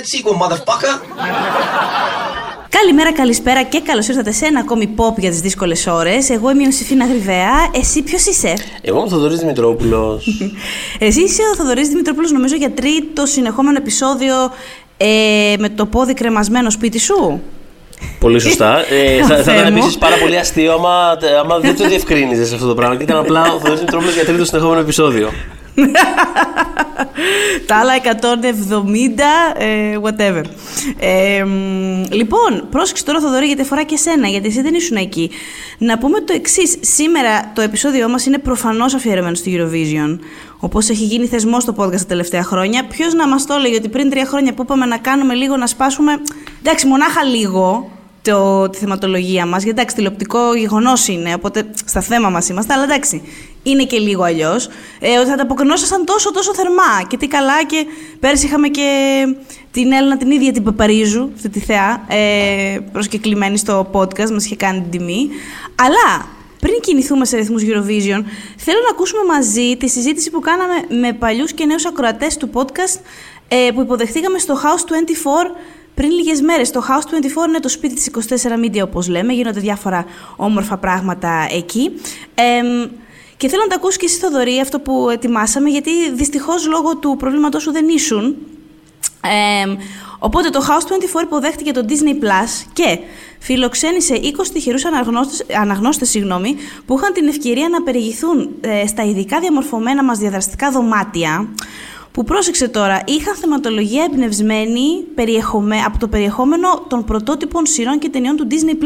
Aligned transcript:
take 0.00 0.06
that 0.06 0.06
sequel, 0.06 0.34
motherfucker. 0.34 1.00
Καλημέρα, 2.68 3.12
καλησπέρα 3.12 3.62
και 3.62 3.80
καλώς 3.80 4.08
ήρθατε 4.08 4.32
σε 4.32 4.46
ένα 4.46 4.60
ακόμη 4.60 4.94
pop 4.96 5.16
για 5.16 5.30
τις 5.30 5.40
δύσκολες 5.40 5.86
ώρες. 5.86 6.30
Εγώ 6.30 6.50
είμαι 6.50 6.62
η 6.62 6.64
Ιωσήφινα 6.66 7.06
Γρυβαία. 7.06 7.70
Εσύ 7.74 8.02
ποιος 8.02 8.26
είσαι, 8.26 8.54
Εγώ 8.80 8.96
είμαι 8.96 9.06
ο 9.06 9.08
Θοδωρής 9.08 9.38
Δημητρόπουλος. 9.38 10.26
Εσύ 10.98 11.22
είσαι 11.22 11.42
ο 11.52 11.56
Θοδωρής 11.56 11.88
Δημητρόπουλος, 11.88 12.32
νομίζω 12.32 12.56
για 12.56 12.70
τρίτο 12.70 13.26
συνεχόμενο 13.26 13.76
επεισόδιο 13.76 14.34
ε, 14.96 15.54
με 15.58 15.68
το 15.68 15.86
πόδι 15.86 16.14
κρεμασμένο 16.14 16.70
σπίτι 16.70 16.98
σου; 16.98 17.40
πολύ 18.20 18.40
σωστά. 18.40 18.84
Ε, 18.90 19.18
θα, 19.28 19.36
θα 19.36 19.42
Θεέ 19.42 19.54
ήταν 19.54 19.72
μου. 19.72 19.78
επίσης 19.78 19.98
πάρα 19.98 20.16
πολύ 20.16 20.38
αστείο 20.38 20.72
άμα, 20.72 21.18
άμα 21.40 21.58
δεν 21.58 21.76
το 21.76 21.88
διευκρίνιζες 21.88 22.52
αυτό 22.52 22.66
το 22.66 22.74
πράγμα. 22.74 22.96
Και 22.96 23.02
ήταν 23.02 23.16
απλά 23.16 23.42
ο 23.42 23.58
Θοδωρής 23.58 23.78
Δημητρόπουλος 23.78 24.14
για 24.14 24.24
τρίτο 24.24 24.44
συνεχόμενο 24.44 24.80
επεισόδιο. 24.80 25.30
Τα 27.66 27.76
άλλα 27.76 27.94
170, 27.94 29.58
ε, 29.58 29.98
whatever. 30.02 30.42
Ε, 30.98 31.44
μ, 31.44 32.02
λοιπόν, 32.10 32.66
πρόσεξε 32.70 33.04
τώρα, 33.04 33.20
Θοδωρή, 33.20 33.46
γιατί 33.46 33.60
αφορά 33.62 33.82
και 33.82 33.96
σένα, 33.96 34.28
γιατί 34.28 34.46
εσύ 34.46 34.62
δεν 34.62 34.74
ήσουν 34.74 34.96
εκεί. 34.96 35.30
Να 35.78 35.98
πούμε 35.98 36.20
το 36.20 36.32
εξής. 36.32 36.76
Σήμερα 36.80 37.52
το 37.54 37.60
επεισόδιό 37.60 38.08
μας 38.08 38.26
είναι 38.26 38.38
προφανώς 38.38 38.94
αφιερωμένο 38.94 39.34
στο 39.34 39.50
Eurovision. 39.54 40.18
Όπως 40.58 40.88
έχει 40.88 41.04
γίνει 41.04 41.26
θεσμός 41.26 41.62
στο 41.62 41.74
podcast 41.76 41.96
τα 41.96 42.06
τελευταία 42.06 42.42
χρόνια. 42.42 42.86
Ποιος 42.86 43.14
να 43.14 43.28
μας 43.28 43.46
το 43.46 43.54
έλεγε 43.54 43.76
ότι 43.76 43.88
πριν 43.88 44.10
τρία 44.10 44.24
χρόνια 44.26 44.54
που 44.54 44.62
είπαμε 44.62 44.86
να 44.86 44.98
κάνουμε 44.98 45.34
λίγο, 45.34 45.56
να 45.56 45.66
σπάσουμε. 45.66 46.12
Εντάξει, 46.62 46.86
μονάχα 46.86 47.24
λίγο 47.24 47.90
το, 48.22 48.68
τη 48.68 48.78
θεματολογία 48.78 49.46
μας. 49.46 49.62
Γιατί 49.62 49.78
εντάξει, 49.78 49.96
τηλεοπτικό 49.96 50.54
γεγονός 50.54 51.08
είναι, 51.08 51.34
οπότε 51.34 51.70
στα 51.84 52.00
θέμα 52.00 52.28
μας 52.28 52.48
είμαστε, 52.48 52.72
αλλά 52.72 52.82
εντάξει, 52.82 53.22
είναι 53.62 53.84
και 53.84 53.98
λίγο 53.98 54.22
αλλιώς. 54.22 54.68
Ε, 55.00 55.18
ότι 55.18 55.28
θα 55.28 55.36
τα 55.36 55.42
αποκρινόσασταν 55.42 56.04
τόσο 56.04 56.32
τόσο 56.32 56.54
θερμά. 56.54 57.02
Και 57.08 57.16
τι 57.16 57.26
καλά, 57.26 57.64
και 57.64 57.86
πέρσι 58.20 58.46
είχαμε 58.46 58.68
και 58.68 58.88
την 59.70 59.92
Έλληνα 59.92 60.16
την 60.16 60.30
ίδια 60.30 60.52
την 60.52 60.62
Παπαρίζου, 60.62 61.30
αυτή 61.34 61.48
τη 61.48 61.60
θεά, 61.60 62.04
ε, 62.08 62.78
προσκεκλημένη 62.92 63.58
στο 63.58 63.90
podcast, 63.92 64.30
μας 64.30 64.44
είχε 64.44 64.56
κάνει 64.56 64.80
την 64.80 64.90
τιμή. 64.90 65.28
Αλλά 65.74 66.28
πριν 66.60 66.80
κινηθούμε 66.80 67.24
σε 67.24 67.36
ρυθμούς 67.36 67.62
Eurovision, 67.62 68.22
θέλω 68.56 68.78
να 68.84 68.90
ακούσουμε 68.90 69.24
μαζί 69.26 69.76
τη 69.76 69.88
συζήτηση 69.88 70.30
που 70.30 70.40
κάναμε 70.40 70.74
με 71.00 71.12
παλιούς 71.12 71.52
και 71.52 71.64
νέους 71.64 71.86
ακροατές 71.86 72.36
του 72.36 72.50
podcast 72.52 73.00
ε, 73.48 73.70
που 73.74 73.80
υποδεχτήκαμε 73.80 74.38
στο 74.38 74.60
House 74.62 74.92
24 74.92 75.50
πριν 76.00 76.12
λίγες 76.12 76.40
μέρες. 76.40 76.70
Το 76.70 76.82
House 76.88 77.14
24 77.44 77.48
είναι 77.48 77.60
το 77.60 77.68
σπίτι 77.68 77.94
της 77.94 78.06
24 78.06 78.64
Media, 78.64 78.82
όπως 78.82 79.08
λέμε. 79.08 79.32
Γίνονται 79.32 79.60
διάφορα 79.60 80.04
όμορφα 80.36 80.76
πράγματα 80.76 81.46
εκεί. 81.50 81.90
Ε, 82.34 82.88
και 83.36 83.48
θέλω 83.48 83.62
να 83.62 83.68
τα 83.68 83.74
ακούσει 83.74 83.98
και 83.98 84.04
εσύ, 84.04 84.18
Θοδωρή, 84.18 84.60
αυτό 84.60 84.80
που 84.80 85.08
ετοιμάσαμε, 85.10 85.68
γιατί 85.68 86.12
δυστυχώς 86.12 86.66
λόγω 86.66 86.96
του 86.96 87.16
προβλήματός 87.18 87.62
σου 87.62 87.72
δεν 87.72 87.88
ήσουν. 87.88 88.36
Ε, 89.24 89.76
οπότε 90.18 90.50
το 90.50 90.60
House 90.68 91.18
24 91.20 91.22
υποδέχτηκε 91.22 91.72
το 91.72 91.84
Disney 91.88 92.24
Plus 92.24 92.66
και 92.72 92.98
φιλοξένησε 93.38 94.14
20 94.14 94.46
τυχερούς 94.52 94.84
αναγνώστες, 94.84 95.46
αναγνώστες 95.56 96.10
συγγνώμη, 96.10 96.56
που 96.86 96.96
είχαν 96.98 97.12
την 97.12 97.28
ευκαιρία 97.28 97.68
να 97.68 97.82
περιηγηθούν 97.82 98.50
ε, 98.60 98.86
στα 98.86 99.02
ειδικά 99.04 99.40
διαμορφωμένα 99.40 100.04
μας 100.04 100.18
διαδραστικά 100.18 100.70
δωμάτια 100.70 101.48
που 102.12 102.24
πρόσεξε 102.24 102.68
τώρα, 102.68 103.02
είχαν 103.06 103.34
θεματολογία 103.34 104.04
εμπνευσμένη 104.04 105.02
περιεχομέ, 105.14 105.76
από 105.86 105.98
το 105.98 106.08
περιεχόμενο 106.08 106.84
των 106.88 107.04
πρωτότυπων 107.04 107.66
σειρών 107.66 107.98
και 107.98 108.08
ταινιών 108.08 108.36
του 108.36 108.46
Disney+. 108.50 108.84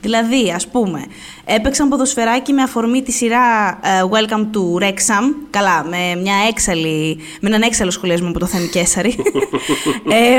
Δηλαδή, 0.00 0.52
ας 0.54 0.68
πούμε, 0.68 1.04
έπαιξαν 1.44 1.88
ποδοσφαιράκι 1.88 2.52
με 2.52 2.62
αφορμή 2.62 3.02
τη 3.02 3.12
σειρά 3.12 3.78
ε, 3.82 4.02
Welcome 4.10 4.46
to 4.56 4.82
Wrexham. 4.82 5.34
Καλά, 5.50 5.84
με, 5.84 6.20
μια 6.22 6.34
έξαλλη, 6.48 7.18
με 7.40 7.48
έναν 7.48 7.62
έξαλλο 7.62 7.90
σχολιασμό 7.90 8.28
από 8.28 8.38
το 8.38 8.46
Θέμη 8.46 8.66
Κέσαρη. 8.66 9.16
ε, 10.18 10.38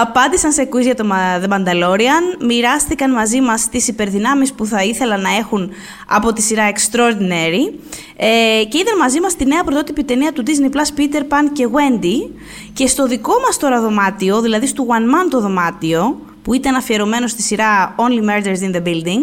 απάντησαν 0.00 0.52
σε 0.52 0.68
quiz 0.72 0.82
για 0.82 0.94
το 0.94 1.08
Ma- 1.12 1.44
The 1.44 1.48
Mandalorian. 1.48 2.44
Μοιράστηκαν 2.46 3.12
μαζί 3.12 3.40
μας 3.40 3.68
τις 3.68 3.88
υπερδυνάμεις 3.88 4.52
που 4.52 4.66
θα 4.66 4.82
ήθελαν 4.82 5.20
να 5.20 5.36
έχουν 5.36 5.70
από 6.06 6.32
τη 6.32 6.42
σειρά 6.42 6.72
Extraordinary. 6.72 7.74
Ε, 8.16 8.64
και 8.64 8.78
είδαν 8.78 8.96
μαζί 8.98 9.20
μας 9.20 9.36
τη 9.36 9.44
νέα 9.46 9.64
πρωτότυπη 9.64 10.04
ταινία 10.04 10.32
του 10.32 10.42
Disney 10.46 10.76
Plus 10.76 11.00
Peter 11.00 11.20
Pan 11.20 11.50
και 11.52 11.68
Wendy. 11.72 12.30
Και 12.72 12.86
στο 12.86 13.06
δικό 13.06 13.32
μας 13.46 13.56
τώρα 13.56 13.80
δωμάτιο, 13.80 14.40
δηλαδή 14.40 14.66
στο 14.66 14.86
One 14.88 15.14
Man 15.14 15.30
το 15.30 15.40
δωμάτιο, 15.40 16.18
που 16.46 16.54
ήταν 16.54 16.74
αφιερωμένος 16.74 17.30
στη 17.30 17.42
σειρά 17.42 17.94
Only 17.98 18.28
Murders 18.28 18.70
in 18.70 18.76
the 18.76 18.82
Building, 18.82 19.22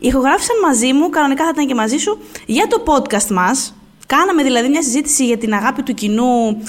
ηχογράφησαν 0.00 0.56
μαζί 0.66 0.92
μου, 0.92 1.10
κανονικά 1.10 1.44
θα 1.44 1.50
ήταν 1.54 1.66
και 1.66 1.74
μαζί 1.74 1.96
σου, 1.96 2.18
για 2.46 2.66
το 2.66 2.82
podcast 2.86 3.26
μας. 3.26 3.74
Κάναμε 4.06 4.42
δηλαδή 4.42 4.68
μια 4.68 4.82
συζήτηση 4.82 5.26
για 5.26 5.38
την 5.38 5.54
αγάπη 5.54 5.82
του 5.82 5.94
κοινού 5.94 6.62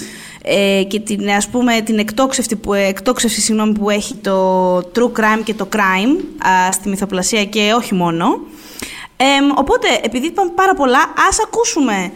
ε, 0.44 0.84
και 0.88 1.00
την, 1.00 1.30
ας 1.30 1.48
πούμε, 1.48 1.82
την 1.82 2.00
εκτόξευση, 2.00 2.56
που, 2.56 2.74
εκτόξευση 2.74 3.42
συγγνώμη, 3.42 3.74
που 3.74 3.90
έχει 3.90 4.14
το 4.16 4.78
true 4.78 5.12
crime 5.20 5.42
και 5.44 5.54
το 5.54 5.68
crime 5.74 6.46
α, 6.48 6.72
στη 6.72 6.90
μυθοπλασία 6.90 7.46
και 7.46 7.74
όχι 7.76 7.94
μόνο. 7.94 8.26
Ε, 9.18 9.26
οπότε, 9.56 9.88
επειδή 10.04 10.28
είπαμε 10.28 10.52
πάρα 10.56 10.74
πολλά, 10.74 11.14
ας 11.30 11.40
ακούσουμε 11.46 12.12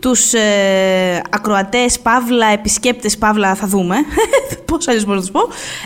τους 0.00 0.32
ε, 0.34 1.22
ακροατές, 1.30 2.00
παύλα, 2.00 2.46
επισκέπτες, 2.46 3.18
παύλα, 3.18 3.54
θα 3.54 3.66
δούμε, 3.66 3.96
πώς 4.66 4.88
αλλιώς 4.88 5.04
μπορώ 5.04 5.16
να 5.16 5.20
τους 5.20 5.30
πω. 5.30 5.40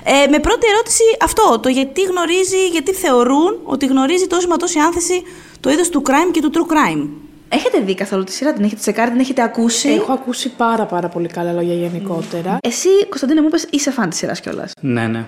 Ε, 0.04 0.28
με 0.30 0.38
πρώτη 0.38 0.66
ερώτηση 0.72 1.02
αυτό, 1.22 1.58
το 1.62 1.68
γιατί 1.68 2.02
γνωρίζει, 2.02 2.66
γιατί 2.72 2.92
θεωρούν 2.92 3.58
ότι 3.64 3.86
γνωρίζει 3.86 4.26
τόση 4.26 4.46
μα 4.46 4.56
τόση 4.56 4.78
άνθηση 4.78 5.22
το 5.60 5.70
είδος 5.70 5.88
του 5.88 6.02
crime 6.06 6.30
και 6.32 6.40
του 6.40 6.50
true 6.54 6.72
crime. 6.72 7.08
Έχετε 7.48 7.80
δει 7.80 7.94
καθόλου 7.94 8.24
τη 8.24 8.32
σειρά, 8.32 8.52
την 8.52 8.64
έχετε 8.64 8.80
τσεκάρει, 8.80 9.10
την 9.10 9.20
έχετε 9.20 9.42
ακούσει; 9.42 9.88
Έχω 9.88 10.12
ακούσει 10.12 10.48
πάρα 10.48 10.84
πάρα 10.84 11.08
πολύ 11.08 11.28
καλά 11.28 11.52
λόγια 11.52 11.74
γενικότερα. 11.74 12.56
Εσύ, 12.62 12.88
Κωνσταντίνε, 13.08 13.40
μου 13.40 13.46
είπες, 13.46 13.66
είσαι 13.70 13.90
φαν 13.90 14.08
της 14.08 14.18
σειράς 14.18 14.40
κιόλας. 14.40 14.72
Ναι, 14.80 15.06
ναι. 15.06 15.24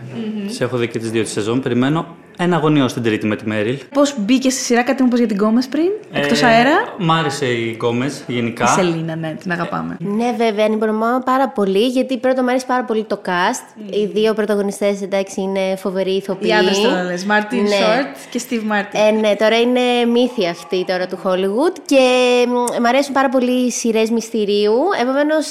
Έχω 0.47 0.77
δει 0.77 0.89
και 0.89 0.99
τις 0.99 1.11
δύο 1.11 1.23
τις 1.23 1.33
σεζόν. 1.33 1.61
Περιμένω 1.61 2.17
εναγωνίως 2.37 2.89
στην 2.89 3.03
τρίτη 3.03 3.27
με 3.27 3.37
τη 3.37 3.47
Μέριλ. 3.47 3.79
Πώς 3.95 4.15
μπήκε 4.19 4.51
στη 4.51 4.61
σειρά, 4.61 4.83
κάτι 4.83 5.01
μου 5.03 5.07
είπες 5.09 5.19
για 5.19 5.29
την 5.29 5.37
Γκόμεζ 5.37 5.67
πριν, 5.67 5.89
εκτός 6.13 6.43
Ε, 6.43 6.47
αέρα; 6.47 6.95
Μ' 6.99 7.13
άρεσε 7.13 7.47
η 7.47 7.73
Γκόμεζ 7.77 8.13
γενικά. 8.27 8.65
Η 8.65 8.69
Σελένα, 8.69 9.17
ναι, 9.17 9.37
την 9.41 9.53
αγαπάμε. 9.53 9.97
Ναι, 10.01 10.33
βέβαια, 10.37 10.65
ανυπομονώ 10.65 11.23
πάρα 11.25 11.49
πολύ 11.49 11.87
γιατί 11.87 12.19
πρώτα 12.19 12.43
μου 12.43 12.49
αρέσει 12.49 12.67
πάρα 12.67 12.85
πολύ 12.85 13.05
το 13.05 13.21
cast. 13.27 13.81
Οι 13.91 14.07
δύο 14.07 14.35
πρωταγωνιστές 14.35 15.03
εντάξει 15.03 15.41
είναι 15.41 15.77
φοβεροί 15.77 16.11
ηθοποιοί. 16.11 16.51
Οι 16.51 16.55
άντρες 16.55 16.81
τώρα 16.81 17.03
λες, 17.03 17.25
Μάρτιν 17.25 17.63
Ναι. 17.63 17.69
Σόρτ 17.69 18.17
και 18.31 18.39
Στίβ 18.39 18.63
Μάρτιν. 18.65 19.01
Ε, 19.01 19.11
ναι, 19.11 19.35
τώρα 19.37 19.61
είναι 19.61 19.81
μύθοι 20.13 20.49
αυτοί 20.49 20.85
τώρα 20.85 21.07
του 21.07 21.19
Hollywood 21.25 21.77
και 21.87 22.01
μ, 22.49 22.81
μ' 22.83 22.87
αρέσουν 22.87 23.13
πάρα 23.15 23.29
πολύ 23.29 23.67
οι 23.67 23.71
σειρές 23.71 24.11
μυστηρίου. 24.11 24.75
Επομένως, 25.01 25.47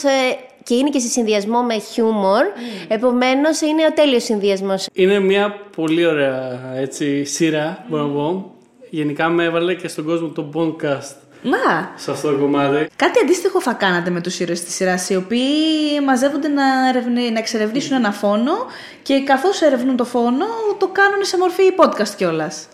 και 0.65 0.75
είναι 0.75 0.89
και 0.89 0.99
σε 0.99 1.07
συνδυασμό 1.07 1.61
με 1.61 1.79
χιούμορ. 1.79 2.43
Επομένως, 2.87 3.61
είναι 3.61 3.85
ο 3.89 3.93
τέλειος 3.93 4.23
συνδυασμός. 4.23 4.87
Είναι 4.93 5.19
μια 5.19 5.55
πολύ 5.75 6.05
ωραία 6.05 6.59
έτσι, 6.75 7.25
σειρά, 7.25 7.85
μπορώ 7.89 8.03
να 8.03 8.13
πω. 8.13 8.51
Γενικά 8.89 9.29
με 9.29 9.43
έβαλε 9.43 9.73
και 9.73 9.87
στον 9.87 10.05
κόσμο 10.05 10.27
το 10.27 10.49
podcast 10.53 11.15
Μα, 11.47 11.91
σε 11.95 12.11
αυτό 12.11 12.31
το 12.31 12.37
κομμάτι. 12.37 12.87
Κάτι 12.95 13.19
αντίστοιχο 13.19 13.61
θα 13.61 13.73
κάνατε 13.73 14.09
με 14.09 14.21
τους 14.21 14.39
ήρωες 14.39 14.63
της 14.63 14.73
σειράς, 14.75 15.09
οι 15.09 15.15
οποίοι 15.15 15.41
μαζεύονται 16.05 16.47
να, 16.47 16.89
ερευνε- 16.89 17.31
να 17.31 17.39
εξερευνήσουν 17.39 17.95
ένα 17.95 18.11
φόνο 18.11 18.51
και 19.03 19.23
καθώς 19.23 19.61
ερευνούν 19.61 19.95
το 19.95 20.05
φόνο, 20.05 20.45
το 20.77 20.87
κάνουν 20.87 21.23
σε 21.23 21.37
μορφή 21.37 21.63
podcast 21.77 22.13
κιόλας. 22.17 22.67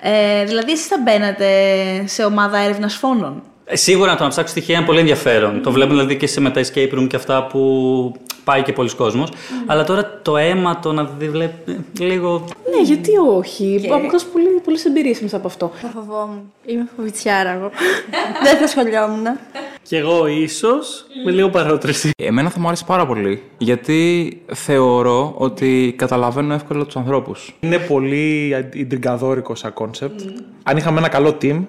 Ε, 0.00 0.44
δηλαδή, 0.44 0.72
εσείς 0.72 0.86
θα 0.86 0.96
μπαίνατε 1.02 1.48
σε 2.06 2.24
ομάδα 2.24 2.58
έρευνας 2.58 2.94
φόνων; 2.94 3.42
Ε, 3.64 3.76
Σίγουρα 3.76 4.16
το 4.16 4.22
να 4.22 4.28
ψάξω 4.28 4.50
στοιχεία 4.50 4.76
είναι 4.76 4.86
πολύ 4.86 4.98
ενδιαφέρον. 4.98 5.62
Το 5.62 5.72
βλέπουμε 5.72 5.94
δηλαδή 5.94 6.16
και 6.16 6.26
σε 6.26 6.40
με 6.40 6.50
τα 6.50 6.60
escape 6.60 6.98
room 6.98 7.06
και 7.08 7.16
αυτά 7.16 7.46
που 7.46 7.60
πάει 8.44 8.62
και 8.62 8.72
πολλοί 8.72 8.94
κόσμος. 8.94 9.30
Αλλά 9.66 9.84
τώρα 9.84 10.20
το 10.22 10.36
αίμα, 10.36 10.78
το 10.78 10.92
να 10.92 11.04
δει 11.04 11.28
βλέπει 11.28 11.84
λίγο. 11.98 12.44
Ναι, 12.70 12.82
γιατί 12.82 13.10
όχι; 13.36 13.78
Και... 13.82 13.92
Αποκτάς 13.92 14.24
πολύ, 14.24 14.46
πολλές 14.64 14.84
εμπειρίες 14.84 15.20
μέσα 15.20 15.36
από 15.36 15.46
αυτό. 15.46 15.72
Θα 15.74 15.88
φοβόμουν. 15.88 16.52
Είμαι 16.66 16.86
φοβητσιάρα 16.96 17.50
εγώ. 17.50 17.70
Δεν 18.44 18.56
θα 18.56 18.66
ασχολιόμουν. 18.66 19.24
Και 19.82 19.96
εγώ 19.96 20.26
ίσως 20.26 21.06
με 21.24 21.30
λίγο 21.30 21.48
παρότρυνση. 21.48 22.10
Εμένα 22.16 22.50
θα 22.50 22.60
μου 22.60 22.66
άρεσε 22.66 22.84
πάρα 22.86 23.06
πολύ. 23.06 23.42
Γιατί 23.58 24.42
θεωρώ 24.52 25.34
ότι 25.36 25.94
καταλαβαίνω 25.96 26.54
εύκολα 26.54 26.84
τους 26.84 26.96
ανθρώπους. 26.96 27.54
Είναι 27.60 27.78
πολύ 27.78 28.56
ιντριγκαδόρικο 28.72 29.54
σαν 29.54 29.72
concept. 29.72 30.20
Αν 30.62 30.76
είχαμε 30.76 30.98
ένα 30.98 31.08
καλό 31.08 31.36
team, 31.42 31.60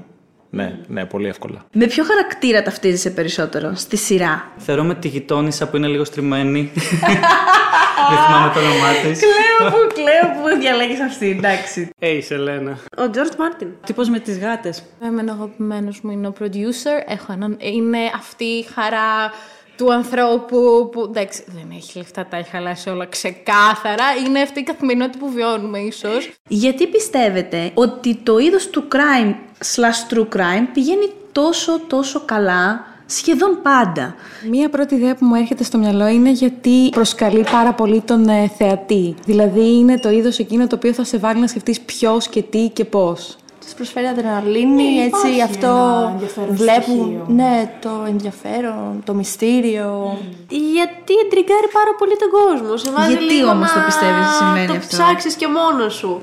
ναι, 0.56 0.78
ναι, 0.88 1.06
πολύ 1.06 1.28
εύκολα. 1.28 1.66
Με 1.74 1.86
ποιο 1.86 2.04
χαρακτήρα 2.04 2.62
ταυτίζεσαι 2.62 3.10
περισσότερο 3.10 3.76
στη 3.76 3.98
σειρά; 3.98 4.52
Θεωρώ 4.58 4.84
με 4.84 4.96
τη 4.96 5.08
γειτόνισσα 5.08 5.70
που 5.70 5.78
είναι 5.78 5.88
λίγο 5.88 6.04
στριμμένη. 6.04 6.72
Δεν 8.10 8.18
θυμάμαι 8.26 8.54
το 8.54 8.60
όνομά 8.60 8.92
της. 9.04 9.20
Κλαίω 9.20 9.72
που, 9.72 9.94
κλαίω 9.94 10.34
που 10.34 10.60
διαλέγεις 10.60 11.00
αυτή, 11.02 11.30
εντάξει. 11.30 11.90
Ε, 12.00 12.22
Σελένα. 12.22 12.72
Ο 12.98 13.04
George 13.14 13.36
Μάρτιν. 13.38 13.68
Τύπος 13.86 14.10
με 14.10 14.20
τις 14.20 14.40
γάτες. 14.40 14.84
Εμένα 15.02 15.32
ο 15.32 15.36
αγαπημένος 15.36 16.02
μου 16.02 16.12
είναι 16.12 16.28
ο 16.28 16.34
producer. 16.40 17.04
Έχω 17.08 17.32
έναν. 17.32 17.58
Είναι 17.60 17.98
αυτή 18.16 18.44
η 18.44 18.66
χαρά 18.74 19.32
του 19.78 19.94
ανθρώπου 19.94 20.90
που 20.92 21.02
εντάξει 21.02 21.44
δεν 21.48 21.78
έχει 21.78 21.98
λεφτά, 21.98 22.26
τα 22.26 22.38
έχει 22.38 22.50
χαλάσει 22.50 22.90
όλα 22.90 23.06
ξεκάθαρα. 23.06 24.04
Είναι 24.28 24.42
αυτή 24.42 24.60
η 24.60 24.64
καθημερινότητα 24.64 25.18
που 25.18 25.32
βιώνουμε 25.32 25.80
ίσως. 25.80 26.32
Γιατί 26.48 26.88
πιστεύετε 26.88 27.72
ότι 27.74 28.16
το 28.16 28.38
είδος 28.38 28.70
του 28.70 28.88
crime 28.92 29.34
slash 29.76 30.14
true 30.14 30.28
crime 30.36 30.68
πηγαίνει 30.74 31.10
τόσο 31.32 31.80
τόσο 31.88 32.22
καλά 32.26 32.86
σχεδόν 33.06 33.60
πάντα; 33.62 34.16
Μία 34.50 34.70
πρώτη 34.70 34.96
ιδέα 34.96 35.16
που 35.16 35.26
μου 35.26 35.36
έρχεται 35.36 35.64
στο 35.64 35.78
μυαλό 35.78 36.08
είναι 36.08 36.32
γιατί 36.32 36.90
προσκαλεί 36.90 37.44
πάρα 37.52 37.74
πολύ 37.74 38.02
τον 38.02 38.30
ε, 38.30 38.52
θεατή. 38.58 39.16
Δηλαδή 39.26 39.78
είναι 39.78 40.00
το 40.00 40.10
είδος 40.10 40.40
εκείνο 40.40 40.68
το 40.68 40.76
οποίο 40.76 40.94
θα 40.94 41.04
σε 41.04 41.18
βάλει 41.18 41.40
να 41.40 41.48
σκεφτείς 41.48 41.82
ποιος 41.82 42.28
και 42.28 42.42
τι 42.42 42.70
και 42.74 42.86
πώς. 42.86 43.38
Της 43.66 43.74
προσφέρει 43.74 44.06
αδρεναλίνη, 44.08 44.84
Ναι, 44.84 45.04
έτσι 45.04 45.28
υπάρχει 45.28 45.42
αυτό 45.42 45.68
ένα 45.68 46.10
ενδιαφέρον 46.14 46.56
βλέπουν. 46.56 46.84
στοιχείο. 47.06 47.26
Ναι, 47.28 47.72
το 47.82 47.90
ενδιαφέρον, 48.08 49.02
το 49.06 49.14
μυστήριο. 49.14 50.18
Γιατί 50.50 51.14
εντριγκάρει 51.26 51.70
πάρα 51.80 51.94
πολύ 52.00 52.16
τον 52.24 52.30
κόσμο. 52.38 52.78
Σε 52.78 52.92
βάζει 52.92 53.08
Γιατί 53.12 53.24
λίγο 53.34 53.50
όμως 53.50 53.70
να 53.70 53.80
το 53.80 53.86
πιστεύεις 53.86 54.28
συμβαίνει 54.40 54.68
το 54.68 54.74
αυτό; 54.74 54.88
ψάξεις 54.96 55.34
και 55.36 55.48
μόνος 55.58 55.94
σου. 55.94 56.22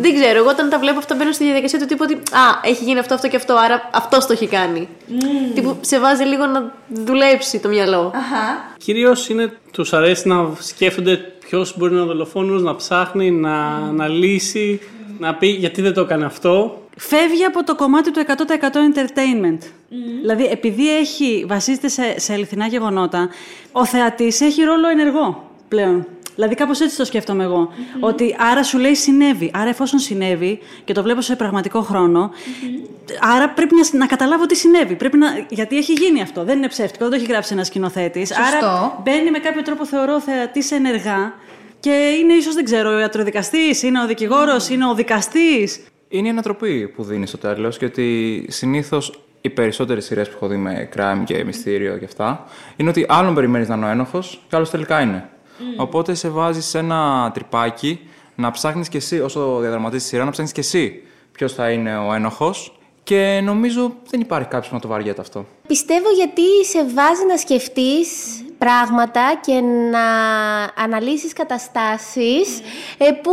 Δεν 0.00 0.14
ξέρω, 0.14 0.36
εγώ 0.38 0.48
όταν 0.48 0.68
τα 0.68 0.78
βλέπω 0.78 0.98
αυτά 0.98 1.14
μπαίνω 1.14 1.32
στη 1.32 1.44
διαδικασία 1.44 1.78
του 1.78 1.86
τύπου 1.86 2.04
ότι 2.08 2.14
Α, 2.14 2.44
έχει 2.62 2.84
γίνει 2.84 2.98
αυτό, 2.98 3.14
αυτό 3.14 3.28
και 3.28 3.36
αυτό, 3.36 3.54
άρα 3.64 3.90
αυτός 3.92 4.26
το 4.26 4.32
έχει 4.32 4.46
κάνει. 4.46 4.88
Τύπου 5.54 5.76
σε 5.80 6.00
βάζει 6.00 6.24
λίγο 6.24 6.46
να 6.46 6.72
δουλέψει 6.88 7.58
το 7.60 7.68
μυαλό. 7.68 8.12
Κυρίως 8.78 9.28
είναι 9.28 9.52
τους 9.72 9.92
αρέσει 9.92 10.28
να 10.28 10.48
σκέφτονται 10.58 11.16
ποιος 11.46 11.74
μπορεί 11.78 11.90
να 11.92 11.96
είναι 12.00 12.06
ο 12.10 12.12
δολοφόνος, 12.12 12.62
να 12.62 12.76
ψάχνει, 12.76 13.30
να, 13.30 13.78
να 13.78 14.08
λύσει, 14.08 14.80
να 15.20 15.34
πει 15.34 15.46
γιατί 15.46 15.82
δεν 15.82 15.92
το 15.94 16.00
έκανε 16.00 16.24
αυτό. 16.24 16.82
Φεύγει 16.96 17.44
από 17.44 17.64
το 17.64 17.74
κομμάτι 17.74 18.10
του 18.10 18.24
100% 18.26 18.32
entertainment. 18.32 19.58
Δηλαδή, 20.20 20.44
επειδή 20.44 20.96
έχει, 20.96 21.44
βασίζεται 21.48 21.88
σε, 21.88 22.18
σε 22.18 22.32
αληθινά 22.32 22.66
γεγονότα, 22.66 23.28
ο 23.72 23.84
θεατής 23.84 24.40
έχει 24.40 24.62
ρόλο 24.62 24.88
ενεργό 24.88 25.50
πλέον. 25.68 26.06
Δηλαδή, 26.34 26.54
κάπως 26.54 26.80
έτσι 26.80 26.96
το 26.96 27.04
σκέφτομαι 27.04 27.44
εγώ. 27.44 27.68
Ότι 28.00 28.36
άρα 28.38 28.62
σου 28.62 28.78
λέει 28.78 28.94
συνέβη. 28.94 29.50
Άρα, 29.54 29.68
εφόσον 29.68 29.98
συνέβη 29.98 30.58
και 30.84 30.92
το 30.92 31.02
βλέπω 31.02 31.20
σε 31.20 31.36
πραγματικό 31.36 31.80
χρόνο, 31.80 32.30
άρα 33.20 33.48
πρέπει 33.48 33.74
να, 33.74 33.98
να 33.98 34.06
καταλάβω 34.06 34.46
τι 34.46 34.56
συνέβη. 34.56 34.94
Πρέπει 34.94 35.16
να, 35.16 35.46
γιατί 35.48 35.76
έχει 35.76 35.92
γίνει 35.92 36.22
αυτό. 36.22 36.44
Δεν 36.44 36.56
είναι 36.56 36.68
ψεύτικο, 36.68 37.04
δεν 37.04 37.10
το 37.10 37.22
έχει 37.22 37.32
γράψει 37.32 37.52
ένας 37.52 37.66
σκηνοθέτης. 37.66 38.32
Άρα, 38.38 39.00
μπαίνει 39.04 39.30
με 39.30 39.38
κάποιο 39.38 39.62
τρόπο, 39.62 39.86
θεωρώ, 39.86 40.14
ο 40.14 40.20
θεατής 40.20 40.70
ενεργά 40.70 41.34
και 41.80 42.16
είναι 42.20 42.32
ίσως, 42.32 42.54
δεν 42.54 42.64
ξέρω, 42.64 42.94
ο 42.94 42.98
ιατροδικαστής, 42.98 43.82
είναι 43.82 44.02
ο 44.02 44.06
δικηγόρος, 44.06 44.68
είναι 44.68 44.88
ο 44.88 44.94
δικαστής. 44.94 45.80
Είναι 46.08 46.26
η 46.26 46.30
ανατροπή 46.30 46.88
που 46.88 47.02
δίνει 47.02 47.26
στο 47.26 47.38
τέλος 47.38 47.78
και 47.78 47.84
ότι 47.84 48.46
συνήθως 48.48 49.20
οι 49.40 49.50
περισσότερες 49.50 50.04
σειρές 50.04 50.28
που 50.28 50.34
έχω 50.36 50.46
δει 50.46 50.56
με 50.56 50.88
crime 50.96 51.22
και 51.24 51.44
μυστήριο 51.44 51.98
και 51.98 52.04
αυτά 52.04 52.44
είναι 52.76 52.88
ότι 52.90 53.06
άλλον 53.08 53.34
περιμένεις 53.34 53.68
να 53.68 53.74
είναι 53.76 53.86
ο 53.86 53.88
ένοχος 53.88 54.42
και 54.48 54.56
άλλος 54.56 54.70
τελικά 54.70 55.00
είναι. 55.00 55.28
Οπότε 55.76 56.14
σε 56.14 56.28
βάζεις 56.28 56.64
σε 56.64 56.78
ένα 56.78 57.30
τρυπάκι 57.34 58.00
να 58.34 58.50
ψάχνεις 58.50 58.88
κι 58.88 58.96
εσύ, 58.96 59.20
όσο 59.20 59.58
διαδραματίζεις 59.60 60.02
τη 60.02 60.08
σειρά, 60.08 60.24
να 60.24 60.30
ψάχνεις 60.30 60.52
κι 60.52 60.60
εσύ 60.60 61.02
ποιος 61.32 61.52
θα 61.52 61.70
είναι 61.70 61.98
ο 61.98 62.14
ένοχος. 62.14 62.78
Και 63.02 63.40
νομίζω 63.44 63.96
δεν 64.10 64.20
υπάρχει 64.20 64.48
κάποιος 64.48 64.68
που 64.68 64.74
να 64.74 64.80
το 64.80 64.88
βαριέται 64.88 65.20
αυτό. 65.20 65.46
Πιστεύω 65.66 66.10
γιατί 66.16 66.64
σε 66.64 66.78
βάζει 66.78 67.24
να 67.28 67.36
σκεφτείς 67.36 68.08
πράγματα 68.64 69.20
και 69.40 69.60
να 69.90 70.06
αναλύσεις 70.84 71.32
καταστάσεις 71.32 72.60
ε, 72.98 73.10
που 73.22 73.32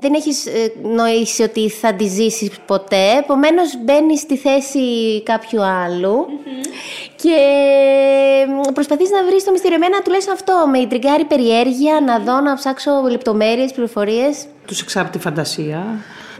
δεν 0.00 0.14
έχεις 0.14 0.46
ε, 0.46 0.72
νοήσει 0.82 1.42
ότι 1.42 1.68
θα 1.68 1.94
τις 1.94 2.10
ζήσεις 2.10 2.50
ποτέ. 2.66 3.18
Επομένως 3.18 3.76
μπαίνεις 3.84 4.20
στη 4.20 4.36
θέση 4.36 5.22
κάποιου 5.22 5.62
άλλου 5.62 6.26
και 7.16 7.36
ε, 8.40 8.72
προσπαθείς 8.74 9.10
να 9.10 9.24
βρεις 9.24 9.44
το 9.44 9.50
μυστήριο. 9.50 9.76
Εμένα 9.76 10.02
τουλάχιστον 10.02 10.34
αυτό 10.34 10.66
με 10.70 10.78
ιντριγκάρει 10.78 11.24
περιέργεια, 11.24 12.00
να 12.06 12.18
δω, 12.18 12.40
να 12.40 12.54
ψάξω 12.54 12.90
λεπτομέρειες, 13.10 13.72
πληροφορίες. 13.72 14.46
Τους 14.66 14.80
εξάπτει 14.80 15.18
η 15.18 15.20
φαντασία. 15.20 15.84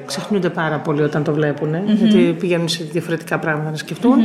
Ξεχνούνται 0.06 0.50
πάρα 0.50 0.78
πολύ 0.78 1.02
όταν 1.02 1.24
το 1.24 1.32
βλέπουν, 1.32 1.74
γιατί 1.86 2.36
πηγαίνουν 2.38 2.68
σε 2.68 2.84
διαφορετικά 2.84 3.38
πράγματα 3.38 3.70
να 3.70 3.76
σκεφτούν. 3.76 4.18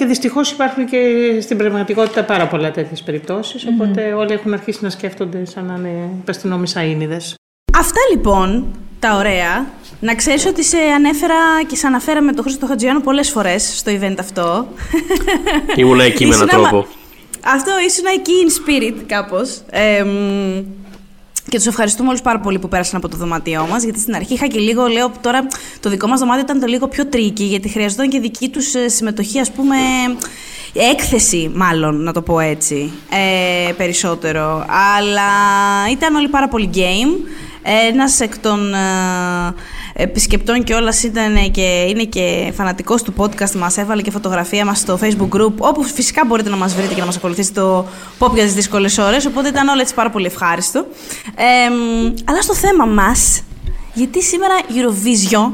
Και 0.00 0.06
δυστυχώς 0.06 0.50
υπάρχουν 0.50 0.86
και 0.86 0.98
στην 1.40 1.56
πραγματικότητα 1.56 2.24
πάρα 2.24 2.46
πολλά 2.46 2.70
τέτοιες 2.70 3.02
περιπτώσεις, 3.02 3.66
Οπότε 3.66 4.12
όλοι 4.12 4.32
έχουν 4.32 4.52
αρχίσει 4.52 4.78
να 4.82 4.90
σκέφτονται 4.90 5.44
σαν 5.44 5.64
να 5.64 5.74
είναι 5.78 6.08
πεστινόμισα 6.24 6.84
ίνιδες. 6.84 7.34
Αυτά 7.78 8.00
λοιπόν 8.10 8.64
τα 8.98 9.16
ωραία. 9.16 9.66
Να 10.00 10.14
ξέρεις 10.14 10.46
ότι 10.46 10.64
σε 10.64 10.76
ανέφερα 10.94 11.34
και 11.66 11.76
σε 11.76 11.86
αναφέραμε 11.86 12.32
τον 12.32 12.44
Χρήστο 12.44 12.66
Χατζιάνο 12.66 13.00
πολλές 13.00 13.30
φορές 13.30 13.78
στο 13.78 13.92
event 14.00 14.14
αυτό. 14.18 14.66
Ήμουνα 15.76 16.02
εκεί 16.04 16.26
με 16.26 16.34
έναν 16.34 16.46
Ήσουν 16.46 16.58
άμα- 16.58 16.68
τρόπο. 16.68 16.86
Αυτό 17.44 17.70
ήσουν 17.86 18.04
εκεί 18.14 18.32
in 18.44 18.68
spirit 18.68 19.02
κάπως. 19.06 19.60
Εμ, 19.70 20.64
και 21.48 21.56
τους 21.56 21.66
ευχαριστούμε 21.66 22.08
όλους 22.08 22.22
πάρα 22.22 22.40
πολύ 22.40 22.58
που 22.58 22.68
πέρασαν 22.68 22.96
από 22.96 23.08
το 23.08 23.16
δωμάτιό 23.16 23.66
μας. 23.70 23.82
Γιατί 23.82 24.00
στην 24.00 24.14
αρχή 24.14 24.34
είχα 24.34 24.46
και 24.46 24.58
λίγο, 24.58 24.86
λέω 24.86 25.12
τώρα 25.20 25.46
το 25.80 25.90
δικό 25.90 26.06
μας 26.06 26.20
δωμάτιο 26.20 26.42
ήταν 26.42 26.60
το 26.60 26.66
λίγο 26.66 26.88
πιο 26.88 27.06
tricky, 27.06 27.44
γιατί 27.44 27.68
χρειαζόταν 27.68 28.08
και 28.08 28.20
δική 28.20 28.48
τους 28.48 28.66
συμμετοχή, 28.86 29.40
ας 29.40 29.50
πούμε. 29.50 29.76
Έκθεση, 30.92 31.50
μάλλον, 31.54 32.02
να 32.02 32.12
το 32.12 32.22
πω 32.22 32.40
έτσι. 32.40 32.90
Ε, 33.68 33.72
περισσότερο. 33.72 34.66
Αλλά 34.98 35.30
ήταν 35.90 36.14
όλοι 36.14 36.28
πάρα 36.28 36.48
πολύ 36.48 36.70
game. 36.74 37.28
Ένας 37.62 38.20
εκ 38.20 38.38
των 38.38 38.74
ε, 38.74 38.78
επισκεπτών 39.92 40.64
κιόλας 40.64 41.02
ήταν 41.02 41.50
και, 41.50 41.86
είναι 41.88 42.04
και 42.04 42.52
φανατικός 42.56 43.02
του 43.02 43.14
podcast 43.16 43.52
μας. 43.52 43.76
Έβαλε 43.76 44.02
και 44.02 44.10
φωτογραφία 44.10 44.64
μας 44.64 44.78
στο 44.78 44.98
Facebook 45.02 45.36
group, 45.36 45.52
όπου 45.58 45.82
φυσικά 45.82 46.24
μπορείτε 46.26 46.50
να 46.50 46.56
μας 46.56 46.74
βρείτε 46.74 46.94
και 46.94 47.00
να 47.00 47.06
μας 47.06 47.16
ακολουθήσετε 47.16 47.60
το 47.60 47.86
pop 48.18 48.34
για 48.34 48.42
τις 48.42 48.54
δύσκολες 48.54 48.98
ώρες. 48.98 49.26
Οπότε 49.26 49.48
ήταν 49.48 49.68
όλο 49.68 49.80
έτσι 49.80 49.94
πάρα 49.94 50.10
πολύ 50.10 50.26
ευχάριστο. 50.26 50.86
Ε, 51.36 51.70
μ, 51.70 52.14
αλλά 52.24 52.42
στο 52.42 52.54
θέμα 52.54 52.84
μας, 52.84 53.42
γιατί 53.94 54.22
σήμερα 54.22 54.54
Eurovision. 54.68 55.50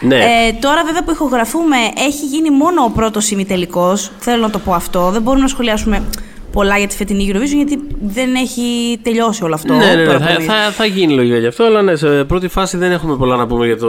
Ναι. 0.00 0.16
Ε, 0.16 0.52
τώρα, 0.60 0.84
βέβαια, 0.84 1.02
που 1.02 1.10
ηχογραφούμε, 1.10 1.76
έχει 1.98 2.26
γίνει 2.26 2.50
μόνο 2.50 2.84
ο 2.84 2.90
πρώτος 2.90 3.30
ημιτελικός. 3.30 4.10
Θέλω 4.18 4.42
να 4.42 4.50
το 4.50 4.58
πω 4.58 4.72
αυτό. 4.72 5.10
Δεν 5.10 5.22
μπορούμε 5.22 5.42
να 5.42 5.48
σχολιάσουμε 5.48 6.04
πολλά 6.52 6.78
για 6.78 6.88
τη 6.88 6.96
φετινή 6.96 7.30
Eurovision, 7.32 7.56
γιατί 7.56 7.78
δεν 8.06 8.34
έχει 8.34 8.98
τελειώσει 9.02 9.44
όλο 9.44 9.54
αυτό. 9.54 9.74
ναι, 9.74 9.84
ναι, 9.84 9.94
ναι, 9.94 10.04
τώρα 10.04 10.18
θα, 10.18 10.26
που 10.26 10.32
εμείς- 10.32 10.46
θα, 10.46 10.54
θα 10.70 10.84
γίνει 10.84 11.14
λογικά 11.14 11.38
γι' 11.38 11.46
αυτό, 11.46 11.64
αλλά 11.64 11.82
ναι, 11.82 11.96
σε 11.96 12.24
πρώτη 12.24 12.48
φάση 12.48 12.76
δεν 12.76 12.92
έχουμε 12.92 13.16
πολλά 13.16 13.36
να 13.36 13.46
πούμε 13.46 13.66
για, 13.66 13.78
το, 13.78 13.88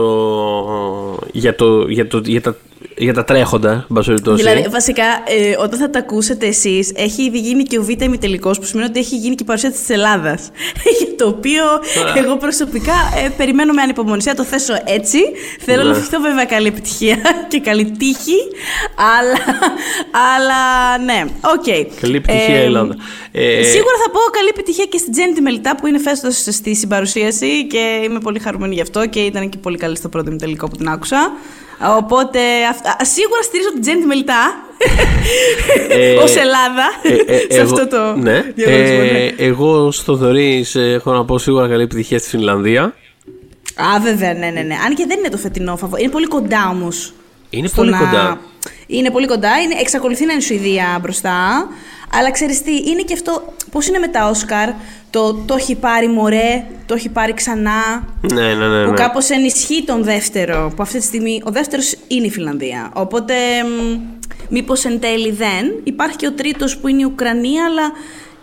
για, 1.32 1.56
το, 1.56 1.88
για, 1.88 2.08
το, 2.08 2.22
για, 2.26 2.42
τα, 2.42 2.56
για 3.04 3.14
τα 3.14 3.24
τρέχοντα, 3.24 3.72
εν 3.72 3.86
πάση 3.94 4.08
περιπτώσει. 4.08 4.44
Δηλαδή, 4.44 4.68
βασικά, 4.70 5.04
ε, 5.04 5.56
όταν 5.60 5.80
θα 5.80 5.90
τα 5.90 6.00
ακούσετε 6.00 6.46
εσείς, 6.48 6.92
έχει 6.96 7.24
ήδη 7.24 7.40
γίνει 7.40 7.64
και 7.64 7.78
ο 7.80 7.84
Β' 7.84 8.02
ημιτελικό, 8.02 8.50
που 8.50 8.64
σημαίνει 8.66 8.88
ότι 8.90 9.00
έχει 9.00 9.16
γίνει 9.16 9.36
και 9.36 9.44
η 9.44 9.46
παρουσία 9.46 9.72
της 9.72 9.90
Ελλάδας. 9.90 10.50
Για 11.00 11.16
το 11.18 11.28
οποίο 11.28 11.64
εγώ 12.16 12.38
προσωπικά 12.38 12.94
ε, 13.26 13.30
περιμένω 13.30 13.74
με 13.74 13.82
ανυπομονησία, 13.82 14.36
το 14.36 14.44
θέσω 14.44 14.74
έτσι. 14.86 15.18
Θέλω 15.60 15.84
να 15.84 15.90
Ναι. 15.90 15.98
ευχηθώ 15.98 16.20
βέβαια 16.20 16.46
καλή 16.46 16.68
επιτυχία 16.68 17.18
και 17.52 17.60
καλή 17.60 17.92
τύχη. 17.92 18.38
Αλλά, 19.20 19.40
αλλά 20.36 20.62
ναι, 21.06 21.24
οκ. 21.56 21.64
Καλή 22.02 22.16
επιτυχία, 22.16 22.56
Ε, 22.56 22.64
Ελλάδα. 22.64 22.96
Ε, 23.32 23.64
Σίγουρα 23.64 23.96
θα 24.06 24.12
πω 24.12 24.20
καλή 24.32 24.48
επιτυχία 24.50 24.86
και 24.86 24.98
στην 24.98 25.12
Τζέννη 25.12 25.34
τη 25.34 25.42
Μελιτά 25.42 25.76
που 25.76 25.88
είναι 25.88 26.00
φέτος 26.00 26.32
στη 26.32 26.76
συμπαρουσίαση 26.76 27.68
και 27.68 28.00
είμαι 28.04 28.20
πολύ 28.20 28.40
χαρούμενη 28.40 28.76
γι' 28.76 28.82
αυτό 28.82 29.08
και 29.08 29.20
ήταν 29.20 29.50
και 29.50 29.58
πολύ 29.58 29.78
καλή 29.78 29.96
στο 29.98 30.10
πρώτο 30.10 30.32
ημιτελικό 30.32 30.68
που 30.68 30.76
την 30.76 30.88
άκουσα. 30.90 31.32
Οπότε 31.98 32.40
αυτά, 32.70 32.98
σίγουρα 33.02 33.42
στηρίζω 33.42 33.72
την 33.72 33.82
Τζέννη 33.82 34.02
τη 34.02 34.08
Μελιτά 34.08 34.56
Ε, 35.90 36.16
ως 36.24 36.36
Ελλάδα 36.36 36.84
ε, 37.04 37.34
ε, 37.34 37.38
σε 37.54 37.60
εγώ- 37.62 37.74
αυτό 37.74 37.88
το 37.88 38.16
ναι. 38.16 38.42
διαγωνισμό. 38.56 38.96
Ε, 38.96 39.12
ναι. 39.12 39.46
εγώ 39.46 39.92
στο 39.92 40.18
Θοδωρής 40.18 40.76
ε, 40.76 40.92
έχω 40.94 41.12
να 41.14 41.26
πω 41.26 41.38
σίγουρα 41.38 41.68
καλή 41.68 41.84
επιτυχία 41.84 42.20
στη 42.20 42.30
Φινλανδία. 42.30 42.84
Α, 43.76 44.00
βέβαια, 44.02 44.34
ναι, 44.34 44.50
ναι, 44.50 44.62
ναι. 44.62 44.76
Αν 44.88 44.96
και 44.96 45.06
δεν 45.08 45.18
είναι 45.20 45.30
το 45.30 45.38
φετινό 45.38 45.78
φαβο. 45.78 45.98
Είναι 45.98 46.10
πολύ 46.10 46.28
κοντά 46.28 46.70
όμως. 46.72 47.14
Είναι 47.50 47.70
πολύ 47.76 47.92
κοντά. 47.92 48.40
Είναι 48.88 49.12
πολύ 49.12 49.28
κοντά. 49.28 49.62
Είναι, 49.62 49.76
εξακολουθεί 49.80 50.26
να 50.26 50.32
είναι 50.34 50.42
η 50.42 50.46
Σουηδία 50.46 51.00
μπροστά. 51.02 51.68
Αλλά 52.18 52.32
ξέρεις 52.32 52.62
τι, 52.62 52.72
είναι 52.72 53.02
και 53.02 53.14
αυτό. 53.14 53.54
Πώς 53.72 53.88
είναι 53.88 53.98
με 54.00 54.08
τα 54.08 54.30
Όσκαρ, 54.30 54.70
το 55.10 55.34
το 55.34 55.56
έχει 55.58 55.76
πάρει 55.76 56.08
μωρέ, 56.08 56.66
το 56.86 56.94
έχει 56.94 57.10
πάρει 57.10 57.34
ξανά. 57.34 58.08
Ναι, 58.34 58.54
ναι, 58.54 58.68
ναι. 58.68 58.84
Που 58.84 58.90
ναι. 58.90 58.96
κάπως 58.96 59.30
ενισχύει 59.30 59.84
τον 59.84 60.04
δεύτερο. 60.04 60.74
Που 60.76 60.82
αυτή 60.82 60.98
τη 60.98 61.04
στιγμή 61.04 61.42
ο 61.44 61.52
δεύτερος 61.52 61.96
είναι 62.08 62.26
η 62.26 62.30
Φιλανδία. 62.32 62.92
Οπότε, 62.94 63.34
μήπως 64.50 64.86
εν 64.86 65.00
τέλει 65.00 65.32
δεν. 65.32 65.74
Υπάρχει 65.84 66.16
και 66.16 66.28
ο 66.28 66.32
τρίτος 66.32 66.78
που 66.78 66.88
είναι 66.88 67.02
η 67.02 67.06
Ουκρανία, 67.06 67.66
αλλά 67.66 67.92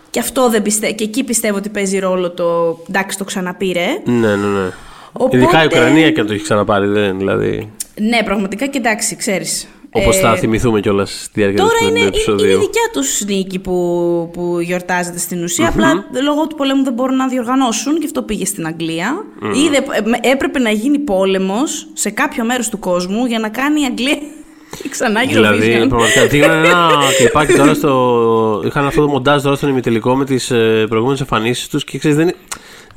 και 0.09 0.19
αυτό 0.19 0.49
δεν 0.49 0.61
πιστεύω. 0.61 0.93
Και 0.93 1.03
εκεί 1.03 1.23
πιστεύω 1.23 1.57
ότι 1.57 1.69
παίζει 1.69 1.99
ρόλο 1.99 2.31
το. 2.31 2.77
Εντάξει, 2.89 3.17
το 3.17 3.23
ξαναπήρε. 3.23 3.85
Ναι, 4.03 4.35
ναι, 4.35 4.47
ναι. 4.47 4.69
Οπότε- 5.13 5.35
Ειδικά 5.35 5.63
η 5.63 5.65
Ουκρανία 5.65 6.11
και 6.11 6.19
αν 6.19 6.27
το 6.27 6.33
έχει 6.33 6.43
ξαναπάρει, 6.43 6.87
δεν, 6.87 7.17
δηλαδή. 7.17 7.71
Ναι, 7.95 8.23
πραγματικά 8.23 8.65
και 8.65 8.77
εντάξει, 8.77 9.15
ξέρεις. 9.15 9.67
Όπως 9.93 10.17
θα 10.17 10.35
θυμηθούμε 10.35 10.79
κιόλας 10.79 11.21
στη 11.23 11.31
διάρκεια 11.39 11.63
Τώρα 11.63 11.77
του 11.77 11.83
είναι, 11.83 11.87
σημερινού 11.87 12.07
είναι, 12.07 12.15
επεισοδίου. 12.15 12.49
είναι 12.49 12.59
δικιά 12.59 12.89
τους 12.93 13.23
νίκη 13.25 13.59
που, 13.59 14.29
που 14.33 14.59
γιορτάζεται 14.59 15.17
στην 15.17 15.43
ουσία. 15.43 15.67
Απλά 15.67 16.05
λόγω 16.23 16.47
του 16.47 16.55
πολέμου 16.55 16.83
δεν 16.83 16.93
μπορούν 16.93 17.15
να 17.15 17.27
διοργανώσουν 17.27 17.99
και 17.99 18.05
αυτό 18.05 18.21
πήγε 18.21 18.45
στην 18.45 18.65
Αγγλία. 18.67 19.23
Είδε, 19.55 19.77
ε, 20.21 20.31
έπρεπε 20.31 20.59
να 20.59 20.69
γίνει 20.69 20.99
πόλεμος 20.99 21.87
σε 21.93 22.09
κάποιο 22.09 22.43
μέρος 22.43 22.69
του 22.69 22.79
κόσμου 22.79 23.25
για 23.25 23.39
να 23.39 23.49
κάνει 23.49 23.81
η 23.81 23.85
Αγγλία 23.85 24.17
ξανά 24.93 25.21
Eurovision. 25.23 25.27
Δηλαδή, 25.27 25.87
πραγματικά 25.87 26.25
δείχνανε 26.27 26.67
ένα 26.67 26.87
κλιπάκι 27.17 27.53
τώρα 27.53 27.73
στο. 27.73 28.61
Είχαν 28.65 28.85
αυτό 28.85 29.01
το 29.01 29.07
μοντάζ 29.07 29.43
τώρα 29.43 29.55
στον 29.55 29.69
ημιτελικό 29.69 30.15
με 30.15 30.25
τις 30.25 30.47
προηγούμενες 30.87 31.19
εμφανίσεις 31.19 31.67
τους 31.67 31.83
και 31.83 31.97
ξέρεις, 31.97 32.17
δεν, 32.17 32.25
δεν 32.25 32.35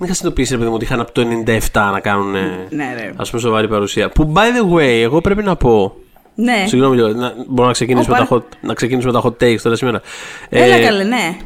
είχα 0.05 0.15
συνειδητοποιήσει 0.15 0.53
ρε 0.53 0.59
παιδί 0.59 0.69
μου 0.69 0.75
ότι 0.75 0.85
είχαν 0.85 1.01
από 1.01 1.13
το 1.13 1.27
97 1.47 1.91
να 1.93 2.01
κάνουν. 2.01 2.31
Ναι, 2.71 2.95
ρε. 2.99 3.13
Α 3.17 3.23
πούμε 3.31 3.41
σοβαρή 3.43 3.69
παρουσία. 3.69 4.09
Που 4.09 4.33
by 4.37 4.39
the 4.39 4.77
way, 4.77 5.03
εγώ 5.03 5.21
πρέπει 5.21 5.43
να 5.43 5.57
πω 5.57 5.97
Ναι. 6.35 6.65
Συγγνώμη 6.67 6.97
λίγο. 6.97 7.09
Να, 7.09 7.35
μπορώ 7.47 7.67
να 7.67 7.73
ξεκινήσουμε, 7.73 8.17
Ω, 8.19 8.25
τα 8.25 8.29
hot, 8.31 8.43
να 8.61 8.75
ξεκινήσουμε 8.75 9.13
τα 9.13 9.23
hot 9.25 9.43
takes 9.43 9.61
τώρα 9.63 9.77
σήμερα. 9.77 10.03
Έλα 10.49 10.75
Ε, 10.75 10.85
καλέ, 10.85 11.05
ναι. 11.05 11.37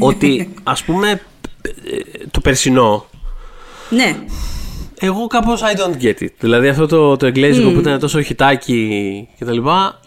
ότι 0.00 0.54
ας 0.62 0.82
πούμε 0.82 1.20
ε, 1.62 1.70
το 2.30 2.40
περσινό 2.40 3.06
ναι. 3.90 4.16
εγώ 4.98 5.26
κάπως 5.26 5.62
I 5.62 5.78
don't 5.78 6.02
get 6.02 6.22
it. 6.22 6.28
Δηλαδή 6.38 6.68
αυτό 6.68 6.86
το, 6.86 7.16
το 7.16 7.26
εγγλέζικο 7.26 7.70
που 7.70 7.78
ήταν 7.78 7.98
τόσο 7.98 8.22
χιτάκι 8.22 9.28
και 9.38 9.44
τα 9.44 9.52
λοιπά 9.52 10.00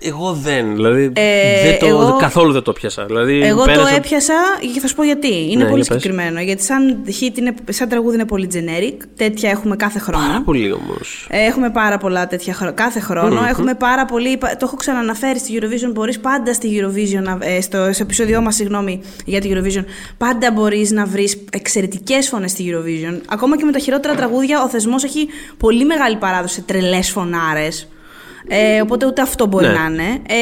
εγώ 0.00 0.32
δεν, 0.32 0.74
δηλαδή 0.74 1.12
Ε, 1.14 1.62
δεν 1.62 1.78
το, 1.78 1.86
εγώ- 1.86 2.16
καθόλου 2.18 2.52
δεν 2.52 2.62
το 2.62 2.72
πιάσα. 2.72 3.04
Δηλαδή, 3.04 3.42
Εγώ 3.42 3.64
πέρασα- 3.64 3.88
το 3.88 3.94
έπιασα 3.96 4.34
και 4.74 4.80
θα 4.80 4.86
σου 4.86 4.94
πω 4.94 5.02
γιατί. 5.04 5.50
Είναι 5.50 5.62
Ναι, 5.64 5.70
πολύ 5.70 5.82
για 5.82 5.92
πες. 5.94 6.02
συγκεκριμένο. 6.02 6.40
Γιατί 6.40 6.62
σαν, 6.62 7.04
hit 7.06 7.38
είναι, 7.38 7.54
σαν 7.70 7.88
τραγούδι 7.88 8.14
είναι 8.14 8.24
πολύ 8.24 8.48
generic. 8.52 8.96
Τέτοια 9.16 9.50
έχουμε 9.50 9.76
κάθε 9.76 9.98
χρόνο. 9.98 10.26
Πάρα 10.26 10.42
πολύ 10.42 10.72
όμως. 10.72 11.26
Ε, 11.30 11.44
Έχουμε 11.44 11.70
πάρα 11.70 11.98
πολλά 11.98 12.26
τέτοια 12.26 12.54
χρο... 12.54 12.72
κάθε 12.74 13.00
χρόνο. 13.00 13.44
Έχουμε 13.48 13.74
πάρα 13.74 14.04
πολύ. 14.04 14.36
Το 14.38 14.58
έχω 14.62 14.76
ξαναναφέρει 14.76 15.38
στη 15.38 15.58
Eurovision. 15.60 15.92
Μπορείς 15.92 16.20
πάντα 16.20 16.52
στη 16.52 16.68
Eurovision, 16.82 17.22
να- 17.22 17.38
ε, 17.40 17.60
στο, 17.60 17.88
στο 17.92 18.02
επεισόδιό 18.02 18.40
μας, 18.40 18.54
συγγνώμη 18.54 19.00
για 19.24 19.40
τη 19.40 19.50
Eurovision, 19.52 19.84
πάντα 20.18 20.50
μπορείς 20.52 20.90
να 20.90 21.04
βρεις 21.06 21.44
εξαιρετικές 21.52 22.28
φωνές 22.28 22.50
στη 22.50 22.64
Eurovision. 22.72 23.20
Ακόμα 23.28 23.56
και 23.56 23.64
με 23.64 23.72
τα 23.72 23.78
χειρότερα 23.78 24.14
τραγούδια, 24.14 24.62
ο 24.62 24.68
θεσμός 24.68 25.04
έχει 25.04 25.26
πολύ 25.56 25.84
μεγάλη 25.84 26.16
παράδοση 26.16 26.62
τρελές 26.62 27.10
φωνάρες. 27.10 27.88
Ε, 28.48 28.80
οπότε 28.80 29.06
ούτε 29.06 29.22
αυτό 29.22 29.46
μπορεί 29.46 29.66
Ναι. 29.66 29.72
να 29.72 29.84
είναι. 29.84 30.20
Ε, 30.28 30.36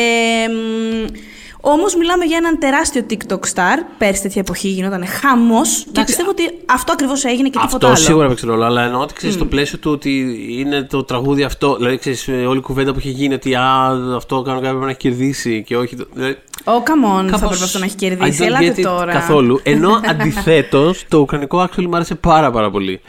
Όμως 1.61 1.97
μιλάμε 1.97 2.25
για 2.25 2.37
έναν 2.37 2.59
τεράστιο 2.59 3.07
TikTok 3.11 3.39
star. 3.55 3.79
Πέρσι 3.99 4.23
τέτοια 4.23 4.41
εποχή 4.41 4.69
γινόταν 4.69 5.07
χαμός. 5.07 5.87
Και 5.93 6.03
πιστεύω 6.05 6.31
ότι 6.31 6.43
αυτό 6.67 6.93
ακριβώς 6.93 7.25
έγινε 7.25 7.49
και 7.49 7.59
τίποτα 7.59 7.75
Αυτό 7.75 7.87
άλλο. 7.87 7.97
σίγουρα 7.97 8.29
παίξει 8.29 8.47
ρόλο, 8.47 8.65
αλλά 8.65 8.83
εννοώ 8.85 9.01
ότι 9.01 9.15
ξέρεις 9.15 9.35
στο 9.35 9.45
πλαίσιο 9.45 9.79
του 9.79 9.91
ότι 9.91 10.39
είναι 10.59 10.83
το 10.83 11.05
τραγούδι 11.05 11.43
αυτό. 11.43 11.77
Δηλαδή, 11.77 11.97
ξέρεις, 11.99 12.29
όλη 12.49 12.59
η 12.59 12.61
κουβέντα 12.61 12.93
που 12.93 12.99
έχει 12.99 13.09
γίνει 13.11 13.35
ότι 13.35 13.55
α, 13.55 13.91
αυτό 14.17 14.43
κάνω 14.43 14.61
κάποιο 14.61 14.79
να 14.79 14.89
έχει 14.89 14.99
κερδίσει 14.99 15.63
και 15.67 15.77
όχι. 15.77 15.97
το- 15.97 16.07
Δηλαδή, 16.13 16.39
Ω, 16.65 16.73
come 16.73 17.19
on, 17.21 17.25
θα 17.25 17.31
κάπως 17.31 17.43
έπρεπε 17.43 17.65
αυτό 17.65 17.79
να 17.79 17.85
έχει 17.85 17.95
I 17.99 17.99
κερδίσει. 18.01 18.39
don't 18.43 18.47
Ελάτε 18.47 18.75
get 18.77 18.79
it 18.79 18.83
τώρα. 18.83 19.13
Καθόλου. 19.13 19.61
Ενώ 19.63 20.01
αντιθέτως, 20.11 21.05
το 21.09 21.19
ουκρανικό 21.19 21.63
actually 21.63 21.87
μου 21.87 21.97
άρεσε 21.97 22.15
πάρα, 22.15 22.51
πάρα 22.51 22.71
πολύ. 22.71 23.01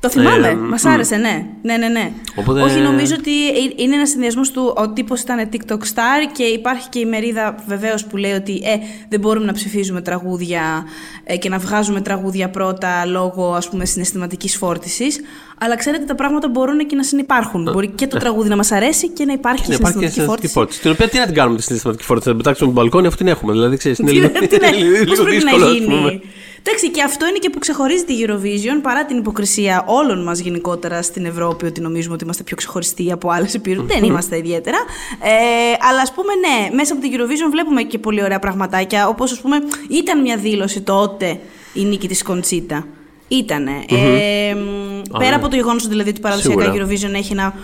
Το 0.00 0.10
θυμάμαι, 0.10 0.48
Ε, 0.48 0.54
μας 0.54 0.82
μ. 0.82 0.88
άρεσε, 0.88 1.16
ναι. 1.16 1.46
Ναι, 1.62 1.76
ναι, 1.76 1.88
ναι. 1.88 2.10
Οπότε- 2.34 2.62
Όχι, 2.62 2.80
νομίζω 2.80 3.14
ότι 3.18 3.48
ε- 3.48 3.52
είναι 3.76 3.94
ένας 3.94 4.08
συνδυασμός 4.08 4.50
του. 4.50 4.74
Ο 4.76 4.88
τύπος 4.88 5.20
ήταν 5.20 5.48
TikTok 5.52 5.72
star 5.94 6.20
και 6.36 6.42
υπάρχει 6.42 6.88
και 6.88 6.98
η 6.98 7.04
μερίδα 7.04 7.54
βεβαίως 7.66 8.04
που 8.04 8.16
λέει 8.16 8.32
ότι 8.32 8.52
ε, 8.64 8.76
δεν 9.08 9.20
μπορούμε 9.20 9.46
να 9.46 9.52
ψηφίζουμε 9.52 10.00
τραγούδια 10.00 10.84
ε, 11.24 11.36
και 11.36 11.48
να 11.48 11.58
βγάζουμε 11.58 12.00
τραγούδια 12.00 12.50
πρώτα 12.50 13.06
λόγω 13.06 13.52
ας 13.54 13.68
πούμε 13.68 13.84
συναισθηματικής 13.84 14.56
φόρτισης. 14.56 15.20
Αλλά 15.60 15.76
ξέρετε, 15.76 16.04
τα 16.04 16.14
πράγματα 16.14 16.48
μπορούν 16.48 16.86
και 16.86 16.96
να 16.96 17.02
συνεπάρχουν. 17.02 17.68
Μπορεί 17.72 17.88
και 17.88 18.06
το 18.06 18.18
τραγούδι 18.18 18.48
να 18.48 18.56
μας 18.56 18.72
αρέσει 18.72 19.08
και 19.08 19.24
να 19.24 19.32
υπάρχει 19.32 19.62
Ναι, 19.68 19.68
και 19.68 19.74
υπάρχει 19.74 19.98
και 19.98 20.06
συναισθηματική 20.06 20.12
συναισθηματική 20.12 20.46
φόρτιση. 20.48 20.52
φόρτιση. 20.52 20.80
Την 20.80 20.90
οποία 20.90 21.08
τι 21.08 21.18
να 21.18 21.24
την 21.26 21.34
κάνουμε 21.34 21.56
τη 21.56 21.62
συναισθηματική 21.62 22.04
φόρτιση, 22.06 22.28
θα 22.28 22.34
την 22.34 22.42
πετάξουμε 22.44 22.68
από 22.70 22.76
τον 22.78 22.84
μπαλκόνι 22.84 23.06
αφού 23.06 23.16
την 23.16 23.28
έχουμε. 23.28 23.52
Δηλαδή, 23.52 23.76
ξέρεις, 23.76 23.98
είναι 24.00 24.10
Τι- 24.10 24.16
λίγο, 24.16 24.28
τι 24.28 24.56
να- 24.60 24.66
είναι 24.68 24.88
λίγο 24.88 25.04
πώς 25.04 25.18
πρέπει 25.22 25.34
δύσκολο. 25.36 25.64
να 25.64 25.70
ας 25.70 25.78
πούμε. 25.78 25.96
γίνει. 26.10 26.20
Εντάξει, 26.66 26.90
και 26.90 27.02
αυτό 27.02 27.26
είναι 27.26 27.38
και 27.38 27.50
που 27.50 27.58
ξεχωρίζει 27.58 28.04
τη 28.04 28.14
Eurovision 28.26 28.78
παρά 28.82 29.04
την 29.04 29.16
υποκρισία 29.16 29.84
όλων 29.86 30.22
μας 30.22 30.38
γενικότερα 30.38 31.02
στην 31.02 31.24
Ευρώπη, 31.24 31.66
ότι 31.66 31.80
νομίζουμε 31.80 32.14
ότι 32.14 32.24
είμαστε 32.24 32.42
πιο 32.42 32.56
ξεχωριστοί 32.56 33.12
από 33.12 33.30
άλλες 33.30 33.54
υπήρου. 33.54 33.82
Δεν 33.82 34.04
είμαστε 34.04 34.36
ιδιαίτερα. 34.36 34.76
Ε, 35.22 35.86
αλλά 35.88 36.00
ας 36.00 36.12
πούμε, 36.12 36.32
ναι, 36.34 36.74
μέσα 36.74 36.92
από 36.92 37.02
την 37.02 37.12
Eurovision 37.12 37.50
βλέπουμε 37.50 37.82
και 37.82 37.98
πολύ 37.98 38.22
ωραία 38.22 38.38
πραγματάκια. 38.38 39.08
Όπως 39.08 39.32
ας 39.32 39.40
πούμε, 39.40 39.56
ήταν 39.88 40.20
μια 40.20 40.36
δήλωση 40.36 40.80
τότε 40.80 41.40
η 41.72 41.84
νίκη 41.84 42.08
της 42.08 42.22
Κοντσίτα. 42.22 42.86
Ήτανε. 43.28 43.84
Ε, 43.88 44.54
μ, 44.54 45.18
πέρα 45.18 45.28
ναι. 45.30 45.34
από 45.34 45.48
το 45.48 45.56
γεγονός 45.56 45.86
δηλαδή 45.86 46.10
ότι 46.10 46.20
παραδοσιακά 46.20 46.62
η 46.62 46.64
Σίγουρα. 46.64 46.86
Eurovision 46.86 47.14
έχει 47.14 47.32
ένα 47.32 47.54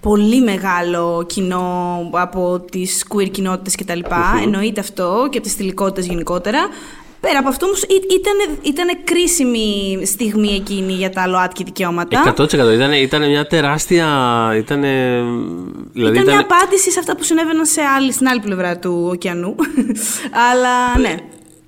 πολύ 0.00 0.40
μεγάλο 0.40 1.24
κοινό 1.28 1.98
από 2.12 2.64
τις 2.70 3.06
queer 3.14 3.30
κοινότητες 3.30 3.74
κτλ. 3.74 4.00
Εννοείται 4.42 4.80
αυτό 4.80 5.28
και 5.30 5.38
από 5.38 5.46
τις 5.46 5.56
θηλυκότητες 5.56 6.06
γενικότερα. 6.06 6.58
Πέρα 7.26 7.38
από 7.38 7.48
αυτό 7.48 7.66
όμως 7.66 7.82
ήταν, 7.82 8.58
ήταν 8.62 8.88
κρίσιμη 9.04 9.98
στιγμή 10.06 10.48
εκείνη 10.48 10.92
για 10.92 11.10
τα 11.10 11.26
ΛΟΑΤΚΙ 11.26 11.64
δικαιώματα. 11.64 12.34
100% 12.36 12.52
ήταν, 12.52 12.92
ήταν 12.92 13.28
μια 13.28 13.46
τεράστια. 13.46 14.06
Ήταν, 14.56 14.80
δηλαδή, 15.92 16.18
ήταν 16.18 16.24
μια 16.24 16.40
απάντηση 16.40 16.90
σε 16.90 16.98
αυτά 16.98 17.16
που 17.16 17.22
συνέβαιναν 17.22 17.66
σε 17.66 17.80
άλλη, 17.80 18.12
στην 18.12 18.28
άλλη 18.28 18.40
πλευρά 18.40 18.78
του 18.78 19.08
ωκεανού. 19.10 19.54
Αλλά 20.50 20.98
ναι. 20.98 21.14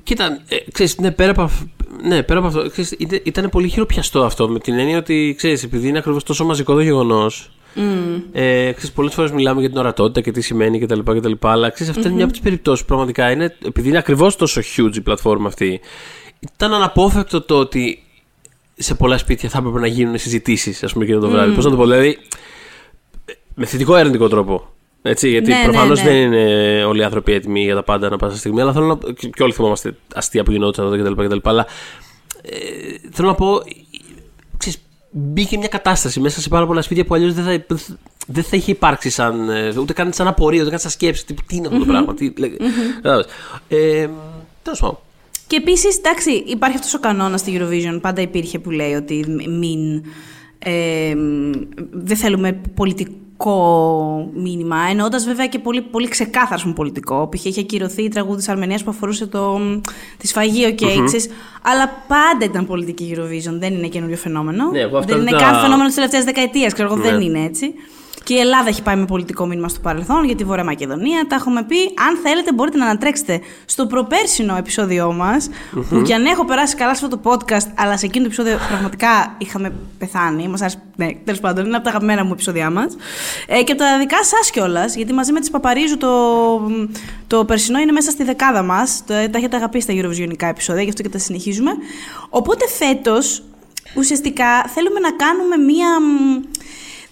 Κοίτα, 0.03 0.41
ε, 0.49 0.57
ξέρεις, 0.73 0.99
ναι, 0.99 1.11
πέρα 1.11 1.31
από, 1.31 1.43
αυ- 1.43 1.67
ναι, 2.03 2.23
πέρα 2.23 2.39
από 2.39 2.49
αυτό, 2.49 2.71
ξέρεις, 2.71 2.95
ήταν, 2.99 3.21
ήταν 3.23 3.49
πολύ 3.49 3.69
χειροπιαστό 3.69 4.25
αυτό 4.25 4.49
με 4.49 4.59
την 4.59 4.79
έννοια 4.79 4.99
ότι, 4.99 5.35
ξέρεις, 5.37 5.63
επειδή 5.63 5.89
είναι 5.89 5.99
ακριβώς 5.99 6.25
τόσο 6.25 6.45
μαζικό 6.45 6.75
το 6.75 6.81
γεγονός, 6.81 7.51
ε, 8.33 8.73
ξέρεις, 8.73 8.93
πολλές 8.93 9.15
φορές 9.15 9.31
μιλάμε 9.31 9.61
για 9.61 9.69
την 9.69 9.79
ορατότητα 9.79 10.21
και 10.21 10.31
τι 10.31 10.41
σημαίνει 10.41 10.79
κτλ. 10.79 11.01
κτλ 11.01 11.33
αλλά 11.41 11.71
ξέρεις, 11.71 11.93
αυτή 11.93 12.07
είναι 12.07 12.15
μια 12.15 12.25
από 12.25 12.33
τις 12.33 12.43
περιπτώσεις 12.43 12.81
που 12.81 12.87
πραγματικά 12.87 13.31
είναι, 13.31 13.57
επειδή 13.65 13.89
είναι 13.89 13.99
ακριβώς 13.99 14.37
τόσο 14.37 14.61
huge 14.61 14.97
η 14.97 15.01
πλατφόρμα 15.01 15.49
αυτή, 15.49 15.81
ήταν 16.53 16.75
αναπόφευκτο 16.75 17.41
το 17.41 17.59
ότι 17.59 18.03
σε 18.77 18.95
πολλά 18.95 19.19
σπίτια 19.19 19.49
θα 19.49 19.59
έπρεπε 19.59 19.79
να 19.79 19.87
γίνουν 19.87 20.19
συζητήσεις, 20.19 20.83
ας 20.83 20.93
πούμε, 20.93 21.05
εκείνο 21.05 21.21
το 21.21 21.29
βράδυ. 21.29 21.55
Πώς 21.55 21.65
να 21.65 21.71
το 21.71 21.77
πω, 21.77 21.83
δηλαδή, 21.83 22.19
με 23.55 23.67
θετικό 23.67 23.97
ή 23.97 24.01
αρνητικό 24.01 24.29
τρόπο. 24.29 24.69
Έτσι, 25.03 25.29
γιατί 25.29 25.51
Ναι, 25.51 25.57
ναι, 25.57 25.63
προφανώς 25.63 26.03
ναι. 26.03 26.11
δεν 26.11 26.17
είναι 26.17 26.85
όλοι 26.85 27.01
οι 27.01 27.05
άνθρωποι 27.05 27.33
έτοιμοι 27.33 27.63
για 27.63 27.75
τα 27.75 27.83
πάντα 27.83 28.07
ανά 28.07 28.17
πάσα 28.17 28.37
στιγμή. 28.37 28.61
Αλλά 28.61 28.73
θέλω 28.73 28.87
να. 28.87 29.13
και 29.13 29.29
και 29.29 29.43
όλοι 29.43 29.53
θυμόμαστε 29.53 29.97
αστεία 30.15 30.43
που 30.43 30.51
γινόντουσαν 30.51 30.87
εδώ 30.87 31.13
κτλ. 31.13 31.25
κτλ. 31.25 31.39
Αλλά 31.43 31.67
ε, 32.43 32.59
θέλω 33.13 33.29
να 33.29 33.35
πω. 33.35 33.61
Ξέρεις, 35.11 35.33
μπήκε 35.33 35.59
μια 35.59 35.69
κατάσταση 35.69 36.21
μέσα 36.21 36.41
σε 36.41 36.49
πάρα 36.49 36.67
πολλά 36.67 36.83
σπίτια 36.83 37.05
που 37.05 37.15
αλλιώς 37.15 37.35
δεν 37.35 37.45
θα, 37.45 37.77
δεν 38.27 38.43
θα 38.43 38.57
είχε 38.57 38.71
υπάρξει 38.71 39.11
σαν. 39.11 39.49
ε, 39.51 39.73
ούτε 39.79 39.93
καν 39.93 40.13
σαν 40.13 40.27
απορία, 40.27 40.61
ούτε 40.61 40.71
καν 40.71 40.79
σαν 40.79 40.91
σκέψη. 40.91 41.27
Τι, 41.27 41.35
τι 41.47 41.57
είναι 41.57 41.67
αυτό 41.67 41.79
το 41.79 41.85
πράγμα. 41.85 42.15
Τι, 42.15 42.33
λέγε- 42.39 42.61
Κατάλαβες. 42.95 43.27
ε, 43.69 44.09
Τέλος 44.63 44.81
πάντων. 44.81 44.99
Και 45.47 45.57
επίσης, 45.57 45.97
εντάξει, 45.99 46.31
υπάρχει 46.31 46.77
αυτός 46.77 46.95
ο 46.95 46.99
κανόνας 47.01 47.41
στη 47.41 47.59
Eurovision. 47.61 47.99
Πάντα 48.01 48.21
υπήρχε 48.23 48.59
που 48.59 48.71
λέει 48.71 48.93
ότι 48.95 49.25
μην. 49.59 50.05
Ε, 50.59 51.15
δεν 51.91 52.17
θέλουμε 52.17 52.61
πολιτικό 52.75 53.13
μήνυμα. 54.35 54.77
Εννοώντας 54.91 55.25
βέβαια 55.25 55.47
και 55.47 55.59
πολύ, 55.59 55.81
πολύ 55.83 56.09
ξεκάθαρο 56.09 56.55
ας 56.55 56.63
πούμε, 56.63 56.75
πολιτικό. 56.75 57.29
Π.χ. 57.31 57.45
είχε 57.45 57.61
ακυρωθεί 57.61 58.03
η 58.03 58.09
τραγούδι 58.09 58.37
της 58.37 58.49
Αρμενίας 58.49 58.85
που 58.85 58.91
αφορούσε 58.91 59.27
το, 59.27 59.61
της 60.19 60.29
σφαγή, 60.31 60.67
οκ, 60.67 61.05
ξέρεις. 61.05 61.29
Αλλά 61.63 61.89
πάντα 62.09 62.45
ήταν 62.45 62.67
πολιτική 62.67 63.15
Eurovision. 63.17 63.53
Δεν 63.59 63.75
είναι 63.75 63.87
καινούριο 63.87 64.17
φαινόμενο. 64.17 64.71
Ναι, 64.71 64.81
εγώ 64.81 64.99
αυτό 64.99 65.13
δεν 65.13 65.23
είναι 65.23 65.31
τα- 65.31 65.37
καν 65.37 65.55
φαινόμενο 65.61 65.87
της 65.87 65.95
τελευταίας 65.95 66.25
δεκαετίας. 66.25 66.73
Ξέρω 66.73 66.89
εγώ, 66.93 66.97
Ναι. 67.03 67.11
δεν 67.11 67.21
είναι 67.21 67.45
έτσι. 67.45 67.75
Και 68.27 68.35
η 68.35 68.39
Ελλάδα 68.39 68.69
έχει 68.69 68.83
πάει 68.83 68.97
με 68.97 69.05
πολιτικό 69.05 69.47
μήνυμα 69.47 69.69
στο 69.69 69.81
παρελθόν 69.81 70.25
για 70.25 70.35
τη 70.35 70.45
Βόρεια 70.45 70.65
Μακεδονία. 70.65 71.27
Τα 71.29 71.35
έχουμε 71.35 71.63
πει. 71.65 71.77
Αν 72.09 72.17
θέλετε, 72.23 72.53
μπορείτε 72.53 72.79
να 72.79 72.85
ανατρέξετε 72.85 73.41
στο 73.65 73.87
προπέρσινο 73.87 74.57
επεισόδιό 74.57 75.13
μας. 75.13 75.49
Που 75.89 76.03
κι 76.03 76.13
αν 76.13 76.25
έχω 76.25 76.45
περάσει 76.45 76.77
καλά 76.77 76.95
σε 76.95 77.05
αυτό 77.05 77.19
το 77.19 77.31
podcast, 77.31 77.67
αλλά 77.75 77.97
σε 77.97 78.07
εκείνο 78.07 78.25
το 78.25 78.31
επεισόδιο 78.33 78.67
πραγματικά 78.69 79.35
είχαμε 79.39 79.73
πεθάνει. 79.99 80.49
Μας 80.49 80.61
άρεσε, 80.61 80.83
ναι, 80.97 81.09
τέλος 81.25 81.41
πάντων, 81.41 81.67
είναι 81.67 81.75
από 81.75 81.85
τα 81.85 81.91
αγαπημένα 81.91 82.25
μου 82.25 82.33
επεισόδια 82.33 82.71
μας. 82.71 82.97
Ε, 83.47 83.63
και 83.63 83.73
από 83.73 83.81
τα 83.81 83.99
δικά 83.99 84.25
σας 84.25 84.51
κιόλας, 84.51 84.97
γιατί 84.97 85.13
μαζί 85.13 85.33
με 85.33 85.41
τις 85.41 85.51
Παπαρίζου 85.51 85.97
το, 85.97 86.11
το 87.27 87.45
περσινό 87.45 87.79
είναι 87.79 87.93
μέσα 87.93 88.11
στη 88.11 88.25
δεκάδα 88.25 88.63
μας. 88.63 89.03
Τα 89.07 89.15
έχετε 89.35 89.57
αγαπήσει 89.57 89.87
τα 89.87 89.93
Eurovisionικά 89.97 90.49
επεισόδια, 90.49 90.83
γι' 90.83 90.89
αυτό 90.89 91.03
και 91.03 91.09
τα 91.09 91.19
συνεχίζουμε. 91.19 91.71
Οπότε 92.29 92.65
φέτος, 92.79 93.43
ουσιαστικά 93.97 94.65
θέλουμε 94.75 95.01
να 95.01 95.11
κάνουμε 95.11 95.57
μία. 95.57 95.89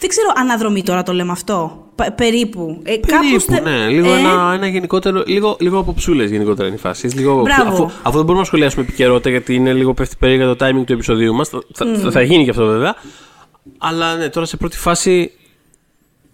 Μ, 0.05 0.07
Δεν 0.07 0.09
ξέρω 0.09 0.29
αναδρομή 0.37 0.83
τώρα 0.83 1.03
το 1.03 1.13
λέμε 1.13 1.33
αυτό. 1.33 1.79
Πα- 1.95 2.13
περίπου. 2.13 2.81
Ε, 2.83 2.97
κάπως 2.97 3.27
Περίπου, 3.27 3.41
θε- 3.53 3.63
ναι. 3.63 3.87
Λίγο 3.89 4.13
ε, 4.13 4.19
ένα, 4.19 4.53
ένα 4.55 4.67
γενικότερο. 4.67 5.23
Λίγο, 5.27 5.57
λίγο 5.61 5.79
από 5.79 5.95
ψούλες 5.95 6.31
γενικότερα 6.31 6.67
είναι 6.67 6.77
η 6.77 6.81
φάση. 6.81 7.07
Λίγο, 7.07 7.33
από 7.33 7.41
Μπράβο. 7.43 7.69
αφού, 7.71 7.85
αφού 7.85 8.11
δεν 8.17 8.21
μπορούμε 8.21 8.39
να 8.39 8.45
σχολιάσουμε 8.45 8.83
επικαιρότητα 8.83 9.31
γιατί 9.31 9.55
είναι 9.55 9.73
λίγο 9.73 9.95
πέφτει 9.95 10.17
περίεργα 10.19 10.55
το 10.55 10.67
timing 10.67 10.83
του 10.87 10.93
επεισοδίου 10.93 11.35
μας. 11.35 11.49
Θα, 11.49 11.61
θα, 11.97 12.11
θα 12.11 12.23
γίνει 12.23 12.45
και 12.45 12.51
αυτό 12.51 12.67
βέβαια. 12.67 12.95
Αλλά 13.79 14.17
ναι, 14.17 14.29
τώρα 14.29 14.47
σε 14.47 14.57
πρώτη 14.57 14.77
φάση. 14.79 15.33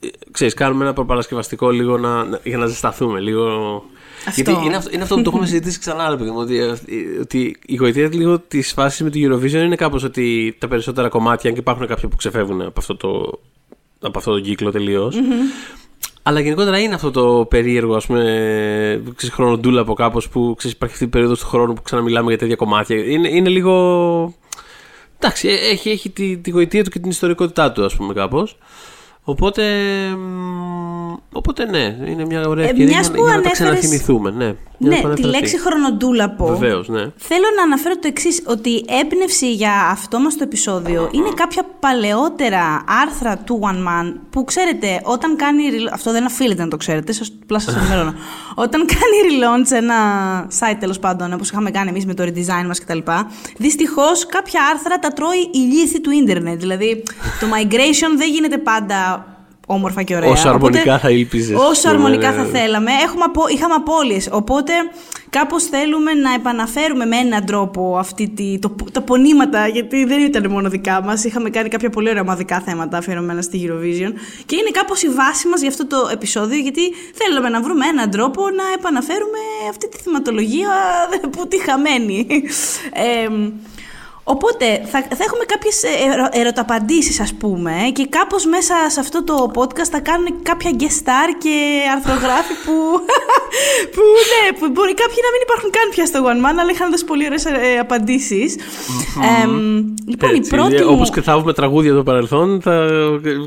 ε, 0.01 0.07
Ξέρεις, 0.31 0.55
κάνουμε 0.55 0.85
ένα 0.85 0.93
προπαρασκευαστικό 0.93 1.71
λίγο 1.71 1.99
να, 1.99 2.25
να- 2.25 2.41
για 2.45 2.57
να 2.59 2.67
ζεσταθούμε. 2.67 3.21
Λίγο... 3.21 3.45
Αυτό. 4.27 4.51
Γιατί 4.51 4.65
είναι 4.67 4.77
αυτό, 4.77 4.91
είναι 4.93 5.03
αυτό 5.03 5.15
που 5.15 5.23
το 5.23 5.31
έχουμε 5.31 5.47
συζητήσει 5.47 5.79
ξανά, 5.79 6.11
ρε 6.11 6.17
παιδί 6.17 6.31
μου. 6.31 6.39
Ότι, 6.39 6.59
ε, 6.59 6.75
ότι 7.21 7.57
η 7.67 7.75
γοητεία 7.77 8.09
λίγο 8.13 8.39
της 8.39 8.73
φάσης 8.73 9.01
με 9.03 9.11
τη 9.11 9.27
Eurovision 9.29 9.65
είναι 9.65 9.77
κάπως 9.77 10.03
ότι 10.05 10.57
τα 10.59 10.69
περισσότερα 10.69 11.09
κομμάτια, 11.09 11.49
αν 11.49 11.55
και 11.55 11.61
υπάρχουν 11.61 11.87
κάποια 11.87 12.09
που 12.09 12.17
ξεφεύγουν 12.17 12.61
από 12.61 12.73
αυτό 12.77 12.97
το, 12.97 13.39
από 14.01 14.19
αυτό 14.19 14.33
το 14.33 14.41
κύκλο 14.41 14.71
τελείως. 14.71 15.17
Αλλά 16.23 16.41
γενικότερα 16.41 16.79
είναι 16.79 16.95
αυτό 16.95 17.11
το 17.11 17.47
περίεργο, 17.49 17.95
ας 17.95 18.07
πούμε, 18.07 18.23
ξέρεις, 19.17 19.35
χρονοτούλα 19.35 19.81
από 19.81 19.95
κάπως 19.95 20.29
που 20.29 20.55
ξέρεις, 20.57 20.77
υπάρχει 20.77 20.95
αυτή 20.95 21.07
η 21.07 21.09
περίοδος 21.09 21.41
του 21.41 21.47
χρόνου 21.47 21.73
που 21.73 21.83
ξαναμιλάμε 21.83 22.29
για 22.29 22.39
τέτοια 22.39 22.57
κομμάτια. 22.57 22.97
Είναι, 22.97 23.29
είναι 23.29 23.49
λίγο... 23.49 24.35
Εντάξει, 25.19 25.49
ε, 25.49 25.55
έχει, 25.71 25.91
έχει 25.91 26.11
τη, 26.11 26.39
τη 26.39 26.51
γοητεία 26.51 26.85
του 26.85 26.91
και 26.91 26.99
την 26.99 27.11
ιστορικότητά 27.11 27.73
του, 27.73 27.85
ας 27.85 27.97
πούμε, 27.97 28.15
κάπως. 28.15 28.59
Οπότε, 29.31 29.63
μ, 30.17 31.13
οπότε 31.33 31.65
ναι, 31.65 31.97
είναι 32.07 32.25
μια 32.27 32.47
ωραία 32.47 32.65
Ε, 32.67 32.69
ευκαιρία 32.71 32.93
μιας 32.95 33.07
για, 33.07 33.17
που 33.17 33.25
για 33.27 33.37
να 33.37 33.41
τα 33.43 33.49
ανέφερες- 33.49 33.79
ξαναθυμηθούμε. 33.79 34.31
Ναι, 34.31 34.55
Ναι, 34.79 35.15
τη 35.15 35.23
λέξη 35.23 35.61
χρονοτούλαπο. 35.61 36.47
Βεβαίως, 36.47 36.89
ναι. 36.89 37.01
Θέλω 37.17 37.45
να 37.57 37.63
αναφέρω 37.63 37.95
το 37.95 38.09
εξής, 38.09 38.43
ότι 38.47 38.71
η 38.71 38.85
έμπνευση 39.03 39.53
για 39.53 39.73
αυτό 39.91 40.19
μας 40.19 40.37
το 40.37 40.43
επεισόδιο 40.43 41.09
είναι 41.13 41.29
κάποια 41.35 41.63
παλαιότερα 41.81 42.85
άρθρα 43.03 43.37
του 43.39 43.61
One 43.63 43.77
Man 43.89 44.15
που 44.31 44.45
ξέρετε, 44.45 45.01
όταν 45.05 45.37
κάνει. 45.37 45.63
rel- 45.71 45.91
Αυτό 45.93 46.13
δεν 46.13 46.25
οφείλετε 46.25 46.63
να 46.63 46.69
το 46.69 46.77
ξέρετε, 46.77 47.13
σας 47.13 47.33
απλά 47.43 47.59
σας 47.59 47.77
ενημερώνω. 47.77 48.15
όταν 48.65 48.87
κάνει 48.87 49.17
relaunch 49.31 49.73
ένα 49.77 49.95
site 50.61 50.77
τέλος 50.81 50.99
πάντων, 50.99 51.33
όπως 51.33 51.51
είχαμε 51.51 51.71
κάνει 51.71 51.89
εμείς 51.89 52.07
με 52.07 52.15
το 52.15 52.23
redesign 52.23 52.67
μας 52.67 52.81
κτλ. 52.81 52.99
Δυστυχώς 53.57 54.27
κάποια 54.27 54.61
άρθρα 54.73 54.99
τα 54.99 55.09
τρώει 55.09 55.39
η 55.53 55.59
λύθη 55.59 56.01
του 56.01 56.11
ίντερνετ. 56.11 56.59
Δηλαδή 56.61 57.03
το 57.41 57.47
migration 57.47 58.17
δεν 58.17 58.31
γίνεται 58.33 58.59
πάντα 58.59 59.31
όμορφα 59.73 60.03
και 60.03 60.17
ωραία. 60.17 60.31
Όσο 60.31 60.49
Οπότε, 60.49 60.67
αρμονικά 60.67 60.99
θα 60.99 61.11
ήλπιζες, 61.11 61.57
Όσο 61.57 61.69
ας 61.71 61.81
πούμε, 61.81 61.95
αρμονικά 61.95 62.31
ναι, 62.31 62.37
θα 62.37 62.43
ναι. 62.43 62.59
θέλαμε. 62.59 62.91
Έχουμε 63.05 63.25
απο... 63.25 63.49
Είχαμε 63.49 63.75
απώλειες, 63.75 64.29
οπότε 64.33 64.73
κάπως 65.31 65.65
θέλουμε 65.65 66.13
να 66.13 66.35
επαναφέρουμε 66.35 67.05
με 67.05 67.17
έναν 67.17 67.45
τρόπο 67.45 67.97
αυτή 67.99 68.29
τη... 68.29 68.59
το... 68.59 68.75
τα 68.93 69.03
πονήματα, 69.03 69.67
γιατί 69.67 70.05
δεν 70.05 70.21
ήταν 70.21 70.51
μόνο 70.51 70.69
δικά 70.69 71.03
μας. 71.03 71.25
Είχαμε 71.25 71.51
κάνει 71.51 71.69
κάποια 71.69 71.91
πολύ 71.91 72.09
ωραία 72.09 72.23
ομαδικά 72.23 72.61
θέματα 72.61 72.97
αφιερωμένα 72.99 73.43
στη 73.43 73.59
Eurovision 73.67 74.13
και 74.47 74.57
είναι 74.57 74.71
κάπως 74.71 75.03
η 75.03 75.09
βάση 75.09 75.49
μας 75.49 75.61
για 75.61 75.69
αυτό 75.69 75.87
το 75.87 76.09
επεισόδιο, 76.13 76.59
γιατί 76.59 76.81
θέλουμε 77.15 77.49
να 77.49 77.61
βρούμε 77.63 77.87
έναν 77.87 78.11
τρόπο 78.11 78.43
να 78.43 78.65
επαναφέρουμε 78.79 79.39
αυτή 79.71 79.89
τη 79.89 79.99
θεματολογία 79.99 80.71
που 81.33 81.49
τη 81.49 81.61
χαμένη. 81.61 82.27
Ε, 82.93 83.29
Οπότε 84.25 84.67
θα, 84.91 84.99
θα 85.19 85.25
έχουμε 85.27 85.45
κάποιες 85.47 85.83
ε, 85.83 85.89
ερω, 86.13 86.29
ερωταπαντήσεις 86.31 87.21
ας 87.21 87.35
πούμε 87.35 87.73
και 87.93 88.07
κάπως 88.07 88.47
μέσα 88.47 88.75
σε 88.89 89.01
αυτό 89.01 89.25
το 89.25 89.51
podcast 89.55 89.91
θα 89.91 90.01
κάνουν 90.01 90.43
κάποια 90.43 90.71
guest 90.81 90.99
star 91.05 91.29
και 91.39 91.55
αρθρογράφοι 91.95 92.55
που, 92.65 92.75
που, 93.95 94.03
ναι, 94.31 94.59
που 94.59 94.67
μπορεί 94.75 94.95
κάποιοι 94.95 95.21
να 95.27 95.31
μην 95.35 95.41
υπάρχουν 95.47 95.71
καν 95.71 95.87
πια 95.91 96.07
στο 96.07 96.19
One 96.25 96.41
Man 96.45 96.57
αλλά 96.61 96.71
είχαν 96.71 96.91
δώσει 96.91 97.05
πολύ 97.05 97.25
ωραίες 97.25 97.45
ε, 97.45 97.79
απαντήσεις. 97.81 98.57
Εμ, 99.43 99.53
λοιπόν 100.07 100.35
η 100.35 100.37
Έτσι, 100.37 100.51
πρώτη 100.51 100.83
μου... 100.85 100.93
Όπως 100.93 101.11
ξεθάβουμε 101.11 101.53
τραγούδια 101.53 101.95
το 101.95 102.03
παρελθόν, 102.03 102.61
θα 102.63 102.87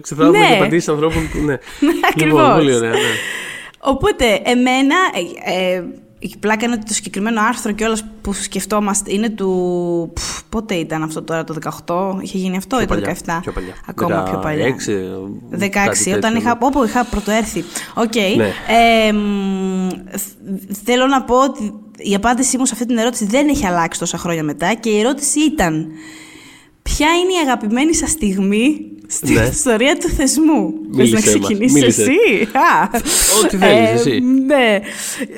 ξεθάβουμε 0.01 0.37
Ναι. 0.37 0.47
και 0.47 0.53
απαντήσεις 0.53 0.89
ανθρώπων 0.89 1.29
που. 1.31 1.37
Ναι, 1.37 1.53
Ακριβώς. 2.11 2.39
Λοιπόν, 2.39 2.55
πολύ 2.55 2.75
ωραία. 2.75 2.89
Ναι. 2.89 2.97
Οπότε, 3.85 4.41
εμένα, 4.43 4.95
ε, 5.45 5.75
ε, 5.75 5.83
η 6.23 6.33
πλάκα 6.39 6.65
είναι 6.65 6.73
ότι 6.73 6.85
το 6.85 6.93
συγκεκριμένο 6.93 7.41
άρθρο 7.41 7.71
και 7.71 7.85
όλα 7.85 7.97
που 8.21 8.33
σκεφτόμαστε 8.33 9.13
είναι 9.13 9.29
του. 9.29 10.11
πφ, 10.13 10.43
πότε 10.49 10.75
ήταν 10.75 11.03
αυτό 11.03 11.21
τώρα, 11.21 11.43
το 11.43 11.55
18, 11.85 12.21
είχε 12.21 12.37
γίνει 12.37 12.57
αυτό 12.57 12.81
ή 12.81 12.85
το 12.85 12.95
17. 12.95 13.39
Πιο 13.41 13.51
παλιά. 13.51 13.73
Ακόμα 13.87 14.23
πιο 14.23 14.39
παλιά. 14.39 14.75
16, 15.51 15.59
16, 15.59 15.69
κάτι 15.69 16.09
όταν 16.09 16.21
τέτοιο, 16.21 16.37
είχα, 16.37 16.49
ναι. 16.49 16.65
όπου 16.65 16.83
είχα 16.83 17.03
πρωτοέρθει. 17.03 17.63
Οκ. 17.93 18.15
Ναι. 18.37 18.53
Ε, 18.67 19.11
μ, 19.11 19.89
θ- 20.11 20.77
θέλω 20.83 21.07
να 21.07 21.23
πω 21.23 21.43
ότι 21.43 21.73
η 21.97 22.15
απάντησή 22.15 22.57
μου 22.57 22.65
σε 22.65 22.73
αυτή 22.73 22.85
την 22.85 22.97
ερώτηση 22.97 23.25
δεν 23.25 23.47
έχει 23.47 23.65
αλλάξει 23.65 23.99
τόσα 23.99 24.17
χρόνια 24.17 24.43
μετά 24.43 24.73
και 24.73 24.89
η 24.89 24.99
ερώτηση 24.99 25.39
ήταν 25.39 25.87
ποια 26.81 27.07
είναι 27.07 27.33
η 27.33 27.39
αγαπημένη 27.43 27.95
σας 27.95 28.09
στιγμή 28.09 28.92
στην 29.13 29.33
Ναι. 29.33 29.41
ιστορία 29.51 29.97
του 29.97 30.07
θεσμού. 30.09 30.73
Θες 30.95 31.09
Μίλησέ 31.11 31.13
να 31.15 31.19
μας, 31.37 31.39
ξεκινήσεις 31.47 31.73
μίλησε. 31.81 32.01
εσύ; 32.01 32.47
Α. 32.57 32.89
Ό,τι 33.43 33.57
θέλεις, 33.57 33.89
Ε, 33.89 33.93
εσύ. 33.93 34.19
Ναι. 34.45 34.79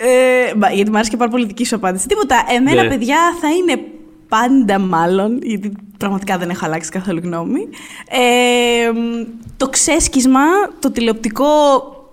Ε, 0.01 0.53
μα, 0.57 0.69
γιατί 0.71 0.89
μου 0.89 0.95
άρεσε 0.95 1.09
και 1.11 1.17
πάρα 1.17 1.31
πολύ 1.31 1.45
δική 1.45 1.65
σου 1.65 1.75
απάντηση. 1.75 2.07
Τίποτα. 2.07 2.43
Εμένα, 2.55 2.83
Ναι. 2.83 2.89
παιδιά, 2.89 3.17
θα 3.41 3.47
είναι 3.49 3.81
πάντα 4.29 4.79
μάλλον, 4.79 5.39
γιατί 5.43 5.71
πραγματικά 5.97 6.37
δεν 6.37 6.49
έχω 6.49 6.65
αλλάξει 6.65 6.89
καθόλου 6.91 7.19
γνώμη. 7.23 7.67
Ε, 8.09 8.91
μ, 8.91 9.25
το 9.57 9.69
ξέσκισμα, 9.69 10.41
το 10.79 10.91
τηλεοπτικό 10.91 11.45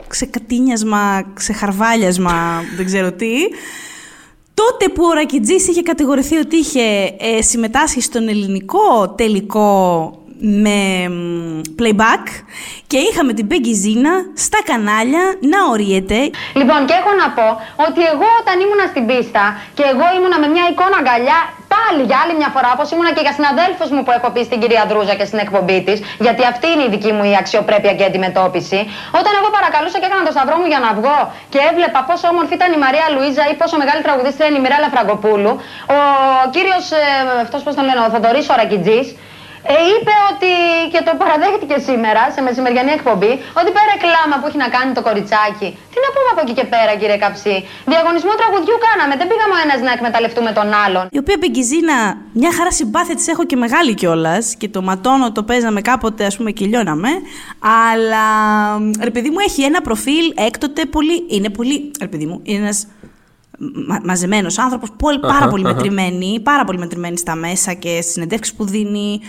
ξεκατίνιασμα, 0.07 1.31
ξεχαρβάλιασμα, 1.35 2.63
δεν 2.77 2.85
ξέρω 2.85 3.13
τι. 3.13 3.33
Τότε 4.55 4.89
που 4.89 5.05
ο 5.05 5.13
Ρακιτζής 5.13 5.69
είχε 5.69 5.83
κατηγορηθεί 5.83 6.37
ότι 6.37 6.57
είχε 6.57 6.81
ε, 7.19 7.43
συμμετάσχει 7.43 8.01
στον 8.01 8.29
ελληνικό 8.29 9.09
τελικό 9.17 10.22
με 10.45 11.09
μ, 11.09 11.61
playback 11.79 12.25
και 12.91 12.99
είχαμε 13.09 13.33
την 13.39 13.47
Πέγγι 13.51 13.75
Ζήνα 13.83 14.15
στα 14.47 14.61
κανάλια 14.71 15.25
να 15.53 15.59
οριέται 15.73 16.21
Λοιπόν, 16.61 16.81
και 16.89 16.95
έχω 17.01 17.13
να 17.23 17.27
πω 17.37 17.49
ότι 17.87 18.01
εγώ 18.13 18.29
όταν 18.41 18.57
ήμουνα 18.65 18.85
στην 18.93 19.05
πίστα 19.11 19.45
και 19.79 19.85
εγώ 19.93 20.07
ήμουνα 20.17 20.37
με 20.43 20.49
μια 20.55 20.65
εικόνα 20.71 20.97
αγκαλιά, 21.03 21.39
πάλι 21.75 22.03
για 22.09 22.19
άλλη 22.23 22.35
μια 22.41 22.51
φορά, 22.55 22.69
όπως 22.77 22.87
ήμουνα 22.95 23.11
και 23.17 23.23
για 23.27 23.35
συναδέλφους 23.39 23.89
μου 23.95 24.03
που 24.05 24.13
έχω 24.19 24.29
πει 24.35 24.43
στην 24.49 24.59
κυρία 24.63 24.85
Δρούζα 24.91 25.15
και 25.21 25.27
στην 25.31 25.41
εκπομπή 25.45 25.79
της, 25.87 25.99
γιατί 26.25 26.43
αυτή 26.53 26.67
είναι 26.73 26.85
η 26.89 26.91
δική 26.95 27.13
μου 27.17 27.25
η 27.33 27.35
αξιοπρέπεια 27.43 27.93
και 27.99 28.05
αντιμετώπιση. 28.11 28.81
Όταν 29.21 29.33
εγώ 29.39 29.49
παρακαλούσα 29.57 29.97
και 30.01 30.09
έκανα 30.11 30.23
το 30.29 30.33
σταυρό 30.37 30.57
μου 30.61 30.69
για 30.73 30.81
να 30.87 30.91
βγω 30.99 31.19
και 31.53 31.61
έβλεπα 31.71 32.01
πόσο 32.09 32.25
όμορφη 32.33 32.55
ήταν 32.61 32.71
η 32.77 32.79
Μαρία 32.85 33.07
Λουίζα 33.15 33.45
ή 33.53 33.55
πόσο 33.61 33.75
μεγάλη 33.83 34.01
τραγουδίστρια 34.07 34.47
είναι 34.49 34.59
η 34.61 34.63
Μιρέλα 34.65 34.89
Φραγκοπούλου, 34.95 35.53
ο 35.97 35.99
κύριος, 36.55 36.85
αυτός 37.45 37.61
πώς 37.65 37.73
τον 37.77 37.85
λένε, 37.89 38.01
ο 38.07 38.09
Θοδωρής 38.15 38.47
ο 38.53 38.55
Ρακιτζής, 38.61 39.09
ε, 39.71 39.75
είπε 39.93 40.15
ότι 40.31 40.51
και 40.93 41.01
το 41.07 41.13
παραδέχτηκε 41.21 41.77
σήμερα 41.89 42.23
σε 42.35 42.41
μεσημεριανή 42.47 42.93
εκπομπή 42.99 43.33
ότι 43.61 43.71
πέρα 43.77 43.95
κλάμα 44.05 44.35
που 44.41 44.47
έχει 44.49 44.61
να 44.65 44.69
κάνει 44.77 44.91
το 44.99 45.03
κοριτσάκι. 45.09 45.69
Τι 45.93 45.99
να 46.05 46.09
πούμε 46.15 46.29
από 46.35 46.41
εκεί 46.45 46.55
και 46.59 46.67
πέρα, 46.75 46.93
κύριε 47.01 47.19
Καψί. 47.25 47.57
Διαγωνισμό 47.93 48.33
τραγουδιού 48.41 48.77
κάναμε. 48.87 49.13
Δεν 49.21 49.27
πήγαμε 49.31 49.55
ο 49.59 49.61
ένας 49.67 49.81
να 49.87 49.93
εκμεταλλευτούμε 49.97 50.51
τον 50.59 50.69
άλλον. 50.85 51.05
η 51.17 51.19
οποία 51.23 51.37
Μπεγκιζίνα, 51.41 51.97
μια 52.43 52.53
χαρά 52.57 52.73
συμπάθεια 52.81 53.15
της 53.19 53.27
έχω 53.33 53.45
και 53.51 53.57
μεγάλη 53.65 53.93
κιόλας. 54.01 54.45
Και 54.61 54.69
το 54.75 54.81
ματώνω 54.89 55.27
το 55.37 55.43
παίζαμε 55.49 55.81
κάποτε, 55.91 56.23
ας 56.31 56.35
πούμε, 56.37 56.51
και 56.51 56.65
λιώναμε. 56.71 57.11
Αλλά 57.89 58.25
ρε 59.09 59.13
παιδί 59.15 59.31
μου 59.31 59.41
έχει 59.47 59.63
ένα 59.63 59.81
προφίλ 59.81 60.27
έκτοτε 60.49 60.85
πολύ. 60.85 61.17
Είναι 61.29 61.51
πολύ. 61.59 61.91
Ρε 62.01 62.09
παιδί 62.09 62.27
μου, 62.27 62.41
είναι 62.43 62.63
ένας 62.63 62.87
μα, 63.87 64.01
μαζεμένος 64.05 64.59
άνθρωπος, 64.59 64.91
πάρα 65.21 65.49
πολύ 65.49 65.63
μετρημένη, 65.63 66.41
πάρα 66.43 66.65
πολύ 66.65 66.79
μετρημένη 66.79 67.19
στα 67.19 67.35
μέσα 67.35 67.73
και 67.73 67.99
στις 68.01 68.13
συνεντεύξεις 68.13 68.55
που 68.55 68.65
δίνει. 68.65 69.21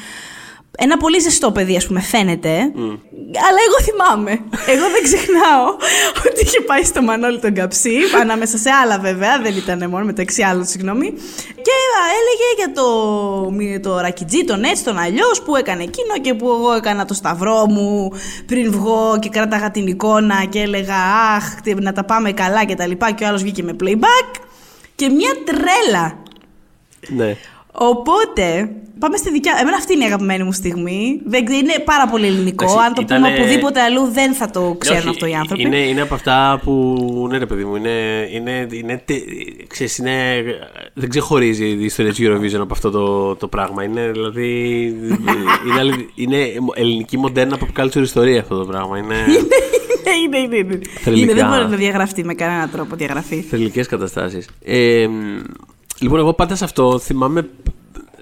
Ένα 0.77 0.97
πολύ 0.97 1.19
ζεστό 1.19 1.51
παιδί, 1.51 1.75
ας 1.75 1.87
πούμε, 1.87 2.01
φαίνεται. 2.01 2.51
Αλλά 3.47 3.59
εγώ 3.67 3.77
θυμάμαι. 3.83 4.31
Εγώ 4.67 4.85
δεν 4.93 5.03
ξεχνάω 5.03 5.65
ότι 6.27 6.41
είχε 6.43 6.61
πάει 6.61 6.83
στο 6.83 7.01
Μανώλη 7.01 7.39
τον 7.39 7.53
Καψί, 7.53 7.95
ανάμεσα 8.21 8.57
σε 8.57 8.69
άλλα 8.69 8.99
βέβαια, 8.99 9.39
δεν 9.41 9.55
ήταν 9.57 9.89
μόνο 9.89 10.05
μεταξύ 10.05 10.41
άλλων, 10.41 10.65
συγγνώμη. 10.65 11.11
Και 11.65 11.71
α, 11.71 12.01
έλεγε 12.19 12.47
για 12.57 12.71
το, 12.73 12.87
μη- 13.51 13.79
το 13.79 13.99
ρακιτζί, 13.99 14.43
τον 14.43 14.63
έτσι, 14.63 14.83
τον 14.83 14.97
αλλιώς 14.97 15.41
που 15.41 15.55
έκανε 15.55 15.83
εκείνο 15.83 16.17
και 16.21 16.33
που 16.33 16.49
εγώ 16.49 16.73
έκανα 16.73 17.05
το 17.05 17.13
σταυρό 17.13 17.65
μου 17.69 18.11
πριν 18.45 18.71
βγω 18.71 19.17
και 19.19 19.29
κράταγα 19.29 19.71
την 19.71 19.87
εικόνα 19.87 20.45
και 20.49 20.59
έλεγα 20.59 20.95
Αχ, 21.35 21.61
τι- 21.61 21.73
να 21.81 21.91
τα 21.93 22.03
πάμε 22.05 22.31
καλά 22.31 22.63
και 22.65 22.75
τα 22.75 22.87
λοιπά. 22.87 23.11
Και 23.11 23.23
ο 23.23 23.27
άλλος 23.27 23.41
βγήκε 23.41 23.63
με 23.63 23.75
playback. 23.83 24.41
Και 24.95 25.09
μια 25.09 25.31
τρέλα. 25.45 26.17
ναι. 27.07 27.35
Οπότε, 27.75 28.69
πάμε 28.99 29.17
στη 29.17 29.31
δικιά. 29.31 29.57
Εμένα 29.61 29.77
αυτή 29.77 29.93
είναι 29.93 30.03
η 30.03 30.07
αγαπημένη 30.07 30.43
μου 30.43 30.51
στιγμή. 30.51 31.21
Δεν 31.25 31.45
ξέ- 31.45 31.61
Είναι 31.61 31.73
πάρα 31.85 32.07
πολύ 32.07 32.25
ελληνικό. 32.25 32.63
Εντάξει, 32.63 32.85
Αν 32.85 32.93
το 32.93 33.01
ήτανε- 33.01 33.25
πούμε 33.25 33.39
οπουδήποτε 33.39 33.81
αλλού, 33.81 34.07
δεν 34.11 34.33
θα 34.33 34.49
το 34.49 34.75
ξέρουν 34.79 34.97
Ναι, 35.03 35.09
όχι, 35.09 35.09
αυτό 35.09 35.25
οι 35.25 35.33
άνθρωποι. 35.35 35.61
Είναι, 35.63 35.77
είναι 35.77 36.01
από 36.01 36.13
αυτά 36.13 36.59
που. 36.63 36.73
Ναι, 37.29 37.37
ρε 37.37 37.45
παιδί 37.45 37.63
μου, 37.65 37.75
είναι. 37.75 38.27
είναι, 38.31 38.67
είναι, 38.71 39.01
τε- 39.05 39.23
ξέρεις, 39.67 39.97
είναι 39.97 40.43
δεν 40.93 41.09
ξεχωρίζει 41.09 41.65
η 41.65 41.83
ιστορία 41.85 42.11
της 42.13 42.27
Eurovision 42.27 42.59
από 42.61 42.73
αυτό 42.73 42.89
το, 42.91 43.35
το 43.35 43.47
πράγμα. 43.47 43.83
Είναι 43.83 44.09
δηλαδή. 44.11 44.49
είναι, 45.67 45.79
αληθι- 45.79 46.09
είναι 46.15 46.37
ελληνική 46.75 47.17
μοντέρνα 47.17 47.57
pop 47.59 47.81
culture 47.83 48.01
ιστορία 48.01 48.39
αυτό 48.39 48.57
το 48.57 48.65
πράγμα. 48.65 48.97
Είναι 48.97 49.15
είναι, 50.25 50.37
είναι, 50.37 50.55
είναι. 50.55 50.79
Θρηλυκά. 51.03 51.31
είναι. 51.31 51.41
Δεν 51.41 51.47
μπορεί 51.49 51.69
να 51.69 51.77
διαγραφτεί 51.77 52.23
με 52.23 52.33
κανένα 52.33 52.69
τρόπο 52.69 52.95
διαγραφή. 52.95 53.41
θελικές 53.41 53.87
καταστάσεις. 53.87 54.49
Ε, 54.65 55.07
μ, 55.07 55.39
λοιπόν, 55.99 56.19
εγώ 56.19 56.33
πάντα 56.33 56.55
σε 56.55 56.63
αυτό 56.63 56.99
θυμάμαι. 56.99 57.49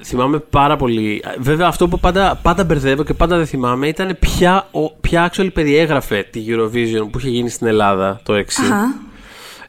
Θυμάμαι 0.03 0.39
πάρα 0.39 0.75
πολύ. 0.75 1.23
Βέβαια, 1.39 1.67
αυτό 1.67 1.87
που 1.87 1.99
πάντα, 1.99 2.39
πάντα 2.41 2.63
μπερδεύω 2.63 3.03
και 3.03 3.13
πάντα 3.13 3.37
δεν 3.37 3.45
θυμάμαι 3.45 3.87
ήταν 3.87 4.17
ποια, 4.19 4.67
ο, 4.71 4.89
ποια 4.91 5.31
actually 5.31 5.49
περιέγραφε 5.53 6.27
τη 6.31 6.43
Eurovision 6.47 7.07
που 7.11 7.17
είχε 7.19 7.29
γίνει 7.29 7.49
στην 7.49 7.67
Ελλάδα 7.67 8.19
το 8.23 8.33
6. 8.33 8.39
Αχα. 8.63 8.93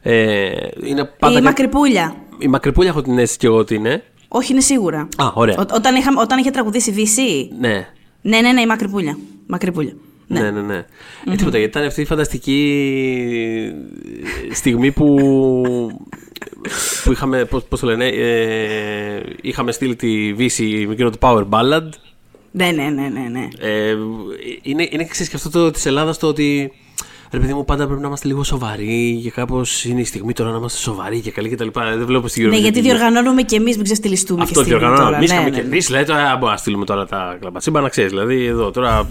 Ε, 0.01 0.49
είναι 0.83 1.05
πάντα 1.19 1.33
Η 1.33 1.35
κα- 1.35 1.41
Μακρυπούλια. 1.43 2.15
Η 2.37 2.47
Μακρυπούλια 2.47 2.89
έχω 2.89 3.01
την 3.01 3.17
αίσθηση 3.17 3.37
και 3.37 3.47
εγώ 3.47 3.57
ότι 3.57 3.75
είναι. 3.75 4.03
Όχι, 4.27 4.51
είναι 4.51 4.61
σίγουρα. 4.61 5.07
Α, 5.17 5.25
ωραία. 5.33 5.55
Ό- 5.57 5.75
όταν, 5.75 5.95
είχα, 5.95 6.11
όταν 6.17 6.37
είχε 6.39 6.51
τραγουδήσει 6.51 6.93
VC. 6.97 7.19
Ναι. 7.59 7.87
Ναι, 8.21 8.39
ναι, 8.41 8.51
ναι, 8.51 8.61
η 8.61 8.65
Μακρυπούλια. 8.65 9.17
Μακρυπούλια. 9.47 9.93
Ναι, 10.27 10.51
ναι, 10.51 10.61
ναι. 10.61 10.85
Ε, 11.31 11.35
τίποτα, 11.35 11.57
γιατί 11.57 11.77
ήταν 11.77 11.85
αυτή 11.87 12.01
η 12.01 12.05
φανταστική 12.05 13.71
στιγμή 14.51 14.91
που, 14.91 15.15
που 17.03 17.11
είχαμε, 17.11 17.45
πώς, 17.45 17.63
πώς 17.63 17.79
το 17.79 17.87
λένε, 17.87 18.07
ε, 18.07 19.21
είχαμε 19.41 19.71
στείλει 19.71 19.95
τη 19.95 20.33
Βύση 20.33 20.83
με 20.87 20.93
εκείνο 20.93 21.09
το 21.09 21.17
Power 21.21 21.43
Ballad. 21.49 21.89
Ναι, 22.51 22.71
ναι, 22.71 22.83
ναι, 22.83 23.07
ναι. 23.07 23.27
ναι. 23.31 23.47
Ε, 23.59 23.95
είναι, 24.61 24.87
είναι 24.91 25.05
ξέρεις, 25.05 25.29
και 25.29 25.35
αυτό 25.35 25.49
το, 25.49 25.71
της 25.71 25.85
Ελλάδας 25.85 26.17
το 26.17 26.27
ότι 26.27 26.71
ρε 27.31 27.39
παιδί 27.39 27.53
μου 27.53 27.65
πάντα 27.65 27.85
πρέπει 27.85 28.01
να 28.01 28.07
είμαστε 28.07 28.27
λίγο 28.27 28.43
σοβαροί 28.43 29.19
και 29.23 29.29
κάπως 29.31 29.85
είναι 29.85 30.01
η 30.01 30.03
στιγμή 30.03 30.33
τώρα 30.33 30.51
να 30.51 30.57
είμαστε 30.57 30.79
σοβαροί 30.79 31.19
και 31.19 31.31
καλοί 31.31 31.49
κτλ. 31.49 31.67
Δεν 31.73 32.05
βλέπω 32.05 32.27
στην 32.27 32.43
Ναι, 32.43 32.49
Eurovision 32.55 32.61
γιατί 32.61 32.79
τι- 32.81 32.87
διοργανώνουμε 32.87 33.41
και 33.41 33.55
εμείς, 33.55 33.75
μην 33.75 33.83
ξεφτιλιστούμε 33.85 34.39
και 34.39 34.43
αυτό 34.49 34.59
στιγμή 34.59 34.79
διοργανώνω. 34.79 35.03
τώρα. 35.05 35.17
Εμείς 35.17 35.29
ναι, 35.29 35.35
είχαμε 35.35 35.49
ναι, 35.49 35.55
ναι. 35.55 35.61
κερδίσει, 35.61 35.91
λέει 35.91 36.03
τώρα, 36.03 36.21
α, 36.31 36.33
μπορούμε 36.33 36.51
να 36.51 36.57
στείλουμε 36.57 36.85
τώρα 36.85 37.05
τα 37.05 37.37
κλαπατσίμπαλα 37.39 37.81
να 37.81 37.89
ξέρεις. 37.89 38.09
Δηλαδή 38.09 38.45
εδώ 38.45 38.71
τώρα. 38.71 39.07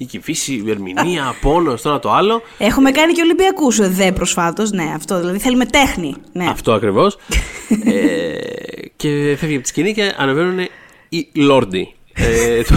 Π- 0.00 0.02
η 0.02 0.04
κυφίση, 0.04 0.62
η 0.66 0.70
ερμηνεία, 0.70 1.34
πόνο, 1.40 1.74
το 1.74 1.88
ένα 1.88 1.98
το 1.98 2.10
άλλο. 2.12 2.42
Έχουμε 2.58 2.90
κάνει 2.90 3.12
και 3.12 3.22
Ολυμπιακούς 3.22 3.76
δε 3.90 4.12
προσφάτως. 4.12 4.70
Ναι, 4.70 4.92
αυτό. 4.96 5.18
Δηλαδή 5.18 5.38
θέλουμε 5.38 5.66
τέχνη. 5.66 6.14
Ναι. 6.32 6.46
Αυτό 6.48 6.72
ακριβώς. 6.72 7.16
ε, 7.84 8.32
και 8.96 9.36
φεύγει 9.38 9.54
από 9.54 9.62
τη 9.62 9.68
σκηνή 9.68 9.92
και 9.94 10.14
ανεβαίνουν 10.16 10.58
οι 11.08 11.28
Lordi. 11.34 11.94
Ε, 12.12 12.62
το, 12.62 12.74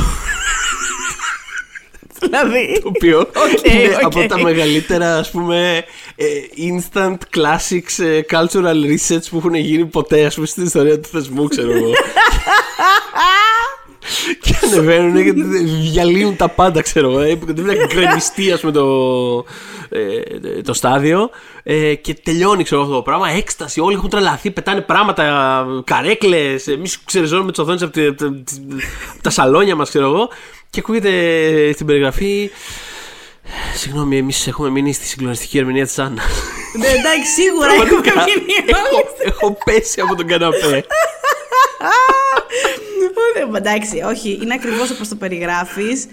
δηλαδή. 2.19 2.79
το 2.83 2.87
οποίο 2.95 3.19
Οκ, 3.45 3.71
είναι 3.73 3.95
οκ. 3.95 4.01
από 4.03 4.27
τα 4.27 4.41
μεγαλύτερα 4.41 5.17
ας 5.17 5.31
πούμε 5.31 5.83
ε, 6.15 6.25
instant 6.57 7.17
classics 7.37 8.03
ε, 8.05 8.19
cultural 8.31 8.85
research 8.85 9.23
που 9.29 9.37
έχουν 9.37 9.53
γίνει 9.55 9.85
ποτέ 9.85 10.25
ας 10.25 10.35
πούμε 10.35 10.47
στην 10.47 10.63
ιστορία 10.63 10.99
του 10.99 11.09
θεσμού 11.09 11.47
ξέρω 11.47 11.71
εγώ 11.71 11.91
και 14.41 14.55
ανεβαίνουν 14.63 15.23
και 15.23 15.31
διαλύουν 15.91 16.35
τα 16.35 16.49
πάντα 16.49 16.81
ξέρω 16.81 17.09
εγώ. 17.09 17.19
Ε, 17.19 17.37
δεν 17.45 17.75
είναι 17.75 17.85
γκρεμιστεί 17.93 18.51
ας 18.51 18.59
πούμε 18.59 18.71
το, 18.71 18.85
ε, 19.89 20.61
το 20.61 20.73
στάδιο. 20.73 21.29
Ε, 21.63 21.95
και 21.95 22.13
τελειώνει 22.23 22.63
ξέρω 22.63 22.81
εγώ 22.81 22.89
αυτό 22.89 23.03
το 23.03 23.09
πράγμα. 23.11 23.29
Έκσταση 23.37 23.79
όλοι 23.79 23.95
έχουν 23.95 24.09
τρελαθεί 24.09 24.51
πετάνε 24.51 24.81
πράγματα 24.81 25.65
καρέκλες. 25.85 26.67
Εμείς 26.67 26.99
ξεριζώνουμε 27.05 27.51
τις 27.51 27.59
οθόνες 27.59 27.81
από, 27.81 27.91
τη- 27.91 28.05
από 28.07 28.17
τα- 28.17 28.25
από 29.13 29.21
τα 29.21 29.29
σαλόνια 29.29 29.75
μας 29.75 29.89
ξέρω 29.89 30.05
εγώ. 30.05 30.29
Και 30.69 30.79
ακούγεται 30.79 31.11
στην 31.73 31.85
περιγραφή 31.85 32.49
Συγγνώμη, 33.75 34.17
εμείς 34.17 34.47
έχουμε 34.47 34.69
μείνει 34.69 34.93
στη 34.93 35.05
συγκλονιστική 35.05 35.57
ερμηνεία 35.57 35.85
της 35.85 35.99
Άννας. 35.99 36.25
Ναι, 36.77 36.87
εντάξει, 36.87 37.31
σίγουρα 37.41 37.73
έχουμε 37.73 37.89
Πραγματικά, 38.01 38.23
μείνει 38.23 38.53
έχω, 38.65 39.07
έχω 39.23 39.57
πέσει 39.65 40.01
από 40.01 40.15
τον 40.15 40.27
καναπέ. 40.27 40.85
Ωραία, 43.31 43.57
Εντάξει, 43.57 44.01
όχι, 44.01 44.39
είναι 44.41 44.53
ακριβώς 44.53 44.91
όπως 44.91 45.07
το 45.07 45.15
περιγράφεις. 45.15 46.05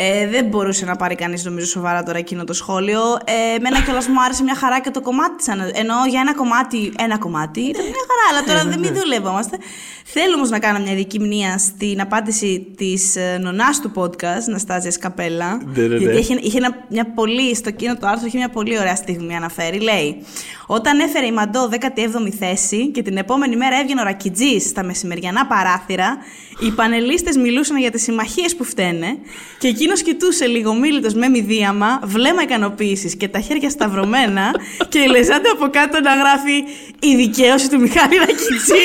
Ε, 0.00 0.28
δεν 0.28 0.44
μπορούσε 0.44 0.84
να 0.84 0.96
πάρει 0.96 1.14
κανείς, 1.14 1.44
νομίζω, 1.44 1.66
σοβαρά 1.66 2.02
τώρα 2.02 2.18
εκείνο 2.18 2.44
το 2.44 2.52
σχόλιο. 2.52 3.00
Ε, 3.24 3.56
εμένα 3.56 3.82
κιόλας 3.82 4.08
μου 4.08 4.22
άρεσε 4.22 4.42
μια 4.42 4.54
χαρά 4.54 4.80
και 4.80 4.90
το 4.90 5.00
κομμάτι 5.00 5.36
της. 5.36 5.46
Εννοώ 5.72 6.06
για 6.08 6.20
ένα 6.20 6.34
κομμάτι, 6.34 6.92
ένα 6.98 7.18
κομμάτι. 7.18 7.60
Ήταν 7.60 7.84
μια 7.84 8.04
χαρά, 8.08 8.24
αλλά 8.30 8.46
τώρα 8.46 8.70
δεν 8.70 8.78
μην 8.78 9.00
δουλεύομαστε. 9.00 9.58
Θέλω 10.04 10.34
όμως 10.34 10.50
να 10.50 10.58
κάνω 10.58 10.78
μια 10.78 10.92
ειδική 10.92 11.20
μνήμα 11.20 11.58
στην 11.58 12.00
απάντηση 12.00 12.72
της 12.76 13.16
νονάς 13.40 13.80
του 13.80 13.92
podcast, 13.94 14.44
Ναστάζιας 14.46 14.98
Καπέλα. 14.98 15.56
Ναι, 15.56 15.82
ναι, 15.82 15.88
ναι. 15.88 15.96
Γιατί 15.96 16.18
είχε, 16.18 16.38
είχε 16.40 16.58
ένα, 16.58 16.86
μια 16.88 17.12
πολύ, 17.12 17.54
στο 17.54 17.68
εκείνο 17.68 17.96
το 17.96 18.06
άρθρο 18.06 18.26
είχε 18.26 18.38
μια 18.38 18.48
πολύ 18.48 18.78
ωραία 18.78 18.96
στιγμή 18.96 19.36
αναφέρει. 19.36 19.80
Λέει: 19.80 20.24
Όταν 20.66 21.00
έφερε 21.00 21.26
η 21.26 21.32
Μαντό 21.32 21.68
17η 21.72 22.32
θέση 22.38 22.90
και 22.90 23.02
την 23.02 23.16
επόμενη 23.16 23.56
μέρα 23.56 23.78
έβγαινε 23.78 24.00
ο 24.00 24.04
Ρακιτζής 24.04 24.68
στα 24.68 24.84
μεσημεριανά 24.84 25.46
παράθυρα, 25.46 26.16
οι 26.60 26.70
πανελίστες 26.70 27.36
μιλούσαν 27.36 27.76
για 27.76 27.90
τις 27.90 28.02
συμμαχίες 28.02 28.56
που 28.56 28.64
φταίνε 28.64 29.18
και 29.58 29.68
εκείνος 29.90 30.02
κοιτούσε 30.02 30.46
λίγο 30.46 30.74
μίλητος 30.74 31.14
με 31.14 31.28
μηδίαμα, 31.28 32.00
βλέμμα 32.04 32.42
ικανοποίησης 32.42 33.16
και 33.16 33.28
τα 33.28 33.40
χέρια 33.40 33.70
σταυρωμένα 33.70 34.50
και 34.90 34.98
η 34.98 35.06
Λεζάντα 35.08 35.50
από 35.52 35.68
κάτω 35.70 36.00
να 36.00 36.14
γράφει 36.14 36.56
Η 37.00 37.16
δικαίωση 37.16 37.68
του 37.70 37.80
Μιχάλη 37.80 38.16
Ρακιτζή. 38.16 38.84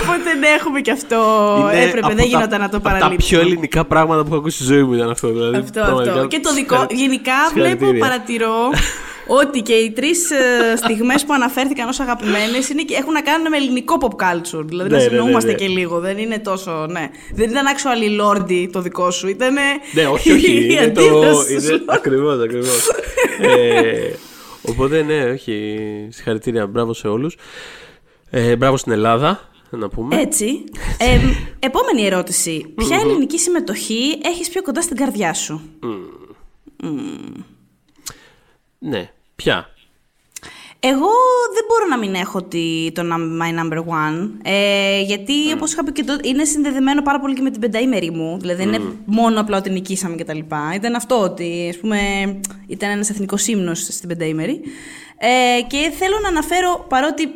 Οπότε 0.00 0.34
ναι, 0.34 0.46
έχουμε 0.48 0.80
και 0.80 0.90
αυτό. 0.90 1.16
Είναι 1.72 1.82
Έπρεπε, 1.82 1.98
από 1.98 2.08
δεν 2.08 2.16
τα- 2.16 2.22
γινόταν 2.24 2.60
να 2.60 2.68
το 2.68 2.76
από 2.76 2.88
Τα 2.88 2.92
παραλείψουμε. 2.92 3.16
πιο 3.40 3.40
ελληνικά 3.40 3.84
πράγματα 3.84 4.20
που 4.22 4.26
έχω 4.28 4.36
ακούσει 4.36 4.56
στη 4.56 4.64
ζωή 4.64 4.82
μου 4.82 4.92
ήταν 4.94 5.10
αυτό. 5.10 5.28
Δηλαδή, 5.28 5.56
Αυτό, 5.56 5.80
πραγματικά, 5.80 6.12
αυτό. 6.14 6.26
Και 6.26 6.40
το 6.40 6.52
δικό. 6.54 6.74
συγχαρη- 6.74 6.98
Γενικά 6.98 7.32
βλέπω, 7.52 7.68
συγχαρητήρια. 7.68 8.00
παρατηρώ 8.06 8.56
ότι 9.26 9.60
και 9.62 9.72
οι 9.72 9.90
τρεις 9.90 10.28
στιγμές 10.76 11.24
που 11.24 11.32
αναφέρθηκαν 11.32 11.88
ως 11.88 12.00
αγαπημένες 12.00 12.70
έχουν 12.98 13.12
να 13.12 13.20
κάνουν 13.20 13.48
με 13.48 13.56
ελληνικό 13.56 13.96
pop 14.00 14.22
culture. 14.24 14.64
Δηλαδή 14.66 14.90
Ναι, 14.90 14.96
να 14.96 15.02
ναι, 15.02 15.08
συνοούμαστε 15.08 15.50
ναι, 15.50 15.56
ναι. 15.56 15.64
και 15.64 15.68
λίγο. 15.68 15.98
Δεν 16.00 16.18
είναι 16.18 16.38
τόσο. 16.38 16.86
Ναι. 16.90 17.10
Δεν 17.34 17.50
ήταν 17.50 17.64
actually 17.66 18.20
Lordy 18.22 18.68
το 18.72 18.80
δικό 18.80 19.10
σου. 19.10 19.28
Ήταν. 19.28 19.54
Ναι, 19.92 20.06
όχι, 20.06 20.32
όχι. 20.32 20.52
η 20.52 20.68
είναι 20.70 20.90
το. 20.90 21.00
αντίδραση 21.00 21.52
Είναι, 21.52 21.60
σου. 21.60 21.84
ακριβώς, 21.86 22.42
ακριβώς. 22.42 22.88
ε, 23.40 24.10
οπότε, 24.62 25.02
ναι, 25.02 25.24
όχι. 25.24 25.78
Συγχαρητήρια. 26.10 26.66
Μπράβο 26.66 26.94
σε 26.94 27.08
όλους. 27.08 27.36
Ε, 28.30 28.56
μπράβο 28.56 28.76
στην 28.76 28.92
Ελλάδα, 28.92 29.48
να 29.70 29.88
πούμε. 29.88 30.20
Έτσι. 30.20 30.64
Ε, 30.98 31.18
επόμενη 31.58 32.06
ερώτηση. 32.06 32.72
Ποια 32.74 32.96
ελληνική 33.00 33.38
συμμετοχή 33.38 34.18
έχεις 34.22 34.48
πιο 34.48 34.62
κοντά 34.62 34.82
στην 34.82 34.96
καρδιά 34.96 35.34
σου; 35.34 35.60
Ναι, 38.78 39.10
ποια; 39.36 39.70
Εγώ 40.80 41.08
δεν 41.54 41.64
μπορώ 41.68 41.86
να 41.88 41.98
μην 41.98 42.14
έχω 42.14 42.42
τη, 42.42 42.92
το 42.92 43.02
num- 43.02 43.42
My 43.42 43.60
Number 43.60 43.78
One. 43.78 44.28
Ε, 44.42 45.00
γιατί, 45.00 45.52
όπως 45.54 45.72
είχα 45.72 45.84
πει 45.84 45.92
και 45.92 46.04
τότε, 46.04 46.28
είναι 46.28 46.44
συνδεδεμένο 46.44 47.02
πάρα 47.02 47.20
πολύ 47.20 47.34
και 47.34 47.42
με 47.42 47.50
την 47.50 47.60
πενταήμερη 47.60 48.10
μου. 48.10 48.38
Δηλαδή, 48.40 48.64
δεν 48.64 48.72
είναι 48.72 48.92
μόνο 49.04 49.40
απλά 49.40 49.56
ότι 49.56 49.70
νικήσαμε 49.70 50.16
κτλ. 50.16 50.38
Ήταν 50.74 50.94
αυτό 50.94 51.20
ότι, 51.20 51.66
ας 51.70 51.76
πούμε, 51.76 51.98
ήταν 52.66 52.90
ένας 52.90 53.10
εθνικός 53.10 53.46
ύμνος 53.46 53.78
στην 53.90 54.08
πενταήμερη. 54.08 54.60
Ε, 55.18 55.62
και 55.62 55.92
θέλω 55.98 56.18
να 56.22 56.28
αναφέρω, 56.28 56.86
παρότι 56.88 57.28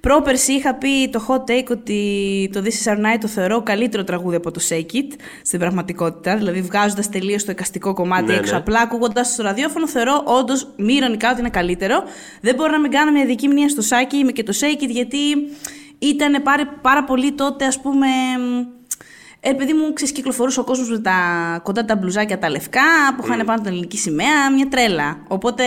πρόπερση 0.00 0.52
είχα 0.52 0.74
πει 0.74 1.08
το 1.08 1.26
hot 1.28 1.50
take 1.50 1.66
ότι 1.70 2.50
το 2.52 2.62
This 2.64 2.86
is 2.86 2.92
Our 2.92 2.96
Night 2.96 3.18
το 3.20 3.28
θεωρώ 3.28 3.62
καλύτερο 3.62 4.04
τραγούδι 4.04 4.36
από 4.36 4.50
το 4.50 4.60
Shake 4.68 4.94
It 4.94 5.12
στην 5.42 5.58
πραγματικότητα. 5.58 6.36
Δηλαδή, 6.36 6.60
βγάζοντας 6.60 7.08
τελείως 7.08 7.44
το 7.44 7.50
εικαστικό 7.50 7.94
κομμάτι 7.94 8.24
Ναι, 8.24 8.34
έξω, 8.34 8.52
ναι. 8.52 8.58
απλά 8.58 8.80
ακούγοντας 8.80 9.28
στο 9.32 9.42
ραδιόφωνο, 9.42 9.88
θεωρώ 9.88 10.22
όντως 10.24 10.68
μη 10.76 10.94
ηρωνικά 10.94 11.30
ότι 11.30 11.40
είναι 11.40 11.50
καλύτερο. 11.50 12.02
Δεν 12.40 12.54
μπορώ 12.54 12.70
να 12.70 12.80
μην 12.80 12.90
κάνω 12.90 13.12
μια 13.12 13.22
ειδική 13.22 13.48
μνήμα 13.48 13.68
στο 13.68 13.82
Σάκι 13.82 14.24
με 14.24 14.32
και 14.32 14.42
το 14.42 14.52
Shake 14.60 14.82
It, 14.82 14.88
γιατί 14.88 15.18
ήταν 15.98 16.42
πάρα, 16.42 16.66
πάρα 16.82 17.04
πολύ 17.04 17.32
τότε, 17.32 17.64
ας 17.64 17.80
πούμε. 17.80 18.06
Ε, 19.40 19.52
παιδί 19.52 19.72
μου, 19.72 19.92
ξέρεις, 19.92 20.14
κυκλοφορούσε 20.14 20.60
ο 20.60 20.64
κόσμος 20.64 20.90
με 20.90 20.98
τα 20.98 21.12
κοντά 21.62 21.84
τα 21.84 21.96
μπλουζάκια 21.96 22.38
τα 22.38 22.50
λευκά 22.50 22.80
που 23.16 23.26
είχαν 23.26 23.46
πάνω 23.46 23.60
την 23.60 23.70
ελληνική 23.70 23.98
σημαία, 23.98 24.52
μια 24.54 24.68
τρέλα. 24.68 25.22
Οπότε, 25.28 25.64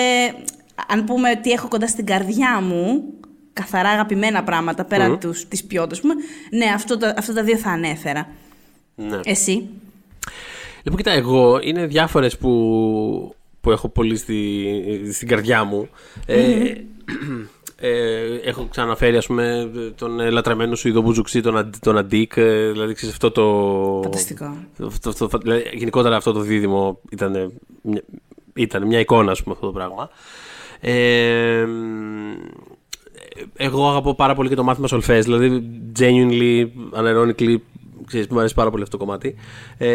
αν 0.88 1.04
πούμε 1.04 1.36
τι 1.36 1.52
έχω 1.52 1.68
κοντά 1.68 1.88
στην 1.88 2.06
καρδιά 2.06 2.62
μου, 2.62 3.04
καθαρά 3.54 3.90
αγαπημένα 3.90 4.44
πράγματα 4.44 4.86
πέρα 4.86 5.18
τους, 5.18 5.48
της 5.48 5.64
ποιότητας, 5.64 6.00
πούμε, 6.02 6.14
ναι, 6.52 6.66
αυτό, 6.66 6.98
τα- 6.98 7.14
αυτά 7.18 7.34
τα 7.34 7.44
δύο 7.44 7.58
θα 7.58 7.70
ανέφερα. 7.70 8.28
Ναι. 8.96 9.20
Εσύ; 9.24 9.70
Λοιπόν, 10.84 10.98
κοίτα, 10.98 11.12
εγώ 11.12 11.60
είναι 11.64 11.86
διάφορες 11.86 12.38
που, 12.38 13.36
που 13.62 13.72
έχω 13.72 13.90
πολύ 13.90 14.18
στη, 14.18 14.66
στην 15.14 15.28
καρδιά 15.28 15.64
μου. 15.64 15.90
Ε, 16.26 16.74
ε, 17.80 18.36
έχω 18.44 18.68
ξαναφέρει, 18.72 19.18
ας 19.18 19.26
πούμε, 19.26 19.72
τον 19.96 20.20
ε, 20.20 20.30
λατρεμένο 20.30 20.76
σου 20.76 20.88
Ιδο 20.88 21.02
Μπουζουξή, 21.02 21.42
τον, 21.42 21.58
Αντι- 21.58 21.80
τον 21.82 21.98
Αντίκ. 21.98 22.34
ε, 22.36 22.72
δηλαδή, 22.72 22.94
ξέρεις, 22.94 23.14
αυτό 23.14 23.32
το. 23.32 24.00
Φανταστικό. 24.04 24.56
Αυτό, 24.88 25.10
αυτό, 25.10 25.38
δηλαδή, 25.38 25.64
γενικότερα 25.74 26.16
αυτό 26.16 26.32
το 26.32 26.40
δίδυμο 26.40 27.00
ήταν, 27.10 27.54
μια- 27.82 28.04
ήταν 28.54 28.88
μια 28.88 29.00
εικόνα, 29.00 29.32
ας 29.32 29.44
πούμε, 29.44 29.56
αυτό 29.56 29.66
το 29.68 29.74
πράγμα. 29.74 30.10
Ε, 30.80 31.66
εγώ 33.56 33.90
αγαπώ 33.90 34.16
πάρα 34.16 34.36
πολύ 34.36 34.50
και 34.50 34.56
το 34.56 34.64
μάθημα 34.64 34.88
σολφές, 34.88 35.26
δηλαδή 35.26 35.64
genuinely, 36.00 36.66
unironically, 37.00 37.56
ξέρεις, 38.08 38.28
μου 38.28 38.40
αρέσει 38.40 38.54
πάρα 38.54 38.70
πολύ 38.70 38.84
αυτό 38.84 38.98
το 38.98 39.06
κομμάτι. 39.06 39.36
Ε, 39.78 39.88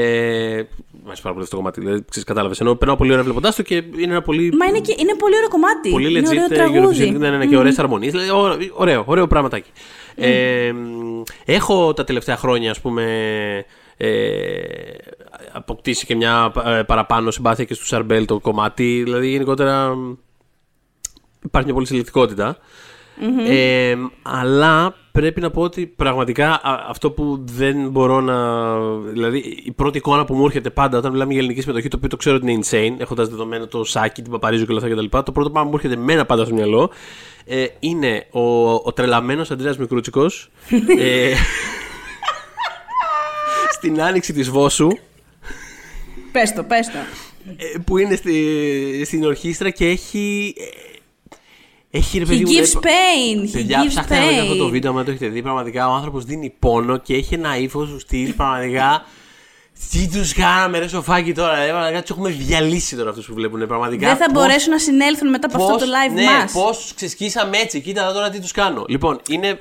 μου 0.92 1.06
αρέσει 1.06 1.22
πάρα 1.22 1.34
πολύ 1.34 1.42
αυτό 1.42 1.48
το 1.50 1.56
κομμάτι, 1.56 1.80
δηλαδή, 1.80 2.04
ξέρεις, 2.08 2.28
κατάλαβες, 2.28 2.60
ενώ 2.60 2.74
περνάω 2.74 2.96
πολύ 2.96 3.10
ωραία 3.10 3.24
βλέποντάς 3.24 3.56
το 3.56 3.62
και 3.62 3.74
είναι 3.74 4.12
ένα 4.12 4.22
πολύ... 4.22 4.52
Μα 4.56 4.66
είναι, 4.66 4.80
και, 4.80 4.94
είναι 4.98 5.14
πολύ 5.14 5.36
ωραίο 5.36 5.48
κομμάτι. 5.48 5.90
Πολύ 5.90 6.10
είναι 6.10 6.20
legit 6.20 6.28
ωραίο 6.30 6.44
ε, 6.44 6.48
τραγούδι. 6.48 7.08
Eurovision, 7.08 7.18
ναι, 7.18 7.30
ναι, 7.30 7.36
ναι, 7.36 7.46
και 7.46 7.56
ωραίες 7.56 7.78
αρμονίες. 7.78 8.12
Δηλαδή, 8.12 8.30
ω- 8.30 8.72
ωραίο, 8.74 9.02
ωραίο 9.06 9.26
πραγματάκι. 9.26 9.70
Ε, 10.14 10.72
έχω 11.44 11.92
τα 11.92 12.04
τελευταία 12.04 12.36
χρόνια, 12.36 12.70
ας 12.70 12.80
πούμε, 12.80 13.04
ε, 13.96 14.60
αποκτήσει 15.52 16.06
και 16.06 16.16
μια 16.16 16.52
ε, 16.64 16.82
παραπάνω 16.82 17.30
συμπάθεια 17.30 17.64
και 17.64 17.74
στο 17.74 17.84
Σαρμπέλ 17.86 18.24
το 18.24 18.38
κομμάτι. 18.40 19.00
Δηλαδή, 19.04 19.28
γενικότερα 19.28 19.96
υπάρχει 21.44 21.66
μια 21.66 21.74
πολύ 21.74 21.86
συλλεκτικότητα. 21.86 22.56
Ε, 23.48 23.96
αλλά 24.22 24.94
πρέπει 25.12 25.40
να 25.40 25.50
πω 25.50 25.62
ότι 25.62 25.86
πραγματικά 25.86 26.50
α- 26.50 26.86
αυτό 26.88 27.10
που 27.10 27.44
δεν 27.44 27.90
μπορώ 27.90 28.20
να. 28.20 28.78
Δηλαδή, 29.00 29.38
η 29.64 29.72
πρώτη 29.72 29.98
εικόνα 29.98 30.24
που 30.24 30.34
μου 30.34 30.44
έρχεται 30.44 30.70
πάντα 30.70 30.98
όταν 30.98 31.12
μιλάμε 31.12 31.30
για 31.30 31.40
ελληνική 31.40 31.60
συμμετοχή, 31.60 31.88
το 31.88 31.96
οποίο 31.96 32.08
το 32.08 32.16
ξέρω 32.16 32.36
ότι 32.36 32.50
είναι 32.50 32.60
insane, 32.70 33.00
έχοντας 33.00 33.28
δεδομένο 33.28 33.66
το 33.66 33.84
Σάκη, 33.84 34.22
την 34.22 34.30
Παπαρίζου 34.32 34.64
και 34.64 34.72
όλα 34.72 34.80
αυτά 34.84 34.94
κτλ. 34.94 35.18
Το 35.24 35.32
πρώτο 35.32 35.50
πράγμα 35.50 35.62
που 35.62 35.68
μου 35.68 35.80
έρχεται 35.84 35.96
μένα 36.02 36.26
πάντα 36.26 36.44
στο 36.44 36.54
μυαλό 36.54 36.90
ε, 37.44 37.66
είναι 37.78 38.26
ο, 38.30 38.72
ο 38.74 38.92
τρελαμένος 38.94 39.50
Αντρέας 39.50 39.78
Μικρούτσικος. 39.78 40.50
ε, 40.98 41.32
στην 43.70 44.02
άνοιξη 44.02 44.32
της 44.32 44.50
Βόσου 44.50 44.88
Πες 46.32 46.52
το, 46.52 46.62
πες 46.62 46.86
το. 46.86 46.98
ε, 47.56 47.78
που 47.86 47.98
είναι 47.98 48.16
στη, 48.16 49.02
στην 49.04 49.24
ορχήστρα 49.24 49.70
και 49.70 49.86
έχει. 49.88 50.54
Ε, 51.90 51.98
Έχει 51.98 52.18
ρε 52.18 52.24
He 52.24 52.28
παιδί 52.28 52.44
μου. 52.44 52.50
gives 52.50 52.74
ε, 52.74 52.78
pain. 52.82 53.46
He 53.48 53.52
Παιδιά, 53.52 53.82
gives 53.84 53.88
ψάχτε 53.88 54.18
να 54.18 54.26
δείτε 54.26 54.40
αυτό 54.40 54.56
το 54.56 54.66
pain. 54.66 54.70
βίντεο, 54.70 54.90
αν 54.90 54.96
δεν 54.96 55.04
το 55.04 55.10
έχετε 55.10 55.26
δει. 55.28 55.42
Πραγματικά 55.42 55.88
ο 55.88 55.92
άνθρωπος 55.92 56.24
δίνει 56.24 56.54
πόνο 56.58 56.96
και 56.96 57.14
έχει 57.14 57.34
ένα 57.34 57.56
ύφος 57.56 57.88
του 57.90 57.98
στυλ. 58.00 58.32
Πραγματικά. 58.32 59.04
Τι 59.90 60.08
τους 60.08 60.32
κάναμε, 60.32 60.78
ρε 60.78 60.88
σοφάκι 60.88 61.32
τώρα. 61.34 61.56
Ε, 61.58 61.68
πραγματικά 61.68 62.00
τους 62.00 62.10
έχουμε 62.10 62.30
διαλύσει 62.30 62.96
τώρα 62.96 63.10
αυτούς 63.10 63.26
που 63.26 63.34
βλέπουν. 63.34 63.66
Πραγματικά. 63.66 64.06
Δεν 64.08 64.16
θα 64.16 64.24
πώς- 64.24 64.32
μπορέσουν 64.32 64.72
να 64.72 64.78
συνέλθουν 64.78 65.28
μετά 65.28 65.46
από 65.46 65.56
αυτό 65.62 65.72
πώς- 65.72 65.82
το 65.82 65.88
live 65.88 66.14
ναι, 66.14 66.24
μας. 66.24 66.52
Πώς 66.52 66.78
τους 66.78 66.94
ξεσκίσαμε 66.94 67.56
έτσι, 67.58 67.80
κοίτα 67.80 68.12
τώρα 68.12 68.30
τι 68.30 68.40
τους 68.40 68.52
κάνω. 68.52 68.84
Λοιπόν, 68.88 69.20
είναι. 69.28 69.48
ε, 69.48 69.56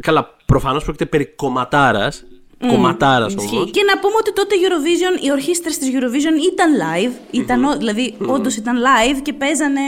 Καλά, 0.00 0.36
Προφανώς 0.46 0.82
πρόκειται 0.84 1.06
περί 1.06 1.26
κομματάρας. 1.26 2.24
Κομματάρας 2.66 3.34
Ισχύει. 3.34 3.56
όμω. 3.56 3.64
Και 3.64 3.82
να 3.86 3.98
πούμε 3.98 4.14
ότι 4.18 4.32
τότε 4.32 4.54
Eurovision, 4.64 5.24
οι 5.24 5.30
ορχήστρες 5.30 5.78
της 5.78 5.88
Eurovision 5.92 6.52
ήταν 6.52 6.70
live. 6.84 7.12
Ήταν, 7.30 7.64
ο- 7.64 7.76
δηλαδή, 7.76 8.14
όντως 8.26 8.56
ήταν 8.56 8.76
live 8.78 9.18
και 9.22 9.32
παίζανε 9.32 9.80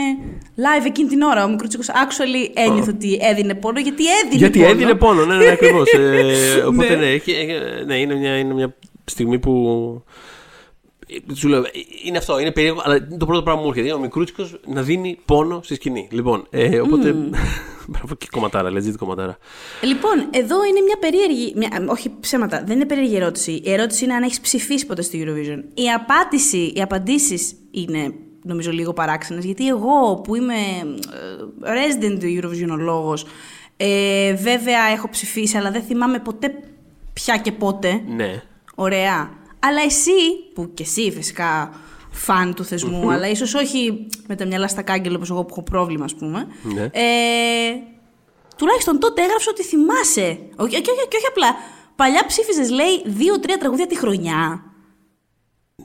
live 0.57 0.85
εκείνη 0.85 1.07
την 1.09 1.21
ώρα. 1.21 1.43
Ο 1.43 1.47
Μικρούτσικος 1.49 1.87
actually 1.89 2.51
ένιωθε 2.53 2.91
ότι 2.95 3.19
έδινε 3.21 3.53
πόνο, 3.53 3.79
γιατί 3.79 4.03
έδινε 4.23 4.35
Γιατί 4.35 4.59
πόνο. 4.59 4.71
έδινε 4.71 4.93
πόνο, 4.95 5.25
ναι, 5.25 5.35
ναι, 5.35 5.43
ναι 5.45 5.51
ακριβώς. 5.51 5.91
ε, 5.93 6.61
οπότε 6.69 6.95
ναι, 6.95 7.05
έχει- 7.05 7.31
ε, 7.31 7.83
ναι 7.85 7.95
είναι, 7.97 8.15
μια, 8.15 8.37
είναι 8.37 8.53
μια 8.53 8.75
στιγμή 9.05 9.39
που. 9.39 9.51
Ε, 11.29 11.35
Σου 11.35 11.47
λέω, 11.47 11.59
ε, 11.59 11.69
είναι 12.03 12.17
αυτό, 12.17 12.39
είναι 12.39 12.51
περίεργο, 12.51 12.81
αλλά 12.83 12.95
είναι 12.95 13.17
το 13.17 13.25
πρώτο 13.25 13.43
πράγμα 13.43 13.61
που 13.61 13.67
μου 13.67 13.71
έρχεται. 13.73 13.87
Είναι 13.89 13.97
ο 13.97 14.01
μικρούτσικος 14.01 14.59
να 14.65 14.81
δίνει 14.81 15.19
πόνο 15.25 15.61
στη 15.63 15.75
σκηνή. 15.75 16.07
Λοιπόν, 16.11 16.47
ε, 16.49 16.79
οπότε. 16.79 17.15
Μπράβο 17.87 18.15
και 18.15 18.27
κομματάρα, 18.31 18.69
legit 18.69 18.95
κομματάρα. 18.97 19.37
Λοιπόν, 19.81 20.27
εδώ 20.31 20.65
είναι 20.65 20.81
μια 20.81 20.97
περίεργη. 20.99 21.53
Μια, 21.55 21.85
όχι 21.87 22.11
ψέματα, 22.19 22.63
δεν 22.65 22.75
είναι 22.75 22.85
περίεργη 22.85 23.15
ερώτηση. 23.15 23.51
Η 23.51 23.71
ερώτηση 23.71 24.03
είναι 24.03 24.13
αν 24.13 24.23
έχεις 24.23 24.41
ψηφίσει 24.41 24.85
ποτέ 24.85 25.01
στη 25.01 25.25
Eurovision. 25.25 25.63
Η 25.73 25.89
απάντηση, 25.91 26.73
οι 26.75 26.81
απαντήσεις 26.81 27.55
είναι 27.71 28.13
νομίζω 28.43 28.71
λίγο 28.71 28.93
παράξενες. 28.93 29.45
Γιατί 29.45 29.67
εγώ 29.67 30.21
που 30.23 30.35
είμαι 30.35 30.53
ε, 30.53 31.71
resident 31.71 32.17
του 32.19 32.39
Eurovision 32.39 32.79
λόγος, 32.79 33.25
ε, 33.77 34.33
βέβαια 34.33 34.85
έχω 34.93 35.09
ψηφίσει, 35.09 35.57
αλλά 35.57 35.71
δεν 35.71 35.81
θυμάμαι 35.81 36.19
ποτέ 36.19 36.53
πια 37.13 37.37
και 37.37 37.51
πότε. 37.51 38.01
Ναι. 38.07 38.41
Ωραία. 38.75 39.40
Αλλά 39.63 39.81
εσύ, 39.81 40.11
που 40.53 40.71
και 40.73 40.83
εσύ 40.83 41.11
φυσικά 41.11 41.73
φαν 42.09 42.53
του 42.53 42.63
θεσμού, 42.63 43.11
αλλά 43.11 43.29
ίσως 43.29 43.53
όχι 43.53 44.07
με 44.27 44.35
τα 44.35 44.45
μυαλά 44.45 44.67
στα 44.67 44.81
κάγκελα 44.81 45.15
όπως 45.15 45.29
εγώ 45.29 45.43
που 45.43 45.47
έχω 45.51 45.63
πρόβλημα, 45.63 46.05
ας 46.05 46.15
πούμε. 46.15 46.47
Ναι. 46.73 46.83
Ε, 46.83 47.01
τουλάχιστον 48.57 48.99
τότε 48.99 49.21
έγραψε 49.21 49.49
ότι 49.49 49.63
θυμάσαι. 49.63 50.39
Όχι, 50.55 50.81
και, 50.81 50.91
όχι, 50.91 51.07
και 51.07 51.17
όχι 51.17 51.27
απλά. 51.27 51.55
Παλιά 51.95 52.25
ψήφιζες, 52.27 52.69
λέει, 52.69 53.01
δύο-τρία 53.05 53.57
τραγούδια 53.57 53.87
τη 53.87 53.97
χρονιά. 53.97 54.63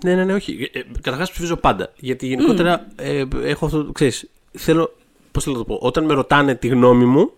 Ναι, 0.05 0.15
ναι, 0.15 0.25
ναι, 0.25 0.35
όχι. 0.35 0.71
Ε, 0.73 0.81
Καταρχάς 1.01 1.31
ψηφίζω 1.31 1.57
πάντα. 1.57 1.93
Γιατί 1.97 2.27
γενικότερα 2.27 2.87
ε, 2.97 3.25
έχω 3.43 3.67
αυτό. 3.67 3.91
Ξέρεις, 3.93 4.31
θέλω. 4.53 4.95
Πώς 5.33 5.45
θέλω 5.45 5.57
να 5.57 5.65
το 5.65 5.75
πω. 5.75 5.79
Όταν 5.87 6.05
με 6.05 6.15
ρωτάνε 6.15 6.55
τη 6.55 6.69
γνώμη 6.69 7.05
μου, 7.05 7.31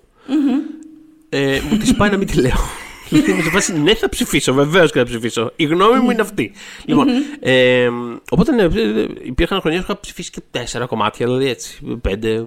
ε, 1.29 1.61
μου 1.71 1.77
τη 1.77 1.95
πάει 1.95 2.11
να 2.11 2.17
μην 2.17 2.27
τη 2.27 2.41
λέω. 2.41 2.57
Δηλαδή 3.09 3.33
με 3.33 3.43
σε 3.43 3.51
φάση, 3.51 3.79
ναι, 3.79 3.95
θα 3.95 4.09
ψηφίσω, 4.09 4.53
βεβαίως 4.53 4.93
και 4.93 4.99
θα 4.99 5.05
ψηφίσω. 5.05 5.53
Η 5.57 5.65
γνώμη 5.65 5.99
μου 5.99 6.11
είναι 6.11 6.21
αυτή. 6.21 6.53
Λοιπόν, 6.85 7.07
ε, 7.41 7.89
οπότε 8.31 8.53
ναι, 8.53 8.63
ε, 8.63 9.07
υπήρχαν 9.23 9.61
χρονιέ 9.61 9.79
που 9.79 9.85
είχα 9.89 10.01
ψηφίσει 10.01 10.31
και 10.31 10.43
τέσσερα 10.51 10.87
κομμάτια, 10.87 11.27
δηλαδή 11.27 11.49
έτσι. 11.49 11.99
Πέντε. 12.01 12.47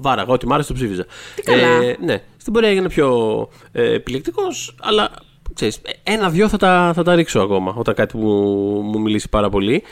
Βάραγα, 0.00 0.32
ό,τι 0.32 0.46
μ' 0.46 0.52
άρεσε 0.52 0.68
το 0.68 0.74
ψήφιζα. 0.74 1.06
καλά. 1.44 1.66
Ε, 1.66 1.96
ναι, 2.00 2.22
στην 2.36 2.52
πορεία 2.52 2.68
έγινα 2.68 2.88
πιο 2.88 3.48
ε, 3.72 3.92
επιλεκτικός, 3.92 4.74
αλλά 4.80 5.10
ξέρεις, 5.54 5.80
ένα-δυο 6.02 6.48
θα 6.48 6.56
τα, 6.56 6.92
θα 6.94 7.02
τα 7.02 7.14
ρίξω 7.14 7.40
ακόμα 7.40 7.74
όταν 7.76 7.94
κάτι 7.94 8.16
μου, 8.16 8.32
μου 8.80 9.00
μιλήσει 9.00 9.28
πάρα 9.28 9.48
πολύ. 9.48 9.82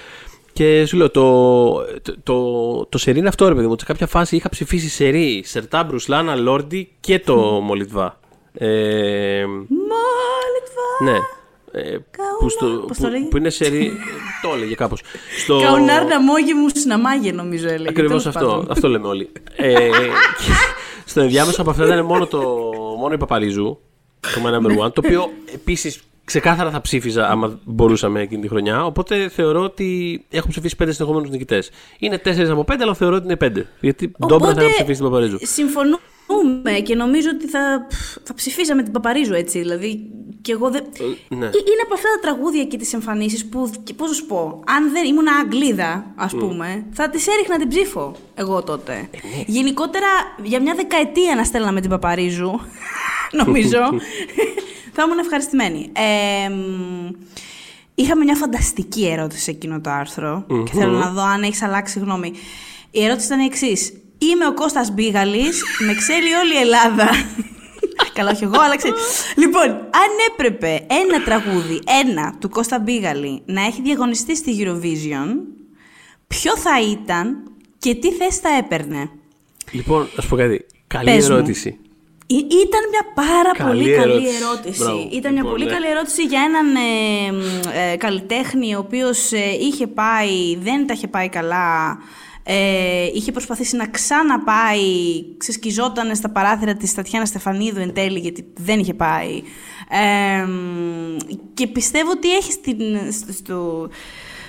Και 0.52 0.86
σου 0.86 0.96
λέω, 0.96 1.10
το, 1.10 1.72
το, 2.02 2.14
το, 2.22 2.86
το 2.86 2.98
σερί 2.98 3.18
είναι 3.18 3.28
αυτό, 3.28 3.48
ρε 3.48 3.54
παιδί 3.54 3.66
μου. 3.66 3.72
ότι 3.72 3.80
Σε 3.80 3.86
κάποια 3.86 4.06
φάση 4.06 4.36
είχα 4.36 4.48
ψηφίσει 4.48 4.88
σερί, 4.88 5.42
Σερτά, 5.44 5.84
Μπρουσλάνα, 5.84 6.36
Λόρντι 6.36 6.92
και 7.00 7.18
το 7.18 7.36
Μολιτβά. 7.36 8.20
Ε, 8.58 9.44
Μόλιτβα. 9.68 11.12
ναι. 11.12 11.18
Ε, 11.72 11.96
που, 12.40 12.48
στο, 12.48 12.66
πώς 12.66 12.96
το 12.98 13.04
που, 13.06 13.10
λέγει; 13.12 13.24
που 13.28 13.36
είναι 13.36 13.50
σερί. 13.50 13.92
το 14.42 14.48
έλεγε 14.54 14.74
κάπως. 14.74 15.02
Στο... 15.38 15.60
Καουνάρνα 15.60 16.20
μόγι 16.20 16.54
μου 16.54 16.68
συναμάγε, 16.74 17.32
νομίζω 17.32 17.68
έλεγε. 17.68 17.88
Ακριβώς 17.88 18.22
Τέλος 18.22 18.36
αυτό. 18.36 18.46
πάντων. 18.48 18.66
Αυτό 18.70 18.88
λέμε 18.88 19.06
όλοι. 19.06 19.30
ε, 19.56 19.74
και 19.88 20.52
στο 21.10 21.20
ενδιάμεσο 21.20 21.60
από 21.60 21.70
αυτά 21.70 21.84
ήταν 21.86 22.04
μόνο, 22.04 22.26
το, 22.26 22.38
μόνο 22.98 23.14
η 23.14 23.18
Παπαρίζου, 23.18 23.78
το 24.20 24.40
My 24.44 24.48
Number 24.54 24.84
One, 24.86 24.92
το 24.92 25.02
οποίο 25.04 25.30
επίσης 25.54 26.00
ξεκάθαρα 26.24 26.70
θα 26.70 26.80
ψήφιζα 26.80 27.28
άμα 27.28 27.58
μπορούσαμε 27.64 28.20
εκείνη 28.20 28.42
τη 28.42 28.48
χρονιά. 28.48 28.84
Οπότε 28.84 29.28
θεωρώ 29.28 29.60
ότι 29.62 30.24
έχω 30.30 30.48
ψηφίσει 30.48 30.76
πέντε 30.76 30.92
συνεχόμενους 30.92 31.30
νικητές. 31.30 31.70
Είναι 31.98 32.18
τέσσερις 32.18 32.50
από 32.50 32.64
πέντε, 32.64 32.82
αλλά 32.82 32.94
θεωρώ 32.94 33.16
ότι 33.16 33.24
είναι 33.24 33.36
πέντε. 33.36 33.66
Γιατί 33.80 34.12
ντόμπρα 34.26 34.54
θα 34.54 34.62
είχα 34.62 34.72
ψηφίσει 34.72 35.00
την 35.00 35.10
Παπαρίζου. 35.10 35.38
συμφωνούμε 35.42 35.98
και 36.84 36.94
νομίζω 36.94 37.28
ότι 37.34 37.46
θα, 37.46 37.86
θα 38.24 38.34
ψηφίσαμε 38.34 38.82
την 38.82 38.92
Παπαρίζου 38.92 39.34
έτσι. 39.34 39.58
Δηλαδή, 39.58 40.10
και 40.46 40.52
εγώ 40.52 40.70
δεν. 40.70 40.84
ναι. 41.28 41.44
Ε, 41.46 41.48
Είναι 41.48 41.82
από 41.84 41.94
αυτά 41.94 42.08
τα 42.14 42.18
τραγούδια 42.20 42.64
και 42.64 42.76
τις 42.76 42.92
εμφανίσεις 42.92 43.46
που. 43.48 43.70
και 43.84 43.94
Πώς 43.94 44.08
να 44.08 44.14
σου 44.14 44.26
πω, 44.26 44.62
αν 44.66 44.90
δεν 44.90 45.04
ήμουν 45.04 45.28
Αγγλίδα, 45.28 46.12
ας 46.16 46.32
πούμε, 46.32 46.86
θα 46.92 47.08
τη 47.10 47.24
έριχνα 47.34 47.56
την 47.58 47.68
ψήφο 47.68 48.12
εγώ 48.34 48.62
τότε. 48.62 48.92
Ε, 48.92 48.96
ναι. 48.96 49.42
Γενικότερα, 49.46 50.06
για 50.42 50.60
μια 50.60 50.74
δεκαετία 50.74 51.34
να 51.34 51.44
στέλναμε 51.44 51.80
την 51.80 51.90
Παπαρίζου, 51.90 52.60
νομίζω, 53.44 53.78
θα 54.94 55.02
ήμουν 55.02 55.18
ευχαριστημένη. 55.18 55.92
Ε, 55.92 56.48
μ, 56.48 57.10
είχαμε 57.94 58.24
μια 58.24 58.36
φανταστική 58.36 59.06
ερώτηση 59.06 59.40
σε 59.42 59.50
εκείνο 59.50 59.80
το 59.80 59.90
αρθρο 59.90 60.46
και 60.64 60.72
θέλω 60.72 60.98
να 60.98 61.10
δω 61.10 61.22
αν 61.22 61.42
έχεις 61.42 61.62
αλλάξει 61.62 61.98
γνώμη. 61.98 62.32
Η 62.90 63.04
ερώτηση 63.04 63.26
ήταν 63.26 63.40
η 63.40 63.44
εξής. 63.44 63.92
Είμαι 64.18 64.46
ο 64.46 64.54
Κώστας 64.54 64.90
Μπίγαλης, 64.90 65.62
με 65.86 65.94
ξέρει 65.94 66.32
όλη 66.42 66.54
η 66.54 66.58
Ελλάδα. 66.60 67.08
Καλά, 68.14 68.30
όχι 68.30 68.44
εγώ, 68.44 68.60
αλλά 68.60 68.76
ξέρει. 68.76 68.94
Λοιπόν, 69.36 69.62
αν 69.72 70.10
έπρεπε 70.32 70.86
ένα 70.88 71.22
τραγούδι, 71.24 71.80
ένα 72.04 72.34
του 72.40 72.48
Κώστα 72.48 72.78
Μπίγαλη, 72.78 73.42
να 73.46 73.64
έχει 73.64 73.82
διαγωνιστεί 73.82 74.36
στη 74.36 74.56
Eurovision, 74.60 75.26
ποιο 76.26 76.56
θα 76.56 76.80
ήταν 76.90 77.36
και 77.78 77.94
τι 77.94 78.12
θέση 78.12 78.40
θα 78.40 78.48
έπαιρνε; 78.58 79.10
Λοιπόν, 79.70 80.08
να 80.16 80.22
σου 80.22 80.28
πω 80.28 80.36
κάτι. 80.36 80.66
Καλή 80.86 81.04
Πες 81.10 81.28
μου. 81.28 81.34
ερώτηση. 81.34 81.78
Ή- 82.28 82.34
Ήταν 82.36 82.80
μια 82.90 83.04
πάρα 83.14 83.50
Καλή 83.56 83.82
πολύ 83.82 83.96
καλή 83.96 84.12
ερώτηση. 84.12 84.36
ερώτηση. 84.42 84.82
Μπράβο. 84.82 85.08
Ήταν 85.12 85.32
μια 85.32 85.42
Λοιπόν, 85.42 85.50
πολύ 85.50 85.64
ναι. 85.64 85.70
καλή 85.70 85.86
ερώτηση 85.86 86.22
για 86.22 86.40
έναν 86.42 86.74
ε, 86.76 87.32
μ, 87.32 87.40
ε, 87.92 87.96
καλλιτέχνη 87.96 88.74
ο 88.74 88.78
οποίος 88.78 89.32
ε, 89.32 89.50
είχε 89.60 89.86
πάει, 89.86 90.56
δεν 90.56 90.86
τα 90.86 90.94
είχε 90.94 91.06
πάει 91.08 91.28
καλά, 91.28 91.98
ε, 92.48 93.06
είχε 93.14 93.32
προσπαθήσει 93.32 93.76
να 93.76 93.86
ξαναπάει, 93.86 94.82
ξεσκιζόταν 95.36 96.16
στα 96.16 96.30
παράθυρα 96.30 96.74
της 96.74 96.94
Τατιάνα 96.94 97.26
Στεφανίδου 97.26 97.80
εν 97.80 97.92
τέλει 97.94 98.18
γιατί 98.18 98.52
δεν 98.56 98.78
είχε 98.78 98.94
πάει. 98.94 99.42
Ε, 99.90 100.42
μ, 100.44 101.16
και 101.54 101.66
πιστεύω 101.66 102.10
ότι 102.10 102.34
έχει 102.36 102.52
στην, 102.52 102.78
στο, 103.12 103.32
στο, 103.32 103.88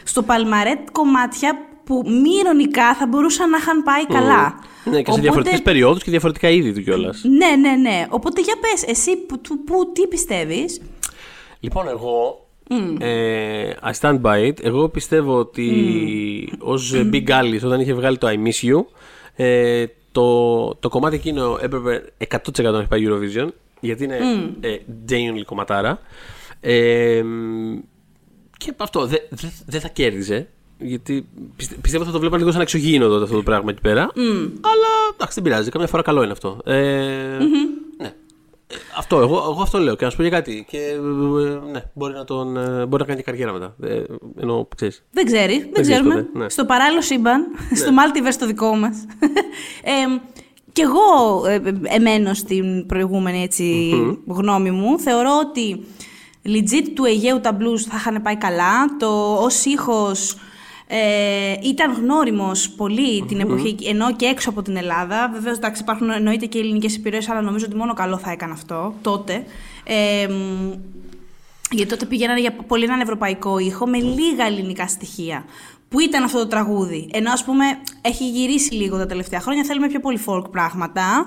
στο 0.03 0.23
Παλμαρέτ 0.23 0.79
κομμάτια 0.91 1.57
που 1.83 2.03
μη 2.05 2.29
ειρωνικά 2.39 2.95
θα 2.95 3.07
μπορούσαν 3.07 3.49
να 3.49 3.57
είχαν 3.57 3.83
πάει 3.83 4.05
καλά. 4.05 4.59
Ναι, 4.83 4.89
και 4.91 4.95
σε 4.95 5.01
Οπότε- 5.01 5.21
διαφορετικές 5.21 5.61
περιόδους 5.61 6.03
και 6.03 6.09
διαφορετικά 6.11 6.49
είδη 6.49 6.73
του 6.73 6.81
κιόλας. 6.83 7.21
ναι, 7.23 7.55
ναι, 7.69 7.75
ναι. 7.75 8.05
Οπότε 8.09 8.41
για 8.41 8.55
πες, 8.61 8.83
εσύ 8.87 9.15
που, 9.17 9.39
του- 9.41 9.63
που, 9.63 9.91
τι 9.91 10.07
πιστεύεις; 10.07 10.81
Λοιπόν, 11.59 11.87
εγώ. 11.87 12.46
Ε, 12.99 13.69
I 13.83 13.91
stand 13.99 14.21
by 14.21 14.47
it. 14.47 14.63
Εγώ 14.63 14.89
πιστεύω 14.89 15.37
ότι 15.37 16.53
ως 16.59 16.93
Big 17.11 17.29
Alice 17.29 17.61
όταν 17.63 17.79
είχε 17.79 17.93
βγάλει 17.93 18.17
το 18.17 18.27
I 18.27 18.47
Miss 18.47 18.69
You 18.69 18.85
ε, 19.35 19.85
το, 20.11 20.75
το 20.75 20.89
κομμάτι 20.89 21.15
εκείνο 21.15 21.57
έπρεπε 21.61 22.03
100% 22.27 22.61
να 22.61 22.77
έχει 22.77 22.87
πάει 22.87 23.05
Eurovision 23.07 23.47
γιατί 23.79 24.03
είναι 24.03 24.19
ε, 24.59 24.77
genuinely 25.09 25.43
κομματάρα. 25.45 25.99
Ε, 26.59 27.23
και 28.57 28.73
αυτό 28.77 29.05
δεν 29.05 29.19
δε, 29.29 29.47
δεν 29.65 29.81
θα 29.81 29.87
κέρδιζε 29.87 30.47
γιατί 30.79 31.27
πιστε, 31.55 31.75
πιστεύω 31.81 32.05
θα 32.05 32.11
το 32.11 32.19
βλέπα 32.19 32.37
λίγο 32.37 32.51
σαν 32.51 32.61
εξωγήινο 32.61 33.07
τότε 33.07 33.23
αυτό 33.23 33.35
το 33.35 33.43
πράγμα 33.43 33.71
εκεί 33.71 33.81
πέρα. 33.81 34.01
Αλλά 34.61 34.87
εντάξει 35.13 35.41
δεν 35.41 35.43
πειράζει 35.43 35.69
καμιά 35.69 35.87
φορά 35.87 36.01
καλό 36.01 36.23
είναι 36.23 36.31
αυτό. 36.31 36.61
Ε, 36.65 36.73
ναι 36.73 37.43
ε, 37.43 37.77
αυτό, 38.97 39.19
εγώ, 39.19 39.35
εγώ 39.35 39.61
αυτό 39.61 39.77
λέω 39.79 39.95
και 39.95 40.05
να 40.05 40.09
σου 40.11 40.17
πω 40.17 40.21
για 40.21 40.31
κάτι. 40.31 40.65
Και 40.69 40.77
ε, 40.77 41.69
ναι, 41.71 41.83
μπορεί 41.93 42.13
να, 42.13 42.23
τον, 42.23 42.57
ε, 42.57 42.85
μπορεί 42.85 43.01
να 43.01 43.07
κάνει 43.07 43.17
και 43.17 43.23
καριέρα 43.23 43.51
μετά. 43.51 43.75
Ε, 43.83 44.03
ενώ 44.41 44.67
ξέρεις. 44.75 45.03
Δεν 45.11 45.25
ξέρει, 45.25 45.57
δεν, 45.59 45.71
ξέρεις 45.71 45.89
ξέρουμε. 45.89 46.15
ποτέ, 46.15 46.37
ναι. 46.37 46.49
Στο 46.49 46.65
παράλληλο 46.65 47.01
σύμπαν, 47.01 47.45
στο 47.75 47.89
multiverse 47.91 48.35
το 48.39 48.45
δικό 48.45 48.75
μας. 48.75 49.05
ε, 49.83 50.19
κι 50.71 50.81
εγώ 50.81 51.45
ε, 51.47 51.53
ε, 51.55 51.95
εμένω 51.95 52.33
στην 52.33 52.85
προηγούμενη 52.85 53.41
έτσι, 53.41 53.89
γνώμη 54.27 54.71
μου. 54.71 54.99
Θεωρώ 54.99 55.31
ότι 55.47 55.85
legit 56.45 56.87
του 56.95 57.05
Αιγαίου 57.05 57.39
τα 57.39 57.57
blues 57.59 57.79
θα 57.89 57.95
είχαν 57.97 58.21
πάει 58.21 58.37
καλά. 58.37 58.97
Το 58.99 59.33
ως 59.33 59.65
ήχος 59.65 60.35
ε, 60.87 61.53
ήταν 61.63 61.93
γνώριμος 61.93 62.69
πολύ 62.69 63.25
την 63.27 63.39
εποχή, 63.39 63.77
ενώ 63.83 64.15
και 64.15 64.25
έξω 64.25 64.49
από 64.49 64.61
την 64.61 64.75
Ελλάδα. 64.75 65.29
Βεβαίως, 65.33 65.57
εντάξει, 65.57 65.81
υπάρχουν 65.81 66.09
εννοείται 66.09 66.45
και 66.45 66.59
ελληνικές 66.59 66.95
επιρροές, 66.95 67.29
αλλά 67.29 67.41
νομίζω 67.41 67.65
ότι 67.65 67.75
μόνο 67.75 67.93
καλό 67.93 68.17
θα 68.17 68.31
έκανε 68.31 68.53
αυτό 68.53 68.93
τότε. 69.01 69.43
Ε, 69.83 70.27
μ, 70.27 70.71
γιατί 71.71 71.89
τότε 71.89 72.05
πηγαίνανε 72.05 72.39
για 72.39 72.51
πολύ 72.67 72.83
έναν 72.83 72.99
ευρωπαϊκό 72.99 73.57
ήχο 73.57 73.87
με 73.87 73.97
λίγα 73.97 74.45
ελληνικά 74.45 74.87
στοιχεία. 74.87 75.45
Που 75.89 75.99
ήταν 75.99 76.23
αυτό 76.23 76.37
το 76.37 76.47
τραγούδι; 76.47 77.09
Ενώ 77.11 77.31
ας 77.31 77.43
πούμε 77.43 77.65
έχει 78.01 78.29
γυρίσει 78.29 78.73
λίγο 78.73 78.97
τα 78.97 79.05
τελευταία 79.05 79.39
χρόνια. 79.39 79.63
Θέλουμε 79.63 79.87
πιο 79.87 79.99
πολύ 79.99 80.19
folk 80.25 80.51
πράγματα. 80.51 81.25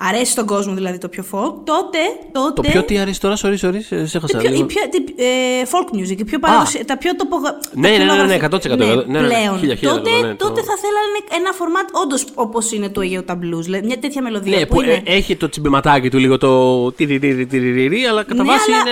Αρέσει 0.00 0.30
στον 0.32 0.46
κόσμο 0.46 0.74
δηλαδή 0.74 0.98
το 0.98 1.08
πιο 1.08 1.24
folk, 1.32 1.52
τότε. 1.64 1.98
τότε 2.32 2.52
Το 2.54 2.62
πιο 2.62 2.82
τι 2.84 2.98
αρέσει 2.98 3.20
τώρα, 3.20 3.34
sorry, 3.36 3.56
sorry, 3.60 3.78
σε 3.86 4.06
σε 4.06 4.16
έχασα 4.16 4.38
η 4.38 4.40
πιο, 4.40 4.50
λίγο. 4.50 4.62
η 4.62 4.66
πιο, 4.66 4.82
τι- 4.90 5.22
ε, 5.22 5.26
folk 5.72 5.96
music, 5.96 6.18
η 6.18 6.24
πιο 6.24 6.38
παραδοσιακή, 6.38 6.84
τα 6.86 6.96
πιο 6.98 7.16
τοπογα... 7.16 7.58
Ναι, 7.72 7.88
ναι, 7.88 7.96
ναι, 7.96 8.04
ναι, 8.04 8.22
ναι, 8.22 8.38
τοπογραφικά- 8.38 8.74
100%, 8.74 8.78
ναι, 8.78 8.84
ναι, 8.86 9.20
ναι, 9.20 9.26
πλέον. 9.26 9.58
χίλια, 9.58 9.74
χίλια, 9.74 9.94
τότε, 9.94 10.10
ναι, 10.10 10.34
το- 10.34 10.46
τότε 10.48 10.60
θα 10.62 10.74
θέλανε 10.82 11.18
ένα 11.40 11.52
φορμάτ 11.52 11.88
όντως 12.02 12.24
όπως 12.34 12.72
είναι 12.72 12.88
το 12.88 13.00
Αιγαίο 13.00 13.22
τα 13.22 13.34
Blues, 13.42 13.60
δηλαδή 13.62 13.86
μια 13.86 13.98
τέτοια 13.98 14.22
μελωδία 14.22 14.58
Ναι, 14.58 14.66
που, 14.66 14.74
που 14.74 14.80
είναι... 14.82 15.02
ε, 15.04 15.14
έχει 15.16 15.36
το 15.36 15.48
τσιμπηματάκι 15.48 16.10
του 16.10 16.18
λίγο 16.18 16.38
το 16.38 16.92
τυριρι, 16.92 17.46
τυριρι, 17.46 18.04
αλλά 18.04 18.22
κατά 18.22 18.42
Ναι, 18.42 18.50
βάση 18.50 18.70
αλλά- 18.72 18.80
είναι 18.80 18.90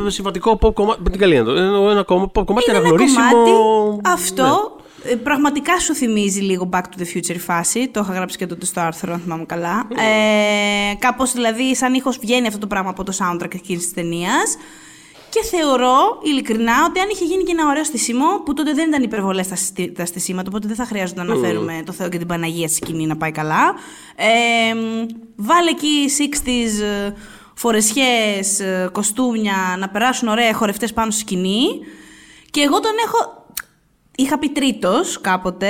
ένα 0.00 0.10
συμβατικό 0.10 0.58
pop 0.62 0.74
κομμάτι. 0.74 1.00
Με 1.04 1.10
την 1.10 1.20
καλή 1.20 1.34
είναι 1.34 1.44
το. 1.44 1.50
Ένα, 1.50 1.90
ένα 1.90 2.02
κομμα- 2.02 2.30
pop 2.34 2.44
κομμάτι 2.44 2.70
είναι 2.70 2.78
ένα 2.78 2.86
αναγνωρίσιμο. 2.88 3.22
κομμάτι, 3.32 3.50
Ναι. 3.50 4.12
αυτό 4.12 4.76
ε, 4.76 4.79
πραγματικά 5.22 5.78
σου 5.80 5.94
θυμίζει 5.94 6.40
λίγο 6.40 6.68
Back 6.72 6.80
to 6.80 7.00
the 7.02 7.16
Future 7.16 7.34
η 7.34 7.38
φάση. 7.38 7.88
Το 7.88 8.00
είχα 8.04 8.12
γράψει 8.12 8.36
και 8.36 8.46
τότε 8.46 8.66
στο 8.66 8.80
άρθρο, 8.80 9.12
αν 9.12 9.20
θυμάμαι 9.20 9.44
καλά. 9.44 9.88
Ε, 9.90 10.94
Κάπως 10.98 11.32
δηλαδή, 11.32 11.76
σαν 11.76 11.94
ήχος 11.94 12.18
βγαίνει 12.18 12.46
αυτό 12.46 12.58
το 12.58 12.66
πράγμα 12.66 12.90
από 12.90 13.04
το 13.04 13.12
soundtrack 13.18 13.54
εκείνης 13.54 13.82
της 13.84 13.92
ταινίας. 13.92 14.56
Και 15.30 15.42
θεωρώ 15.50 16.18
ειλικρινά 16.22 16.72
ότι 16.88 17.00
αν 17.00 17.08
είχε 17.12 17.24
γίνει 17.24 17.42
και 17.42 17.52
ένα 17.52 17.68
ωραίο 17.68 17.84
στήσιμο, 17.84 18.24
που 18.44 18.54
τότε 18.54 18.72
δεν 18.72 18.88
ήταν 18.88 19.02
υπερβολές 19.02 19.48
τα, 19.48 19.56
στι- 19.56 19.94
τα 19.96 20.04
στήσιματα, 20.04 20.48
οπότε 20.48 20.66
δεν 20.66 20.76
θα 20.76 20.84
χρειάζεται 20.84 21.22
να 21.22 21.32
αναφέρουμε 21.32 21.82
το 21.86 21.92
Θεό 21.92 22.08
και 22.08 22.18
την 22.18 22.26
Παναγία 22.26 22.68
στη 22.68 22.76
σκηνή 22.76 23.06
να 23.06 23.16
πάει 23.16 23.30
καλά. 23.30 23.74
Ε, 24.16 24.74
μ, 24.74 25.06
βάλε 25.36 25.70
εκεί 25.70 26.10
60s 26.18 26.82
ε, 26.82 27.12
φορεσιές, 27.54 28.60
ε, 28.60 28.88
κοστούμια, 28.92 29.76
να 29.78 29.88
περάσουν 29.88 30.28
ωραία 30.28 30.52
χορευτές 30.54 30.92
πάνω 30.92 31.10
στη 31.10 31.20
σκηνή. 31.20 31.64
Και 32.50 32.60
εγώ 32.60 32.80
τον 32.80 32.92
έχω. 33.06 33.39
Είχα 34.20 34.38
πει 34.38 34.48
τρίτος 34.48 35.20
κάποτε, 35.20 35.66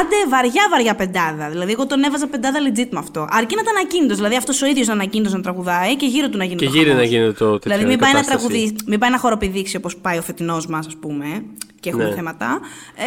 άντε 0.00 0.16
βαριά 0.28 0.62
βαριά 0.70 0.94
πεντάδα. 0.94 1.48
Δηλαδή, 1.50 1.72
εγώ 1.72 1.86
τον 1.86 2.02
έβαζα 2.02 2.26
πεντάδα 2.26 2.58
legit 2.68 2.88
με 2.90 2.98
αυτό. 2.98 3.26
Αρκεί 3.30 3.54
να 3.54 3.60
ήταν 3.60 3.74
ακίνητος. 3.84 4.16
Δηλαδή, 4.16 4.36
αυτός 4.36 4.62
ο 4.62 4.66
ίδιος 4.66 4.86
να 4.86 4.94
είναι 4.94 5.02
ακίνητος 5.02 5.32
να 5.32 5.40
τραγουδάει 5.40 5.96
και 5.96 6.06
γύρω 6.06 6.28
του 6.28 6.38
να 6.38 6.44
γίνεται. 6.44 6.64
Και 6.64 6.70
το 6.70 6.76
γύρω 6.76 6.90
χαμός. 6.90 7.04
να 7.04 7.10
γίνεται 7.10 7.32
το 7.32 7.58
τέτοιο. 7.58 7.70
Δηλαδή, 7.70 7.84
μην 7.84 7.98
πάει, 7.98 8.12
να 8.12 8.20
κατάσταση. 8.20 8.48
τραγουδί, 8.48 8.76
μην 8.86 8.98
πάει 8.98 9.10
να 9.10 9.18
χοροπηδήξει 9.18 9.76
όπως 9.76 9.96
πάει 9.96 10.18
ο 10.18 10.22
φετινός 10.22 10.66
μας, 10.66 10.86
ας 10.86 10.96
πούμε, 10.96 11.44
και 11.86 11.92
έχουμε 11.92 12.08
Ναι. 12.08 12.14
θέματα. 12.14 12.60
Ε, 12.96 13.04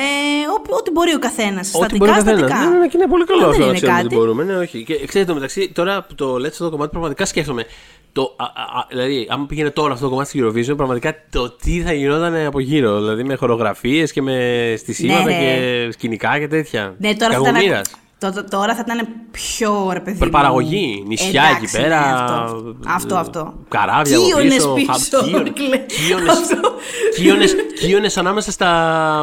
ό, 0.71 0.75
ό,τι 0.77 0.91
μπορεί 0.91 1.13
ο 1.13 1.19
καθένας. 1.19 1.71
Ό,τι 1.73 1.97
μπορεί 1.97 2.11
Στατικά, 2.11 2.31
καθένας. 2.31 2.49
στατικά. 2.49 2.69
Ναι, 2.69 2.77
ναι, 2.79 2.87
και 2.87 2.97
είναι 2.97 3.07
πολύ 3.07 3.23
καλό 3.25 3.43
Αν 3.43 3.49
αυτό 3.49 3.57
δεν 3.57 3.65
να 3.65 3.67
είναι 3.71 3.75
ξέρουμε 3.79 3.97
κάτι. 4.01 4.05
ότι 4.15 4.15
μπορούμε. 4.15 4.43
Ναι, 4.43 4.55
όχι. 4.57 4.83
Και 4.83 4.93
ξέρετε, 5.05 5.29
το 5.29 5.33
μεταξύ, 5.33 5.71
τώρα 5.73 6.03
που 6.07 6.15
το 6.15 6.37
λέτε 6.37 6.47
αυτό 6.51 6.63
το 6.63 6.69
κομμάτι, 6.69 6.89
πραγματικά 6.91 7.25
σκέφτομαι. 7.25 7.65
Το, 8.11 8.35
α, 8.37 8.43
α, 8.43 8.79
α, 8.79 8.85
δηλαδή, 8.89 9.27
άμα 9.29 9.45
πήγαινε 9.45 9.69
τώρα 9.69 9.93
αυτό 9.93 10.03
το 10.05 10.09
κομμάτι 10.11 10.29
στη 10.29 10.39
Eurovision, 10.43 10.75
πραγματικά 10.75 11.15
το 11.31 11.49
τι 11.49 11.81
θα 11.81 11.93
γινόταν 11.93 12.45
από 12.45 12.59
γύρω. 12.59 12.97
Δηλαδή 12.99 13.23
με 13.23 13.35
χορογραφίες 13.35 14.11
και 14.11 14.21
με 14.21 14.73
στισίματα 14.77 15.23
Ναι, 15.23 15.31
ναι. 15.31 15.39
και 15.39 15.87
σκηνικά 15.91 16.39
και 16.39 16.47
τέτοια. 16.47 16.95
Ναι, 16.97 17.15
τώρα 17.15 17.33
θα, 17.33 17.39
ήταν, 17.63 17.81
Κακομοίρας. 18.19 18.19
τω- 18.19 18.31
τω- 18.31 18.43
τώρα 18.57 18.75
θα 18.75 18.83
ήταν 18.87 19.07
πιο 19.31 19.89
ρε 19.93 19.99
παιδί. 19.99 20.11
μου. 20.11 20.17
Προπαραγωγή, 20.19 21.03
νησιά 21.07 21.43
Εντάξει, 21.43 21.63
εκεί 21.63 21.83
πέρα. 21.83 21.99
ναι, 22.01 22.11
αυτό, 22.11 22.71
αυτό. 22.87 23.15
αυτό. 23.15 23.53
Καράβια 23.67 24.17
από 24.17 24.25
Κύονες 24.25 24.55
πίσω. 24.55 24.73
πίσω. 24.73 24.89
χα- 24.91 25.23
κύονες- 25.29 25.53
Κλε- 25.53 25.85
κύονες- 26.07 26.29
Αυτό. 26.29 26.71
κύονες- 27.15 27.55
Κύονες 27.79 28.17
ανάμεσα 28.17 28.51
στα, 28.51 29.21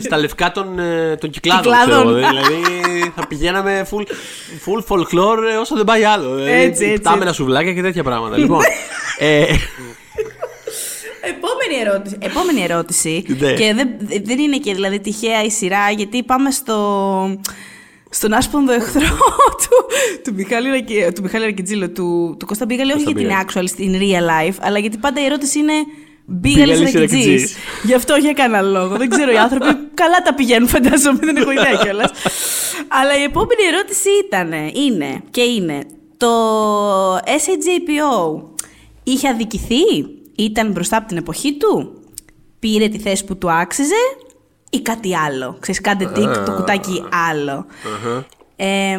στα 0.00 0.18
λευκά 0.18 0.50
των, 0.52 0.78
ε, 0.78 1.16
των 1.16 1.30
κυκλάδων. 1.30 1.62
Κυκλάδων. 1.72 2.04
ξέρω 2.06 2.08
εγώ. 2.18 2.28
δηλαδή 2.28 3.12
θα 3.16 3.26
πηγαίναμε 3.26 3.86
full, 3.90 4.02
full 4.66 4.84
folklore 4.88 5.38
ε, 5.52 5.56
όσο 5.56 5.74
δεν 5.76 5.84
πάει 5.84 6.04
άλλο. 6.04 6.34
Δηλαδή, 6.34 6.50
Έτσι, 6.52 6.84
έτσι. 6.84 7.00
Πτάμενα 7.00 7.32
σουβλάκια 7.32 7.72
και 7.72 7.82
τέτοια 7.82 8.02
πράγματα. 8.02 8.36
λοιπόν, 8.36 8.62
ε, 9.18 9.44
Επόμενη 11.20 11.80
ερώτηση. 11.88 12.16
Επόμενη 12.20 12.62
ερώτηση. 12.62 13.24
Ναι. 13.38 13.52
Και 13.52 13.74
δεν, 13.74 13.88
δεν 14.24 14.38
είναι 14.38 14.56
και 14.56 14.74
δηλαδή 14.74 15.00
τυχαία 15.00 15.42
η 15.44 15.50
σειρά, 15.50 15.90
γιατί 15.90 16.22
πάμε 16.22 16.50
στο, 16.50 16.74
στον 18.10 18.32
άσπονδο 18.32 18.72
εχθρό 18.72 19.16
του, 19.62 19.86
του 20.24 20.34
Μιχάλη, 20.34 20.68
Ρακι- 20.70 21.12
του 21.14 21.22
Μιχάλη 21.22 21.44
Ρακιτζίλο, 21.44 21.90
του, 21.90 22.36
του 22.38 22.46
Κώστα 22.46 22.64
Μπίγαλη, 22.64 22.92
όχι 22.92 23.04
Κώστα 23.04 23.20
γιατί 23.20 23.34
είναι 23.34 23.44
Μπίγαλη. 23.52 23.68
actual 23.68 23.68
στην 23.68 23.92
real 24.00 24.48
life, 24.50 24.56
αλλά 24.60 24.78
γιατί 24.78 24.96
πάντα 24.96 25.20
η 25.20 25.24
ερώτηση 25.24 25.58
είναι 25.58 25.72
Μπίγαλης 26.24 26.64
Μπίγαλης 26.76 26.94
Ρακιτζής. 26.94 27.24
Ρακιτζής. 27.24 27.56
Γι' 27.82 27.94
αυτό 27.94 28.14
για 28.16 28.32
κανένα 28.32 28.62
λόγο. 28.62 28.96
δεν 28.96 29.08
ξέρω, 29.08 29.32
οι 29.32 29.36
άνθρωποι 29.38 29.66
καλά 30.02 30.16
τα 30.24 30.34
πηγαίνουν, 30.34 30.68
φαντάζομαι, 30.68 31.18
δεν 31.22 31.36
έχω 31.36 31.50
ιδέα 31.50 31.74
κιόλας. 31.82 32.10
αλλά 32.88 33.18
η 33.18 33.22
επόμενη 33.22 33.62
ερώτηση 33.72 34.08
ήταν, 34.24 34.52
είναι 34.86 35.20
και 35.30 35.40
είναι, 35.42 35.78
το 36.16 36.28
SAJPO 37.16 38.42
είχε 39.02 39.28
αδικηθεί, 39.28 39.82
ήταν 40.36 40.70
μπροστά 40.70 40.96
από 40.96 41.08
την 41.08 41.16
εποχή 41.16 41.52
του, 41.56 42.02
πήρε 42.58 42.88
τη 42.88 42.98
θέση 42.98 43.24
που 43.24 43.36
του 43.38 43.50
άξιζε; 43.50 43.94
Ή 44.70 44.80
κάτι 44.80 45.16
άλλο. 45.16 45.56
Ξέρεις, 45.60 45.80
κάντε 45.80 46.04
τικ 46.06 46.36
το 46.44 46.52
κουτάκι 46.52 47.04
άλλο. 47.30 47.66
Ε, 48.60 48.98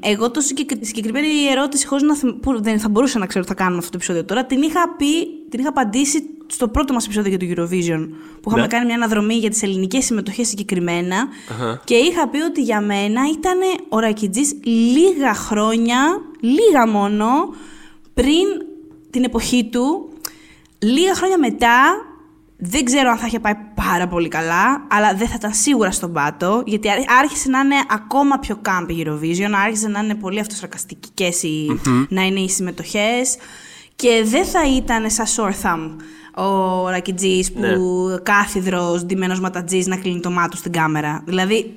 εγώ 0.00 0.30
το 0.30 0.40
συγκεκρι- 0.40 0.80
τη 0.80 0.86
συγκεκριμένη 0.86 1.26
ερώτηση, 1.50 1.86
χωρίς 1.86 2.04
να 2.04 2.16
θυμ- 2.16 2.40
που 2.42 2.62
δεν 2.62 2.80
θα 2.80 2.88
μπορούσα 2.88 3.18
να 3.18 3.26
ξέρω 3.26 3.44
τι 3.44 3.50
θα 3.50 3.56
κάνουμε 3.56 3.78
αυτό 3.78 3.90
το 3.90 3.96
επεισόδιο 3.96 4.24
τώρα, 4.24 4.44
την 4.44 4.62
είχα 4.62 4.88
πει, 4.96 5.26
την 5.50 5.60
είχα 5.60 5.68
απαντήσει 5.68 6.22
στο 6.46 6.68
πρώτο 6.68 6.92
μας 6.92 7.04
επεισόδιο 7.04 7.36
για 7.36 7.38
το 7.38 7.62
Eurovision, 7.62 8.08
που 8.40 8.48
είχαμε 8.48 8.62
Ναι. 8.62 8.68
κάνει 8.68 8.84
μια 8.86 8.94
αναδρομή 8.94 9.34
για 9.34 9.50
τις 9.50 9.62
ελληνικές 9.62 10.04
συμμετοχές 10.04 10.48
συγκεκριμένα 10.48 11.26
και 11.84 11.94
είχα 11.94 12.28
πει 12.28 12.40
ότι 12.40 12.62
για 12.62 12.80
μένα 12.80 13.20
ήταν 13.32 13.58
ο 13.88 13.98
Ρακιτζής 13.98 14.54
λίγα 14.64 15.34
χρόνια, 15.34 15.98
λίγα 16.40 16.88
μόνο, 16.88 17.26
πριν 18.14 18.46
την 19.10 19.24
εποχή 19.24 19.64
του, 19.72 20.08
λίγα 20.78 21.14
χρόνια 21.14 21.38
μετά, 21.38 21.76
δεν 22.64 22.84
ξέρω 22.84 23.10
αν 23.10 23.16
θα 23.18 23.26
είχε 23.26 23.40
πάει 23.40 23.52
πάρα 23.74 24.08
πολύ 24.08 24.28
καλά, 24.28 24.86
αλλά 24.90 25.14
δεν 25.14 25.28
θα 25.28 25.34
ήταν 25.36 25.52
σίγουρα 25.54 25.90
στον 25.90 26.12
πάτο, 26.12 26.62
γιατί 26.66 26.90
άρχι- 26.90 27.10
άρχισε 27.10 27.48
να 27.50 27.58
είναι 27.60 27.74
ακόμα 27.90 28.38
πιο 28.38 28.60
camp 28.64 28.86
η 28.88 29.04
Eurovision, 29.06 29.50
άρχισε 29.64 29.88
να 29.88 30.00
είναι 30.00 30.14
πολύ 30.14 30.40
αυτοσαρκαστικές 30.40 31.42
οι, 31.42 31.80
να 32.08 32.22
είναι 32.22 32.40
οι 32.40 32.48
συμμετοχές 32.48 33.36
και 33.96 34.22
δεν 34.24 34.44
θα 34.44 34.60
ήταν 34.76 35.10
σαν 35.10 35.26
sore 35.36 35.62
thumb 35.62 35.90
ο 36.44 36.88
Ρακιτζής 36.88 37.52
που 37.52 37.60
Ναι. 37.60 37.76
κάθιδρος, 38.22 39.04
ντυμένος 39.04 39.40
ματατζής 39.40 39.86
να 39.86 39.96
κλείνει 39.96 40.20
το 40.20 40.30
μάτι 40.30 40.50
του 40.50 40.56
στην 40.56 40.72
κάμερα. 40.72 41.22
Δηλαδή, 41.26 41.76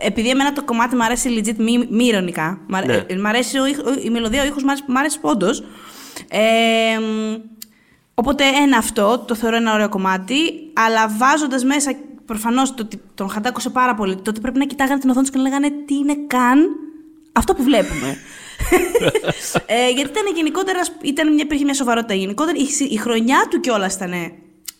επειδή 0.00 0.28
εμένα 0.28 0.52
το 0.52 0.64
κομμάτι 0.64 0.96
μου 0.96 1.04
αρέσει 1.04 1.28
legit 1.42 1.56
μη, 1.56 1.86
μη 1.90 2.04
ηρωνικά. 2.04 2.60
Μ' 2.68 2.74
αρέ- 2.74 2.88
Ναι. 2.88 3.14
ε, 3.14 3.18
μ' 3.20 3.26
αρέσει 3.26 3.58
ο 3.58 3.66
ήχο- 3.66 3.82
η 4.04 4.10
μελωδία, 4.10 4.42
ο 4.42 4.46
ήχος 4.46 4.62
μ' 4.62 4.68
αρέσει, 4.68 4.84
μ' 4.88 4.96
αρέσει 4.96 5.18
όντως. 5.20 5.62
Ε, 6.28 6.40
μ, 7.00 7.34
οπότε 8.18 8.44
ένα 8.62 8.76
αυτό, 8.76 9.24
το 9.26 9.34
θεωρώ 9.34 9.56
ένα 9.56 9.74
ωραίο 9.74 9.88
κομμάτι, 9.88 10.36
αλλά 10.72 11.08
βάζοντας 11.08 11.64
μέσα 11.64 11.92
προφανώς 12.24 12.74
το 12.74 12.82
ότι 12.82 13.00
τον 13.14 13.30
χαντάκωσε 13.30 13.70
πάρα 13.70 13.94
πολύ, 13.94 14.16
τότε 14.16 14.40
πρέπει 14.40 14.58
να 14.58 14.64
κοιτάγανε 14.64 15.00
την 15.00 15.10
οθόνη 15.10 15.24
τους 15.24 15.34
και 15.34 15.42
να 15.42 15.48
λέγανε 15.48 15.70
τι 15.86 15.94
είναι 15.94 16.16
καν 16.26 16.68
αυτό 17.32 17.54
που 17.54 17.62
βλέπουμε. 17.62 18.16
ε, 19.66 19.90
γιατί 19.90 20.10
ήταν 20.10 20.34
γενικότερα, 20.34 20.80
ήταν 21.02 21.32
μια, 21.32 21.42
υπήρχε 21.44 21.64
μια 21.64 21.74
σοβαρότητα 21.74 22.14
γενικότερα. 22.14 22.58
Η, 22.58 22.86
η 22.90 22.96
χρονιά 22.96 23.46
του 23.50 23.60
κιόλας 23.60 23.94
ήταν 23.94 24.12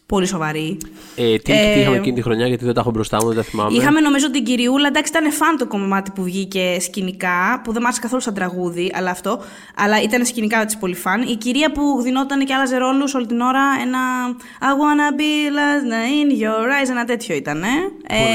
πολύ 0.08 0.26
σοβαρή. 0.26 0.78
ε, 1.16 1.36
τι, 1.38 1.52
Ε, 1.52 1.72
τι 1.74 1.80
είχαμε 1.80 1.96
εκείνη 1.96 2.14
τη 2.14 2.22
χρονιά, 2.22 2.46
γιατί 2.46 2.64
δεν 2.64 2.74
τα 2.74 2.80
έχω 2.80 2.90
μπροστά 2.90 3.16
μου, 3.22 3.26
δεν 3.26 3.36
τα 3.36 3.42
θυμάμαι. 3.42 3.76
Είχαμε 3.76 4.00
νομίζω 4.00 4.30
την 4.30 4.44
κυριούλα, 4.44 4.86
εντάξει 4.86 5.12
ήταν 5.16 5.32
φαν 5.32 5.56
το 5.56 5.66
κομμάτι 5.66 6.10
που 6.10 6.22
βγήκε 6.22 6.76
σκηνικά, 6.80 7.60
που 7.64 7.72
δεν 7.72 7.82
μ' 7.82 7.84
άρεσε 7.84 8.00
καθόλου 8.00 8.22
σαν 8.22 8.34
τραγούδι, 8.34 8.92
αλλά 8.94 9.10
αυτό. 9.10 9.40
Αλλά 9.76 10.02
ήταν 10.02 10.24
σκηνικά 10.26 10.64
τη 10.64 10.76
πολύ 10.80 10.94
φαν. 10.94 11.22
Η 11.22 11.36
κυρία 11.36 11.72
που 11.72 12.00
δινόταν 12.02 12.44
και 12.44 12.54
άλλαζε 12.54 12.76
ρόλους 12.76 13.14
όλη 13.14 13.26
την 13.26 13.40
ώρα, 13.40 13.62
ένα 13.82 13.98
I 14.60 14.64
wanna 14.64 15.20
be 15.20 15.52
last 15.56 15.84
in 15.92 16.42
your 16.42 16.84
eyes, 16.84 16.90
ένα 16.90 17.04
τέτοιο 17.04 17.34
ήταν. 17.36 17.62
Ε, 17.62 17.66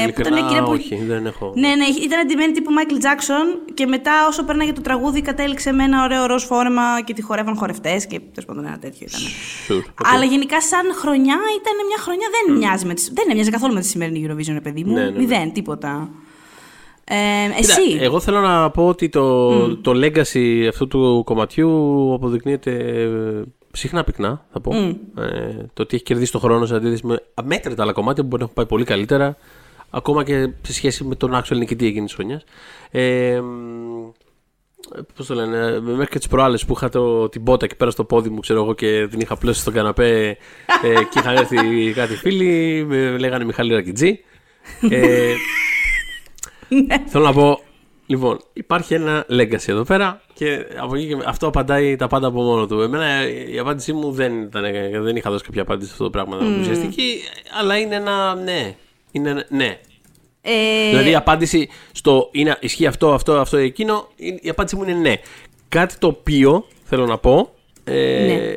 Πολύ 0.00 0.12
που 0.12 0.20
ήταν 0.20 0.32
μια 0.32 0.42
ειλικρινά, 0.42 0.48
κυρία 0.48 0.62
που. 0.62 0.70
όχι, 0.70 0.96
δεν 1.06 1.26
έχω. 1.26 1.52
Ναι, 1.56 1.68
ναι, 1.68 1.84
ήταν 2.04 2.18
αντιμένη 2.18 2.52
τύπου 2.52 2.70
Michael 2.78 3.02
Jackson 3.04 3.72
και 3.74 3.86
μετά 3.86 4.12
όσο 4.28 4.44
πέρναγε 4.44 4.72
το 4.72 4.80
τραγούδι 4.80 5.20
κατέληξε 5.22 5.72
με 5.72 5.84
ένα 5.84 6.04
ωραίο 6.04 6.26
ροζ 6.26 6.44
φόρεμα 6.44 6.82
και 7.04 7.12
τη 7.14 7.22
χορεύαν 7.22 7.56
χορευτές 7.56 8.06
και 8.06 8.18
τέλος 8.18 8.44
πάντων 8.44 8.66
ένα 8.66 8.78
τέτοιο 8.78 9.06
ήταν. 9.08 9.20
Sure, 9.68 9.88
okay. 9.90 10.10
Αλλά 10.14 10.24
γενικά 10.24 10.60
σαν 10.60 10.86
χρονιά 11.00 11.36
ήταν 11.64 11.86
μια 11.86 11.98
χρονιά 11.98 12.28
δεν 12.30 12.56
μοιάζει 12.56 12.86
με 12.86 12.94
τις, 12.94 13.12
δεν 13.14 13.26
έμοιαζε 13.30 13.50
καθόλου 13.50 13.74
με 13.74 13.80
τη 13.80 13.86
σημερινή 13.86 14.26
Eurovision, 14.28 14.52
ρε 14.52 14.60
παιδί 14.60 14.84
μου. 14.84 14.92
Ναι, 14.92 15.04
ναι, 15.04 15.10
ναι. 15.10 15.18
Μηδέν, 15.18 15.52
τίποτα. 15.52 16.08
Ε, 17.04 17.14
Κοίτα, 17.60 17.72
εσύ. 17.72 17.98
εγώ 18.00 18.20
θέλω 18.20 18.40
να 18.40 18.70
πω 18.70 18.88
ότι 18.88 19.08
το, 19.08 19.76
το 19.76 19.92
legacy 19.94 20.66
αυτού 20.68 20.86
του 20.86 21.22
κομματιού 21.24 21.70
αποδεικνύεται 22.14 22.70
ε, 22.70 23.42
συχνά 23.72 24.04
πυκνά, 24.04 24.46
θα 24.52 24.60
πω. 24.60 24.74
Ε, 24.74 24.96
το 25.72 25.82
ότι 25.82 25.94
έχει 25.94 26.04
κερδίσει 26.04 26.32
το 26.32 26.38
χρόνο 26.38 26.66
σε 26.66 26.74
αντίθεση 26.74 27.06
με 27.06 27.22
αμέτρητα 27.34 27.82
άλλα 27.82 27.92
κομμάτια 27.92 28.22
που 28.22 28.28
μπορεί 28.28 28.42
να 28.42 28.44
έχουν 28.44 28.54
πάει 28.54 28.66
πολύ 28.66 28.84
καλύτερα, 28.84 29.36
ακόμα 29.90 30.24
και 30.24 30.50
σε 30.62 30.72
σχέση 30.72 31.04
με 31.04 31.14
τον 31.14 31.34
actual 31.34 31.56
νικητή 31.56 31.86
εκείνης 31.86 32.04
της 32.04 32.14
χρονιάς. 32.14 32.44
Ε, 32.90 33.40
Πώς 35.16 35.26
το 35.26 35.34
λένε, 35.34 35.80
μέχρι 35.80 36.06
και 36.10 36.18
τις 36.18 36.28
προάλλες 36.28 36.64
που 36.64 36.72
είχα 36.76 36.88
το, 36.88 37.28
την 37.28 37.42
πότα 37.44 37.64
εκεί 37.64 37.76
πέρα 37.76 37.90
στο 37.90 38.04
πόδι 38.04 38.28
μου, 38.28 38.40
ξέρω 38.40 38.62
εγώ, 38.62 38.74
και 38.74 39.06
την 39.10 39.20
είχα 39.20 39.36
πλώσει 39.36 39.60
στον 39.60 39.72
καναπέ 39.72 40.36
ε, 40.82 40.94
και 41.10 41.18
είχαν 41.18 41.36
έρθει 41.36 41.56
κάτι 42.00 42.14
φίλοι, 42.16 42.84
με 42.88 43.18
λέγανε 43.18 43.44
Μιχάλη 43.44 43.74
Ρακιτζή. 43.74 44.20
Ε, 44.90 45.32
Θέλω 47.06 47.24
να 47.24 47.32
πω, 47.32 47.60
λοιπόν, 48.06 48.38
υπάρχει 48.52 48.94
ένα 48.94 49.26
legacy 49.30 49.66
εδώ 49.68 49.82
πέρα 49.82 50.20
και 50.34 50.66
από 50.76 50.96
εκεί 50.96 51.06
και 51.08 51.16
με- 51.16 51.24
αυτό 51.26 51.46
απαντάει 51.46 51.96
τα 51.96 52.06
πάντα 52.06 52.26
από 52.26 52.42
μόνο 52.42 52.66
του. 52.66 52.80
Εμένα 52.80 53.28
η 53.52 53.58
απάντησή 53.58 53.92
μου 53.92 54.10
δεν, 54.12 54.42
ήταν, 54.42 54.62
δεν 55.02 55.16
είχα 55.16 55.30
δώσει 55.30 55.44
κάποια 55.44 55.62
απάντηση 55.62 55.86
σε 55.86 55.92
αυτό 55.92 56.04
το 56.04 56.10
πράγμα 56.10 56.38
ουσιαστική, 56.60 57.20
αλλά 57.60 57.78
είναι 57.78 57.94
ένα 57.94 58.34
ναι. 58.34 58.74
Είναι 59.12 59.30
ένα 59.30 59.44
ναι. 59.48 59.78
Ε, 60.46 60.88
Δηλαδή 60.88 61.10
η 61.10 61.14
απάντηση 61.14 61.68
στο 61.92 62.28
είναι, 62.32 62.56
ισχύει 62.60 62.86
αυτό, 62.86 63.12
αυτό, 63.12 63.32
αυτό, 63.32 63.56
εκείνο, 63.56 64.08
η 64.16 64.38
η 64.42 64.48
απάντηση 64.48 64.76
μου 64.76 64.82
είναι 64.82 64.92
ναι. 64.98 65.14
κάτι 65.68 65.94
το 65.98 66.06
οποίο 66.06 66.66
θέλω 66.84 67.06
να 67.06 67.18
πω. 67.18 67.54
Ε, 67.84 68.26
Ναι. 68.26 68.54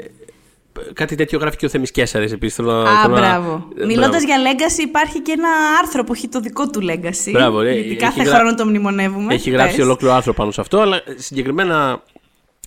Κάτι 0.94 1.16
τέτοιο 1.16 1.40
γράφει 1.40 1.58
και 1.58 1.66
ο 1.66 1.70
Θέμης 1.70 1.92
Κέσσαρης 1.92 2.32
επίσης. 2.32 2.56
Θέλω 2.56 2.72
να- 2.72 2.90
Α, 2.92 3.02
θέλω 3.02 3.14
να- 3.16 3.20
μπράβο. 3.22 3.68
ε, 3.80 3.86
Μιλώντας 3.86 4.24
μπράβο. 4.24 4.42
για 4.42 4.52
legacy, 4.54 4.82
υπάρχει 4.88 5.22
και 5.22 5.32
ένα 5.32 5.50
άρθρο 5.82 6.04
που 6.04 6.14
έχει 6.14 6.28
το 6.28 6.40
δικό 6.40 6.70
του 6.70 6.82
legacy. 6.90 7.32
Μπράβο, 7.32 7.62
ε, 7.62 7.72
γιατί 7.74 7.88
έχει 7.88 7.96
κάθε 7.96 8.24
γρα- 8.24 8.36
χρόνο 8.36 8.56
το 8.56 8.66
μνημονεύουμε. 8.66 9.34
Έχει 9.34 9.50
γράψει 9.50 9.76
Πες. 9.76 9.86
ολόκληρο 9.86 10.14
άρθρο 10.14 10.34
πάνω 10.34 10.52
σε 10.52 10.62
αυτό, 10.62 10.80
αλλά 10.80 11.02
συγκεκριμένα 11.16 12.04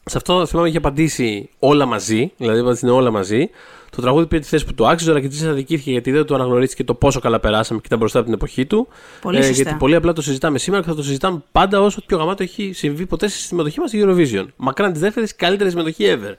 σε 0.05 0.17
αυτό 0.17 0.47
θυμάμαι 0.47 0.69
είχε 0.69 0.77
απαντήσει 0.77 1.49
όλα 1.59 1.87
μαζί. 1.87 2.33
Δηλαδή, 2.37 2.61
απαντήσει 2.61 2.87
είναι 2.87 2.95
όλα 2.95 3.11
μαζί. 3.11 3.51
Το 3.91 4.03
τραγούδι 4.03 4.27
πήρε 4.27 4.41
τη 4.41 4.47
θέση 4.47 4.65
που 4.65 4.75
του 4.75 4.87
άξιζε, 4.89 5.11
αλλά 5.11 5.21
και 5.21 5.29
τη 5.29 5.47
αδικήθηκε 5.47 5.91
γιατί 5.91 6.11
δεν 6.11 6.25
το 6.25 6.35
αναγνωρίστηκε 6.35 6.85
το 6.85 6.95
πόσο 6.95 7.21
καλά 7.21 7.41
περάσαμε 7.41 7.81
και 7.81 7.87
ήταν 7.87 7.99
μπροστά 7.99 8.19
από 8.19 8.27
την 8.27 8.37
εποχή 8.37 8.67
του. 8.67 8.89
Πολύ 9.21 9.37
σωστά. 9.37 9.53
γιατί 9.53 9.75
πολύ 9.79 9.95
απλά 9.95 10.13
το 10.13 10.23
συζητάμε 10.23 10.59
σήμερα 10.59 10.83
και 10.83 10.89
θα 10.89 10.95
το 10.95 11.03
συζητάμε 11.03 11.43
πάντα 11.53 11.81
όσο 11.81 12.03
πιο 12.07 12.17
γαμάτο 12.19 12.43
έχει 12.43 12.73
συμβεί 12.73 13.07
ποτέ 13.07 13.29
στη 13.29 13.39
συμμετοχή 13.39 13.81
μας 13.81 13.89
στη 13.91 14.05
Eurovision. 14.05 14.47
Μακράν 14.57 14.93
τη 14.93 14.99
δεύτερη 14.99 15.27
καλύτερη 15.27 15.71
συμμετοχή 15.71 16.05
ever. 16.07 16.35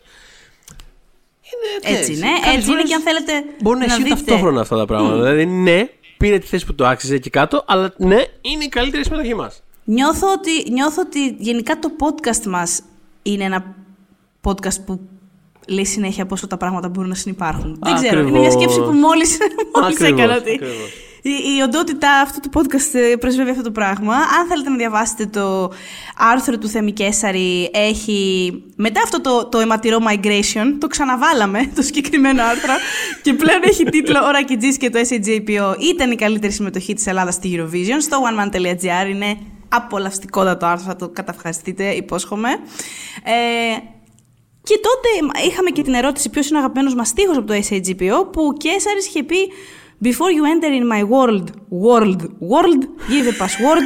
Έτσι, 1.81 1.99
έτσι. 1.99 2.11
ναι. 2.13 2.27
Κάποιες 2.27 2.55
Έτσι 2.55 2.71
είναι 2.71 2.75
φορές 2.75 2.89
και 2.89 2.93
αν 2.93 3.01
θέλετε 3.01 3.31
Μπορεί 3.61 3.79
να, 3.79 3.85
να 3.85 3.93
ισχύουν 3.93 4.07
δείτε. 4.07 4.15
ταυτόχρονα 4.25 4.61
αυτά 4.61 4.77
τα 4.77 4.85
πράγματα. 4.85 5.15
Δηλαδή, 5.15 5.45
ναι, 5.45 5.89
πήρε 6.17 6.37
τη 6.37 6.47
θέση 6.47 6.65
που 6.65 6.75
το 6.75 6.85
άξιζε 6.87 7.15
εκεί 7.15 7.29
κάτω, 7.29 7.63
αλλά 7.67 7.93
ναι, 7.97 8.23
είναι 8.41 8.63
η 8.63 8.69
καλύτερη 8.69 9.03
συμμετοχή 9.03 9.35
μας. 9.35 9.63
Νιώθω 9.83 10.31
ότι, 10.31 10.71
νιώθω 10.71 11.01
ότι 11.05 11.35
γενικά 11.39 11.79
το 11.79 11.89
podcast 11.99 12.45
μας 12.45 12.81
είναι 13.23 13.43
ένα 13.43 13.75
podcast 14.43 14.85
που 14.85 14.99
λέει 15.67 15.85
συνέχεια 15.85 16.25
πόσο 16.25 16.47
τα 16.47 16.57
πράγματα 16.57 16.89
μπορούν 16.89 17.09
να 17.09 17.15
συνεπάρχουν. 17.15 17.79
Δεν 17.81 17.95
ξέρω, 17.95 18.19
είναι 18.19 18.31
μια 18.31 18.39
Ακριβώς. 18.39 18.53
σκέψη 18.53 18.79
που 18.79 18.97
μόλις, 18.97 19.37
μόλις 19.81 19.95
Ακριβώς, 19.95 20.19
έκανα. 20.19 20.35
Ότι 20.37 20.51
ακριβώς. 20.51 20.89
η, 21.21 21.29
η 21.57 21.61
οντότητα 21.61 22.11
αυτού 22.21 22.39
του 22.39 22.49
podcast 22.53 22.93
ε, 23.11 23.15
πρεσβεύει 23.15 23.49
αυτό 23.49 23.61
το 23.63 23.71
πράγμα. 23.71 24.13
Αν 24.13 24.47
θέλετε 24.47 24.69
να 24.69 24.75
διαβάσετε 24.75 25.25
το 25.25 25.71
άρθρο 26.17 26.57
του 26.57 26.67
Θέμη 26.67 26.91
Κέσσαρη, 26.91 27.69
έχει... 27.73 28.51
Μετά 28.75 29.01
αυτό 29.03 29.21
το, 29.21 29.45
το 29.45 29.59
αιματηρό 29.59 29.97
migration, 30.09 30.75
το 30.79 30.87
ξαναβάλαμε 30.87 31.69
το 31.75 31.81
συγκεκριμένο 31.81 32.43
άρθρο 32.43 32.73
και 33.21 33.33
πλέον 33.33 33.59
έχει 33.63 33.83
τίτλο 33.83 34.19
«Ο 34.27 34.31
Ρακιτζής 34.31 34.77
και 34.77 34.89
το 34.89 34.99
SAJPO 34.99 35.75
ήταν 35.93 36.11
η 36.11 36.15
καλύτερη 36.15 36.53
συμμετοχή 36.53 36.93
της 36.93 37.07
Ελλάδας 37.07 37.33
στη 37.33 37.55
Eurovision» 37.57 37.97
στο 37.99 38.17
oneman.gr. 38.29 39.09
Είναι 39.09 39.37
απολαυστικότατο 39.71 40.65
άρθρο, 40.65 40.85
θα 40.85 40.95
το 40.95 41.09
καταυχαριστείτε, 41.09 41.91
υπόσχομαι. 41.91 42.49
Ε, 43.23 43.77
και 44.63 44.79
τότε 44.81 45.41
είχαμε 45.47 45.69
και 45.69 45.81
την 45.81 45.93
ερώτηση 45.93 46.29
ποιος 46.29 46.49
είναι 46.49 46.57
ο 46.57 46.59
αγαπημένος 46.59 46.95
μας 46.95 47.07
στίχος 47.07 47.37
από 47.37 47.47
το 47.47 47.53
SAGPO 47.53 48.31
που 48.31 48.45
ο 48.45 48.53
Κέσαρης 48.53 49.07
είχε 49.07 49.23
πει 49.23 49.51
Before 50.03 50.31
you 50.35 50.43
enter 50.53 50.71
in 50.79 50.87
my 50.95 51.03
world, 51.13 51.47
world, 51.85 52.21
world, 52.51 52.81
give 53.09 53.27
a 53.27 53.43
password 53.43 53.83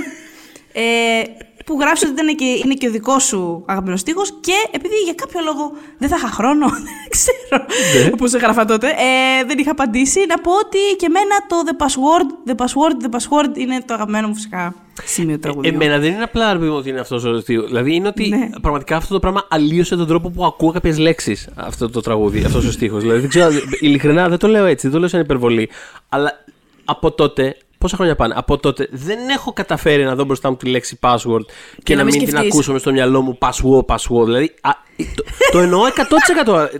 ε, 0.74 1.22
που 1.66 1.78
γράψει 1.80 2.06
ότι 2.06 2.14
ήταν 2.14 2.36
και, 2.36 2.46
είναι 2.46 2.74
και 2.74 2.88
ο 2.88 2.92
δικός 2.92 3.24
σου 3.24 3.64
αγαπημένος 3.66 4.00
στίχος 4.00 4.34
και 4.42 4.54
επειδή 4.72 4.96
για 5.04 5.14
κάποιο 5.14 5.40
λόγο 5.44 5.72
δεν 5.98 6.10
θα 6.10 6.16
είχα 6.18 6.28
χρόνο, 6.28 6.68
δεν 6.88 7.10
ξέρω 7.10 8.16
πώς 8.18 8.34
έγραφα 8.34 8.66
τότε, 8.66 8.88
ε, 8.88 9.44
δεν 9.48 9.58
είχα 9.58 9.72
απαντήσει, 9.72 10.20
να 10.28 10.38
πω 10.38 10.52
ότι 10.52 10.78
και 10.98 11.06
εμένα 11.06 11.36
το 11.48 11.56
the 11.68 11.76
password, 11.84 12.50
the 12.52 12.56
password, 12.64 13.06
the 13.06 13.10
password 13.18 13.58
είναι 13.58 13.82
το 13.86 13.94
αγαπημένο 13.94 14.28
μου 14.28 14.36
φυσικά 14.36 14.76
σημείο 15.04 15.34
του 15.36 15.42
τραγουδιού. 15.42 15.72
Εμένα 15.74 16.00
δεν 16.00 16.14
είναι 16.14 16.24
απλά 16.24 16.54
ρε 16.54 16.60
παιδί 16.60 16.70
μου, 16.70 16.78
ότι 16.78 16.90
είναι 16.90 17.00
αυτός 17.00 17.24
ο 17.24 17.40
στίχος. 17.40 17.68
Δηλαδή 17.68 17.96
είναι 17.96 18.08
ότι 18.08 18.30
Ναι. 18.30 18.50
πραγματικά 18.62 18.96
αυτό 18.96 19.14
το 19.14 19.20
πράγμα 19.20 19.48
αλλίωσε 19.50 19.96
τον 19.96 20.08
τρόπο 20.08 20.30
που 20.30 20.46
ακούω 20.46 20.72
κάποιες 20.72 20.98
λέξεις 20.98 21.50
αυτό 21.56 21.90
το 21.90 22.02
τραγούδι, 22.02 22.44
αυτός 22.44 22.66
ο 22.66 22.72
στίχος. 22.72 23.02
δηλαδή 23.02 23.20
δεν 23.20 23.30
ξέρω, 23.30 23.50
ειλικρινά 23.80 24.30
δεν 24.30 24.38
το 24.38 24.48
λέω 24.48 24.66
έτσι, 24.66 24.82
δεν 24.82 24.92
το 24.92 25.00
λέω 25.00 25.08
σαν 25.08 25.20
υπερβολή. 25.22 25.70
Αλλά 26.10 26.44
από 26.86 27.12
τότε, 27.12 27.58
πόσα 27.86 27.96
χρόνια 27.98 28.16
πάνε, 28.16 28.34
από 28.38 28.58
τότε 28.58 28.88
δεν 28.92 29.30
έχω 29.30 29.54
καταφέρει 29.54 30.04
να 30.04 30.16
δω 30.16 30.24
μπροστά 30.24 30.50
μου 30.50 30.56
τη 30.56 30.70
λέξη 30.70 31.00
password 31.02 31.46
και, 31.84 31.96
να 31.96 32.00
να, 32.00 32.04
μην 32.04 32.16
μην 32.16 32.24
την 32.26 32.28
σκεφτείς. 32.28 32.52
ακούσω 32.52 32.72
μες 32.72 32.82
στο 32.82 32.92
μυαλό 32.92 33.22
μου 33.22 33.38
password, 33.42 33.86
password. 33.86 34.26
Δηλαδή 34.26 34.54
α, 34.62 34.70
το, 35.16 35.24
το 35.52 35.60
εννοώ 35.60 35.82
100%. 35.86 35.90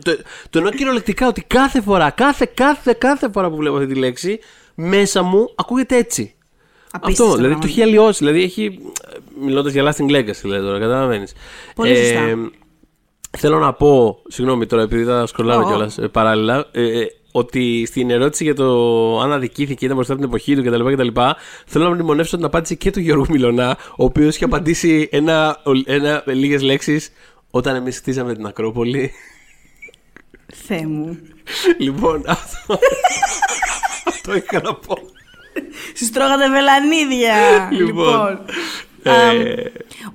το, 0.04 0.18
το 0.50 0.58
εννοώ 0.58 0.72
κυριολεκτικά 0.72 1.28
ότι 1.28 1.42
κάθε 1.42 1.82
φορά, 1.82 2.10
κάθε, 2.10 2.52
κάθε, 2.54 2.94
κάθε 2.98 3.30
φορά 3.34 3.50
που 3.50 3.56
βλέπω 3.56 3.76
αυτή 3.76 3.88
τη 3.94 4.00
λέξη, 4.00 4.40
μέσα 4.76 5.22
μου 5.22 5.52
ακούγεται 5.56 5.98
έτσι. 5.98 6.36
Απίστευτο 6.92 7.24
Αυτό, 7.24 7.36
δηλαδή 7.36 7.42
πράγμα. 7.42 7.60
το 7.60 7.68
έχει 7.68 7.82
αλλοιώσει. 7.82 8.18
Δηλαδή 8.26 8.44
έχει. 8.44 8.80
Μιλώντας 9.42 9.74
για 9.74 9.84
lasting 9.84 10.12
legacy, 10.12 10.40
δηλαδή 10.42 10.62
τώρα, 10.66 10.80
καταλαβαίνεις. 10.80 11.34
Πολύ 11.76 11.96
σωστά. 11.96 12.52
θέλω 13.38 13.60
να 13.60 13.74
πω, 13.74 14.22
συγγνώμη 14.28 14.66
τώρα, 14.66 14.82
επειδή 14.82 15.04
θα 15.04 15.26
σκολάρω 15.26 15.62
Ω. 15.62 15.66
κιόλας 15.68 15.98
ε, 15.98 16.08
παράλληλα, 16.08 16.68
ε, 16.72 17.00
ε, 17.00 17.08
ότι 17.36 17.86
στην 17.86 18.10
ερώτηση 18.10 18.44
για 18.44 18.56
το 18.56 19.20
αν 19.20 19.32
αδικήθηκε, 19.32 19.86
ήταν 19.86 19.96
μπροστά 19.96 20.14
από 20.14 20.22
την 20.22 20.32
εποχή 20.32 20.56
του 20.56 20.64
κτλ. 20.64 20.94
κτλ 20.94 21.22
θέλω 21.66 21.84
να 21.84 21.94
μνημονεύσω 21.94 22.36
την 22.36 22.46
απάντηση 22.46 22.78
και 22.78 22.92
του 22.92 23.00
Γιώργου 23.00 23.26
Μιλωνά, 23.30 23.78
ο 23.98 24.04
οποίος 24.04 24.36
είχε 24.36 24.44
απαντήσει 24.46 25.10
ένα, 25.12 25.62
ένα, 25.86 26.24
λίγες 26.26 26.62
λέξεις 26.62 27.12
όταν 27.52 27.76
εμείς 27.76 27.98
χτίζαμε 27.98 28.36
την 28.36 28.46
Ακρόπολη. 28.46 29.12
Θεέ 30.54 30.86
μου. 30.86 31.20
λοιπόν, 31.78 32.24
αυτό. 32.28 32.80
αυτό 34.06 34.36
είχα 34.36 34.62
να 34.62 34.74
πω. 34.74 34.98
Συστρώγατε 35.94 36.50
βελανίδια. 36.50 37.70
Λοιπόν. 37.72 38.32
Ε, 38.32 38.38
Ε, 38.38 38.95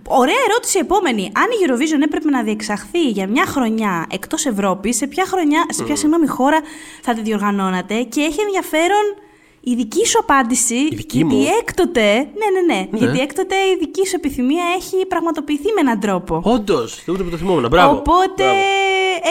Ωραία 0.03 0.41
ερώτηση 0.49 0.79
επόμενη. 0.79 1.23
Αν 1.23 1.45
η 1.51 1.65
Eurovision 1.67 2.03
έπρεπε 2.03 2.31
να 2.31 2.43
διεξαχθεί 2.43 3.09
για 3.09 3.27
μια 3.29 3.47
χρονιά 3.47 4.07
εκτός 4.11 4.47
Ευρώπης, 4.47 4.97
σε 4.97 5.07
ποια, 5.07 5.25
χρονιά, 5.27 5.67
σε 5.69 5.83
ποια 5.83 5.97
συγγνώμη, 5.97 6.27
χώρα 6.27 6.61
θα 7.03 7.15
τη 7.15 7.21
διοργανώνατε 7.21 8.03
και 8.03 8.21
έχει 8.21 8.41
ενδιαφέρον 8.41 9.05
η 9.61 9.75
δική 9.75 10.07
σου 10.07 10.19
απάντηση. 10.19 10.75
Η 10.75 10.95
δική 10.95 11.17
γιατί 11.17 11.35
μου; 11.35 11.47
έκτοτε. 11.61 12.13
Ναι, 12.15 12.75
ναι, 12.75 12.75
ναι, 12.75 12.99
Γιατί 12.99 13.21
έκτοτε 13.21 13.55
η 13.55 13.77
δική 13.79 14.07
σου 14.07 14.17
επιθυμία 14.17 14.65
έχει 14.77 15.07
πραγματοποιηθεί 15.07 15.67
με 15.75 15.81
έναν 15.81 16.01
τρόπο. 16.01 16.41
Όντως, 16.45 17.05
ούτε 17.09 17.23
που 17.23 17.31
το 17.31 17.37
θυμόμουν. 17.37 17.67
Μπράβο. 17.69 17.97
Οπότε 17.97 18.45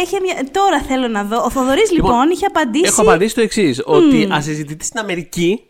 έχει 0.01 0.17
μια... 0.21 0.47
τώρα 0.51 0.81
θέλω 0.81 1.07
να 1.07 1.23
δω. 1.23 1.43
Ο 1.43 1.49
Θοδωρής 1.49 1.91
λοιπόν, 1.91 2.11
Λοιπόν, 2.11 2.29
είχε 2.29 2.45
απαντήσει. 2.45 2.85
Έχω 2.85 3.01
απαντήσει 3.01 3.35
το 3.35 3.41
εξής: 3.41 3.81
Ότι 3.85 4.27
ας 4.31 4.43
συζητηθεί 4.43 4.83
στην 4.85 4.99
Αμερική. 4.99 5.63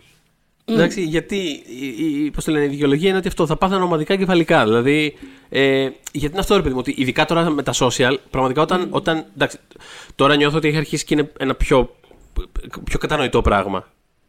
Εντάξει, 0.73 1.01
γιατί 1.01 1.35
η, 1.35 2.23
η, 2.25 2.31
πώς 2.31 2.43
το 2.43 2.51
λένε, 2.51 2.65
η 2.65 2.67
δικαιολογία 2.67 3.09
είναι 3.09 3.17
ότι 3.17 3.27
αυτό 3.27 3.45
θα 3.45 3.55
πάθανε 3.55 3.83
ομαδικά 3.83 4.15
κεφαλικά. 4.15 4.63
Δηλαδή, 4.63 5.13
ε, 5.49 5.89
γιατί 6.11 6.31
είναι 6.31 6.39
αυτό 6.39 6.55
ρε 6.55 6.61
παιδί 6.61 6.73
μου, 6.73 6.79
ότι 6.79 6.93
ειδικά 6.97 7.25
τώρα 7.25 7.49
με 7.49 7.63
τα 7.63 7.73
social, 7.75 8.15
πραγματικά 8.29 8.61
όταν. 8.61 8.87
όταν 8.89 9.25
εντάξει, 9.35 9.57
τώρα 10.15 10.35
νιώθω 10.35 10.57
ότι 10.57 10.67
έχει 10.67 10.77
αρχίσει 10.77 11.05
και 11.05 11.13
είναι 11.13 11.31
ένα 11.39 11.55
πιο, 11.55 11.95
πιο 12.83 12.99
κατανοητό 12.99 13.41
πράγμα 13.41 13.85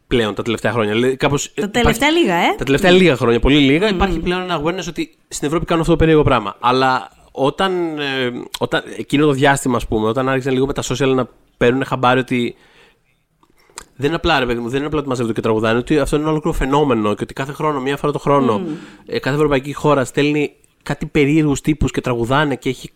πλέον 0.07 0.35
τα 0.35 0.43
τελευταία 0.43 0.73
χρόνια. 0.73 0.93
Δηλαδή, 0.93 1.17
κάπως, 1.17 1.53
Τα 1.55 1.71
τελευταία 1.71 2.11
λίγα, 2.11 2.35
ε. 2.35 2.55
τα 2.59 2.65
τελευταία 2.65 2.91
λίγα 2.91 3.17
χρόνια, 3.17 3.41
πολύ 3.41 3.59
λίγα, 3.59 3.89
υπάρχει 3.89 4.19
πλέον 4.19 4.41
ένα 4.41 4.63
awareness 4.63 4.89
ότι 4.89 5.15
στην 5.29 5.47
Ευρώπη 5.47 5.65
κάνουν 5.65 5.81
αυτό 5.81 5.93
το 5.93 5.99
περίεργο 5.99 6.23
πράγμα. 6.23 6.57
Αλλά 6.61 7.11
όταν, 7.33 7.99
ε, 7.99 8.31
όταν 8.59 8.83
εκείνο 8.97 9.27
το 9.27 9.33
διάστημα, 9.33 9.77
ας 9.77 9.87
πούμε, 9.87 10.09
όταν 10.09 10.29
άρχισαν 10.29 10.53
λίγο 10.53 10.67
με 10.67 10.73
τα 10.73 10.83
social 10.83 11.15
να 11.15 11.29
παίρνουν 11.57 11.85
χαμπάρι 11.85 12.21
ότι 12.21 12.57
δεν 14.01 14.07
είναι 14.09 14.17
απλά, 14.17 14.39
ρε 14.39 14.47
παιδί 14.47 14.61
μου, 14.61 14.69
δεν 14.69 14.77
είναι 14.79 14.87
απλά 14.87 14.99
ότι 14.99 15.09
μαζεύονται 15.09 15.35
και 15.35 15.41
τραγουδάνε, 15.41 15.79
ότι 15.79 15.99
αυτό 15.99 16.15
είναι 16.17 16.25
ένα 16.25 16.33
ολόκληρο 16.33 16.57
φαινόμενο 16.59 17.15
και 17.15 17.23
ότι 17.23 17.35
κάθε 17.35 17.53
χρόνο, 17.53 17.81
μία 17.81 17.97
φορά 17.97 18.13
το 18.13 18.19
χρόνο, 18.19 18.61
ε, 19.07 19.19
κάθε 19.19 19.37
ευρωπαϊκή 19.37 19.73
χώρα 19.73 20.05
στέλνει 20.05 20.53
κάτι 20.83 21.07
περίεργους 21.07 21.61
τύπους 21.61 21.91
και 21.91 22.01
τραγουδάνε 22.01 22.55
και 22.57 22.69
έχει. 22.69 22.91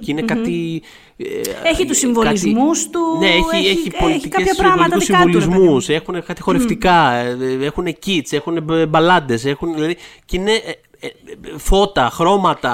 Και 0.00 0.10
είναι 0.10 0.22
κάτι. 0.22 0.82
ε, 1.16 1.24
Έχει 1.68 1.86
τους 1.86 1.98
συμβολισμούς 1.98 2.90
του, 2.90 3.00
Ναι, 3.20 3.26
έχει, 3.26 3.38
έχει- 3.56 3.66
έχει, 3.66 3.78
έχει 3.78 3.90
πολιτικές, 4.00 4.30
κάποια 4.46 4.54
πράγματα 4.54 4.88
πολιτικούς 4.88 5.06
δικά 5.06 5.18
του, 5.20 5.26
ρε 5.26 5.32
παιδί 5.32 5.46
μου. 5.46 5.52
συμβολισμούς, 5.52 5.88
έχουν 5.88 6.24
κάτι 6.24 6.42
χορευτικά, 6.42 7.12
ε, 7.12 7.36
έχουν 7.60 7.86
kits, 8.06 8.30
έχουν 8.32 8.58
μπαλάντες, 8.88 9.44
έχουν. 9.44 9.74
Δηλαδή, 9.74 9.96
και 10.24 10.36
είναι 10.36 10.52
ε, 10.52 10.70
ε, 11.00 11.06
ε, 11.06 11.10
φώτα, 11.56 12.10
χρώματα. 12.12 12.72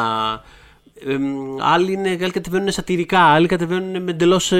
Ε, 1.06 1.16
μ, 1.16 1.56
άλλοι, 1.60 1.92
είναι, 1.92 2.08
άλλοι 2.08 2.30
κατεβαίνουν 2.30 2.70
σατυρικά, 2.70 3.20
άλλοι 3.20 3.46
κατεβαίνουν 3.46 4.02
με 4.02 4.10
εντελώς 4.10 4.52
ε, 4.52 4.56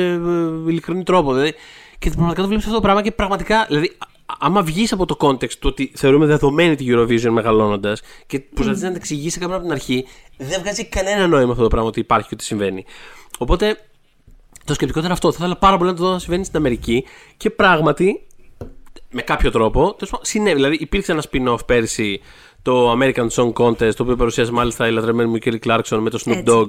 ε, 0.67 0.71
ειλικρινή 0.71 1.03
τρόπο. 1.03 1.33
Δηλαδή, 1.33 1.53
και 1.99 2.11
πραγματικά 2.11 2.41
το 2.41 2.47
βλέπεις 2.47 2.65
αυτό 2.65 2.77
το 2.77 2.83
πράγμα 2.83 3.03
και 3.03 3.13
πραγματικά. 3.13 3.65
Δηλαδή, 3.69 3.87
α- 3.99 4.37
άμα 4.39 4.63
βγεις 4.63 4.93
από 4.93 5.07
το 5.07 5.17
context 5.21 5.53
του 5.53 5.69
ότι 5.71 5.93
θεωρούμε 5.95 6.27
δεδομένη 6.27 6.75
τη 6.75 6.87
Eurovision 6.89 7.31
μεγαλώνοντας 7.31 8.01
και 8.27 8.41
προσπαθείς 8.41 8.83
να 8.83 8.91
τα 8.91 8.97
εξηγήσεις 8.97 9.35
κάποιον 9.39 9.53
από 9.53 9.63
την 9.63 9.73
αρχή, 9.73 10.05
δεν 10.37 10.61
βγάζει 10.61 10.85
κανένα 10.85 11.27
νόημα 11.27 11.51
αυτό 11.51 11.63
το 11.63 11.69
πράγμα 11.69 11.89
ότι 11.89 12.01
υπάρχει 12.01 12.29
και 12.29 12.35
ότι 12.35 12.45
συμβαίνει. 12.45 12.85
Οπότε 13.39 13.79
το 14.65 14.75
σκεπτικό 14.75 14.99
ήταν 14.99 15.13
αυτό. 15.13 15.31
Θα 15.31 15.37
ήθελα 15.41 15.57
πάρα 15.57 15.77
πολύ 15.77 15.91
να 15.91 15.97
το 15.97 16.05
δω 16.05 16.13
να 16.13 16.19
συμβαίνει 16.19 16.45
στην 16.45 16.57
Αμερική 16.57 17.05
και 17.37 17.51
πράγματι 17.51 18.27
με 19.11 19.23
κάποιο 19.23 19.51
τρόπο. 19.51 19.81
τέλος 19.81 20.11
πάντων, 20.11 20.27
Συνέβη. 20.27 20.55
Δηλαδή, 20.55 20.77
υπήρξε 20.81 21.13
ένα 21.13 21.23
spin-off 21.31 21.67
πέρσι, 21.67 22.21
το 22.69 22.93
American 22.93 23.27
Song 23.31 23.53
Contest, 23.53 23.95
το 23.95 24.03
οποίο 24.03 24.17
παρουσίασε 24.17 24.53
μάλιστα 24.53 24.89
η 24.89 24.93
λατρεμένη 24.93 25.31
μου 25.31 25.39
Kelly 25.45 25.59
Clarkson 25.67 25.99
με 26.01 26.11
το 26.11 26.19
Snoop 26.25 26.31
Έτσι. 26.33 26.45
Dogg, 26.47 26.69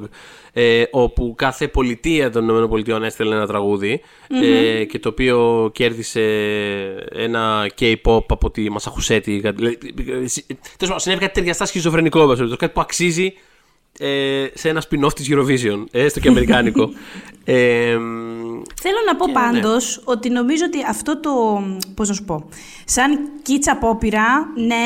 ε, 0.54 0.84
όπου 0.92 1.34
κάθε 1.38 1.68
πολιτεία 1.68 2.30
των 2.32 2.74
ΗΠΑ 2.78 3.06
έστελνε 3.06 3.36
ένα 3.36 3.48
τραγούδι, 3.48 4.02
ε, 4.44 4.84
και 4.84 5.00
το 5.00 5.10
οποίο 5.10 5.70
κέρδισε 5.74 6.22
ένα 7.12 7.70
K-pop 7.80 8.24
από 8.28 8.52
τη 8.52 8.70
Μασαχουσέτη. 8.70 9.40
κάτι- 9.40 9.56
δηλαδή, 9.58 9.78
ε, 10.08 10.24
ε, 10.24 10.28
συ- 10.28 10.46
τέλος 10.48 10.64
πάντων, 10.80 11.00
συνέβη 11.00 11.22
κάτι 11.22 11.34
ταιριαστά 11.34 11.66
σχιζοφρενικό, 11.66 12.20
εν 12.22 12.26
πάση 12.26 12.38
περιπτώσει, 12.38 12.60
κάτι 12.62 12.74
που 12.74 12.82
αξίζει 12.82 13.34
ε, 14.00 14.46
σε 14.54 14.70
ένα 14.70 14.84
spin-off 14.90 15.14
της 15.14 15.28
Eurovision, 15.32 15.84
ε, 15.92 16.04
έστω 16.04 16.20
και 16.20 16.28
αμερικάνικο. 16.28 16.90
ε, 17.46 17.96
μ, 17.98 18.62
Θέλω 18.82 18.98
να 19.08 19.16
πω 19.16 19.26
Και, 19.26 19.32
πάντως 19.32 20.02
ότι 20.06 20.30
νομίζω 20.30 20.64
ότι 20.68 20.78
αυτό 20.90 21.20
το. 21.20 21.32
Πώς 21.96 22.08
να 22.08 22.14
σου 22.14 22.24
πω. 22.24 22.50
Σαν 22.86 23.20
κίτσα 23.42 23.72
απόπειρα, 23.72 24.26
ναι, 24.56 24.86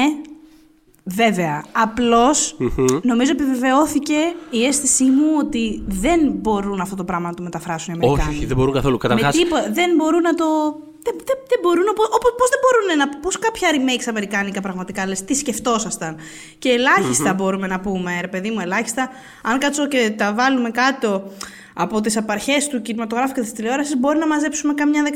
Βέβαια. 1.04 1.64
Απλώς, 1.72 2.58
νομίζω 3.02 3.32
επιβεβαιώθηκε 3.32 4.16
η 4.50 4.66
αίσθησή 4.66 5.04
μου 5.04 5.26
ότι 5.40 5.84
δεν 5.88 6.32
μπορούν 6.32 6.80
αυτό 6.80 6.96
το 6.96 7.04
πράγμα 7.04 7.28
να 7.28 7.34
το 7.34 7.44
μεταφράσουν 7.44 7.94
οι 7.94 7.98
Αμερικάνοι. 7.98 8.30
Όχι, 8.30 8.38
όχι, 8.38 8.46
δεν 8.46 8.58
μπορούν 8.58 8.74
καθόλου. 8.74 8.94
Με 9.02 9.08
Καταρχάς, 9.08 9.36
τίποτα. 9.36 9.72
Δεν 9.72 9.96
μπορούν 9.96 10.22
να 10.22 10.34
το. 10.34 10.46
Δεν, 11.04 11.16
δεν, 11.18 11.38
δεν 11.48 11.60
μπορούν 11.62 11.84
να. 11.84 11.92
Όπω, 11.92 12.28
πώς 12.38 12.50
δεν 12.50 12.60
μπορούν 12.64 12.98
να. 12.98 13.20
Πώς 13.20 13.40
κάποια 13.40 13.70
remakes 13.72 14.06
αμερικάνικα 14.10 14.62
πραγματικά 14.62 15.08
λες, 15.08 15.24
τι 15.24 15.34
σκεφτόσασταν. 15.34 16.16
Και 16.60 16.70
ελάχιστα 16.70 17.34
μπορούμε 17.34 17.68
να 17.68 17.80
πούμε, 17.80 18.22
ρε 18.22 18.28
παιδί 18.28 18.50
μου, 18.50 18.60
ελάχιστα. 18.60 19.10
Αν 19.44 19.60
κάτσω 19.60 19.88
και 19.88 20.14
τα 20.18 20.34
βάλουμε 20.34 20.70
κάτω 20.70 21.24
από 21.74 22.02
τις 22.02 22.18
απαρχές 22.18 22.68
του 22.68 22.82
κινηματογράφου 22.82 23.34
και 23.34 23.42
της 23.42 23.52
τηλεόρασης, 23.54 23.98
μπορεί 23.98 24.18
να 24.18 24.28
μαζέψουμε 24.28 24.74
καμιά 24.74 25.04
15-20. 25.04 25.10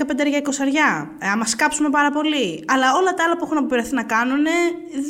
Ε, 1.20 1.28
άμα 1.30 1.46
σκάψουμε 1.46 1.90
πάρα 1.90 2.12
πολύ. 2.12 2.64
Αλλά 2.68 2.86
όλα 3.00 3.14
τα 3.14 3.24
άλλα 3.24 3.38
που 3.38 3.44
έχουν 3.46 3.58
αποπειραθεί 3.58 3.94
να 3.96 4.04
κάνουν 4.04 4.44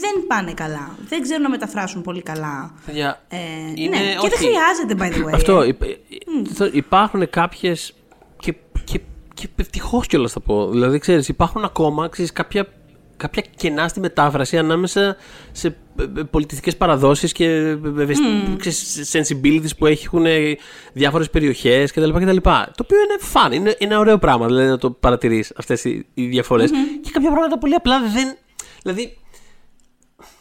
δεν 0.02 0.28
πάνε 0.28 0.54
καλά. 0.54 0.96
Δεν 1.10 1.22
ξέρουν 1.22 1.42
να 1.44 1.50
μεταφράσουν 1.50 2.02
πολύ 2.02 2.22
καλά. 2.22 2.74
παιδιά, 2.86 3.22
Ε, 3.30 3.38
είναι- 3.76 3.98
ναι, 3.98 4.04
και 4.12 4.18
όχι. 4.18 4.30
δεν 4.30 4.38
χρειάζεται, 4.38 4.96
by 5.00 5.18
the 5.22 5.30
way. 5.30 5.34
Αυτό. 5.34 5.62
ε. 5.62 5.68
υπ- 5.68 5.84
θα- 6.54 6.70
Υπάρχουν 6.74 7.30
κάποιες. 7.30 7.94
Και, 8.40 8.54
και, 8.84 9.00
και 9.34 9.48
ευτυχώς 9.56 10.08
κιόλας 10.08 10.32
θα 10.32 10.40
πω. 10.40 10.70
Δηλαδή, 10.70 11.00
ξέρεις, 11.00 11.28
υπάρχουν 11.28 11.64
ακόμα 11.64 12.08
ξέρεις, 12.10 12.32
κάποια, 12.32 12.68
κάποια 13.18 13.44
κενά 13.56 13.88
στη 13.88 14.00
μετάφραση 14.00 14.58
ανάμεσα 14.58 15.16
σε 15.52 15.76
πολιτιστικές 16.32 16.78
παραδόσεις 16.78 17.32
και 17.32 17.46
ε, 17.46 17.70
ευαισθη- 18.00 18.58
ξέρεις, 18.58 19.10
sensibilities 19.12 19.78
που 19.78 19.86
έχουν 19.86 20.26
διάφορες 20.94 21.30
περιοχές 21.30 21.92
κτλ, 21.92 22.10
κτλ. 22.10 22.38
Το 22.38 22.82
οποίο 22.82 22.98
είναι 22.98 23.18
fun, 23.34 23.54
είναι, 23.54 23.76
είναι 23.80 23.94
ένα 23.94 24.00
ωραίο 24.00 24.18
πράγμα 24.18 24.46
δηλαδή, 24.46 24.68
να 24.68 24.78
το 24.78 24.92
παρατηρείς 24.92 25.54
αυτές 25.56 25.84
οι, 25.84 26.06
οι 26.14 26.26
διαφορε 26.26 26.66
Και 27.02 27.10
κάποια 27.12 27.30
πράγματα 27.30 27.58
πολύ 27.58 27.74
απλά 27.74 28.00
δεν. 28.14 28.38
Δηλαδή, 28.82 29.18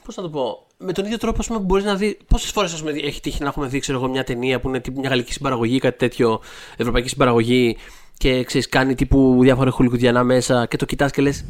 Πώς 0.04 0.16
να 0.16 0.22
το 0.22 0.28
πω. 0.28 0.66
Με 0.78 0.92
τον 0.92 1.04
ίδιο 1.04 1.18
τρόπο, 1.18 1.36
ας 1.40 1.46
πούμε, 1.46 1.58
μπορείς 1.60 1.84
να 1.84 1.94
δει. 1.94 2.18
Πόσες 2.28 2.50
φορές 2.50 2.82
έχει 3.04 3.20
τύχει 3.20 3.42
να 3.42 3.48
έχουμε 3.48 3.66
δει, 3.66 3.78
ξέρω 3.78 3.98
εγώ, 3.98 4.08
μια 4.08 4.24
ταινία 4.24 4.60
που 4.60 4.68
είναι 4.68 4.80
τύπου 4.80 5.00
μια 5.00 5.08
γαλλική 5.08 5.32
συμπαραγωγή, 5.32 5.78
κάτι 5.78 5.98
τέτοιο, 5.98 6.40
ευρωπαϊκή 6.76 7.08
συμπαραγωγή 7.08 7.76
και 8.18 8.44
ξέρεις, 8.44 8.68
κάνει 8.68 8.94
τύπου 8.94 9.38
διάφορα 9.40 9.70
χολικουδιανά 9.70 10.24
μέσα 10.24 10.66
και 10.66 10.76
το 10.76 10.84
κοιτάς 10.84 11.10
και 11.10 11.22
λες. 11.22 11.44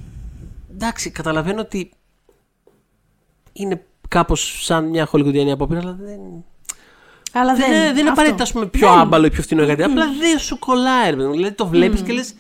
Εντάξει, 0.81 1.11
καταλαβαίνω 1.11 1.61
ότι 1.61 1.91
είναι 3.53 3.85
κάπως 4.09 4.59
σαν 4.65 4.89
μια 4.89 5.07
χολικουδιανή 5.07 5.53
απόπειρα, 5.53 5.81
αλλά 5.81 5.97
δεν. 6.01 6.19
Αλλά 7.33 7.55
Δεν, 7.55 7.67
δεν, 7.69 7.71
είναι- 7.77 7.79
δεν 7.85 7.91
είναι 7.91 8.01
αυτό. 8.01 8.11
απαραίτητα 8.13 8.43
ας 8.43 8.53
πούμε, 8.53 8.67
πιο 8.67 8.89
Δεν. 8.89 8.99
άμπαλο 8.99 9.27
ή 9.27 9.31
πιο 9.31 9.43
φθηνό 9.43 9.63
ή 9.63 9.67
κάτι. 9.67 9.83
Απλά 9.83 10.05
δεν 10.21 10.39
σου 10.39 10.59
κολλάει, 10.59 11.11
ρε 11.11 11.17
παιδί 11.17 11.29
μου. 11.29 11.35
Δηλαδή 11.35 11.55
το 11.55 11.67
βλέπεις 11.67 12.01
και 12.03 12.13
λες. 12.13 12.35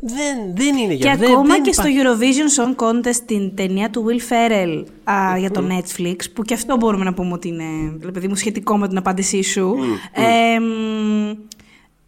Δεν, 0.00 0.56
δεν 0.56 0.76
είναι 0.76 0.92
για 0.92 1.10
Και 1.12 1.18
δεν, 1.18 1.30
ακόμα 1.30 1.46
δεν 1.54 1.62
και 1.62 1.72
στο 1.72 1.86
υπάρχει. 1.88 2.08
Eurovision 2.18 2.60
Song 2.62 2.84
Contest 2.84 3.16
την 3.26 3.54
ταινία 3.56 3.90
του 3.90 4.04
Will 4.08 4.32
Ferrell 4.32 4.84
α, 5.10 5.38
για 5.38 5.50
το 5.50 5.64
Netflix, 5.68 6.16
που 6.34 6.42
και 6.42 6.54
αυτό 6.54 6.76
μπορούμε 6.76 7.04
να 7.04 7.14
πούμε 7.14 7.32
ότι 7.32 7.48
είναι 7.48 7.64
ρε 8.04 8.10
παιδί 8.10 8.28
μου, 8.28 8.34
σχετικό 8.34 8.76
με 8.78 8.88
την 8.88 8.96
απάντησή 8.96 9.42
σου. 9.42 9.76
Ε, 10.12 10.58
μ, 10.58 11.28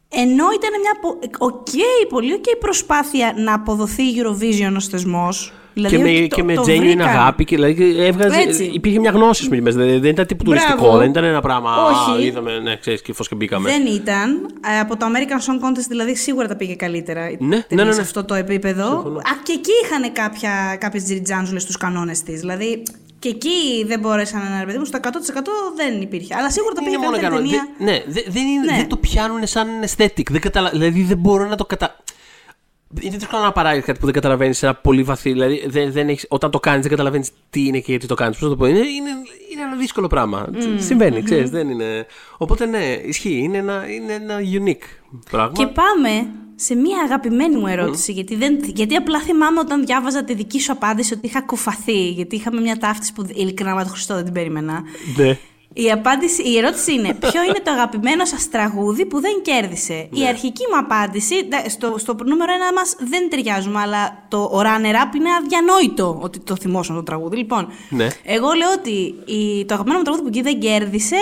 ενώ 0.09 0.45
ήταν 0.55 0.71
μια 0.81 0.99
πο- 1.01 1.45
οκ, 1.47 1.67
πολύ 2.09 2.33
οκ 2.33 2.45
προσπάθεια 2.61 3.35
να 3.37 3.55
αποδοθεί 3.55 4.03
η 4.03 4.15
Eurovision 4.23 4.73
ως 4.77 4.87
θεσμός. 4.89 5.53
Δηλαδή, 5.75 5.97
και 5.97 6.03
με, 6.03 6.09
ότι 6.11 6.29
το- 6.29 6.35
και 6.37 6.43
με 6.43 6.55
το 6.55 6.63
genuine 6.63 6.79
βρήκαν. 6.79 7.09
αγάπη. 7.09 7.45
Και, 7.45 7.57
δηλαδή, 7.57 7.97
έβγαζε, 7.99 8.41
Έτσι. 8.41 8.65
υπήρχε 8.65 8.99
μια 8.99 9.11
γνώση 9.11 9.49
πούμε, 9.49 9.61
μέσα. 9.61 9.79
Δηλαδή, 9.79 9.99
δεν 9.99 10.11
ήταν 10.11 10.27
τύπου 10.27 10.45
Μπράβο. 10.45 10.67
τουριστικό, 10.67 10.97
δεν 10.99 11.11
ήταν 11.11 11.25
ένα 11.25 11.41
πράγμα. 11.41 11.85
Όχι. 11.85 12.21
Α, 12.23 12.25
είδαμε, 12.27 12.59
ναι, 12.59 12.77
ξέρεις 12.77 13.03
και 13.03 13.13
φως 13.13 13.29
και 13.29 13.35
μπήκαμε. 13.35 13.71
Δεν 13.71 13.87
ήταν. 13.87 14.47
Ε, 14.75 14.79
από 14.81 14.97
το 14.97 15.07
American 15.07 15.39
Song 15.47 15.67
Contest 15.69 15.85
δηλαδή 15.89 16.17
σίγουρα 16.17 16.49
τα 16.49 16.57
πήγε 16.57 16.75
καλύτερα. 16.75 17.31
η 17.31 17.37
Ναι, 17.39 17.39
ταινία 17.39 17.65
ναι, 17.69 17.85
ναι, 17.85 17.91
Σε 17.91 17.97
ναι. 17.97 18.03
αυτό 18.03 18.25
το 18.25 18.35
επίπεδο. 18.35 18.85
Συμφωνώ. 18.91 19.19
Α, 19.19 19.23
και 19.43 19.53
εκεί 19.53 19.71
είχαν 19.85 20.13
κάποια, 20.13 20.77
κάποιες 20.81 21.05
τζιριτζάντζουλες 21.05 21.63
στους 21.63 21.77
κανόνες 21.77 22.23
της. 22.23 22.41
Δηλαδή 22.41 22.83
και 23.19 23.29
εκεί 23.29 23.85
δεν 23.87 24.01
μπόρεσαν 24.01 24.41
να 24.51 24.59
ρε 24.61 24.67
παιδί 24.67 24.79
μου, 24.79 24.85
στο 24.85 24.99
100% 25.03 25.09
δεν 25.77 26.01
υπήρχε. 26.01 26.35
Αλλά 26.39 26.51
σίγουρα 26.51 26.75
τα 26.75 26.81
Δεν 26.83 26.91
πήγε 26.93 26.97
είναι 26.97 27.07
μόνο 27.07 27.17
καλύτερα 27.19 27.43
κανόνα. 27.43 27.51
ταινία. 27.51 27.69
Δεν- 27.79 28.05
Ναι, 28.07 28.13
δε- 28.13 28.31
δεν, 28.33 28.47
είναι, 28.47 28.71
Ναι. 28.71 28.77
δεν 28.77 28.89
το 28.89 28.97
πιάνουν 28.97 29.47
σαν 29.47 29.67
aesthetic. 29.87 30.31
Δεν 30.31 30.41
καταλα... 30.41 30.71
Δηλαδή 30.71 31.03
δεν 31.03 31.19
μπορώ 31.19 31.45
να 31.49 31.57
το 31.57 31.65
κατα. 31.65 31.97
Είναι 33.01 33.17
δύσκολο 33.17 33.43
να 33.43 33.53
παράγεις 33.53 33.85
κάτι 33.85 33.99
που 33.99 34.05
δεν 34.05 34.15
καταλαβαίνεις 34.15 34.59
σε 34.59 34.67
ένα 34.67 34.75
πολύ 34.75 35.03
βαθύ. 35.03 35.33
Δηλαδή, 35.33 35.65
δεν, 35.67 35.93
δεν 35.93 36.09
έχεις, 36.09 36.27
όταν 36.29 36.51
το 36.51 36.61
κάνεις, 36.61 36.81
δεν 36.81 36.91
καταλαβαίνεις 36.91 37.31
τι 37.51 37.67
είναι 37.67 37.79
και 37.79 37.91
γιατί 37.91 38.07
το 38.07 38.15
κάνεις. 38.15 38.39
Πώς 38.39 38.49
να 38.49 38.55
το 38.57 38.57
πω. 38.57 38.67
Είναι, 38.67 38.79
είναι, 38.79 39.11
είναι 39.53 39.63
ένα 39.63 39.77
δύσκολο 39.77 40.07
πράγμα. 40.07 40.51
Συμβαίνει, 40.79 41.23
ξέρεις, 41.23 41.51
δεν 41.51 41.69
είναι. 41.69 42.07
Οπότε 42.37 42.67
ναι, 42.67 42.85
ισχύει. 43.05 43.39
Είναι 43.43 43.57
ένα, 43.57 43.85
είναι 43.91 44.13
ένα 44.13 44.39
unique 44.39 45.15
πράγμα. 45.31 45.53
Και 45.53 45.67
πάμε 45.67 46.31
σε 46.55 46.75
μία 46.75 47.03
αγαπημένη 47.05 47.57
μου 47.57 47.67
ερώτηση. 47.67 48.13
Γιατί, 48.13 48.37
δεν, 48.37 48.59
γιατί 48.65 48.95
απλά 48.95 49.21
θυμάμαι 49.21 49.61
όταν 49.61 49.85
διάβαζα 49.85 50.25
τη 50.25 50.35
δική 50.35 50.61
σου 50.61 50.73
απάντηση 50.73 51.15
ότι 51.15 51.27
είχα 51.27 51.43
κουφαθεί. 51.43 52.09
Γιατί 52.09 52.37
είχαμε 52.37 52.61
μια 52.61 52.77
ταύτιση 52.77 53.13
που 53.13 53.27
ειλικρινά 53.35 53.75
με 53.75 53.83
το 53.83 53.89
Χριστό 53.89 54.15
δεν 54.15 54.25
την 54.25 54.33
περίμενα. 54.33 54.83
Ναι. 55.17 55.39
Η, 55.75 55.91
απάντηση, 55.91 56.43
η 56.43 56.59
ερώτηση 56.59 56.93
είναι: 56.93 57.15
Ποιο 57.15 57.43
είναι 57.43 57.61
το 57.65 57.71
αγαπημένο 57.71 58.25
σας 58.25 58.49
τραγούδι 58.49 59.07
που 59.07 59.21
δεν 59.21 59.33
κέρδισε; 59.43 60.09
Ναι. 60.11 60.21
Η 60.25 60.27
αρχική 60.27 60.63
μου 60.71 60.79
απάντηση, 60.79 61.35
ντα- 61.49 61.69
στο, 61.69 61.95
στο 61.99 62.17
νούμερο 62.25 62.53
ένα 62.53 62.73
μας 62.73 62.97
δεν 62.99 63.31
ταιριάζουμε, 63.31 63.81
αλλά 63.81 64.25
το 64.29 64.39
ο 64.43 64.59
runner 64.61 64.95
up 64.95 65.15
είναι 65.17 65.29
αδιανόητο 65.43 66.19
ότι 66.23 66.39
το 66.41 66.57
θυμόσαν 66.57 66.97
το 66.97 67.03
τραγούδι. 67.03 67.37
Λοιπόν, 67.37 67.69
Ναι. 67.91 68.07
εγώ 68.25 68.53
λέω 68.53 68.73
ότι 68.73 69.15
η, 69.25 69.65
το 69.65 69.75
αγαπημένο 69.75 69.99
μου 69.99 70.05
τραγούδι 70.05 70.23
που 70.25 70.29
εκεί 70.29 70.43
δεν 70.43 70.61
κέρδισε 70.61 71.17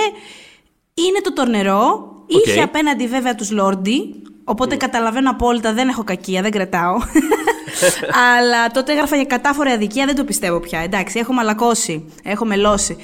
είναι 0.94 1.20
το 1.22 1.32
τορνερό. 1.32 2.12
Είχε 2.26 2.62
απέναντι 2.62 3.06
βέβαια 3.06 3.34
τους 3.34 3.50
Λόρντι, 3.50 4.14
οπότε 4.44 4.76
καταλαβαίνω 4.76 5.30
απόλυτα, 5.30 5.72
δεν 5.72 5.88
έχω 5.88 6.04
κακία, 6.04 6.42
δεν 6.42 6.50
κρατάω. 6.50 6.96
Αλλά 8.38 8.66
τότε 8.72 8.92
έγραφα 8.92 9.16
για 9.16 9.24
κατάφορη 9.24 9.70
αδικία, 9.70 10.06
δεν 10.06 10.16
το 10.16 10.24
πιστεύω 10.24 10.60
πια. 10.60 10.80
Εντάξει, 10.80 11.18
έχω 11.18 11.32
μαλακώσει, 11.32 12.12
έχω 12.24 12.44
μελώσει. 12.44 12.96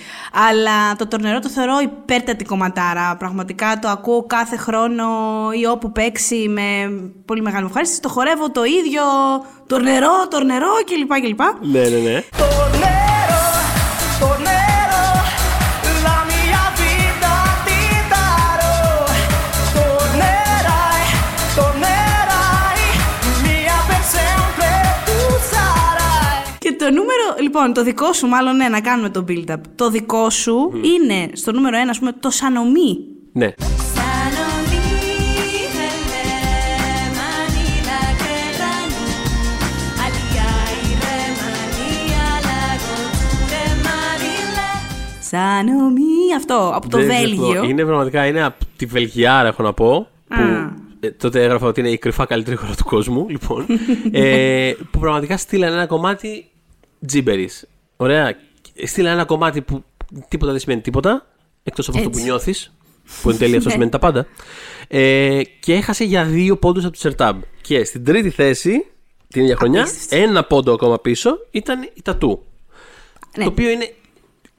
Αλλά 0.49 0.97
το 0.97 1.07
τορνερό 1.07 1.39
το 1.39 1.49
θεωρώ 1.49 1.79
υπέρτατη 1.83 2.45
κομματάρα. 2.45 3.16
Πραγματικά 3.18 3.79
το 3.83 3.89
ακούω 3.89 4.25
κάθε 4.27 4.57
χρόνο 4.57 5.07
ή 5.61 5.66
όπου 5.66 5.93
παίξει 5.93 6.49
με 6.49 6.91
πολύ 7.25 7.43
μεγάλη 7.43 7.62
μου 7.62 7.68
ευχαρίστηση. 7.68 8.01
Το 8.01 8.09
χορεύω 8.09 8.51
το 8.51 8.64
ίδιο, 8.64 9.03
τορνερό, 9.66 10.29
τορνερό 10.31 10.68
κλπ. 10.85 11.20
κλπ. 11.20 11.41
Ναι, 11.61 11.81
ναι, 11.81 11.99
ναι. 11.99 12.22
Το 26.85 26.91
νούμερο, 26.91 27.24
λοιπόν, 27.41 27.72
το 27.72 27.82
δικό 27.82 28.12
σου, 28.12 28.26
μάλλον 28.26 28.57
ναι, 28.57 28.68
να 28.68 28.80
κάνουμε 28.80 29.11
το 29.11 29.24
build-up. 29.28 29.61
Το 29.74 29.91
δικό 29.91 30.30
σου 30.30 30.72
είναι 30.82 31.28
στο 31.32 31.53
νούμερο 31.53 31.76
ένα, 31.76 31.91
ας 31.91 31.99
πούμε, 31.99 32.12
το 32.12 32.30
σανομή. 32.30 32.97
ναι. 33.32 33.55
Σανομή, 45.20 46.35
αυτό, 46.37 46.72
από 46.74 46.89
το 46.89 46.97
Δεν 46.99 47.09
ξέρω, 47.09 47.20
Βέλγιο. 47.20 47.64
Είναι 47.64 47.85
πραγματικά 47.85 48.26
είναι 48.26 48.45
από 48.45 48.64
τη 48.76 48.87
Βελγιάρα, 48.87 49.49
έχω 49.49 49.62
να 49.62 49.72
πω. 49.72 50.07
Που, 50.28 50.43
Α. 50.43 50.72
ε, 51.01 51.11
τότε 51.11 51.43
έγραφα 51.43 51.66
ότι 51.66 51.80
είναι 51.80 51.89
η 51.91 51.99
κρυφά 51.99 52.24
καλύτερη 52.26 52.57
χώρα 52.57 52.74
του 52.74 52.85
κόσμου. 52.85 53.26
Λοιπόν, 53.28 53.66
ε, 54.12 54.72
που 54.91 54.99
πραγματικά 54.99 55.37
στείλανε 55.37 55.74
ένα 55.74 55.87
κομμάτι 55.87 56.45
τζίμπερις. 57.07 57.65
Ωραία. 57.97 58.37
Στείλανε 58.85 59.15
ένα 59.15 59.25
κομμάτι 59.25 59.61
που 59.63 59.85
τίποτα 60.29 60.51
δεν 60.51 60.61
σημαίνει 60.61 60.81
τίποτα. 60.81 61.27
Εκτός 61.63 61.89
από 61.89 61.97
αυτό 61.99 62.11
που 62.11 62.17
Έτσι. 62.17 62.29
νιώθεις. 62.31 62.75
Που 63.23 63.31
εν 63.31 63.39
τέλει 63.39 63.57
αυτό 63.57 63.65
Ναι. 63.69 63.73
σημαίνει 63.73 63.91
τα 63.91 63.99
πάντα. 63.99 64.27
Ε, 64.89 65.41
και 65.61 65.75
έχασε 65.75 66.05
για 66.05 66.25
δύο 66.25 66.57
πόντους 66.57 66.85
από 66.85 66.93
τη 66.93 66.99
Σερτάμπ. 66.99 67.43
Και 67.61 67.85
στην 67.85 68.05
τρίτη 68.05 68.31
θέση, 68.31 68.87
την 69.29 69.43
ίδια 69.43 69.57
χρονιά, 69.57 69.81
Απίστευτο. 69.81 70.17
ένα 70.25 70.45
πόντο 70.45 70.73
ακόμα 70.73 70.99
πίσω 70.99 71.39
ήταν 71.51 71.83
η 71.95 72.03
Τατού. 72.03 72.45
Ναι. 73.37 73.45
Το 73.45 73.51
οποίο 73.51 73.71
είναι 73.71 73.95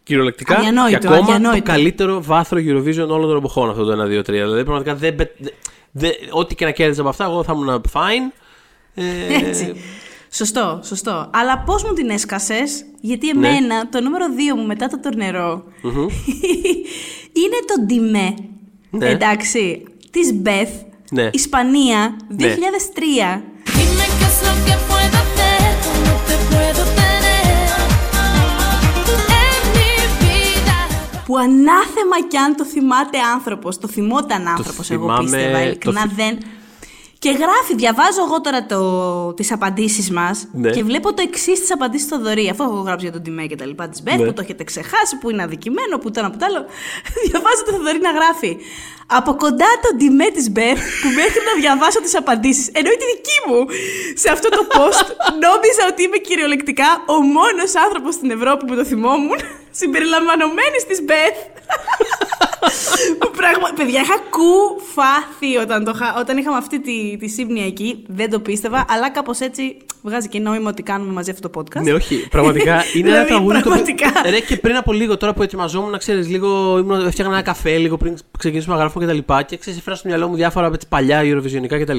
κυριολεκτικά 0.04 0.56
Αδιανόητο, 0.56 0.98
και 1.00 1.08
ακόμα 1.08 1.20
αδιανόητο. 1.22 1.64
το 1.66 1.72
καλύτερο 1.72 2.22
βάθρο 2.24 2.60
Eurovision 2.62 3.08
όλων 3.10 3.28
των 3.28 3.38
εποχών 3.38 3.70
αυτό 3.70 3.84
το 3.84 3.91
1-2-3. 4.04 4.24
Δηλαδή 4.26 4.64
πραγματικά 4.64 4.96
δεν, 4.96 5.16
πε- 5.16 5.36
δε- 5.38 5.50
δε- 5.91 6.10
ό,τι 6.32 6.56
και 6.56 6.66
να 6.66 6.72
κέρδιζα 6.72 7.02
από 7.02 7.10
αυτά, 7.10 7.24
εγώ 7.26 7.43
θα 7.43 7.54
ήμουν 7.54 7.82
fine. 7.93 8.34
Ε, 8.93 9.04
Έτσι. 9.48 9.74
Σωστό, 10.36 10.79
σωστό. 10.83 11.29
Αλλά 11.33 11.59
πώς 11.65 11.83
μου 11.83 11.93
την 11.93 12.09
έσκασες, 12.09 12.86
γιατί 13.01 13.29
εμένα 13.29 13.89
το 13.89 14.01
νούμερο 14.01 14.25
2 14.53 14.55
μου 14.57 14.65
μετά 14.65 14.88
το 14.88 14.99
τορνερό 14.99 15.63
είναι 17.41 17.59
το 17.67 17.81
Ντιμέ. 17.86 18.36
Ναι. 18.89 19.09
Εντάξει. 19.09 19.83
Της 20.11 20.33
Μπεθ. 20.33 20.69
Ναι. 21.11 21.29
Ισπανία, 21.33 22.15
2003. 22.31 22.36
Ναι. 22.38 23.41
Dime 23.77 24.05
qué 24.17 24.25
es 24.31 24.38
lo 24.47 24.53
que 24.65 24.75
puedo 24.89 25.17
hacer, 25.23 25.67
cómo 25.86 26.13
te 26.27 26.36
puedo 26.49 26.81
tener 26.99 27.67
en 29.41 29.61
mi 29.75 29.91
vida. 30.21 30.77
Που 31.25 31.38
ανάθεμα 31.38 32.17
κι 32.27 32.38
αν 32.38 32.55
το 32.55 32.65
θυμάται 32.65 33.17
άνθρωπος. 33.33 33.77
Το 33.77 33.88
θυμόταν 33.88 34.47
άνθρωπος, 34.47 34.91
εγώ 34.91 35.03
θυμάμαι, 35.05 35.21
πίστευα. 35.23 35.57
το 35.59 35.63
Ειλικρινά 35.65 36.01
θυ- 36.01 36.15
δεν. 36.15 36.38
Και 37.26 37.32
γράφει, 37.32 37.73
διαβάζω 37.76 38.21
εγώ 38.28 38.41
τώρα 38.41 38.65
το, 38.65 39.34
τις 39.34 39.51
απαντήσεις 39.51 40.11
μας 40.11 40.47
Ναι. 40.51 40.69
και 40.71 40.84
βλέπω 40.84 41.13
το 41.13 41.21
εξής 41.28 41.59
τις 41.59 41.71
απαντήσεις 41.73 42.05
στο 42.07 42.19
Δωρή. 42.19 42.49
Αφού 42.49 42.63
έχω 42.63 42.80
γράψει 42.88 43.05
για 43.05 43.13
τον 43.13 43.23
Τιμέ 43.23 43.45
και 43.45 43.55
τα 43.55 43.65
λοιπά 43.65 43.89
της 43.89 44.03
Μπεθ, 44.03 44.19
Ναι. 44.19 44.26
που 44.26 44.34
το 44.34 44.41
έχετε 44.41 44.63
ξεχάσει, 44.63 45.17
που 45.17 45.30
είναι 45.30 45.43
αδικημένο, 45.43 45.97
που 45.97 46.11
το 46.11 46.19
ένα 46.19 46.30
που 46.32 46.38
το 46.38 46.45
άλλο. 46.49 46.61
διαβάζω 47.28 47.61
το 47.65 47.71
Θοδωρή 47.71 47.99
να 47.99 48.11
γράφει. 48.11 48.57
Από 49.19 49.32
κοντά 49.36 49.69
τον 49.84 49.97
Τιμέ 49.97 50.28
της 50.36 50.51
Μπεθ, 50.51 50.80
που 51.01 51.07
μέχρι 51.21 51.39
να 51.49 51.53
διαβάσω 51.61 51.99
τις 52.01 52.15
απαντήσεις, 52.21 52.65
εννοεί 52.73 52.97
τη 53.01 53.05
δική 53.13 53.38
μου, 53.47 53.59
σε 54.23 54.30
αυτό 54.36 54.47
το 54.49 54.61
post, 54.76 55.07
νόμιζα 55.45 55.84
ότι 55.91 56.03
είμαι 56.03 56.17
κυριολεκτικά 56.17 56.89
ο 57.15 57.17
μόνος 57.38 57.71
άνθρωπος 57.86 58.13
στην 58.13 58.30
Ευρώπη 58.32 58.65
που 58.65 58.76
το 58.76 58.86
θυμόμουν, 58.86 59.39
συμπεριλαμβανομένης 59.80 60.84
της 60.88 60.99
Μπεθ. 61.05 61.38
Που 63.19 63.32
πράγμα, 63.38 63.67
παιδιά, 63.76 64.01
είχα 64.01 64.17
κουφάθει 64.30 65.57
όταν, 65.63 65.84
το, 65.84 65.91
είχα- 65.95 66.15
όταν 66.19 66.38
είχαμε 66.38 66.57
αυτή 66.57 66.80
τη, 66.82 67.17
τη 67.19 67.28
σύμπνοια 67.28 67.65
εκεί. 67.65 68.03
Δεν 68.07 68.30
το 68.30 68.39
πίστευα, 68.39 68.86
αλλά 68.89 69.09
κάπως 69.09 69.39
έτσι 69.39 69.78
βγάζει 70.01 70.28
και 70.28 70.39
νόημα 70.39 70.69
ότι 70.69 70.84
κάνουμε 70.84 71.11
μαζί 71.13 71.32
αυτό 71.32 71.49
το 71.49 71.59
podcast. 71.61 71.82
Ναι, 71.84 71.93
όχι. 71.93 72.28
Πραγματικά 72.30 72.73
είναι 72.95 73.09
ένα 73.09 73.23
Δηλαδή, 73.23 73.28
τραγούδι 73.28 73.61
το 73.61 73.69
οποίο. 73.69 73.84
πραγματικά. 73.86 74.30
Ρε, 74.30 74.39
και 74.39 74.55
πριν 74.57 74.76
από 74.76 74.93
λίγο 74.93 75.17
τώρα 75.17 75.34
που 75.34 75.43
ετοιμαζόμουν, 75.43 75.89
να 75.91 75.97
ξέρεις, 75.97 76.30
λίγο 76.30 76.78
ήμουν, 76.78 77.05
έφτιαχνα 77.07 77.34
ένα 77.34 77.41
καφέ 77.43 77.78
λίγο 77.78 77.97
πριν 77.97 78.17
ξεκινήσουμε 78.38 78.76
να 78.76 78.80
γράφουμε 78.82 79.05
κτλ. 79.05 79.15
Και, 79.17 79.21
τα 79.21 79.34
λοιπά, 79.34 79.41
και 79.43 79.57
ξέρεις, 79.57 79.80
έφερα 79.80 79.95
στο 79.95 80.07
μυαλό 80.07 80.28
μου 80.28 80.36
διάφορα 80.36 80.69
έτσι, 80.73 80.88
παλιά 80.88 81.21
Eurovisionικά 81.23 81.80
κτλ. 81.82 81.97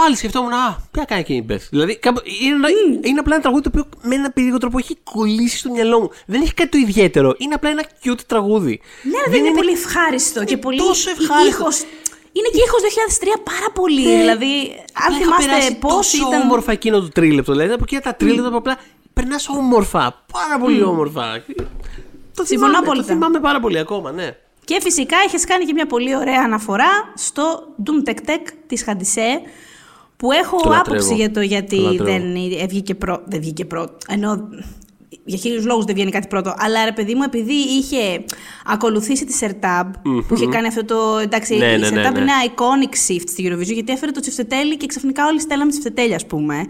Πάλι 0.00 0.16
σκεφτόμουν, 0.16 0.52
Α, 0.52 0.76
ποια 0.90 1.04
κάνει 1.04 1.20
εκείνη 1.20 1.38
η 1.38 1.42
Μπεθ. 1.46 1.64
Δηλαδή, 1.70 1.96
κάπου- 1.98 2.22
είναι, 2.42 2.54
ένα- 2.54 2.68
είναι 3.08 3.18
απλά 3.18 3.32
ένα 3.34 3.42
τραγούδι 3.42 3.62
το 3.62 3.70
οποίο 3.72 3.88
με 4.02 4.14
ένα 4.14 4.30
περίεργο 4.30 4.58
τρόπο 4.58 4.78
έχει 4.78 4.96
κολλήσει 5.04 5.56
στο 5.58 5.70
μυαλό 5.70 6.00
μου. 6.00 6.10
Δεν 6.26 6.40
έχει 6.42 6.54
κάτι 6.54 6.70
το 6.70 6.78
ιδιαίτερο. 6.78 7.34
Είναι 7.38 7.54
απλά 7.54 7.70
ένα 7.70 7.84
cute 8.04 8.20
τραγούδι. 8.26 8.80
Ναι, 9.02 9.10
αλλά 9.24 9.32
δεν 9.36 9.44
είναι, 9.44 9.54
πολύ 9.54 9.70
ευχάριστο 9.70 10.44
και 10.44 10.56
πολύ. 10.56 10.78
τόσο 10.78 11.10
ευχάριστο. 11.10 11.48
ήχος- 11.48 11.80
είναι 12.32 12.48
και 12.52 12.60
ήχος 12.66 12.80
2003 12.82 13.36
πάρα 13.44 13.70
πολύ. 13.74 14.02
Ναι. 14.06 14.16
Δηλαδή, 14.16 14.52
αν 15.04 15.10
Είχα 15.12 15.20
θυμάστε 15.22 15.44
περάσει 15.50 15.76
πώ 15.76 15.88
τόσο 15.88 16.16
ήταν. 16.28 16.40
όμορφα 16.40 16.72
εκείνο 16.72 17.00
το 17.00 17.08
τρίλεπτο. 17.08 17.52
Δηλαδή 17.52 17.72
από 17.72 17.82
εκείνα 17.82 18.00
τα 18.00 18.14
τρίλεπτα 18.14 18.50
που 18.50 18.56
απλά 18.56 18.76
περνάς 19.12 19.48
όμορφα. 19.48 20.24
Πάρα 20.32 20.58
πολύ 20.60 20.80
Μμ. 20.84 20.88
όμορφα. 20.88 21.22
Το 22.34 22.44
Συμφωνώ 22.44 22.46
θυμάμαι, 22.46 22.72
το 22.72 22.78
απόλυτα. 22.90 23.12
θυμάμαι 23.12 23.40
πάρα 23.40 23.60
πολύ 23.60 23.78
ακόμα, 23.78 24.12
ναι. 24.12 24.28
Και 24.64 24.78
φυσικά 24.82 25.16
έχεις 25.26 25.44
κάνει 25.44 25.64
και 25.64 25.72
μια 25.72 25.86
πολύ 25.86 26.16
ωραία 26.16 26.40
αναφορά 26.44 27.12
στο 27.14 27.66
Doom 27.84 28.08
Tech 28.08 28.18
Tech 28.30 28.44
της 28.66 28.82
Χαντισέ. 28.82 29.40
Που 30.16 30.32
έχω 30.32 30.56
Το 30.62 30.68
λατρεύω. 30.70 30.96
άποψη 30.96 31.14
για 31.14 31.26
το 31.28 31.34
Το 31.34 31.40
γιατί 31.40 31.76
λατρεύω. 31.76 32.04
δεν 32.04 32.34
ε, 32.60 32.66
βγήκε 32.66 32.94
πρώτο. 32.94 33.22
Δεν 33.26 33.40
βγήκε 33.40 33.64
πρώτο. 33.64 33.96
Ενώ 34.08 34.48
για 35.24 35.38
χίλιους 35.38 35.64
λόγους 35.64 35.84
δεν 35.84 35.94
βγαίνει 35.94 36.10
κάτι 36.10 36.26
πρώτο. 36.26 36.54
Αλλά 36.58 36.84
ρε 36.84 36.92
παιδί 36.92 37.14
μου, 37.14 37.22
επειδή 37.22 37.52
είχε 37.52 38.24
ακολουθήσει 38.66 39.24
τη 39.24 39.34
Sertab, 39.40 39.84
που 40.28 40.34
είχε 40.34 40.44
Μμμ. 40.44 40.50
κάνει 40.52 40.66
αυτό 40.66 40.84
το. 40.84 41.18
Εντάξει, 41.22 41.56
Ναι, 41.56 41.64
η 41.66 41.78
ναι, 41.78 41.90
ναι, 41.90 42.08
Sertab 42.08 42.12
ναι. 42.12 42.20
είναι 42.20 42.32
iconic 42.46 43.12
shift 43.12 43.24
στη 43.28 43.48
Eurovision, 43.50 43.72
γιατί 43.74 43.92
έφερε 43.92 44.10
το 44.12 44.20
τσιφτετέλι 44.20 44.76
και 44.76 44.86
ξαφνικά 44.86 45.26
όλοι 45.26 45.40
στέλναμε 45.40 45.70
τσιφτετέλι, 45.70 46.14
ας 46.14 46.26
πούμε. 46.26 46.64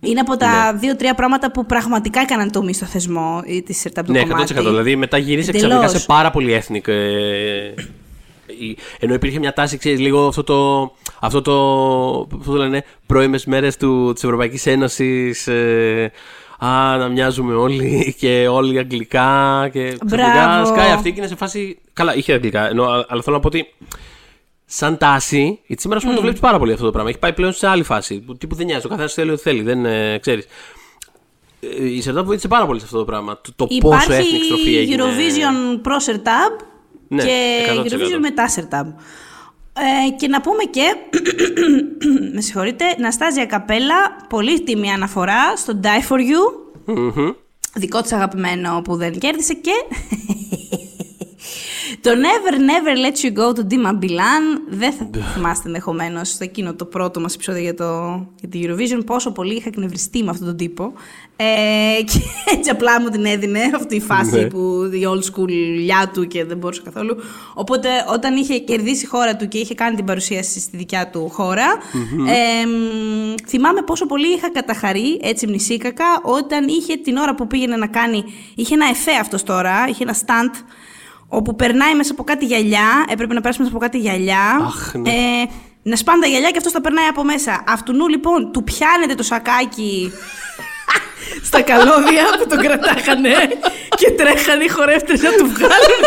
Είναι 0.00 0.20
από 0.20 0.36
τα 0.36 0.72
Ναι. 0.72 0.78
δύο-τρία 0.78 1.14
πράγματα 1.14 1.50
που 1.50 1.66
πραγματικά 1.66 2.20
έκαναν 2.20 2.50
το 2.50 2.68
στο 2.72 2.86
θεσμό 2.86 3.42
τη 3.64 3.74
Sertab 3.82 4.02
το 4.06 4.12
Ναι, 4.12 4.20
κομμάτι. 4.24 4.54
100%. 4.54 4.56
Δηλαδή 4.62 4.96
μετά 4.96 5.18
γύρισε 5.18 5.50
Εντελώς. 5.50 5.68
ξαφνικά 5.78 5.98
σε 5.98 6.06
πάρα 6.06 6.30
πολύ 6.30 6.62
ethnic. 6.62 6.88
Ε, 8.46 8.64
η- 8.64 8.78
ενώ 9.00 9.14
υπήρχε 9.14 9.38
μια 9.38 9.52
τάση, 9.52 9.78
ξέρεις, 9.78 9.98
λίγο 10.00 10.26
αυτό 10.26 10.44
το, 10.44 10.92
αυτό 11.20 11.42
το, 11.42 11.54
πώς 12.36 12.46
το 12.46 12.52
λένε, 12.52 12.84
πρώιμες 13.06 13.44
μέρες 13.44 13.76
του, 13.76 14.12
της 14.12 14.24
Ευρωπαϊκής 14.24 14.66
Ένωσης, 14.66 15.46
ε, 15.46 16.12
α, 16.58 16.96
να 16.96 17.08
μοιάζουμε 17.08 17.54
όλοι 17.54 17.90
και 18.20 18.48
όλοι 18.48 18.78
αγγλικά 18.78 19.68
και 19.72 19.82
ξαφνικά 20.06 20.32
Μπράβο. 20.44 20.66
σκάει 20.66 20.90
αυτή 20.90 21.12
και 21.12 21.18
είναι 21.18 21.28
σε 21.28 21.36
φάση, 21.36 21.78
καλά, 21.92 22.14
είχε 22.16 22.32
αγγλικά, 22.32 22.68
ενώ, 22.68 22.84
α- 22.84 23.06
αλλά 23.08 23.22
θέλω 23.22 23.36
να 23.36 23.42
πω 23.42 23.48
ότι 23.48 23.66
σαν 24.68 24.98
τάση, 24.98 25.58
γιατί 25.66 25.82
σήμερα 25.82 26.00
mm. 26.00 26.14
το 26.14 26.20
βλέπεις 26.20 26.40
πάρα 26.40 26.58
πολύ 26.58 26.72
αυτό 26.72 26.84
το 26.84 26.90
πράγμα. 26.90 27.10
Έχει 27.10 27.18
πάει 27.18 27.32
πλέον 27.32 27.52
σε 27.52 27.66
άλλη 27.66 27.82
φάση. 27.82 28.20
Που 28.20 28.36
τύπου 28.36 28.54
δεν 28.54 28.66
νοιάζει. 28.66 28.86
Ο 28.86 28.88
καθένας 28.88 29.12
θέλει 29.12 29.30
ό,τι 29.30 29.42
θέλει. 29.42 29.62
Δεν 29.62 29.84
ε, 29.84 30.18
ξέρεις. 30.18 30.46
Η 31.80 32.00
Σερτά 32.02 32.22
βοήθησε 32.24 32.48
πάρα 32.48 32.66
πολύ 32.66 32.78
σε 32.78 32.84
αυτό 32.84 32.98
το 32.98 33.04
πράγμα. 33.04 33.40
Το, 33.40 33.52
το 33.56 33.66
πόσο 33.66 33.76
Υπάρχει 34.12 34.12
ethnic 34.12 34.44
στροφή 34.44 34.76
έγινε. 34.76 35.02
Eurovision 35.04 35.78
προ 35.82 35.96
Sertab 36.06 36.64
Ναι, 37.08 37.22
και 37.22 37.62
100%. 37.68 37.84
Eurovision 37.84 38.18
μετά 38.20 38.48
Sertab. 38.54 38.86
Ε, 39.78 40.10
και 40.10 40.28
να 40.28 40.40
πούμε 40.40 40.62
και, 40.62 40.94
με 42.34 42.40
συγχωρείτε, 42.40 42.84
Ναστάζια 42.98 43.46
Καπέλα, 43.46 44.16
πολύ 44.28 44.60
τιμή 44.60 44.90
αναφορά 44.90 45.56
στο 45.56 45.80
Die 45.82 46.12
For 46.12 46.18
You, 46.18 46.66
Μμμ. 46.84 47.30
δικό 47.74 48.00
της 48.00 48.12
αγαπημένο 48.12 48.82
που 48.82 48.96
δεν 48.96 49.18
κέρδισε 49.18 49.54
και 49.54 49.72
το 52.06 52.12
Never 52.12 52.54
Never 52.54 52.96
Let 53.06 53.24
You 53.26 53.40
Go 53.48 53.54
του 53.54 53.66
Dima 53.70 54.04
Bilan. 54.04 54.60
Δεν 54.68 54.92
θα 54.92 55.08
το 55.12 55.18
θυμάστε 55.18 55.62
ενδεχομένως 55.68 56.28
στο 56.28 56.44
εκείνο 56.44 56.74
το 56.74 56.84
πρώτο 56.84 57.20
μας 57.20 57.34
επεισόδιο 57.34 57.62
για, 57.62 57.74
το, 57.74 57.84
για 58.40 58.48
τη 58.48 58.60
Eurovision 58.64 59.02
πόσο 59.06 59.32
πολύ 59.32 59.54
είχα 59.54 59.68
εκνευριστεί 59.68 60.22
με 60.22 60.30
αυτόν 60.30 60.46
τον 60.46 60.56
τύπο. 60.56 60.92
Ε, 61.36 61.44
και 62.02 62.20
έτσι 62.56 62.70
απλά 62.70 63.00
μου 63.00 63.08
την 63.08 63.24
έδινε 63.24 63.60
αυτή 63.74 63.96
η 63.96 64.00
φάση 64.00 64.36
Ναι. 64.36 64.44
που 64.46 64.90
η 64.92 65.06
old 65.08 65.22
school 65.34 65.48
λιά 65.78 66.10
του 66.14 66.26
και 66.26 66.44
δεν 66.44 66.56
μπορούσε 66.56 66.82
καθόλου. 66.84 67.16
Οπότε 67.54 67.88
όταν 68.12 68.36
είχε 68.36 68.58
κερδίσει 68.58 69.04
η 69.04 69.08
χώρα 69.08 69.36
του 69.36 69.48
και 69.48 69.58
είχε 69.58 69.74
κάνει 69.74 69.96
την 69.96 70.04
παρουσίαση 70.04 70.60
στη 70.60 70.76
δικιά 70.76 71.08
του 71.10 71.28
χώρα, 71.32 71.66
Μμμ. 71.92 72.26
ε, 72.26 72.32
μ, 72.66 73.34
θυμάμαι 73.48 73.82
πόσο 73.82 74.06
πολύ 74.06 74.32
είχα 74.34 74.50
καταχαρεί, 74.50 75.20
έτσι 75.22 75.46
μνησίκακα, 75.46 76.04
όταν 76.22 76.68
είχε 76.68 76.96
την 76.96 77.16
ώρα 77.16 77.34
που 77.34 77.46
πήγαινε 77.46 77.76
να 77.76 77.86
κάνει. 77.86 78.24
Είχε 78.54 78.74
ένα 78.74 78.86
εφέ 78.90 79.12
αυτός 79.20 79.42
τώρα, 79.42 79.86
είχε 79.88 80.02
ένα 80.02 80.14
stunt 80.14 80.54
όπου 81.28 81.56
περνάει 81.56 81.94
μέσα 81.94 82.12
από 82.12 82.24
κάτι 82.24 82.44
γυαλιά, 82.44 83.04
έπρεπε 83.08 83.34
να 83.34 83.40
περάσει 83.40 83.58
μέσα 83.60 83.72
από 83.72 83.80
κάτι 83.80 83.98
γυαλιά. 83.98 84.56
Αχ, 84.66 84.94
ναι. 84.94 85.10
ε, 85.10 85.48
να 85.82 85.96
σπάνε 85.96 86.20
τα 86.20 86.26
γυαλιά 86.26 86.50
και 86.50 86.56
αυτός 86.56 86.72
τα 86.72 86.80
περνάει 86.80 87.06
από 87.06 87.24
μέσα. 87.24 87.64
Αυτού 87.66 88.08
λοιπόν 88.08 88.52
του 88.52 88.64
πιάνεται 88.64 89.14
το 89.14 89.22
σακάκι 89.22 90.12
στα 91.48 91.60
καλώδια 91.62 92.24
που 92.38 92.46
τον 92.46 92.58
κρατάχανε 92.58 93.34
και 94.00 94.10
τρέχανε 94.10 94.64
οι 94.64 94.68
χορεύτες 94.68 95.20
να 95.22 95.30
του 95.38 95.46
βγάλουν 95.54 96.02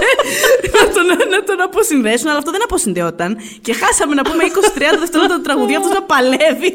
να 0.77 0.83
τον, 0.95 1.07
να 1.29 1.43
τον 1.43 1.61
αποσυνδέσουν, 1.61 2.27
αλλά 2.27 2.37
αυτό 2.37 2.51
δεν 2.51 2.63
αποσυνδεόταν. 2.63 3.31
Και 3.61 3.73
χάσαμε 3.73 4.13
να 4.19 4.23
πούμε 4.23 4.43
20-30 4.43 4.99
δευτερόλεπτα 4.99 5.37
το 5.37 5.41
τραγουδί 5.41 5.75
αυτός 5.75 5.91
να 5.91 6.03
παλεύει, 6.11 6.73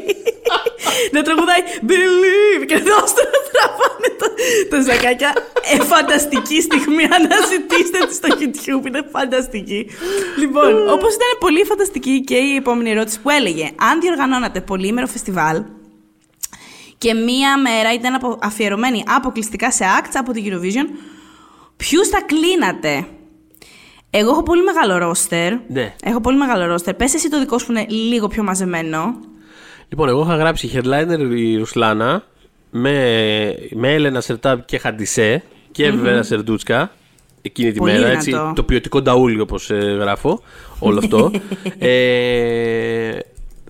να 1.15 1.21
τραγουδάει 1.21 1.61
Believe 1.89 2.63
και 2.69 2.77
δώστε 2.89 3.21
να 3.33 3.39
τραβάνε 3.51 4.09
τα, 4.19 4.27
τα 4.69 4.77
ζακάκια. 4.87 5.31
Ε, 5.73 5.83
φανταστική 5.91 6.61
στιγμή, 6.61 7.03
αναζητήστε 7.17 7.99
τη 8.07 8.13
στο 8.19 8.27
YouTube, 8.39 8.85
είναι 8.87 9.01
φανταστική. 9.11 9.89
λοιπόν, 10.41 10.89
όπως 10.89 11.11
ήταν 11.17 11.31
πολύ 11.39 11.63
φανταστική 11.63 12.23
και 12.29 12.35
η 12.35 12.55
επόμενη 12.55 12.89
ερώτηση 12.89 13.19
που 13.21 13.29
έλεγε, 13.29 13.69
αν 13.89 13.99
διοργανώνατε 14.01 14.61
πολύμερο 14.61 15.07
φεστιβάλ, 15.07 15.57
και 17.05 17.13
μία 17.13 17.57
μέρα 17.59 17.93
ήταν 17.93 18.13
απο- 18.13 18.37
αφιερωμένη 18.41 19.03
αποκλειστικά 19.07 19.71
σε 19.71 19.83
acts 19.99 20.11
από 20.13 20.31
την 20.31 20.43
Eurovision. 20.47 20.97
Ποιους 21.77 22.07
θα 22.07 22.21
κλείνατε; 22.25 23.05
Εγώ 24.09 24.29
έχω 24.29 24.43
πολύ 24.43 24.63
μεγάλο 24.63 24.97
ρόστερ. 24.97 25.53
Ναι. 25.67 25.93
Έχω 26.03 26.21
πολύ 26.21 26.37
μεγάλο 26.37 26.65
ρόστερ. 26.65 26.93
Πες 26.93 27.13
εσύ 27.13 27.29
το 27.29 27.39
δικό 27.39 27.57
σου 27.59 27.65
που 27.65 27.71
είναι 27.71 27.85
λίγο 27.89 28.27
πιο 28.27 28.43
μαζεμένο. 28.43 29.15
Λοιπόν, 29.89 30.09
εγώ 30.09 30.21
είχα 30.21 30.35
γράψει 30.35 30.71
headliner 30.75 31.31
η 31.35 31.57
Ρουσλάνα 31.57 32.23
με, 32.71 32.91
με 33.71 33.93
Έλενα 33.93 34.21
Σερτάμπ 34.21 34.59
και 34.65 34.77
Χαντισέ 34.77 35.43
και 35.71 35.91
Μμμ. 35.91 36.01
βέβαια 36.01 36.23
Σερντούτσκα 36.23 36.91
εκείνη 37.41 37.71
τη 37.71 37.77
Πολύ 37.77 37.91
μέρα. 37.91 38.03
δυνατό. 38.17 38.41
Έτσι, 38.41 38.53
το 38.55 38.63
ποιοτικό 38.63 39.01
νταούλι 39.01 39.39
όπως 39.39 39.69
γράφω 39.99 40.41
όλο 40.79 40.97
αυτό. 40.97 41.31
ε, 41.77 43.17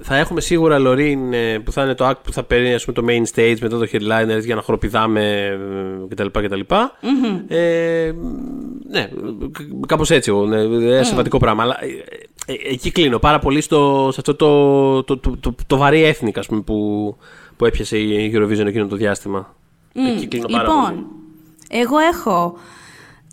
θα 0.01 0.15
έχουμε 0.15 0.41
σίγουρα 0.41 0.79
Λωρίν 0.79 1.33
ε, 1.33 1.59
που 1.59 1.71
θα 1.71 1.83
είναι 1.83 1.93
το 1.93 2.09
act 2.09 2.17
που 2.23 2.31
θα 2.31 2.43
παίρνει 2.43 2.73
ας 2.73 2.85
πούμε, 2.85 2.95
το 2.95 3.05
main 3.07 3.35
stage 3.35 3.57
μετά 3.61 3.77
το 3.77 3.87
headliner 3.91 4.43
για 4.43 4.55
να 4.55 4.61
χοροπηδάμε 4.61 5.45
ε, 6.09 6.15
κτλ. 6.15 6.27
κτλ. 6.31 6.59
Μμμ. 7.01 7.39
Ε, 7.47 8.11
ναι, 8.89 9.09
κάπως 9.87 10.11
έτσι 10.11 10.29
εγώ. 10.29 10.45
Ναι, 10.45 10.61
ένα 10.93 11.03
συμβατικό 11.03 11.37
πράγμα. 11.37 11.63
Αλλά 11.63 11.77
ε, 11.81 12.53
ε, 12.53 12.71
εκεί 12.71 12.91
κλείνω 12.91 13.19
πάρα 13.19 13.39
πολύ 13.39 13.61
στο, 13.61 14.09
σε 14.11 14.19
αυτό 14.19 14.35
το, 14.35 15.03
το, 15.03 15.17
το, 15.17 15.37
το, 15.39 15.55
το 15.67 15.77
βαρύ 15.77 16.03
έθνικ 16.03 16.37
ας 16.37 16.47
πούμε, 16.47 16.61
που, 16.61 17.15
που 17.57 17.65
έπιασε 17.65 17.97
η 17.97 18.31
Eurovision 18.35 18.65
εκείνο 18.65 18.87
το 18.87 18.95
διάστημα. 18.95 19.55
Μμ. 19.93 20.05
Εκεί 20.05 20.27
κλείνω 20.27 20.47
πάρα 20.47 20.63
λοιπόν, 20.63 20.83
πολύ. 20.83 21.05
εγώ 21.69 21.97
έχω. 21.97 22.57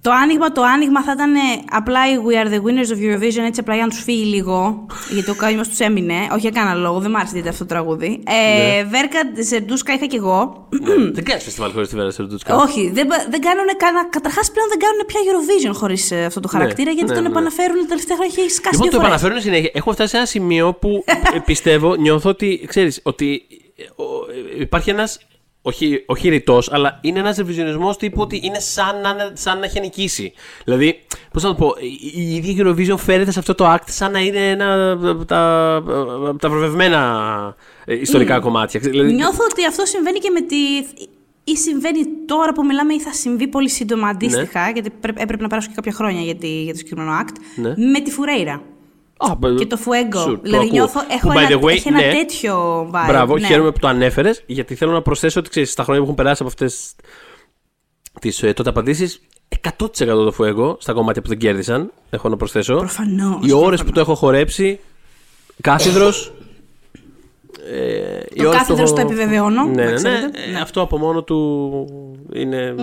Το 0.06 0.10
άνοιγμα, 0.22 0.52
το 0.52 0.62
άνοιγμα 0.62 1.02
θα 1.02 1.12
ήταν 1.12 1.34
ε, 1.34 1.38
απλά 1.70 2.00
η 2.12 2.14
We 2.26 2.34
are 2.44 2.48
the 2.54 2.60
winners 2.66 2.90
of 2.94 3.00
Eurovision, 3.06 3.44
έτσι 3.46 3.60
απλά 3.60 3.74
για 3.74 3.82
να 3.82 3.88
τους 3.88 4.02
φύγει 4.02 4.24
λίγο. 4.24 4.86
γιατί 5.14 5.30
ο 5.30 5.34
καημός 5.34 5.68
τους 5.68 5.78
έμεινε. 5.78 6.14
Όχι 6.30 6.40
για 6.40 6.50
κανένα 6.50 6.74
λόγο, 6.74 6.98
δεν 6.98 7.10
μ' 7.10 7.16
άρεσε 7.16 7.32
δείτε 7.34 7.48
αυτό 7.48 7.64
το 7.64 7.68
τραγούδι. 7.74 8.22
Ε, 8.26 8.32
Ναι. 8.32 8.84
Βέρκα 8.84 9.18
Ζερντούσκα 9.42 9.92
είχα 9.94 10.06
κι 10.06 10.16
εγώ. 10.16 10.68
Δεν 11.12 11.24
κάνεις 11.24 11.42
φεστιβάλ 11.44 11.70
χωρίς 11.72 11.88
τη 11.88 11.96
Βέρα 11.96 12.10
Σερντούτσκα. 12.10 12.56
Όχι, 12.56 12.90
δεν, 12.94 13.08
δεν 13.30 13.40
κάνουν 13.40 13.66
κανένα. 13.76 14.08
Καταρχάς 14.08 14.50
πλέον 14.50 14.68
δεν 14.68 14.78
κάνουν 14.78 15.00
πια 15.06 15.20
Eurovision 15.28 15.74
χωρίς 15.80 16.12
αυτό 16.12 16.40
το 16.40 16.48
Ναι, 16.52 16.58
χαρακτήρα, 16.58 16.90
γιατί 16.90 17.08
ναι, 17.08 17.14
τον 17.14 17.22
ναι. 17.22 17.28
επαναφέρουν 17.28 17.80
τα 17.80 17.86
τελευταία 17.86 18.16
χρόνια. 18.16 18.34
Έχει 18.38 18.50
σκάσει 18.50 18.74
Λοιπόν, 18.74 18.90
δύο 18.90 18.98
το 18.98 19.04
φορές. 19.04 19.12
επαναφέρουν 19.22 19.40
συνέχεια. 19.46 19.70
Έχω 19.74 19.92
φτάσει 19.92 20.10
σε 20.10 20.16
ένα 20.16 20.26
σημείο 20.26 20.72
που 20.74 21.04
ε, 21.34 21.38
πιστεύω, 21.44 21.94
νιώθω 21.94 22.28
ότι, 22.30 22.64
ξέρεις, 22.68 23.00
ότι 23.02 23.42
ε, 23.76 23.82
ο- 24.02 24.26
ε, 24.58 24.60
υπάρχει 24.62 24.90
ένας 24.90 25.18
όχι, 25.62 26.02
όχι 26.06 26.28
ρητός, 26.28 26.72
αλλά 26.72 26.98
είναι 27.02 27.18
ένας 27.18 27.36
ρεβιζιονισμός 27.36 27.96
τύπου 27.96 28.20
ότι 28.20 28.40
είναι 28.44 28.58
σαν 28.58 29.00
να, 29.00 29.08
είναι- 29.10 29.30
σαν 29.32 29.58
να 29.58 29.64
έχει 29.64 29.80
νικήσει. 29.80 30.32
Δηλαδή, 30.64 31.02
πώς 31.32 31.42
να 31.42 31.48
το 31.48 31.54
πω, 31.54 31.74
η, 31.80 32.22
η 32.22 32.34
ίδια 32.34 32.64
Eurovision 32.66 32.98
φέρεται 32.98 33.30
σε 33.30 33.38
αυτό 33.38 33.54
το 33.54 33.72
act 33.74 33.84
σαν 33.86 34.12
να 34.12 34.20
είναι 34.20 34.50
ένα 34.50 34.92
από 34.92 35.24
τα, 35.24 35.74
από 36.28 36.38
τα 36.38 36.48
βραβευμένα 36.50 37.56
ε, 37.84 37.94
ιστορικά 38.00 38.38
κομμάτια. 38.40 38.80
Δηλαδή, 38.80 39.12
Νιώθω 39.12 39.44
ότι 39.50 39.66
αυτό 39.66 39.86
συμβαίνει 39.86 40.18
και 40.18 40.30
με 40.30 40.40
τη. 40.40 40.56
ή 41.44 41.56
συμβαίνει 41.56 42.00
τώρα 42.26 42.52
που 42.52 42.64
μιλάμε 42.64 42.94
ή 42.94 43.00
θα 43.00 43.12
συμβεί 43.12 43.46
πολύ 43.48 43.68
σύντομα 43.68 44.08
αντίστοιχα, 44.08 44.70
γιατί 44.70 44.90
πρέ- 44.90 45.20
έπρεπε 45.20 45.42
να 45.42 45.48
περάσουν 45.48 45.70
και 45.70 45.76
κάποια 45.76 45.92
χρόνια 45.92 46.20
για, 46.22 46.34
τη, 46.36 46.62
για 46.62 46.72
το 46.72 46.78
συγκεκριμένο 46.78 47.12
act, 47.22 47.34
Ναι. 47.56 47.74
με 47.90 48.00
τη 48.00 48.10
Φουρέιρα. 48.10 48.62
Α, 49.30 49.34
μπ- 49.38 49.58
Και 49.58 49.66
το 49.66 49.78
Fuego. 49.84 50.18
sure, 50.18 50.24
το 50.24 50.38
δηλαδή 50.42 50.56
ακούω. 50.66 50.70
νιώθω, 50.78 51.00
έχω 51.10 51.28
Που, 51.28 51.34
by 51.34 51.42
ένα, 51.42 51.48
the 51.60 51.64
way, 51.64 51.68
έχει 51.68 51.88
ένα 51.88 52.00
ναι. 52.06 52.12
τέτοιο 52.12 52.82
vibe. 52.94 53.04
Μπράβο, 53.06 53.38
ναι. 53.38 53.46
χαίρομαι 53.46 53.70
που 53.72 53.78
το 53.78 53.88
ανέφερες, 53.88 54.42
γιατί 54.46 54.74
θέλω 54.74 54.92
να 54.92 55.02
προσθέσω 55.02 55.40
ότι 55.40 55.48
ξέρεις, 55.48 55.70
στα 55.70 55.82
χρόνια 55.82 56.00
που 56.02 56.06
έχουν 56.10 56.22
περάσει 56.22 56.42
από 56.42 56.50
αυτές 56.50 56.94
τις 58.20 58.42
ε, 58.42 58.52
τότε 58.52 58.68
απαντήσεις, 58.68 59.20
100% 59.78 59.88
το 60.06 60.34
Fuego 60.38 60.76
στα 60.80 60.92
κομμάτια 60.92 61.22
που 61.22 61.28
δεν 61.28 61.38
κέρδισαν. 61.38 61.92
Έχω 62.10 62.28
να 62.28 62.36
προσθέσω. 62.36 62.76
Προφανώς, 62.76 63.20
Οι 63.46 63.52
ώρες 63.52 63.52
προφανώς. 63.52 63.82
που 63.84 63.90
το 63.92 64.00
έχω 64.00 64.14
χορέψει, 64.14 64.80
κάθιδρος. 65.60 66.32
Ε, 67.72 68.20
οι 68.32 68.42
Το 68.42 68.48
ώρες 68.48 68.60
που 68.60 68.66
κάθιδρος 68.66 68.90
έχω- 68.90 68.94
το 68.94 69.00
επιβεβαιώνω, 69.00 69.64
Ναι, 69.64 69.70
να 69.70 69.74
ναι, 69.74 69.84
ναι. 69.84 69.92
ξέρετε. 69.94 70.38
Ε, 70.54 70.60
Αυτό 70.60 70.80
από 70.80 70.98
μόνο 70.98 71.22
του 71.22 71.38
είναι 72.32 72.74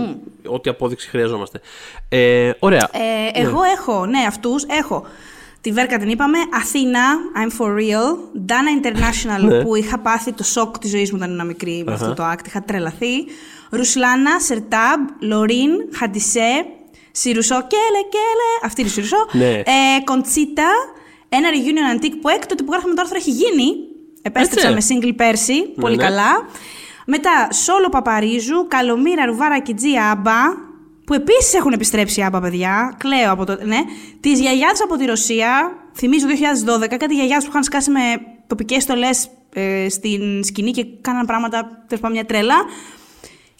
ό,τι 0.45 0.69
απόδειξη 0.69 1.09
χρειαζόμαστε. 1.09 1.61
Ε, 2.09 2.51
ωραία. 2.59 2.89
Ε, 2.93 3.39
εγώ 3.41 3.59
έχω, 3.77 4.05
ναι, 4.05 4.19
αυτούς 4.27 4.63
έχω. 4.63 5.05
Τη 5.61 5.71
Βέρκα 5.71 5.97
την 5.97 6.09
είπαμε. 6.09 6.37
Αθήνα, 6.53 6.99
I'm 7.35 7.61
for 7.61 7.67
real. 7.67 8.17
Dana 8.49 8.85
International, 8.85 9.41
Ναι. 9.43 9.63
που 9.63 9.75
είχα 9.75 9.97
πάθει 9.99 10.31
το 10.33 10.43
σοκ 10.43 10.77
της 10.77 10.89
ζωής 10.89 11.11
μου 11.11 11.17
όταν 11.21 11.33
ήμουν 11.33 11.45
μικρή 11.47 11.83
με 11.85 11.91
Αχα. 11.93 12.03
αυτό 12.03 12.15
το 12.23 12.29
act. 12.31 12.45
Είχα 12.47 12.61
τρελαθεί. 12.63 13.25
Ρουσλάνα, 13.69 14.39
Σερτάμπ, 14.39 15.07
Λορίν, 15.19 15.69
Χαντισέ, 15.95 16.65
Σιρουσό, 17.11 17.55
Κέλε, 17.55 18.01
Κέλε. 18.09 18.49
Αυτή 18.65 18.81
είναι 18.81 18.89
η 18.89 18.93
Σιρουσό. 18.93 19.27
Ναι. 19.31 19.49
Ε, 19.49 19.63
Κοντσίτα, 20.03 20.67
ένα 21.29 21.47
reunion 21.49 21.95
antique 22.03 22.17
που 22.21 22.29
έκτοτε 22.29 22.63
που 22.63 22.71
γράφαμε 22.71 22.93
το 22.93 23.01
άρθρο 23.01 23.17
έχει 23.17 23.31
γίνει. 23.31 23.73
Επέστρεψα 24.21 24.67
Έτσι. 24.69 24.93
με 24.93 24.99
single 25.01 25.13
πέρσι. 25.15 25.61
Πολύ 25.79 25.95
ναι. 25.95 26.03
καλά. 26.03 26.45
Μετά, 27.05 27.47
Σόλο 27.51 27.89
Παπαρίζου, 27.89 28.67
Καλομήρα, 28.67 29.25
Ρουβάρα 29.25 29.59
και 29.59 29.73
Τζι 29.73 29.89
Άμπα, 30.11 30.39
που 31.09 31.15
επίσης 31.15 31.53
έχουν 31.53 31.71
επιστρέψει 31.71 32.21
άμπα, 32.21 32.39
παιδιά. 32.39 32.95
Κλαίω 32.97 33.31
από 33.31 33.45
το. 33.45 33.57
Ναι. 33.63 33.77
Τι 34.19 34.31
γιαγιάδε 34.31 34.83
από 34.83 34.97
τη 34.97 35.05
Ρωσία, 35.05 35.77
θυμίζω 35.95 36.25
2012, 36.83 36.95
κάτι 36.99 37.15
γιαγιάδε 37.15 37.43
που 37.43 37.49
είχαν 37.49 37.63
σκάσει 37.63 37.91
με 37.91 37.99
τοπικές 38.47 38.83
στολές 38.83 39.29
ε, 39.53 39.89
στην 39.89 40.43
σκηνή 40.43 40.71
και 40.71 40.85
κάναν 41.01 41.25
πράγματα, 41.25 41.83
τέλος 41.87 42.01
πάντων 42.01 42.11
μια 42.11 42.25
τρέλα. 42.25 42.55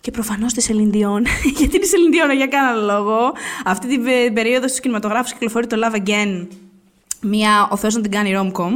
Και 0.01 0.11
προφανώς 0.11 0.53
της 0.53 0.63
Σελιντιόν. 0.63 1.25
Γιατί 1.59 1.75
είναι 1.75 1.85
Σελιντιόν, 1.85 2.31
για 2.31 2.47
κανένα 2.47 2.93
λόγο. 2.93 3.33
Αυτή 3.65 3.87
την 3.87 4.03
πε- 4.03 4.31
περίοδο 4.33 4.67
στους 4.67 4.79
κινηματογράφους 4.79 5.33
κυκλοφορεί 5.33 5.67
το 5.67 5.77
Love 5.83 5.95
Again. 5.95 6.47
Μία 7.21 7.67
ο 7.71 7.75
Θεός 7.77 7.95
να 7.95 8.01
την 8.01 8.11
κάνει 8.11 8.33
rom-com. 8.35 8.71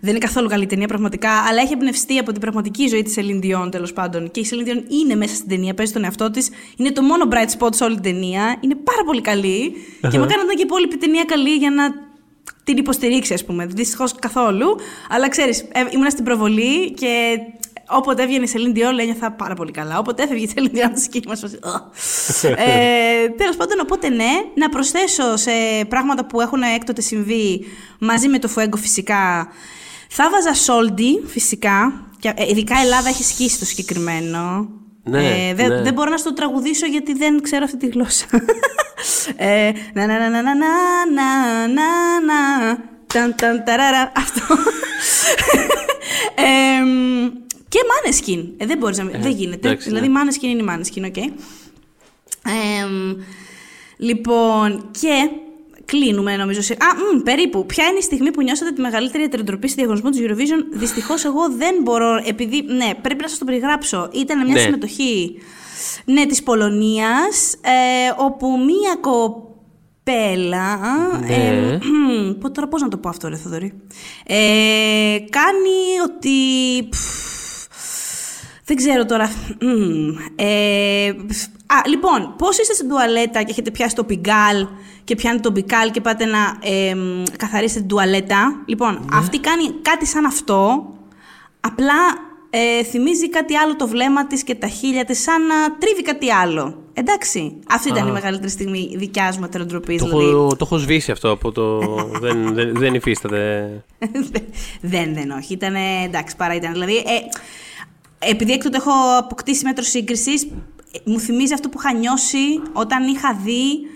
Δεν 0.00 0.10
είναι 0.10 0.18
καθόλου 0.18 0.48
καλή 0.48 0.66
ταινία 0.66 0.86
πραγματικά, 0.86 1.30
αλλά 1.30 1.60
έχει 1.60 1.72
εμπνευστεί 1.72 2.18
από 2.18 2.32
την 2.32 2.40
πραγματική 2.40 2.88
ζωή 2.88 3.02
της 3.02 3.14
Celine 3.18 3.44
Dion 3.44 3.68
τέλος 3.70 3.92
πάντων. 3.92 4.30
Και 4.30 4.40
η 4.40 4.46
Celine 4.50 4.68
Dion 4.68 4.82
είναι 5.02 5.14
μέσα 5.14 5.34
στην 5.34 5.48
ταινία, 5.48 5.74
παίζει 5.74 5.92
τον 5.92 6.04
εαυτό 6.04 6.30
της. 6.30 6.50
Είναι 6.76 6.92
το 6.92 7.02
μόνο 7.02 7.28
bright 7.30 7.58
spot 7.58 7.74
σε 7.74 7.84
όλη 7.84 7.94
την 7.94 8.02
ταινία. 8.02 8.56
Είναι 8.60 8.74
πάρα 8.74 9.04
πολύ 9.04 9.20
καλή. 9.20 9.72
και 10.00 10.18
μακάρι 10.18 10.36
να 10.36 10.44
ήταν 10.44 10.56
και 10.56 10.62
η 10.62 10.64
υπόλοιπη 10.66 10.96
ταινία 10.96 11.24
καλή 11.24 11.54
για 11.54 11.70
να 11.70 11.94
την 12.64 12.76
υποστηρίξει, 12.76 13.34
ας 13.34 13.44
πούμε. 13.44 13.66
Δυστυχώς 13.66 14.14
καθόλου. 14.14 14.76
Αλλά 15.08 15.28
ξέρεις, 15.28 15.64
ήμουν 15.92 16.10
στην 16.10 16.24
προβολή 16.24 16.92
και 16.92 17.38
όποτε 17.92 18.22
έβγαινε 18.22 18.44
η 18.44 18.50
Celine 18.52 18.78
Dion, 18.78 18.98
ένιωθα 19.00 19.32
πάρα 19.32 19.54
πολύ 19.54 19.70
καλά. 19.70 19.98
Όποτε 19.98 20.22
έφευγε 20.22 20.44
η 20.44 20.52
Celine 20.54 20.76
Dion 20.76 20.82
από 20.84 20.94
της 20.94 21.02
σκηνή 21.04 21.24
μας, 21.26 21.42
ε, 22.42 23.28
Τέλος 23.36 23.56
πάντων, 23.56 23.80
οπότε 23.80 24.08
ναι, 24.08 24.30
να 24.54 24.68
προσθέσω 24.68 25.36
σε 25.36 25.50
πράγματα 25.88 26.26
που 26.26 26.40
έχουν 26.40 26.62
έκτοτε 26.62 27.00
συμβεί 27.00 27.64
μαζί 27.98 28.28
με 28.28 28.38
το 28.38 28.48
Fuego 28.56 28.76
φυσικά. 28.76 29.48
Θα 30.08 30.30
βάζα 30.30 30.52
Soldi 30.66 31.26
φυσικά. 31.26 32.06
Και, 32.18 32.32
ε, 32.36 32.48
ειδικά 32.48 32.78
η 32.78 32.82
Ελλάδα 32.82 33.08
έχει 33.08 33.24
σκίσει 33.24 33.58
το 33.58 33.64
συγκεκριμένο. 33.64 34.68
Ναι, 35.04 35.48
ε, 35.48 35.54
δεν, 35.54 35.68
ναι. 35.68 35.82
δεν 35.82 35.92
μπορώ 35.92 36.10
να 36.10 36.16
στο 36.16 36.32
τραγουδήσω 36.32 36.86
γιατί 36.86 37.12
δεν 37.12 37.42
ξέρω 37.42 37.64
αυτή 37.64 37.76
τη 37.76 37.86
γλώσσα. 37.86 38.26
ε, 39.36 39.70
να 39.92 40.06
να 40.06 40.18
να 40.18 40.28
να 40.30 40.42
να 40.42 40.52
να 40.54 41.66
να 41.66 41.84
να 42.26 42.78
ταν 43.06 43.34
ταν 43.36 43.64
ταραρα 43.64 44.12
αυτό. 44.16 44.54
ε, 46.34 46.82
και 47.72 47.78
Maneskin. 47.90 48.44
Ε, 48.56 48.66
δεν 48.66 48.78
μπορείς 48.78 48.98
να... 48.98 49.04
μην- 49.04 49.22
δεν 49.22 49.32
γίνεται. 49.32 49.68
εντάξει, 49.68 49.88
δηλαδή 49.88 50.08
ναι. 50.08 50.20
Maneskin 50.20 50.42
είναι 50.42 50.62
η 50.62 50.64
Maneskin, 50.68 51.02
οκ. 51.06 51.16
Εμ, 51.16 51.32
λοιπόν, 53.96 54.88
και 55.00 55.28
κλείνουμε 55.84 56.36
νομίζω 56.36 56.62
σε... 56.62 56.72
Α, 56.72 57.16
μ, 57.16 57.22
περίπου. 57.22 57.66
Ποια 57.66 57.86
είναι 57.86 57.98
η 57.98 58.02
στιγμή 58.02 58.30
που 58.30 58.42
νιώσατε 58.42 58.72
τη 58.72 58.80
μεγαλύτερη 58.80 59.24
ετεροντροπή 59.24 59.66
στη 59.68 59.76
διαγωνισμό 59.76 60.10
του 60.10 60.16
Eurovision; 60.18 60.64
Δυστυχώς 60.70 61.24
εγώ 61.24 61.50
δεν 61.56 61.74
μπορώ, 61.82 62.22
επειδή, 62.26 62.62
ναι, 62.62 62.90
πρέπει 63.02 63.22
να 63.22 63.28
σας 63.28 63.38
το 63.38 63.44
περιγράψω. 63.44 64.08
Ήταν 64.12 64.44
μια 64.44 64.54
Ναι. 64.54 64.60
συμμετοχή, 64.60 65.38
ναι, 66.04 66.26
της 66.26 66.42
Πολωνίας, 66.42 67.54
ε, 67.60 68.12
όπου 68.16 68.46
μία 68.48 68.96
κοπέλα... 69.00 70.76
Ναι. 71.20 71.34
ε, 71.34 71.78
μ, 71.82 72.38
πω- 72.40 72.50
τώρα 72.52 72.68
πώς 72.68 72.82
να 72.82 72.88
το 72.88 72.96
πω 72.96 73.08
αυτό, 73.08 73.28
ρε 73.28 73.36
Θοδωρή. 73.36 73.72
Ε, 74.26 75.16
κάνει 75.30 76.00
ότι... 76.04 76.28
πφ, 76.88 77.31
δεν 78.64 78.76
ξέρω 78.76 79.04
τώρα. 79.04 79.30
Μμμ. 79.60 80.16
Ε, 80.36 81.08
α, 81.66 81.88
λοιπόν, 81.88 82.34
πώς 82.38 82.58
είστε 82.58 82.74
στην 82.74 82.88
τουαλέτα 82.88 83.42
και 83.42 83.50
έχετε 83.50 83.70
πιάσει 83.70 83.94
το 83.94 84.04
πιγκάλ 84.04 84.66
και 85.04 85.14
πιάνετε 85.14 85.42
το 85.42 85.50
μπικάλ 85.50 85.90
και 85.90 86.00
πάτε 86.00 86.24
να 86.24 86.58
ε, 86.60 86.94
μ, 86.94 87.22
καθαρίσετε 87.36 87.78
την 87.78 87.88
τουαλέτα; 87.88 88.62
Λοιπόν, 88.66 89.08
αυτή 89.12 89.38
κάνει 89.38 89.70
κάτι 89.82 90.06
σαν 90.06 90.24
αυτό. 90.24 90.86
Απλά 91.60 91.94
ε, 92.50 92.84
θυμίζει 92.84 93.28
κάτι 93.28 93.56
άλλο 93.56 93.76
το 93.76 93.88
βλέμμα 93.88 94.26
της 94.26 94.42
και 94.42 94.54
τα 94.54 94.66
χείλια 94.66 95.04
της, 95.04 95.22
σαν 95.22 95.46
να 95.46 95.76
τρίβει 95.78 96.02
κάτι 96.02 96.32
άλλο. 96.32 96.82
Εντάξει. 96.94 97.54
Αυτή 97.68 97.88
ήταν 97.88 98.04
Α. 98.04 98.08
η 98.08 98.12
μεγαλύτερη 98.12 98.50
στιγμή 98.50 98.94
δικιά 98.96 99.34
μου 99.38 99.44
ετεροτροπή. 99.44 99.96
Το, 99.96 100.06
Δηλαδή. 100.06 100.24
έχω, 100.24 100.48
το 100.48 100.56
έχω 100.60 100.76
σβήσει 100.76 101.10
αυτό 101.10 101.30
από 101.30 101.52
το. 101.52 101.78
δεν, 102.22 102.54
δεν, 102.54 102.76
δεν 102.76 102.94
υφίσταται. 102.94 103.70
δεν, 104.80 105.14
δεν, 105.14 105.30
όχι. 105.30 105.52
Ήταν 105.52 105.74
εντάξει, 106.04 106.36
παρά 106.36 106.54
ήταν. 106.54 106.72
Δηλαδή, 106.72 106.96
ε, 106.96 107.02
επειδή 108.30 108.52
έκτοτε 108.52 108.76
έχω 108.76 108.90
αποκτήσει 109.18 109.64
μέτρο 109.64 109.84
σύγκρισης, 109.84 110.46
μου 111.04 111.18
θυμίζει 111.20 111.52
αυτό 111.52 111.68
που 111.68 111.78
είχα 111.78 111.92
νιώσει 111.92 112.60
όταν 112.72 113.06
είχα 113.06 113.38
δει 113.44 113.86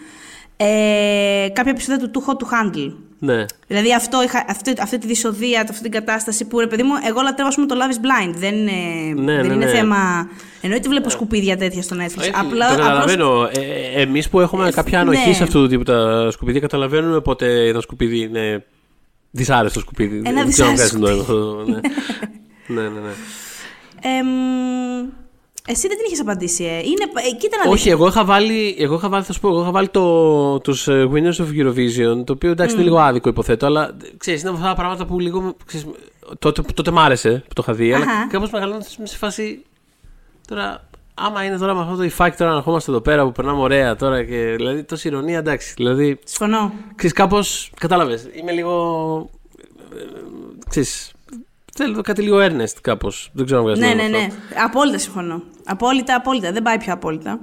ε, 0.57 1.49
κάποια 1.53 1.71
επεισόδια 1.71 2.09
του 2.11 2.23
Too 2.27 2.31
Hot 2.31 2.37
to 2.37 2.45
Handle. 2.45 2.93
Ναι. 3.19 3.45
Δηλαδή 3.67 3.95
αυτό 3.95 4.23
είχα, 4.23 4.45
αυτή, 4.49 4.73
αυτή 4.81 4.99
τη 4.99 5.07
δυσοδεία, 5.07 5.61
αυτή 5.61 5.83
την 5.83 5.91
κατάσταση 5.91 6.45
που 6.45 6.59
ρε 6.61 6.67
παιδί 6.67 6.83
μου, 6.83 6.93
εγώ 7.09 7.21
λατρεύω 7.23 7.49
ας 7.49 7.55
πούμε, 7.55 7.67
το 7.67 7.75
Love 7.79 7.93
is 7.95 7.97
Blind. 8.05 8.35
Δεν 8.35 8.55
είναι, 8.55 8.73
Ναι, 9.23 9.37
δεν 9.37 9.47
ναι, 9.47 9.55
είναι 9.55 9.65
ναι. 9.65 9.71
θέμα. 9.71 10.29
Εννοείται 10.61 10.89
βλέπω 10.89 11.09
σκουπίδια 11.11 11.57
τέτοια 11.57 11.83
στο 11.83 11.97
Netflix. 11.97 12.19
Όχι, 12.21 12.31
Απλά, 12.35 12.67
το 12.69 12.73
απλώς- 12.73 12.87
καταλαβαίνω. 12.87 13.49
Ε, 13.53 14.01
Εμείς 14.01 14.29
που 14.29 14.41
έχουμε 14.41 14.71
κάποια 14.71 15.01
ανοχή 15.01 15.29
ναι. 15.29 15.35
σε 15.35 15.43
αυτού 15.43 15.61
του 15.63 15.69
τύπου 15.69 15.83
τα 15.83 16.29
σκουπίδια, 16.31 16.61
καταλαβαίνουμε 16.61 17.21
πότε 17.21 17.69
ένα 17.69 17.81
σκουπίδι 17.81 18.21
είναι 18.21 18.65
δυσάρεστο 19.31 19.81
σκουπίδι. 19.81 20.23
Ένα 20.25 20.43
Δεν 20.43 20.51
ξέρω 20.51 20.69
αν 20.69 20.75
δυσάρεστο 20.77 20.99
βγάζει 20.99 21.17
νόημα 21.17 21.21
αυτό, 21.21 21.65
ναι. 21.67 21.81
ναι, 22.83 22.89
ναι, 22.89 23.01
ναι. 23.01 23.11
Εμ, 24.19 24.27
εσύ 25.69 25.89
δεν 25.89 25.97
την 25.97 26.07
είχες 26.07 26.21
απαντήσει, 26.21 26.65
ε. 26.65 26.77
Είναι, 26.77 27.05
ε, 27.31 27.37
κοίτα 27.39 27.57
να 27.65 27.71
Όχι, 27.71 27.83
δεις. 27.83 27.93
εγώ 27.93 28.07
είχα 28.07 28.25
βάλει, 28.25 28.77
εγώ 28.79 28.95
είχα 28.95 29.09
βάλει, 29.09 29.25
θα 29.25 29.33
σου 29.33 29.41
πω, 29.41 29.49
εγώ 29.49 29.61
είχα 29.63 29.71
βάλει 29.71 29.89
το, 29.89 30.61
τους 30.61 30.89
ε, 30.89 31.09
Winners 31.13 31.37
of 31.37 31.49
Eurovision, 31.61 32.25
το 32.25 32.33
οποίο 32.33 32.51
εντάξει 32.51 32.75
είναι 32.75 32.85
λίγο 32.85 32.99
άδικο 32.99 33.29
υποθέτω, 33.29 33.67
αλλά 33.67 33.97
ξέρεις, 34.17 34.41
είναι 34.41 34.49
από 34.51 34.59
αυτά 34.59 34.71
τα 34.71 34.77
πράγματα 34.81 35.07
που 35.07 35.21
λίγο, 35.21 35.55
ξέρεις, 35.67 35.87
τότε, 36.39 36.63
τότε 36.75 36.91
μ' 36.91 36.99
άρεσε 36.99 37.45
που 37.49 37.53
το 37.55 37.63
είχα 37.65 37.73
δει, 37.77 37.93
αλλά 37.93 38.05
Αχα. 38.05 38.27
κάπως 38.27 38.51
μεγαλώνοντας 38.51 38.95
είμαι 38.97 39.07
σε 39.07 39.17
φάση, 39.17 39.63
τώρα, 40.49 40.89
άμα 41.15 41.45
είναι 41.45 41.59
τώρα 41.59 41.75
με 41.75 41.81
αυτό 41.81 41.97
το 41.97 42.03
υφάκι 42.03 42.37
τώρα 42.37 42.51
να 42.51 42.57
ερχόμαστε 42.57 42.91
εδώ 42.91 43.01
πέρα 43.01 43.25
που 43.25 43.33
περνάμε 43.33 43.61
ωραία 43.61 43.97
τώρα 43.97 44.25
και 44.25 44.55
δηλαδή 44.57 44.83
τόση 44.85 45.09
ηρωνία, 45.09 45.39
εντάξει, 45.39 45.73
δηλαδή, 45.77 46.19
Συμφωνώ. 46.25 46.73
ξέρεις, 46.95 47.17
κάπως, 47.17 47.71
κατάλαβες, 47.81 48.29
είμαι 48.33 48.53
λίγο, 48.53 49.31
ε, 49.97 50.01
ε, 50.01 50.05
ξέρεις, 50.69 51.11
θέλω 51.77 52.01
κάτι 52.03 52.23
λίγο 52.23 52.39
earnest 52.41 52.77
κάπως, 52.81 53.31
δεν 53.33 53.45
ξέρω 53.45 53.61
αν 53.61 53.67
βγάζει 53.67 53.81
Ναι, 53.81 53.87
νόημα 53.87 54.09
ναι, 54.09 54.17
αυτό. 54.17 54.35
ναι. 54.55 54.63
Απόλυτα 54.65 54.99
συμφωνώ. 54.99 55.43
Απόλυτα, 55.65 56.15
απόλυτα. 56.15 56.53
Δεν 56.53 56.63
πάει 56.63 56.79
πιο 56.79 56.93
απόλυτα. 56.93 57.41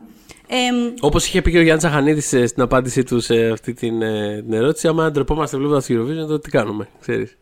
Εμ, 0.47 0.93
Όπως 0.99 1.25
είχε 1.27 1.41
πει 1.41 1.51
και 1.51 1.57
ο 1.57 1.61
Γιάννης 1.61 1.83
Τσαχανίδη 1.83 2.21
στην 2.47 2.61
απάντησή 2.63 3.03
του 3.03 3.19
σε 3.19 3.49
αυτή 3.49 3.73
την, 3.73 4.01
ε, 4.01 4.41
την 4.41 4.53
ερώτηση, 4.53 4.87
άμα 4.87 5.11
ντρεπόμαστε 5.11 5.57
βλέποντας 5.57 5.85
το 5.85 5.93
Eurovision, 5.93 6.27
τότε 6.27 6.39
τι 6.39 6.49
κάνουμε, 6.49 6.87
ξέρεις. 7.01 7.37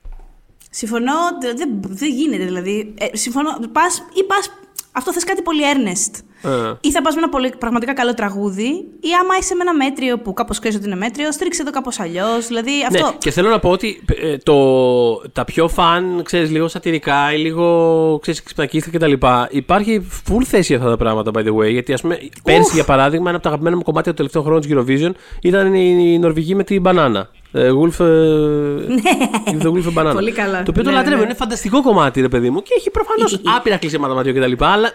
συμφωνώ. 0.70 1.14
δε- 1.42 1.54
Δεν 1.54 1.70
δεν 1.88 2.10
γίνεται 2.10 2.44
δηλαδή. 2.46 2.94
Ε, 3.00 3.18
συμφωνώ. 3.18 3.50
Πας, 3.72 4.04
ή 4.14 4.24
πας 4.24 4.50
αυτό 4.92 5.14
θες 5.14 5.24
κάτι 5.24 5.42
πολύ 5.42 5.62
earnest. 5.74 6.20
Ε. 6.44 6.74
Ή 6.82 6.92
θα 6.92 7.02
πας 7.02 7.14
με 7.14 7.22
ένα 7.22 7.30
πολύ, 7.30 7.54
πραγματικά 7.58 7.94
καλό 7.94 8.14
τραγούδι, 8.14 8.70
ή 9.00 9.10
άμα 9.22 9.38
είσαι 9.40 9.56
με 9.56 9.62
ένα 9.62 9.74
μέτριο 9.74 10.18
που 10.20 10.34
κάπως 10.34 10.60
ξέρεις 10.60 10.78
ότι 10.78 10.86
είναι 10.86 10.96
μέτριο, 10.96 11.32
στρίξε 11.32 11.64
το 11.64 11.72
κάπως 11.72 12.00
αλλιώς. 12.00 12.48
Δηλαδή 12.48 12.72
αυτό. 12.88 13.06
Ναι, 13.06 13.16
και 13.18 13.32
θέλω 13.32 13.50
να 13.50 13.60
πω 13.60 13.70
ότι 13.70 14.04
ε, 14.22 14.38
το, 14.38 15.16
τα 15.16 15.46
πιο 15.46 15.68
φαν, 15.68 16.22
ξέρεις, 16.24 16.52
λίγο 16.52 16.68
σατυρικά 16.68 17.34
ή 17.34 17.38
λίγο, 17.38 18.20
ξέρεις, 18.22 18.44
ξυπνακίστηκα 18.44 18.98
κτλ. 18.98 19.28
Υπάρχει 19.50 20.08
full 20.28 20.44
θέση 20.44 20.68
για 20.68 20.78
αυτά 20.78 20.90
τα 20.90 20.98
πράγματα, 20.98 21.32
by 21.34 21.48
the 21.48 21.56
way. 21.56 21.72
Γιατί, 21.72 21.94
ας 21.94 22.02
πούμε, 22.02 22.20
πέρσι, 22.44 22.72
για 22.74 22.84
παράδειγμα, 22.84 23.28
ένα 23.28 23.36
από 23.36 23.44
τα 23.44 23.50
αγαπημένα 23.50 23.76
μου 23.76 23.84
κομμάτια 23.84 24.12
του 24.12 24.18
τελευταίου 24.18 24.44
χρόνου 24.44 24.60
της 24.60 24.72
Eurovision 24.74 25.12
ήταν 25.42 25.74
η, 25.74 26.12
η 26.14 26.20
Νορβηγή 26.20 26.56
με 26.56 26.64
την 26.64 26.82
μπανάνα. 26.82 27.30
Ε, 27.54 27.70
Wolf, 27.72 28.00
ε, 28.00 29.56
the 29.62 29.68
Wolf 29.68 29.94
Banana. 29.98 30.04
Ναι. 30.06 30.14
Πολύ 30.14 30.32
καλά. 30.32 30.64
Το 30.64 30.70
οποίο 30.72 30.84
το 30.84 30.90
Ναι, 30.90 30.96
λατρεύω. 30.96 31.18
ναι. 31.18 31.24
Είναι 31.24 31.34
φανταστικό 31.34 31.82
κομμάτι, 31.82 32.22
ρε 32.22 32.28
παιδί 32.28 32.50
μου, 32.50 32.62
και 32.62 32.74
έχει 32.78 32.90
προφανώς 32.90 33.42
άπειρα 33.58 33.78
κλεισίματα 33.78 34.14
ματιό 34.14 34.34
κτλ. 34.34 34.64
Αλλά 34.64 34.92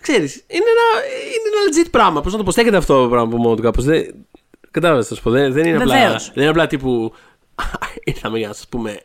ξέρεις, 0.00 0.34
είναι 0.46 0.64
ένα, 0.74 1.04
είναι 1.22 1.48
ένα 1.52 1.84
legit 1.84 1.88
πράγμα. 1.90 2.20
Πώς 2.20 2.32
να 2.32 2.38
το 2.38 2.44
πω, 2.44 2.50
στέκεται 2.50 2.76
αυτό 2.76 3.02
το 3.02 3.08
πράγμα 3.08 3.26
από 3.28 3.36
μόνο 3.36 3.54
του 3.54 3.62
κάπως. 3.62 3.84
Κατάλαβες, 4.70 5.06
θα 5.06 5.14
σου 5.14 5.22
πω. 5.22 5.30
Δεν, 5.30 5.52
δεν, 5.52 5.64
είναι 5.66 5.76
απλά, 5.76 5.94
Βεβαίως. 6.00 6.24
δεν 6.34 6.42
είναι 6.42 6.50
απλά 6.50 6.66
τύπου. 6.66 7.12
Ήρθαμε 8.04 8.38
για 8.38 8.48
να 8.48 8.54
σα 8.54 8.66
πούμε. 8.66 9.00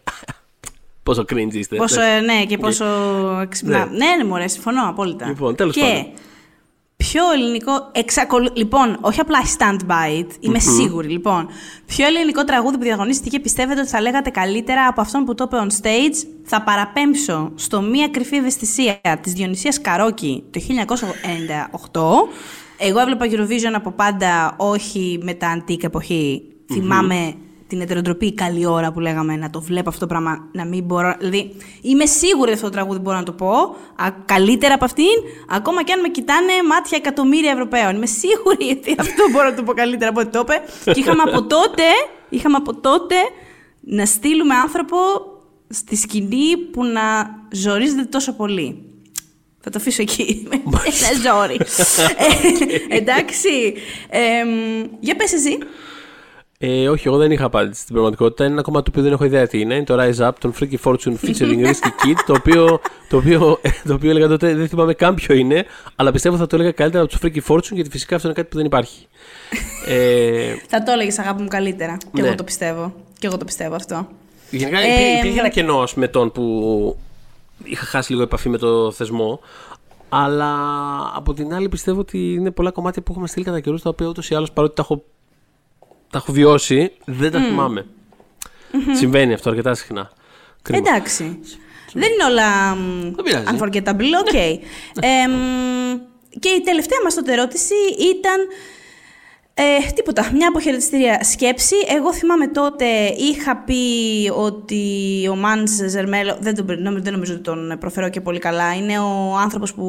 Πόσο 1.03 1.21
cringe 1.33 1.53
είστε. 1.53 1.75
Πόσο, 1.75 2.01
ε, 2.01 2.19
ναι, 2.19 2.45
και 2.45 2.57
πόσο 2.57 2.85
εξυπνά. 3.41 3.77
Ναι. 3.77 3.97
Ναι, 3.97 4.15
ναι, 4.17 4.23
μωρέ, 4.23 4.47
συμφωνώ 4.47 4.89
απόλυτα. 4.89 5.27
Λοιπόν, 5.27 5.55
τέλος 5.55 5.73
και 5.75 5.81
πάντων. 5.81 6.07
Πιο 7.01 7.31
ελληνικό. 7.31 7.89
Εξακολου... 7.91 8.49
Λοιπόν, 8.53 8.97
όχι 9.01 9.19
απλά 9.19 9.39
I 9.43 9.61
stand 9.61 9.79
by 9.87 10.19
it, 10.19 10.27
είμαι 10.39 10.59
Μμμ. 10.63 10.75
σίγουρη. 10.75 11.07
Λοιπόν, 11.07 11.47
ποιο 11.85 12.05
ελληνικό 12.05 12.43
τραγούδι 12.43 12.77
που 12.77 12.83
διαγωνίστηκε 12.83 13.39
πιστεύετε 13.39 13.79
ότι 13.79 13.89
θα 13.89 14.01
λέγατε 14.01 14.29
καλύτερα 14.29 14.87
από 14.87 15.01
αυτόν 15.01 15.25
που 15.25 15.35
το 15.35 15.43
είπε 15.47 15.57
on 15.61 15.83
stage. 15.83 16.27
Θα 16.43 16.61
παραπέμψω 16.61 17.51
στο 17.55 17.81
Μία 17.81 18.07
κρυφή 18.07 18.35
ευαισθησία 18.35 18.99
της 19.21 19.33
Διονυσίας 19.33 19.81
Καρόκη 19.81 20.43
το 20.51 20.61
1998. 21.91 22.01
Εγώ 22.77 22.99
έβλεπα 22.99 23.25
Eurovision 23.29 23.73
από 23.73 23.91
πάντα, 23.91 24.55
όχι 24.57 25.19
με 25.21 25.33
τα 25.33 25.47
αντίκ 25.47 25.83
εποχή. 25.83 26.41
Θυμάμαι 26.73 27.35
την 27.71 27.81
ετεροτροπή 27.81 28.33
καλή 28.33 28.65
ώρα 28.65 28.91
που 28.91 28.99
λέγαμε 28.99 29.35
να 29.35 29.49
το 29.49 29.61
βλέπω 29.61 29.89
αυτό 29.89 29.99
το 29.99 30.07
πράγμα, 30.07 30.47
να 30.51 30.65
μην 30.65 30.83
μπορώ. 30.83 31.15
Δηλαδή, 31.19 31.55
είμαι 31.81 32.05
σίγουρη 32.05 32.43
ότι 32.43 32.53
αυτό 32.53 32.65
το 32.65 32.71
τραγούδι 32.71 32.99
μπορώ 32.99 33.17
να 33.17 33.23
το 33.23 33.31
πω 33.31 33.51
α, 33.95 34.07
καλύτερα 34.25 34.73
από 34.73 34.85
αυτήν, 34.85 35.17
ακόμα 35.49 35.83
και 35.83 35.91
αν 35.93 35.99
με 35.99 36.07
κοιτάνε 36.07 36.51
μάτια 36.69 36.97
εκατομμύρια 36.97 37.51
Ευρωπαίων. 37.51 37.95
Είμαι 37.95 38.05
σίγουρη 38.05 38.77
ότι 38.77 38.95
αυτό 38.99 39.23
μπορώ 39.31 39.49
να 39.49 39.55
το 39.55 39.63
πω 39.63 39.73
καλύτερα 39.73 40.09
από 40.09 40.19
ό,τι 40.19 40.29
το 40.29 40.39
είπε. 40.39 40.61
Και 40.83 40.99
είχαμε 40.99 41.21
από 41.21 41.43
τότε, 41.43 41.83
είχαμε 42.29 42.55
από 42.55 42.75
τότε 42.75 43.15
να 43.81 44.05
στείλουμε 44.05 44.55
άνθρωπο 44.55 44.97
στη 45.69 45.95
σκηνή 45.95 46.57
που 46.71 46.83
να 46.85 47.01
ζορίζεται 47.51 48.03
τόσο 48.03 48.33
πολύ. 48.33 48.85
Θα 49.63 49.69
το 49.69 49.77
αφήσω 49.79 50.01
εκεί. 50.01 50.47
Ένα 50.51 51.19
ζόρι. 51.25 51.59
Ε, 52.89 52.95
εντάξει. 52.97 53.73
Εμ, 54.09 54.49
για 54.99 55.15
πες 55.15 55.33
εσύ. 55.33 55.57
Ε, 56.63 56.89
όχι, 56.89 57.07
εγώ 57.07 57.17
δεν 57.17 57.31
είχα 57.31 57.45
απάντηση 57.45 57.81
στην 57.81 57.93
πραγματικότητα. 57.93 58.43
Είναι 58.43 58.53
ένα 58.53 58.61
κομμάτι 58.61 58.83
το 58.83 58.89
οποίο 58.91 59.03
δεν 59.03 59.11
έχω 59.11 59.23
ιδέα 59.25 59.47
τι 59.47 59.59
είναι. 59.59 59.73
Είναι 59.75 59.83
το 59.83 59.95
Rise 59.99 60.27
Up, 60.27 60.31
τον 60.39 60.53
Freaky 60.59 60.75
Fortune 60.83 61.13
featuring 61.25 61.59
Risky 61.67 61.91
Kid, 62.05 62.15
το 62.25 62.33
οποίο, 62.37 62.79
το, 63.09 63.17
οποίο, 63.17 63.59
το 63.87 63.93
οποίο 63.93 64.09
έλεγα 64.09 64.27
τότε 64.27 64.55
δεν 64.55 64.67
θυμάμαι 64.67 64.93
καν 64.93 65.15
ποιο 65.15 65.35
είναι, 65.35 65.65
αλλά 65.95 66.11
πιστεύω 66.11 66.37
θα 66.37 66.47
το 66.47 66.55
έλεγα 66.55 66.71
καλύτερα 66.71 67.03
από 67.03 67.11
τους 67.11 67.21
Freaky 67.23 67.53
Fortune, 67.53 67.71
γιατί 67.71 67.89
φυσικά 67.89 68.15
αυτό 68.15 68.27
είναι 68.27 68.35
κάτι 68.37 68.49
που 68.49 68.57
δεν 68.57 68.65
υπάρχει. 68.65 69.07
ε, 69.87 70.53
Θα 70.67 70.83
το 70.83 70.91
έλεγες 70.91 71.19
αγάπη 71.19 71.41
μου 71.41 71.47
καλύτερα. 71.47 71.97
Και 71.97 72.21
Ναι. 72.21 72.27
εγώ 72.27 72.35
το 72.35 72.43
πιστεύω. 72.43 72.93
Και 73.19 73.27
εγώ 73.27 73.37
το 73.37 73.45
πιστεύω 73.45 73.75
αυτό. 73.75 74.07
γενικά 74.49 74.79
Ε, 74.79 74.83
υπήρχε, 74.83 75.17
υπήρχε 75.17 75.39
ένα 75.39 75.49
κενό 75.49 75.83
με 75.95 76.07
τον 76.07 76.31
που 76.31 76.97
είχα 77.63 77.85
χάσει 77.85 78.11
λίγο 78.11 78.23
επαφή 78.23 78.49
με 78.49 78.57
το 78.57 78.91
θεσμό. 78.91 79.39
Αλλά 80.09 80.53
από 81.15 81.33
την 81.33 81.53
άλλη 81.53 81.69
πιστεύω 81.69 81.99
ότι 81.99 82.33
είναι 82.33 82.51
πολλά 82.51 82.71
κομμάτια 82.71 83.01
που 83.01 83.11
έχουμε 83.11 83.27
στείλει 83.27 83.45
κατά 83.45 83.59
καιρούς 83.59 83.81
τα 83.81 83.89
οποία 83.89 84.07
ούτως 84.07 84.29
ή 84.29 84.35
άλλως 84.35 84.51
παρότι 84.51 84.75
τα 84.75 84.81
έχω, 84.81 85.03
τα 86.11 86.17
έχω 86.17 86.31
βιώσει, 86.31 86.91
δεν 87.05 87.31
τα 87.31 87.39
Μμ. 87.39 87.43
θυμάμαι. 87.43 87.85
Μμμ. 88.71 88.95
Συμβαίνει 88.95 89.33
αυτό 89.33 89.49
αρκετά 89.49 89.73
συχνά. 89.73 90.11
Κρίμα. 90.61 90.87
Εντάξει. 90.89 91.39
Δεν 91.93 92.11
είναι 92.11 92.23
όλα 92.23 92.75
μ, 92.75 93.11
πειράζει. 93.23 93.45
unforgettable. 93.51 94.13
Οκ. 94.27 94.33
Εμ, 94.33 95.31
και 96.39 96.49
η 96.49 96.61
τελευταία 96.61 96.99
μας 97.03 97.13
τότε 97.13 97.33
ερώτηση 97.33 97.73
ήταν 98.15 98.47
ε, 99.53 99.91
τίποτα, 99.95 100.29
μια 100.33 100.47
αποχαιρετιστήρια 100.47 101.23
σκέψη. 101.23 101.75
Εγώ 101.97 102.13
θυμάμαι 102.13 102.47
τότε 102.47 102.85
είχα 103.17 103.57
πει 103.57 103.75
ότι 104.35 105.27
ο 105.31 105.35
Μάνς 105.35 105.71
Ζερμέλο, 105.71 106.37
δεν, 106.39 106.55
τον, 106.55 106.81
νομι- 106.81 107.03
δεν 107.03 107.13
νομίζω 107.13 107.33
ότι 107.33 107.41
τον 107.41 107.77
προφέρω 107.79 108.09
και 108.09 108.21
πολύ 108.21 108.39
καλά, 108.39 108.73
είναι 108.75 108.99
ο 108.99 109.35
άνθρωπος 109.37 109.73
που, 109.73 109.85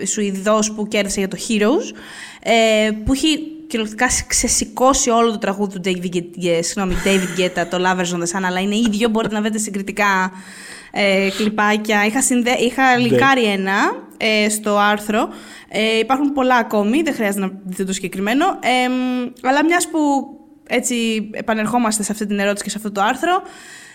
ε, 0.00 0.06
Σουηδός 0.06 0.72
που 0.72 0.88
κέρδισε 0.88 1.18
για 1.20 1.28
το 1.28 1.36
Heroes, 1.48 1.94
ε, 2.42 2.90
που 3.04 3.12
έχει 3.12 3.38
κυριολεκτικά 3.70 4.06
ξεσηκώσει 4.26 5.10
όλο 5.10 5.30
το 5.30 5.38
τραγούδι 5.38 5.80
του 5.80 5.90
David, 5.90 6.16
Guetta- 6.16 6.44
ε, 6.58 6.62
συγγνώμη, 6.62 6.94
David 7.04 7.40
Guetta, 7.40 7.66
το 7.70 7.76
Lovers 7.76 8.16
on 8.16 8.18
the 8.18 8.38
Sun, 8.38 8.42
αλλά 8.46 8.60
είναι 8.60 8.76
ίδιο, 8.76 9.08
μπορείτε 9.08 9.34
να 9.34 9.40
βρείτε 9.40 9.58
συγκριτικά 9.58 10.32
ε, 10.92 11.28
κλιπάκια. 11.36 12.04
Είχα, 12.06 12.22
συνδε... 12.22 12.50
είχα 12.50 12.96
Ναι. 12.96 13.02
λικάρει 13.06 13.44
ένα 13.44 14.08
ε, 14.16 14.48
στο 14.48 14.76
άρθρο. 14.76 15.28
Ε, 15.68 15.98
υπάρχουν 15.98 16.32
πολλά 16.32 16.54
ακόμη, 16.56 17.02
δεν 17.02 17.14
χρειάζεται 17.14 17.40
να 17.44 17.50
δείτε 17.64 17.84
το 17.84 17.92
συγκεκριμένο. 17.92 18.44
Ε, 18.46 18.88
μ, 18.88 19.46
αλλά 19.48 19.64
μιας 19.64 19.88
που 19.88 19.98
έτσι 20.68 21.30
επανερχόμαστε 21.32 22.02
σε 22.02 22.12
αυτή 22.12 22.26
την 22.26 22.38
ερώτηση 22.38 22.64
και 22.64 22.70
σε 22.70 22.76
αυτό 22.76 22.92
το 22.92 23.00
άρθρο, 23.02 23.42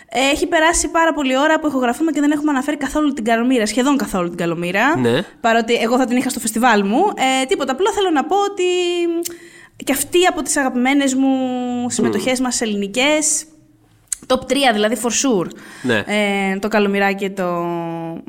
ε, 0.09 0.19
έχει 0.33 0.47
περάσει 0.47 0.87
πάρα 0.87 1.13
πολλή 1.13 1.37
ώρα 1.37 1.59
που 1.59 1.67
ηχογραφούμε 1.67 2.11
και 2.11 2.19
δεν 2.19 2.31
έχουμε 2.31 2.51
αναφέρει 2.51 2.77
καθόλου 2.77 3.13
την 3.13 3.23
Καλομήρα, 3.23 3.65
σχεδόν 3.65 3.97
καθόλου 3.97 4.29
την 4.29 4.37
Καλομήρα. 4.37 4.97
Ναι. 4.97 5.21
Παρότι 5.41 5.73
εγώ 5.73 5.97
θα 5.97 6.05
την 6.05 6.17
είχα 6.17 6.29
στο 6.29 6.39
φεστιβάλ 6.39 6.85
μου. 6.85 6.99
Ε, 7.41 7.45
τίποτα, 7.45 7.71
απλά 7.71 7.91
θέλω 7.91 8.09
να 8.09 8.25
πω 8.25 8.35
ότι 8.35 8.63
και 9.83 9.91
αυτή 9.91 10.25
από 10.25 10.41
τις 10.41 10.57
αγαπημένες 10.57 11.13
μου 11.13 11.29
συμμετοχές 11.89 12.39
μας 12.39 12.61
ελληνικές, 12.61 13.45
top 14.27 14.39
3 14.51 14.55
δηλαδή 14.73 14.97
for 15.03 15.09
sure. 15.09 15.47
Ναι. 15.81 15.97
Ε, 15.97 16.59
το 16.59 16.67
Καλομυράκι 16.67 17.15
και 17.15 17.29
το 17.29 17.65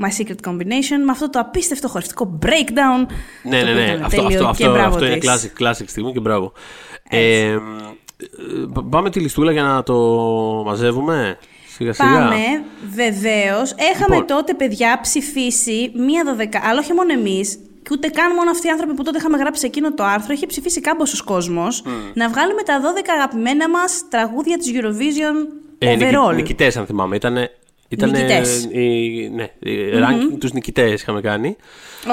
My 0.01 0.21
Secret 0.21 0.51
Combination 0.51 1.01
με 1.05 1.11
αυτό 1.11 1.31
το 1.31 1.39
απίστευτο 1.39 1.89
χορευτικό 1.89 2.39
breakdown. 2.43 3.07
Ναι, 3.43 3.61
το 3.61 3.65
ναι, 3.65 3.71
οποίο 3.71 3.85
ναι. 3.85 3.93
ήταν 3.93 4.03
Αυτό, 4.03 4.23
τέλειο 4.23 4.49
αυτό, 4.49 4.57
και 4.57 4.65
αυτό, 4.65 4.71
μπράβο 4.71 4.95
αυτό 4.95 5.07
είναι 5.07 5.17
της. 5.17 5.31
classic, 5.31 5.63
classic 5.63 5.85
στιγμή 5.87 6.13
και 6.13 6.21
μπράβο. 6.21 6.53
Ε, 7.09 7.51
ε, 7.51 7.59
πάμε 8.91 9.11
τη 9.11 9.21
λιστούλα 9.21 9.53
για 9.53 9.63
να 9.63 9.83
το 9.83 9.95
μαζεύουμε. 10.65 11.39
Σιγά 11.77 11.93
σιγά. 11.93 12.13
Πάμε, 12.13 12.37
βεβαίως. 12.95 13.75
Έχαμε 13.77 14.17
Λοιπόν. 14.17 14.27
τότε, 14.27 14.55
παιδιά, 14.55 14.99
ψηφίσει 15.03 15.93
μία 15.95 16.25
δωδεκα. 16.25 16.61
Αλλά 16.65 16.81
όχι 16.81 16.93
μόνο 16.93 17.13
εμείς, 17.13 17.59
και 17.89 17.93
ούτε 17.93 18.09
καν 18.09 18.35
μόνο 18.35 18.51
αυτοί 18.51 18.67
οι 18.67 18.71
άνθρωποι 18.71 18.95
που 18.95 19.03
τότε 19.03 19.19
είχαμε 19.19 19.37
γράψει 19.37 19.67
εκείνο 19.67 19.95
το 19.95 20.05
άρθρο. 20.05 20.33
Είχε 20.33 20.47
ψηφίσει 20.47 20.81
κάμποσο 20.81 21.25
κόσμος 21.25 21.83
να 22.15 22.29
βγάλουμε 22.29 22.63
τα 22.63 22.81
12 22.81 22.85
αγαπημένα 23.17 23.69
μας 23.71 24.03
τραγούδια 24.11 24.57
της 24.59 24.71
Eurovision 24.75 25.35
Ε, 25.79 25.97
overall. 25.97 26.35
Νικητές, 26.35 26.77
αν 26.77 26.87
θυμάμαι. 26.87 27.17
Ήτανε, 27.17 27.51
ήτανε, 27.89 28.13
Νικητές. 28.19 28.65
οι- 28.65 29.31
ναι, 29.35 29.49
οι 29.59 29.71
Μμμ. 29.75 30.05
ranking 30.05 30.37
τους 30.41 30.53
νικητές 30.53 30.93
είχαμε 31.03 31.21
κάνει. 31.21 31.57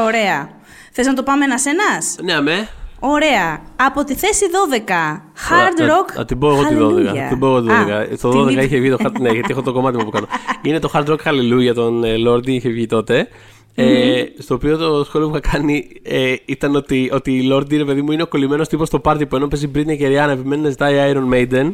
Ωραία. 0.05 0.49
Θες 0.91 1.05
να 1.05 1.13
το 1.13 1.23
πάμε 1.23 1.45
ένα-ένα. 1.45 2.01
Ναι, 2.23 2.33
αμέ. 2.33 2.67
Ωραία. 2.99 3.61
Από 3.75 4.03
τη 4.03 4.15
θέση 4.15 4.45
12. 4.51 5.21
Hard 5.49 5.73
Θα- 5.77 5.85
rock. 5.87 6.11
Θα 6.13 6.25
την 6.25 6.39
πω 6.39 6.47
εγώ 6.49 6.63
τη 6.67 6.75
12. 6.75 7.11
Hallelujah. 7.11 7.15
Θα 7.15 7.27
την 7.27 7.39
πω 7.39 7.47
εγώ 7.47 7.61
τη 7.61 7.67
12. 7.67 7.91
Α, 7.93 8.07
Το 8.21 8.29
την 8.29 8.39
12 8.39 8.51
είπε. 8.51 8.63
είχε 8.63 8.77
βγει 8.79 8.89
το 8.89 8.97
hard. 9.05 9.19
Ναι, 9.19 9.29
γιατί 9.29 9.51
έχω 9.51 9.61
το 9.61 9.73
κομμάτι 9.73 9.97
μου 9.97 10.03
που 10.03 10.09
κάνω. 10.09 10.27
Είναι 10.65 10.79
το 10.79 10.89
Hard 10.93 11.05
Rock 11.05 11.17
Hallelujah 11.25 11.73
τον 11.75 12.03
ε, 12.03 12.15
Lordi, 12.27 12.47
είχε 12.47 12.69
βγει 12.69 12.85
τότε. 12.85 13.27
Ε, 13.75 14.23
στο 14.37 14.55
οποίο 14.55 14.77
το 14.77 15.03
σχόλιο 15.03 15.29
που 15.29 15.35
είχα 15.35 15.49
κάνει 15.51 15.89
ε, 16.03 16.35
ήταν 16.45 16.75
ότι, 16.75 17.09
ότι 17.13 17.37
η 17.37 17.49
Lordi, 17.51 17.77
ρε 17.77 17.85
παιδί 17.85 18.01
μου, 18.01 18.11
είναι 18.11 18.23
ο 18.23 18.27
κολλημένος 18.27 18.67
τύπος 18.67 18.87
στο 18.87 18.99
πάρτι 18.99 19.25
που 19.25 19.35
ενώ 19.35 19.47
παίζει 19.47 19.71
Britney 19.75 19.97
και 19.97 20.07
Rihanna 20.07 20.29
επιμένει 20.29 20.61
να 20.61 20.69
ζητάει 20.69 21.13
Iron 21.15 21.33
Maiden. 21.33 21.71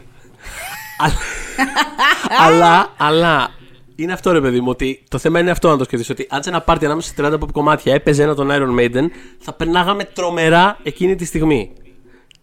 αλλά, 2.46 2.94
αλλά 2.98 3.50
είναι 3.96 4.14
αυτό 4.14 4.32
ρε 4.32 4.42
παιδί 4.42 4.60
μου, 4.62 4.70
ότι 4.70 5.04
το 5.10 5.18
θέμα 5.18 5.40
είναι 5.40 5.52
αυτό 5.52 5.70
να 5.70 5.78
το 5.78 5.84
σκεφτείς, 5.84 6.10
ότι 6.10 6.28
αν 6.30 6.44
σε 6.44 6.50
ένα 6.50 6.62
πάρτι 6.62 6.86
ανάμεσα 6.86 7.14
σε 7.16 7.24
30 7.26 7.34
pop 7.34 7.52
κομμάτια 7.52 7.94
έπαιζε 7.94 8.24
ένα 8.24 8.36
τον 8.36 8.50
Iron 8.52 8.80
Maiden, 8.80 9.06
θα 9.40 9.54
περνάγαμε 9.54 10.04
τρομερά 10.04 10.78
εκείνη 10.84 11.16
τη 11.16 11.26
στιγμή. 11.26 11.72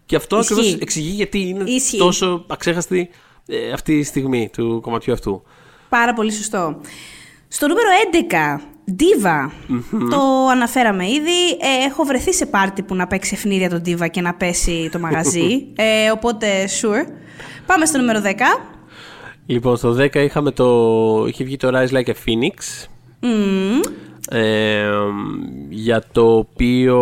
Και 0.06 0.16
αυτό 0.16 0.38
Ισχύει. 0.38 0.52
ακριβώς 0.52 0.80
εξηγεί 0.80 1.10
γιατί 1.10 1.38
είναι 1.38 1.70
Ισχύει. 1.70 1.98
τόσο 1.98 2.44
αξέχαστη 2.48 3.08
ε, 3.46 3.72
αυτή 3.72 3.98
η 3.98 4.02
στιγμή 4.02 4.48
του 4.52 4.80
κομματιού 4.82 5.12
αυτού. 5.12 5.42
Πάρα 5.88 6.12
πολύ 6.12 6.32
σωστό. 6.32 6.80
Στο 7.48 7.66
νούμερο 7.66 7.88
11, 8.58 8.62
Diva. 8.88 9.50
Μμμ. 9.66 10.08
Το 10.08 10.46
αναφέραμε 10.50 11.06
ήδη. 11.06 11.50
Ε, 11.50 11.84
έχω 11.86 12.04
βρεθεί 12.04 12.32
σε 12.34 12.46
πάρτι 12.46 12.82
που 12.82 12.94
να 12.94 13.06
παίξει 13.06 13.34
ευνίδια 13.34 13.70
τον 13.70 13.82
Diva 13.86 14.10
και 14.10 14.20
να 14.20 14.34
πέσει 14.34 14.88
το 14.92 14.98
μαγαζί. 14.98 15.66
ε, 15.76 16.10
οπότε, 16.10 16.46
sure. 16.80 17.10
Πάμε 17.66 17.86
στο 17.86 17.98
νούμερο 17.98 18.20
10. 18.24 18.26
Λοιπόν, 19.46 19.76
στο 19.76 19.96
10 19.98 20.14
είχαμε 20.14 20.50
το. 20.50 21.26
είχε 21.28 21.44
βγει 21.44 21.56
το 21.56 21.68
Rise 21.72 21.92
Like 21.92 22.08
a 22.08 22.14
Phoenix. 22.26 22.86
Μμμ. 23.20 23.80
Ε, 24.30 24.88
για 25.68 26.02
το 26.12 26.36
οποίο 26.36 26.96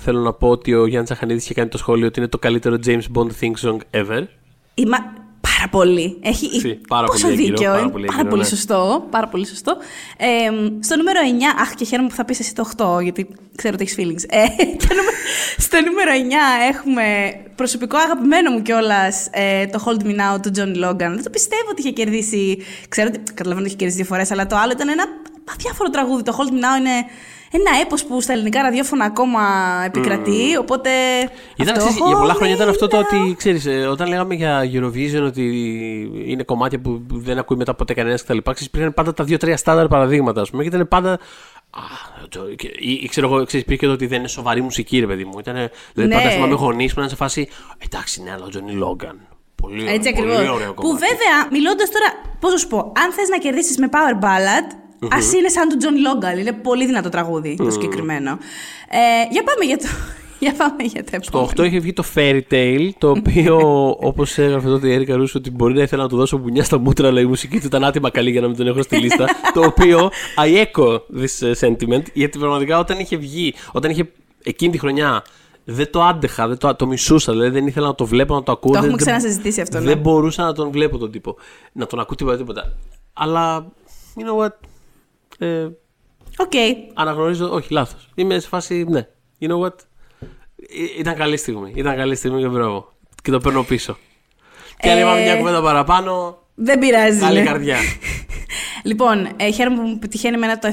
θέλω 0.00 0.20
να 0.20 0.32
πω 0.32 0.48
ότι 0.48 0.74
ο 0.74 0.86
Γιάννης 0.86 1.10
Αχανίδης 1.10 1.44
είχε 1.44 1.54
κάνει 1.54 1.68
το 1.68 1.78
σχόλιο 1.78 2.06
ότι 2.06 2.18
είναι 2.18 2.28
το 2.28 2.38
καλύτερο 2.38 2.76
James 2.86 3.02
Bond 3.14 3.28
theme 3.40 3.68
song 3.68 3.78
ever. 3.90 4.22
Είμα... 4.74 4.96
Πάρα 5.40 5.60
πάρα 5.60 5.84
πολύ. 5.84 6.18
Έχει 6.22 6.48
Sim, 6.64 6.78
πάρα 6.88 7.06
πόσο 7.06 7.26
πολύ 7.26 7.32
έγκυρο, 7.40 7.56
δίκιο. 7.56 7.70
πάρα 7.70 7.80
είναι 7.80 7.90
πολύ 7.90 8.04
πάρα 8.06 8.18
έγκυρο, 8.18 8.30
πολύ 8.30 8.42
ναι. 8.42 8.48
σωστό. 8.48 9.06
Πάρα 9.10 9.28
πολύ 9.28 9.46
σωστό. 9.46 9.76
Ε, 10.16 10.26
στο 10.80 10.96
νούμερο 10.96 11.20
9, 11.56 11.60
αχ 11.60 11.74
και 11.74 11.84
χαίρομαι 11.84 12.08
που 12.08 12.14
θα 12.14 12.24
πεις 12.24 12.40
εσύ 12.40 12.54
το 12.54 12.70
8, 12.98 13.02
γιατί 13.02 13.28
ξέρω 13.56 13.74
ότι 13.74 13.82
έχεις 13.82 13.96
feelings. 13.98 14.24
Ε, 14.28 14.44
το 14.86 14.94
νούμε- 14.94 15.18
στο 15.56 15.76
νούμερο 15.86 16.10
9 16.12 16.68
έχουμε 16.74 17.04
προσωπικό 17.54 17.96
αγαπημένο 17.96 18.50
μου 18.50 18.62
κιόλας 18.62 19.30
το 19.72 19.82
Hold 19.86 20.02
Me 20.06 20.10
Now 20.20 20.40
του 20.42 20.50
Johnny 20.56 20.84
Logan. 20.84 20.96
Δεν 21.18 21.22
το 21.22 21.30
πιστεύω 21.30 21.68
ότι 21.70 21.80
είχε 21.80 21.90
κερδίσει. 21.90 22.58
Ξέρω 22.88 23.08
ότι 23.14 23.18
καταλαβαίνω 23.34 23.60
ότι 23.60 23.68
είχε 23.68 23.76
κερδίσει 23.76 23.96
δύο 24.02 24.06
φορές, 24.12 24.30
αλλά 24.30 24.46
το 24.46 24.56
άλλο 24.56 24.72
ήταν 24.72 24.88
ένα 24.88 25.04
αδιάφορο 25.52 25.90
τραγούδι. 25.90 26.22
Το 26.22 26.36
Hold 26.38 26.50
Me 26.50 26.56
Now 26.64 26.78
είναι 26.80 26.96
ένα 27.52 27.70
έπος 27.82 28.04
που 28.04 28.20
στα 28.20 28.32
ελληνικά 28.32 28.62
ραδιόφωνα 28.62 29.04
ακόμα 29.04 29.40
επικρατεί. 29.86 30.56
Οπότε. 30.60 30.90
Ήταν, 31.56 31.76
αυτό, 31.76 31.78
ξέρεις, 31.78 31.96
για 32.06 32.16
πολλά 32.16 32.32
Hold 32.32 32.36
χρόνια 32.36 32.54
Me 32.54 32.58
ήταν 32.58 32.68
αυτό 32.68 32.86
το 32.86 32.98
Now. 32.98 33.00
ότι, 33.00 33.34
ξέρεις, 33.36 33.66
ε, 33.66 33.86
όταν 33.86 34.08
λέγαμε 34.08 34.34
για 34.34 34.60
Eurovision 34.72 35.22
ότι 35.26 35.42
είναι 36.26 36.42
κομμάτια 36.42 36.80
που 36.80 37.02
δεν 37.10 37.38
ακούει 37.38 37.56
μετά 37.56 37.74
ποτέ 37.74 37.94
κανένας 37.94 38.22
κτλ. 38.22 38.38
Ξέρεις, 38.38 38.66
υπήρχαν 38.66 38.94
πάντα 38.94 39.14
τα 39.14 39.24
δύο-τρία 39.24 39.56
στάνταρ 39.56 39.86
παραδείγματα, 39.88 40.40
ας 40.40 40.50
πούμε, 40.50 40.62
και 40.62 40.68
ήταν 40.68 40.88
πάντα. 40.88 41.12
Α, 41.12 41.80
το- 42.28 42.54
και- 42.56 42.70
ή, 42.78 42.92
ή 43.02 43.08
ξέρω 43.08 43.26
εγώ, 43.26 43.44
ξέρεις, 43.44 43.64
υπήρχε 43.66 43.86
το 43.86 43.92
ότι 43.92 44.06
δεν 44.06 44.18
είναι 44.18 44.28
σοβαρή 44.28 44.60
μουσική, 44.60 44.98
ρε 45.00 45.06
παιδί 45.06 45.24
μου. 45.24 45.38
Ήταν, 45.38 45.54
δηλαδή, 45.94 46.14
Ναι. 46.14 46.20
πάντα 46.20 46.30
θυμάμαι 46.30 46.54
γονείς 46.54 46.92
που 46.92 46.98
ήταν 46.98 47.10
σε 47.10 47.16
φάση. 47.16 47.48
Εντάξει, 47.78 48.22
ναι, 48.22 48.30
αλλά 48.32 48.44
ο 48.44 48.48
Τζονι 48.48 48.72
Λόγκαν. 48.72 49.20
Πολύ, 49.54 49.82
ωραίο, 49.82 49.94
Έτσι 49.94 50.12
πολύ 50.12 50.30
ακριβώς. 50.32 50.54
ωραίο 50.54 50.72
Που 50.74 50.82
κομμάτι. 50.82 51.00
βέβαια, 51.06 51.48
μιλώντας 51.50 51.90
τώρα, 51.90 52.08
πώς 52.40 52.52
να 52.52 52.58
σου 52.58 52.66
πω, 52.66 52.78
αν 52.78 53.12
θες 53.12 53.28
να 53.28 53.38
κερδίσεις 53.38 53.78
με 53.78 53.88
Power 53.92 54.24
Ballad, 54.24 54.66
ας 55.12 55.32
είναι 55.32 55.48
σαν 55.48 55.68
του 55.68 55.76
John 55.80 55.86
Logan. 56.34 56.38
Είναι 56.38 56.52
πολύ 56.52 56.86
δυνατό 56.86 57.08
τραγούδι 57.08 57.54
το 57.56 57.70
συγκεκριμένο. 57.70 58.30
Ε, 58.88 58.98
για 59.30 59.42
πάμε 59.42 59.64
για 59.64 59.78
το. 59.78 59.86
Για 60.42 60.54
πάμε 60.56 60.82
για 60.82 61.04
το 61.04 61.10
Το 61.10 61.16
επόμενο. 61.16 61.50
8 61.56 61.64
είχε 61.66 61.78
βγει 61.78 61.92
το 61.92 62.04
Fairy 62.14 62.40
Tale, 62.50 62.88
το 62.98 63.10
οποίο 63.10 63.56
όπως 64.10 64.38
έγραφε 64.38 64.68
τότε 64.68 64.88
η 64.88 64.92
Έρικα 64.92 65.16
Ρούσο 65.16 65.38
ότι 65.38 65.50
μπορεί 65.50 65.74
να 65.74 65.82
ήθελα 65.82 66.02
να 66.02 66.08
του 66.08 66.16
δώσω 66.16 66.36
μπουνιά 66.38 66.64
στα 66.64 66.78
μούτρα, 66.78 67.08
αλλά 67.08 67.20
η 67.20 67.24
μουσική 67.24 67.60
του 67.60 67.66
ήταν 67.66 67.84
άτιμα 67.84 68.10
καλή 68.10 68.30
για 68.30 68.40
να 68.40 68.46
μην 68.48 68.56
τον 68.56 68.66
έχω 68.66 68.82
στη 68.82 68.96
λίστα. 68.96 69.24
το 69.54 69.60
οποίο 69.60 70.10
I 70.44 70.64
echo 70.64 70.92
this 70.94 71.46
uh, 71.48 71.52
sentiment, 71.68 72.02
γιατί 72.12 72.38
πραγματικά 72.38 72.78
όταν 72.78 72.98
είχε 72.98 73.16
βγει, 73.16 73.54
όταν 73.72 73.90
είχε 73.90 74.10
εκείνη 74.42 74.72
τη 74.72 74.78
χρονιά. 74.78 75.22
Δεν 75.64 75.90
το 75.90 76.02
άντεχα, 76.02 76.48
δεν 76.48 76.58
το, 76.58 76.74
το 76.74 76.86
μισούσα, 76.86 77.32
δηλαδή 77.32 77.50
δεν 77.50 77.66
ήθελα 77.66 77.86
να 77.86 77.94
το 77.94 78.06
βλέπω, 78.06 78.34
να 78.34 78.42
το 78.42 78.52
ακούω. 78.52 78.72
Το 78.72 78.80
δεν- 78.80 78.88
έχουμε 78.90 79.04
δεν- 79.04 79.14
ξανασυζητήσει 79.14 79.60
αυτό, 79.60 79.78
ναι. 79.78 79.84
Δεν 79.84 79.98
μπορούσα 79.98 80.44
να 80.44 80.52
τον 80.52 80.70
βλέπω 80.70 80.98
τον 80.98 81.10
τύπο. 81.10 81.36
Να 81.72 81.86
τον 81.86 82.00
ακούω 82.00 82.14
τίποτα, 82.16 82.36
τίποτα. 82.36 82.72
Αλλά, 83.12 83.66
you 84.16 84.20
know 84.20 84.44
what, 84.46 84.52
ε, 85.46 85.64
Οκ. 86.36 86.52
αναγνωρίζω, 86.94 87.50
όχι, 87.52 87.72
λάθος. 87.72 88.08
Είμαι 88.14 88.38
σε 88.38 88.48
φάση, 88.48 88.84
ναι. 88.88 89.06
You 89.40 89.48
know 89.50 89.60
what, 89.66 89.74
Ή- 90.56 90.94
ήταν 90.98 91.14
καλή 91.14 91.36
στιγμή. 91.36 91.72
Ήταν 91.74 91.96
καλή 91.96 92.14
στιγμή 92.16 92.40
και 92.40 92.48
μπράβο. 92.48 92.92
Και 93.22 93.30
το 93.30 93.38
παίρνω 93.40 93.62
πίσω. 93.62 93.96
Και 94.78 94.90
αν 94.90 94.96
Ε, 94.96 95.00
είπαμε 95.00 95.20
μια 95.22 95.36
κουβέντα 95.36 95.62
παραπάνω, 95.62 96.42
Δεν 96.54 96.78
πειράζει. 96.78 97.20
καλή 97.20 97.38
ναι. 97.38 97.44
καρδιά. 97.44 97.76
Λοιπόν, 98.84 99.28
ε, 99.36 99.50
χαίρομαι 99.50 99.76
που 99.76 99.82
μου 99.88 99.98
πετυχαίνει 99.98 100.34
εμένα 100.34 100.58
το 100.58 100.68
7. 100.68 100.72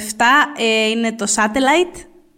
Ε, 0.57 0.89
είναι 0.89 1.15
το 1.15 1.25
Satellite 1.35 1.97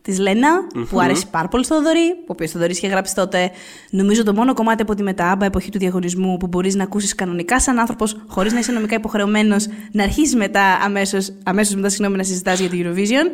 της 0.09 0.19
λενα 0.19 0.67
που 0.89 0.99
άρεσε 0.99 1.25
πάρα 1.31 1.47
πολύ 1.47 1.63
στο 1.65 1.75
Θοδωρή. 1.75 2.09
Ο 2.19 2.25
οποίος 2.27 2.51
Θοδωρής 2.51 2.77
είχε 2.77 2.87
γράψει 2.87 3.15
τότε, 3.15 3.51
νομίζω 3.89 4.23
το 4.23 4.33
μόνο 4.33 4.53
κομμάτι 4.53 4.81
από 4.81 4.95
τη 4.95 5.03
μετάμπα 5.03 5.45
εποχή 5.45 5.71
του 5.71 5.77
διαγωνισμού 5.77 6.37
που 6.37 6.47
μπορείς 6.47 6.75
να 6.75 6.83
ακούσεις 6.83 7.15
κανονικά 7.15 7.59
σαν 7.59 7.79
άνθρωπος, 7.79 8.17
χωρίς 8.27 8.53
να 8.53 8.59
είσαι 8.59 8.71
νομικά 8.71 8.95
υποχρεωμένος 8.95 9.67
να 9.91 10.03
αρχίσεις 10.03 10.35
μετά 10.35 10.79
αμέσως 10.83 11.33
αμέσως 11.43 11.75
μετά 11.75 11.89
συγγνώμη, 11.89 12.17
να 12.17 12.23
συζητάς 12.23 12.59
για 12.59 12.69
το 12.69 12.75
Eurovision. 12.79 13.25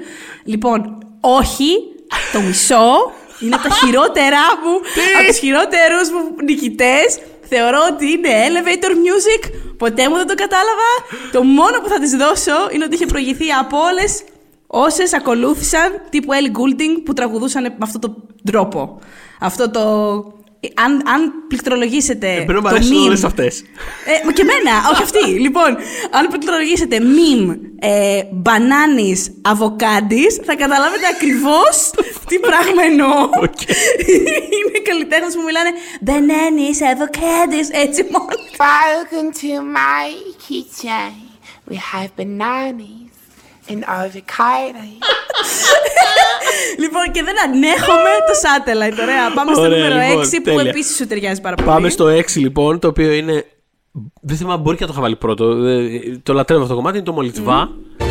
Λοιπόν, 0.43 0.97
όχι, 1.19 1.69
το 2.33 2.39
μισό. 2.41 3.13
Είναι 3.39 3.55
από 3.55 3.67
τα 3.67 3.75
χειρότερά 3.75 4.45
μου, 4.63 4.73
από 5.17 5.27
τους 5.27 5.37
χειρότερους 5.37 6.09
μου 6.13 6.21
νικητές. 6.43 7.19
Θεωρώ 7.47 7.79
ότι 7.91 8.05
είναι 8.11 8.29
elevator 8.47 8.91
music. 9.05 9.41
Ποτέ 9.77 10.09
μου 10.09 10.15
δεν 10.15 10.27
το 10.27 10.35
κατάλαβα. 10.35 10.89
Το 11.31 11.43
μόνο 11.43 11.79
που 11.81 11.89
θα 11.89 11.99
της 11.99 12.11
δώσω 12.11 12.57
είναι 12.73 12.83
ότι 12.83 12.95
είχε 12.95 13.05
προηγηθεί 13.05 13.51
από 13.51 13.77
όλες 13.77 14.23
όσες 14.77 15.13
ακολούθησαν 15.13 16.01
τύπου 16.09 16.31
Ellie 16.33 16.57
Goulding 16.57 17.01
που 17.05 17.13
τραγουδούσαν 17.13 17.63
με 17.63 17.75
αυτόν 17.79 18.01
τον 18.01 18.23
τρόπο. 18.43 18.99
Αυτό 19.39 19.69
το. 19.69 19.81
Αν, 20.73 20.93
αν 21.07 21.31
πληκτρολογήσετε. 21.47 22.27
Εμένα 22.31 22.53
μου 22.53 22.61
το 22.61 22.67
αρέσουν 22.75 22.97
meme- 22.97 23.05
όλες 23.05 23.23
αυτές. 23.23 23.61
ε, 24.05 24.25
μα 24.25 24.31
και 24.31 24.41
εμένα, 24.41 24.71
όχι 24.91 25.01
αυτή. 25.03 25.25
λοιπόν, 25.45 25.77
αν 26.11 26.27
πληκτρολογήσετε 26.27 26.97
meme 26.99 27.57
ε, 27.79 28.21
μπανάνης 28.31 29.31
αβοκάντης, 29.41 30.35
θα 30.45 30.55
καταλάβετε 30.55 31.07
ακριβώς 31.15 31.91
τι 32.27 32.39
πράγμα 32.39 32.81
εννοώ. 32.83 33.09
Είναι 34.57 34.79
καλλιτέχνες 34.89 35.33
που 35.35 35.41
μιλάνε 35.45 35.69
μπανάνης 36.01 36.81
αβοκάντης, 36.81 37.69
έτσι 37.71 38.03
μόνο. 38.11 38.27
Welcome 38.57 39.29
to 39.41 39.51
my 39.77 40.07
kitchen. 40.47 41.11
We 41.71 41.75
have 41.91 42.09
bananas 42.19 43.04
and 43.69 43.83
avocado. 44.01 44.83
λοιπόν, 46.77 47.03
και 47.11 47.23
δεν 47.23 47.35
ανέχομαι 47.43 48.09
το 48.27 48.33
satellite, 48.43 48.99
ωραία. 49.01 49.31
Πάμε 49.35 49.53
στο 49.53 49.61
Ωραία, 49.61 49.77
νούμερο 49.89 50.07
λοιπόν, 50.09 50.23
6 50.25 50.29
που 50.37 50.41
τέλεια. 50.43 50.69
επίσης 50.69 50.95
σου 50.95 51.07
ταιριάζει 51.07 51.41
πάρα 51.41 51.55
πολύ. 51.55 51.67
Πάμε 51.67 51.89
στο 51.89 52.05
6 52.07 52.35
λοιπόν, 52.35 52.79
το 52.79 52.87
οποίο 52.87 53.11
είναι. 53.11 53.45
Δεν 54.21 54.37
θυμάμαι, 54.37 54.61
μπορεί 54.61 54.75
και 54.77 54.81
να 54.81 54.87
το 54.87 54.93
είχα 54.93 55.01
βάλει 55.01 55.15
πρώτο. 55.15 55.51
Ε, 55.51 55.87
Το 56.23 56.33
λατρεύω 56.33 56.61
αυτό 56.61 56.73
το 56.73 56.79
κομμάτι, 56.79 56.97
είναι 56.97 57.05
το 57.05 57.13
Μολιτβά. 57.13 57.69
Molitva 57.69 58.04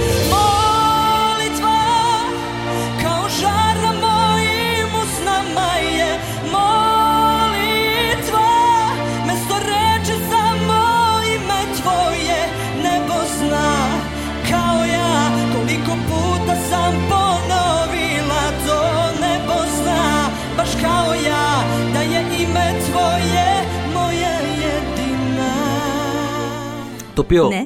οποίο 27.25 27.49
Ναι. 27.49 27.63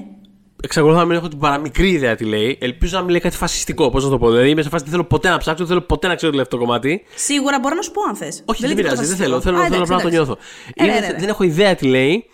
εξακολουθώ 0.62 0.98
να 1.00 1.04
μην 1.06 1.16
έχω 1.16 1.28
την 1.28 1.38
παραμικρή 1.38 1.88
ιδέα 1.90 2.14
τι 2.14 2.24
λέει. 2.24 2.58
Ελπίζω 2.60 2.96
να 2.96 3.02
μην 3.02 3.10
λέει 3.10 3.20
κάτι 3.20 3.36
φασιστικό. 3.36 3.90
Πώς 3.90 4.04
να 4.04 4.10
το 4.10 4.18
πω. 4.18 4.30
Δηλαδή 4.30 4.48
είμαι 4.50 4.62
σε 4.62 4.68
φάση 4.68 4.82
δεν 4.84 4.92
θέλω 4.92 5.04
ποτέ 5.04 5.28
να 5.28 5.38
ψάξω, 5.38 5.58
δεν 5.58 5.66
θέλω 5.66 5.80
ποτέ 5.80 6.06
να 6.08 6.14
ξέρω 6.14 6.30
τι 6.30 6.36
λέει 6.36 6.44
αυτό 6.46 6.56
το 6.58 6.64
κομμάτι. 6.64 7.02
Σίγουρα 7.14 7.58
μπορώ 7.58 7.74
να 7.74 7.82
σου 7.82 7.90
πω 7.90 8.00
αν 8.08 8.14
θες. 8.16 8.42
Όχι, 8.44 8.60
δεν, 8.60 8.68
λέει 8.70 8.76
τίποτα 8.84 8.94
πειράζει, 8.94 9.14
δεν 9.16 9.26
φασιστικό. 9.26 9.40
θέλω. 9.40 9.40
Θέλω, 9.40 9.56
Α, 9.56 9.60
θέλω 9.60 9.74
εντάξει, 9.74 9.92
απλά 9.92 9.96
να 9.96 10.02
το 10.02 10.08
εντάξει. 10.08 10.34
νιώθω. 10.34 10.38
Ε, 10.74 10.84
Είναι- 10.84 10.94
ναι, 11.00 11.06
ναι, 11.06 11.12
ναι. 11.12 11.18
Δεν 11.18 11.28
έχω 11.28 11.42
ιδέα 11.44 11.74
τι 11.74 11.86
λέει. 11.86 12.24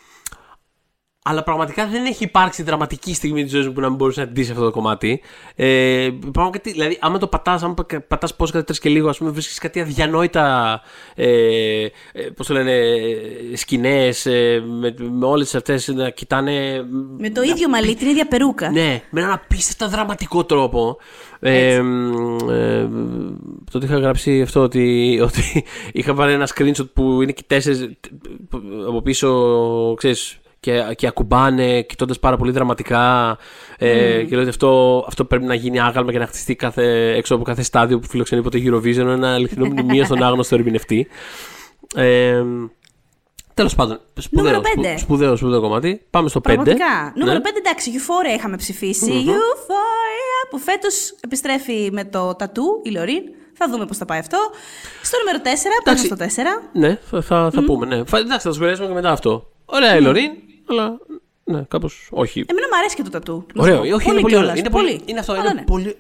Αλλά 1.26 1.42
πραγματικά 1.42 1.86
δεν 1.86 2.04
έχει 2.04 2.24
υπάρξει 2.24 2.62
δραματική 2.62 3.14
στιγμή 3.14 3.42
τη 3.42 3.48
ζωή 3.48 3.66
μου 3.66 3.72
που 3.72 3.80
να 3.80 3.88
μην 3.88 3.96
μπορούσε 3.96 4.20
να 4.20 4.26
ντύσεις 4.26 4.50
αυτό 4.50 4.64
το 4.64 4.70
κομμάτι. 4.70 5.20
Ε, 5.54 6.08
πραγματικά, 6.32 6.70
δηλαδή, 6.70 6.98
άμα 7.00 7.18
το 7.18 7.26
πατάς, 7.26 7.62
άμα 7.62 7.74
πατάς 8.08 8.34
πώς 8.34 8.50
κατά 8.50 8.64
τρεις 8.64 8.78
και 8.78 8.88
λίγο, 8.88 9.08
ας 9.08 9.18
πούμε, 9.18 9.30
βρίσκεις 9.30 9.58
κάτι 9.58 9.80
αδιανόητα. 9.80 10.80
Ε, 11.14 11.84
ε, 12.12 12.22
πώς 12.36 12.46
το 12.46 12.54
λένε, 12.54 12.72
σκηνές 13.54 14.26
ε, 14.26 14.62
με, 14.66 14.94
με 14.98 15.26
όλες 15.26 15.54
αυτές 15.54 15.88
να 15.88 16.10
κοιτάνε. 16.10 16.84
Με 17.18 17.30
το 17.30 17.42
ίδιο 17.42 17.68
μαλλί, 17.68 17.94
την 17.94 18.08
ίδια 18.08 18.26
περούκα. 18.26 18.70
Ναι, 18.70 19.02
με 19.10 19.20
έναν 19.20 19.32
απίστευτα 19.32 19.88
δραματικό 19.88 20.44
τρόπο. 20.44 20.96
Ε, 21.40 21.80
μ, 21.80 22.50
ε, 22.50 22.88
τότε 23.70 23.86
είχα 23.86 23.98
γράψει 23.98 24.42
αυτό 24.42 24.60
ότι, 24.60 25.18
ότι 25.22 25.64
είχα 25.92 26.14
βάλει 26.14 26.32
ένα 26.32 26.48
screenshot 26.54 26.90
που 26.92 27.22
είναι 27.22 27.32
και 27.32 27.42
οι 27.44 27.46
τέσσερις 27.46 27.90
που 28.48 28.62
από 28.88 29.02
πίσω, 29.02 29.94
ξέρεις, 29.96 30.38
και, 30.64 30.94
και 30.96 31.06
ακουμπάνε 31.06 31.82
κοιτώντας 31.82 32.18
πάρα 32.18 32.36
πολύ 32.36 32.50
δραματικά. 32.52 33.38
Ε, 33.78 34.22
Και 34.22 34.30
λέω 34.30 34.40
ότι 34.40 34.48
αυτό, 34.48 35.04
αυτό 35.08 35.24
πρέπει 35.24 35.44
να 35.44 35.54
γίνει 35.54 35.80
άγαλμα 35.80 36.12
και 36.12 36.18
να 36.18 36.26
χτιστεί 36.26 36.54
κάθε, 36.56 37.14
έξω 37.16 37.34
από 37.34 37.44
κάθε 37.44 37.62
στάδιο 37.62 37.98
που 37.98 38.06
φιλοξενεί 38.08 38.42
ποτέ 38.42 38.58
Eurovision. 38.64 38.96
Ένα 39.06 39.34
αληθινό 39.34 39.66
μνημείο 39.66 40.04
στον 40.04 40.22
άγνωστο 40.22 40.54
ερμηνευτή. 40.54 41.06
Ε, 41.94 42.42
Τέλος 43.54 43.74
πάντων, 43.74 44.00
σπουδαίος, 44.20 44.52
Νούμερο 44.52 44.60
πέντε. 44.74 44.88
σπου- 44.88 44.98
σπουδαίος, 45.00 45.38
σπουδαίο 45.38 45.60
κομμάτι. 45.60 46.06
Πάμε 46.10 46.28
στο 46.28 46.40
5. 46.40 46.42
Πραγματικά. 46.42 47.12
Νούμερο 47.16 47.40
5, 47.40 47.58
εντάξει, 47.58 47.90
Euphoria 47.94 48.36
είχαμε 48.36 48.56
ψηφίσει. 48.56 49.12
Euphoria, 49.26 50.48
που 50.50 50.58
φέτος 50.58 51.14
επιστρέφει 51.24 51.88
με 51.92 52.04
το 52.04 52.34
τατού, 52.34 52.64
η 52.84 52.90
Λωρίν. 52.90 53.22
Θα 53.56 53.68
δούμε 53.70 53.86
πώς 53.86 53.96
θα 53.96 54.04
πάει 54.04 54.18
αυτό. 54.18 54.38
Στο 55.02 55.18
νούμερο 55.18 55.38
4, 55.42 55.82
πάμε 55.84 55.98
στο 55.98 56.16
4. 56.16 56.70
Ναι, 56.72 56.98
θα, 57.10 57.22
θα, 57.22 57.50
θα 57.52 57.62
πούμε, 57.64 57.86
ναι. 57.86 58.04
Φα- 58.06 58.18
Εντάξει, 58.18 58.42
θα 58.42 58.48
το 58.48 58.54
σχολιάσουμε 58.54 58.88
και 58.88 58.94
μετά 58.94 59.10
αυτό. 59.10 59.50
Ωραία 59.64 59.96
η 59.96 60.00
Λωρίν, 60.00 60.30
αλλά 60.66 60.98
ναι, 61.44 61.62
κάπως 61.68 62.08
όχι. 62.12 62.44
Εμένα 62.46 62.66
μου 62.70 62.76
αρέσει 62.78 62.96
και 62.96 63.02
το 63.02 63.10
τατού. 63.10 63.46
να 63.54 63.62
Ωραίο, 63.62 63.84
σου 63.84 63.88
πω. 63.90 63.94
όχι, 63.94 64.10
είναι 64.10 64.20
πολύ 64.20 64.34
ωραίο. 64.36 64.46
κιόλας, 64.52 64.58
Είναι, 64.58 64.70
πολύ, 64.70 65.00
είναι 65.06 65.18
αυτό, 65.18 65.32
Αλλά 65.32 65.42
είναι 65.42 65.52
ναι. 65.52 65.62
πολύ... 65.64 65.96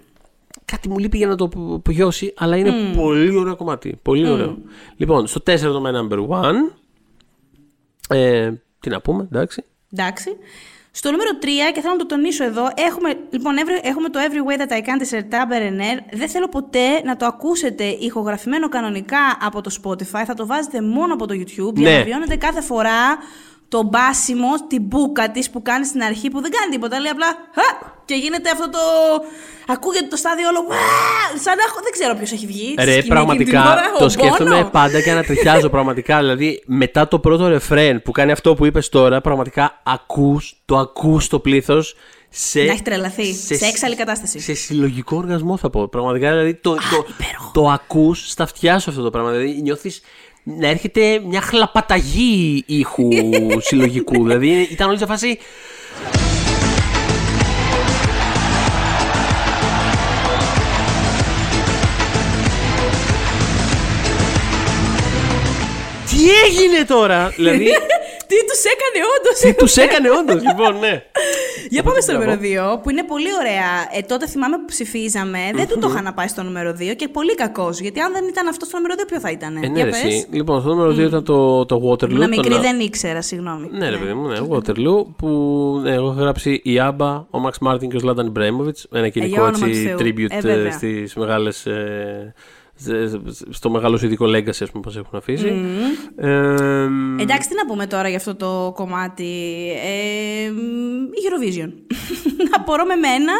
Κάτι 0.64 0.88
μου 0.88 0.98
λείπει 0.98 1.16
για 1.16 1.26
να 1.26 1.36
το 1.36 1.48
π- 1.48 1.82
πιώσει, 1.82 2.32
αλλά 2.36 2.56
είναι 2.56 2.72
πολύ 2.96 3.36
ωραίο 3.36 3.56
κομμάτι. 3.56 3.98
Πολύ 4.02 4.28
ωραίο. 4.28 4.58
Λοιπόν, 4.96 5.26
στο 5.26 5.40
4 5.46 5.58
το 5.60 5.82
My 5.86 5.90
Number 6.00 6.28
One. 6.28 6.54
Ε, 8.08 8.52
τι 8.80 8.88
να 8.90 9.00
πούμε, 9.00 9.22
εντάξει. 9.32 9.64
Εντάξει. 9.92 10.36
Στο 10.90 11.10
νούμερο 11.10 11.30
3, 11.40 11.46
και 11.74 11.80
θέλω 11.80 11.92
να 11.92 11.98
το 11.98 12.06
τονίσω 12.06 12.44
εδώ, 12.44 12.62
έχουμε, 12.74 13.14
λοιπόν, 13.30 13.54
every- 13.58 13.86
έχουμε 13.86 14.08
το 14.08 14.18
Every 14.22 14.50
Way 14.50 14.60
That 14.60 14.72
I 14.72 14.78
Can 14.78 14.96
της 14.98 15.10
Erta 15.12 15.18
Berener. 15.52 16.16
Δεν 16.16 16.28
θέλω 16.28 16.48
ποτέ 16.48 17.02
να 17.04 17.16
το 17.16 17.26
ακούσετε 17.26 17.84
ηχογραφημένο 17.84 18.68
κανονικά 18.68 19.18
από 19.40 19.60
το 19.60 19.76
Spotify. 19.82 20.22
Θα 20.26 20.34
το 20.34 20.46
βάζετε 20.46 20.82
μόνο 20.82 21.14
από 21.14 21.26
το 21.26 21.34
YouTube 21.34 21.74
για 21.74 21.90
Ναι. 21.90 21.98
να 21.98 22.04
βιώνετε 22.04 22.36
κάθε 22.36 22.60
φορά 22.60 23.16
το 23.68 23.82
μπάσιμο, 23.82 24.48
την 24.68 24.82
μπούκα 24.82 25.30
της 25.30 25.50
που 25.50 25.62
κάνει 25.62 25.86
στην 25.86 26.02
αρχή 26.02 26.30
που 26.30 26.40
δεν 26.40 26.50
κάνει 26.50 26.70
τίποτα. 26.70 27.00
Λέει 27.00 27.10
απλά 27.10 27.26
«Χα!» 27.54 27.92
και 28.04 28.14
γίνεται 28.14 28.50
αυτό 28.50 28.70
το. 28.70 28.78
Ακούγεται 29.66 30.06
το 30.06 30.16
στάδιο 30.16 30.48
όλο. 30.48 30.60
«Ουα!» 30.68 31.38
Σαν 31.44 31.56
να 31.56 31.62
έχω. 31.62 31.80
Δεν 31.82 31.92
ξέρω 31.92 32.14
ποιος 32.14 32.32
έχει 32.32 32.46
βγει. 32.46 32.62
στη 32.62 32.70
σκηνή 32.70 32.84
Ρε, 32.84 32.90
εκείνη 32.90 33.02
την 33.02 33.12
πραγματικά 33.12 33.72
ώρα, 33.72 33.82
το 33.98 34.04
ο 34.04 34.08
σκέφτομαι 34.08 34.62
Bono. 34.62 34.70
πάντα 34.72 35.00
και 35.00 35.10
ανατριχιάζω 35.10 35.68
πραγματικά. 35.68 36.18
Δηλαδή, 36.18 36.62
μετά 36.66 37.08
το 37.08 37.18
πρώτο 37.18 37.48
ρεφρέν 37.48 38.02
που 38.02 38.10
κάνει 38.10 38.32
αυτό 38.32 38.54
που 38.54 38.66
είπες 38.66 38.88
τώρα, 38.88 39.20
πραγματικά 39.20 39.80
ακούς, 39.84 40.62
το 40.64 40.78
ακούς 40.78 41.28
το 41.28 41.38
πλήθος. 41.38 41.94
Σε, 42.36 42.62
Να 42.62 42.72
έχει 42.72 42.82
τρελαθεί. 42.82 43.34
Σε 43.34 43.66
έξαλλη 43.66 43.94
κατάσταση. 43.94 44.38
Σε 44.38 44.54
συλλογικό 44.54 45.16
οργασμό 45.16 45.56
θα 45.56 45.70
πω. 45.70 45.88
Πραγματικά 45.88 46.30
δηλαδή 46.30 46.54
το, 46.54 46.74
το, 46.74 47.06
το 47.52 47.68
ακούς 47.68 48.30
στα 48.30 48.42
αυτιά 48.42 48.78
σου 48.78 48.90
αυτό 48.90 49.02
το 49.02 49.10
πράγμα. 49.10 49.30
Δηλαδή 49.30 49.60
νιώθεις 49.62 50.00
να 50.44 50.68
έρχεται 50.68 51.20
μια 51.26 51.40
χλαπαταγή 51.40 52.64
ήχου 52.66 53.08
συλλογικού. 53.66 54.22
δηλαδή 54.22 54.68
ήταν 54.70 54.88
όλη 54.88 54.98
σε 54.98 55.06
φάση. 55.06 55.38
Τι 66.10 66.30
έγινε 66.46 66.84
τώρα! 66.84 67.28
δηλαδή, 67.36 67.66
Τι 68.34 68.40
τους 68.50 68.62
έκανε 68.74 68.98
όντως; 69.14 69.36
τι 69.40 69.54
τους 69.54 69.76
έκανε 69.76 70.08
όντως, 70.18 70.42
λοιπόν, 70.48 70.78
ναι. 70.78 71.02
Για 71.68 71.82
πάμε 71.82 72.00
στο 72.00 72.12
τι 72.12 72.18
να 72.18 72.24
νούμερο 72.36 72.74
2, 72.76 72.82
που 72.82 72.90
είναι 72.90 73.04
πολύ 73.04 73.28
ωραία. 73.40 73.70
Ε, 73.98 74.00
τότε 74.00 74.26
θυμάμαι 74.26 74.56
που 74.56 74.64
ψηφίζαμε, 74.64 75.38
δεν 75.54 75.66
του 75.68 75.78
το 75.78 75.88
είχα 75.90 76.02
να 76.02 76.12
πάει 76.14 76.28
στο 76.28 76.42
νούμερο 76.42 76.70
2 76.70 76.94
και 76.96 77.08
πολύ 77.08 77.34
κακός. 77.34 77.80
Γιατί 77.80 78.00
αν 78.00 78.12
δεν 78.12 78.24
ήταν 78.28 78.46
αυτός 78.48 78.68
στο 78.68 78.76
νούμερο 78.76 78.94
2, 78.98 79.04
ποιο 79.06 79.20
θα 79.20 79.30
ήταν. 79.30 79.56
Ε, 79.56 79.58
ναι, 79.60 79.66
Για 79.74 79.84
ρε, 79.84 79.90
πες. 79.90 80.02
εσύ. 80.04 80.26
Λοιπόν, 80.30 80.60
στο 80.60 80.68
νούμερο 80.68 80.90
2 80.92 80.98
ήταν 80.98 81.24
το, 81.24 81.64
το 81.64 81.76
Waterloo. 81.90 82.08
Να 82.08 82.28
μικρή 82.28 82.48
το- 82.54 82.60
δεν 82.60 82.80
ήξερα, 82.80 83.22
συγγνώμη. 83.22 83.68
Ναι, 83.72 83.88
ρε 83.90 83.96
παιδί 83.96 84.12
μου, 84.14 84.28
ναι, 84.28 84.38
Waterloo, 84.50 85.06
που 85.16 85.28
ναι, 85.82 85.92
εγώ 85.94 86.06
έχω 86.10 86.20
γράψει 86.20 86.60
η 86.64 86.78
Άμπα, 86.78 87.26
ο 87.30 87.38
Μαξ 87.38 87.58
Μάρτιν 87.58 87.88
και 87.90 87.96
ο 87.96 87.98
Σλάταν 87.98 88.30
Μπρέμοβιτ. 88.30 88.76
Ένα 88.92 89.08
κοινικό 89.08 89.32
για 89.34 89.42
όνομα 89.42 89.66
έτσι 89.66 89.80
του 89.82 89.88
Θεού. 89.88 89.96
tribute 90.00 90.30
Ε, 90.36 90.40
βέβαια. 90.40 90.72
στις 90.72 91.14
μεγάλες. 91.14 91.66
Στο 93.50 93.70
μεγάλο 93.70 94.00
ειδικό 94.02 94.24
legacy, 94.26 94.48
ας 94.62 94.70
πούμε, 94.70 94.82
πώς 94.82 94.96
έχουν 94.96 95.18
αφήσει. 95.18 95.46
Ε, 96.16 96.28
Εντάξει, 97.18 97.48
τι 97.48 97.54
να 97.54 97.66
πούμε 97.66 97.86
τώρα 97.86 98.08
για 98.08 98.16
αυτό 98.16 98.34
το 98.34 98.72
κομμάτι. 98.74 99.24
Ε, 99.84 100.50
μ, 100.50 101.04
η 101.04 101.20
Eurovision. 101.28 101.72
Απορώ 102.58 102.84
με 102.84 102.94
μένα 102.94 103.32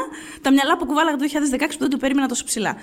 τα 0.43 0.53
μυαλά 0.53 0.77
που 0.77 0.87
κουβάλαγα 0.87 1.17
το 1.17 1.25
2016 1.59 1.67
που 1.71 1.77
δεν 1.79 1.91
το 1.91 1.97
περίμενα 1.97 2.27
τόσο 2.29 2.45
ψηλά. 2.45 2.77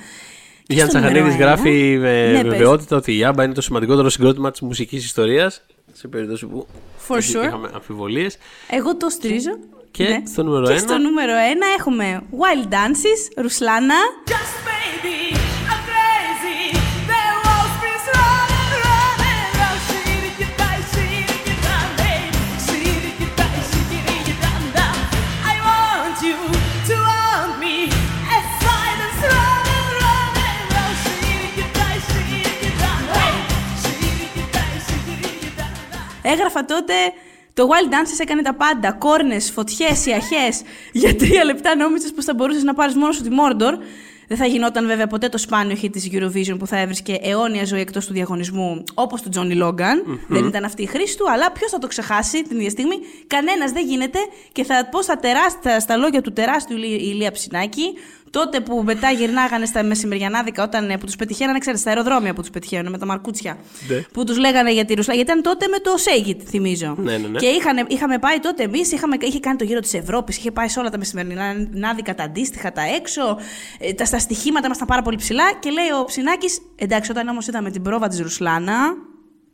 Και 0.68 0.74
Γιάννη 0.74 0.92
στο 0.92 1.00
νούμερο 1.00 1.14
Τσαχανίδης 1.16 1.46
ένα- 1.46 1.54
γράφει 1.54 1.98
με 2.00 2.32
Ναι, 2.32 2.42
πες. 2.42 2.50
βεβαιότητα 2.52 2.96
ότι 2.96 3.18
η 3.18 3.24
Άμπα 3.24 3.44
είναι 3.44 3.54
το 3.54 3.62
σημαντικότερο 3.62 4.10
συγκρότημα 4.10 4.52
της 4.52 4.62
μουσικής 4.62 5.06
ιστορίας 5.06 5.62
σε 5.94 6.08
περίπτωση 6.08 6.46
που 6.46 6.68
For 7.08 7.16
sure. 7.16 7.46
είχαμε 7.46 7.70
αμφιβολίες. 7.74 8.38
Εγώ 8.70 8.96
το 8.98 9.10
στηρίζω. 9.10 9.52
Και 9.92 10.04
Ναι. 10.04 10.22
στο 10.28 10.44
νούμερο 10.44 10.66
Και 10.66 10.72
ένα. 10.72 10.80
στο 10.82 10.98
νούμερο 10.98 11.32
1 11.34 11.64
έχουμε 11.80 12.22
Wild 12.32 12.68
Dances, 12.74 13.42
Ρουσλάνα. 13.42 13.96
Έγραφα 36.22 36.66
τότε 36.66 36.94
το 37.54 37.68
Wild 37.70 37.94
Dances 37.94 38.20
έκανε 38.20 38.42
τα 38.42 38.54
πάντα. 38.54 38.92
Κόρνες, 38.92 39.52
φωτιές, 39.52 40.06
ιαχές. 40.06 40.62
Για 40.92 41.16
τρία 41.16 41.44
λεπτά 41.44 41.76
νόμιζες 41.76 42.12
πως 42.12 42.26
θα 42.26 42.34
μπορούσες 42.34 42.64
να 42.64 42.74
πάρεις 42.74 42.96
μόνος 42.96 43.16
σου 43.16 43.22
τη 43.22 43.30
Mordor. 43.30 43.74
Δεν 44.32 44.40
θα 44.40 44.46
γινόταν 44.46 44.88
βέβαια 44.88 45.08
ποτέ 45.08 45.30
το 45.30 45.38
σπάνιο 45.38 45.78
hit 45.82 45.90
της 45.92 46.10
Eurovision 46.12 46.56
που 46.60 46.68
θα 46.68 46.80
έβρισκε 46.80 47.18
αιώνια 47.22 47.66
ζωή 47.66 47.80
εκτός 47.80 48.06
του 48.06 48.14
διαγωνισμού, 48.14 48.84
όπως 48.94 49.22
του 49.22 49.30
Johnny 49.36 49.64
Logan. 49.64 50.18
Δεν 50.28 50.46
ήταν 50.46 50.64
αυτή 50.64 50.82
η 50.82 50.86
χρήση 50.86 51.18
του, 51.18 51.32
αλλά 51.32 51.52
ποιος 51.52 51.72
θα 51.72 51.78
το 51.78 51.88
ξεχάσει 51.88 52.44
την 52.44 52.58
ίδια 52.58 52.70
στιγμή; 52.70 52.96
Κανένας 53.28 53.72
δεν 53.72 53.86
γίνεται 53.86 54.20
και 54.52 54.64
θα 54.64 54.88
πω 54.92 55.02
στα, 55.02 55.18
τεράστια, 55.18 55.80
στα 55.80 55.98
λόγια 55.98 56.22
του 56.22 56.34
τεράστιου 56.34 56.78
Ηλία- 56.78 56.96
Ηλία 56.98 57.32
Ψινάκη, 57.32 57.84
τότε 58.30 58.60
που 58.60 58.82
μετά 58.86 59.12
γυρνάγανε 59.12 59.66
στα 59.66 59.84
μεσημεριανάδικα, 59.84 60.64
όταν 60.64 60.90
ε, 60.90 60.98
που 60.98 61.06
τους 61.06 61.16
πετυχαίνανε, 61.16 61.58
ξέρετε, 61.60 61.82
στα 61.82 61.90
αεροδρόμια 61.90 62.34
που 62.34 62.42
τους 62.42 62.50
πετυχαίνουν 62.50 62.92
με 62.92 62.98
τα 62.98 63.06
μαρκούτσια. 63.06 63.58
Ναι. 63.88 64.02
Που 64.14 64.24
τους 64.24 64.38
λέγανε 64.38 64.72
για 64.74 64.86
τη 64.86 64.94
Ρουσλά. 64.94 65.14
Γιατί 65.14 65.32
ήταν 65.32 65.44
τότε 65.44 65.68
με 65.68 65.78
το 65.80 65.98
Σέγγιτ, 65.98 66.42
θυμίζω. 66.46 66.96
Ναι, 67.00 67.18
ναι, 67.18 67.28
ναι. 67.28 67.38
Και 67.40 67.46
είχαν, 67.46 67.86
είχαμε 67.90 68.18
πάει 68.20 68.40
τότε 68.40 68.64
εμείς, 68.64 68.92
είχε 69.22 69.40
κάνει 69.40 69.58
το 69.58 69.64
γύρο 69.64 69.80
της 69.80 69.94
Ευρώπης, 69.94 70.38
είχε 70.38 70.52
πάει 70.52 70.68
σε 70.68 70.80
όλα 70.80 70.90
τα 70.90 70.98
μεσημερινάδικα, 70.98 72.16
τα 72.16 72.24
αντίστοιχα, 72.24 72.72
τα 72.72 72.82
έξω. 72.96 73.38
ε, 73.80 73.94
τα, 73.94 74.06
στα 74.06 74.20
στοιχήματα 74.22 74.66
ήμασταν 74.66 74.88
πάρα 74.88 75.02
πολύ 75.02 75.16
ψηλά. 75.16 75.54
Και 75.60 75.70
λέει 75.70 75.90
ο 76.02 76.04
Ψινάκης, 76.06 76.62
εντάξει, 76.76 77.12
όταν 77.12 77.28
όμως 77.28 77.48
είδαμε 77.48 77.70
την 77.72 77.82
πρόβα 77.82 78.08
της 78.08 78.20
Ρουσλάνα, 78.22 78.76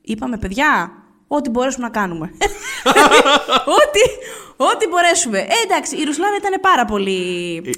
είπαμε, 0.01 0.38
παιδιά, 0.38 0.91
ό,τι 1.28 1.49
μπορέσουμε 1.49 1.86
να 1.86 1.91
κάνουμε. 1.91 2.32
ό,τι, 3.78 3.99
ό,τι 4.57 4.88
μπορέσουμε. 4.88 5.39
Ε, 5.39 5.45
εντάξει, 5.65 5.95
η 5.95 6.03
Ρουσλάνα 6.03 6.36
ήταν 6.36 6.59
πάρα 6.61 6.86
πολύ 6.86 7.18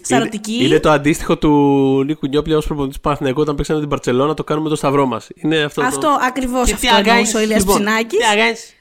σαρωτική. 0.02 0.54
Είναι, 0.54 0.64
είναι 0.64 0.80
το 0.80 0.90
αντίστοιχο 0.92 1.38
του 1.38 1.50
Νίκου 2.06 2.28
Νιόπλια 2.28 2.58
ως 2.58 2.66
προπονητής 2.66 2.96
του 2.96 3.02
Παναθηναϊκού 3.02 3.42
όταν 3.42 3.56
παίξαμε 3.56 3.80
την 3.80 3.90
Παρσελόνα, 3.90 4.34
το 4.34 4.44
κάνουμε 4.44 4.70
το 4.70 4.76
σταυρό 4.76 5.06
μας. 5.06 5.28
Είναι 5.36 5.58
αυτό. 5.62 5.82
Αυτό 5.82 6.00
το... 6.00 6.18
ακριβώς 6.22 6.68
Και 6.68 6.74
αυτό 6.74 6.88
τι 6.88 6.94
αγάνεις, 6.94 7.10
εννοούσε 7.12 7.38
ο 7.38 7.42
Ηλίας 7.42 7.60
λοιπόν, 7.60 7.76
Ψινάκης. 7.76 8.18
τι 8.20 8.26
αγάνεις. 8.26 8.74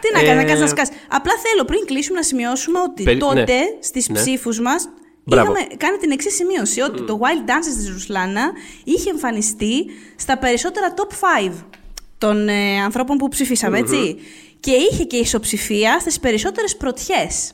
Τι 0.00 0.08
να 0.12 0.18
κάνεις, 0.18 0.34
να 0.34 0.40
Ε, 0.40 0.44
κάνεις 0.44 0.60
να 0.60 0.66
σκάσει. 0.66 0.92
Απλά 1.08 1.32
θέλω 1.42 1.64
πριν 1.64 1.84
κλείσουμε 1.86 2.18
να 2.18 2.24
σημειώσουμε 2.24 2.78
ότι 2.80 3.02
Περι- 3.02 3.20
τότε 3.20 3.42
ναι. 3.44 3.60
στις 3.80 4.08
Ναι. 4.08 4.20
ψήφους 4.20 4.60
μας 4.60 4.82
Μπράβο. 4.84 5.07
Είχαμε 5.36 5.58
κάνει 5.76 5.96
την 5.96 6.10
εξής 6.10 6.34
σημείωση: 6.34 6.80
Ότι 6.80 7.02
το 7.02 7.18
Wild 7.22 7.48
Dances 7.50 7.76
της 7.76 7.90
Ρουσλάνα 7.92 8.50
είχε 8.84 9.10
εμφανιστεί 9.10 9.84
στα 10.16 10.38
περισσότερα 10.38 10.94
top 10.96 11.12
5 11.48 11.52
των 12.18 12.48
ε, 12.48 12.80
ανθρώπων 12.82 13.16
που 13.16 13.28
ψηφισαμε 13.28 13.78
έτσι. 13.78 14.16
Και 14.60 14.70
είχε 14.70 15.04
και 15.04 15.16
ισοψηφία 15.16 15.98
στις 16.00 16.20
περισσότερες 16.20 16.76
πρωτιές. 16.76 17.52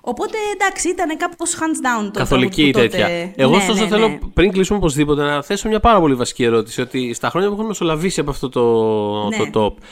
Οπότε 0.00 0.36
εντάξει, 0.54 0.88
ήταν 0.88 1.16
κάπως 1.16 1.54
hands 1.56 2.06
down 2.06 2.10
το 2.12 2.18
Καθολική 2.18 2.70
τραγούδι 2.70 2.72
που 2.72 2.96
τέτοια. 2.96 3.06
τότε- 3.06 3.32
Εγώ 3.36 3.50
Ναι, 3.50 3.56
ωστόσο 3.56 3.82
ναι, 3.82 3.88
θέλω 3.88 4.08
ναι. 4.08 4.18
πριν 4.34 4.52
κλείσουμε 4.52 4.78
οπωσδήποτε 4.78 5.22
να 5.22 5.42
θέσω 5.42 5.68
μια 5.68 5.80
πάρα 5.80 6.00
πολύ 6.00 6.14
βασική 6.14 6.44
ερώτηση. 6.44 6.80
Ότι 6.80 7.12
στα 7.14 7.30
χρόνια 7.30 7.48
που 7.48 7.54
έχουν 7.54 7.66
μεσολαβήσει 7.66 8.20
από 8.20 8.30
αυτό 8.30 8.48
το, 8.48 8.62
Ναι. 9.28 9.50
το 9.50 9.74
top, 9.76 9.82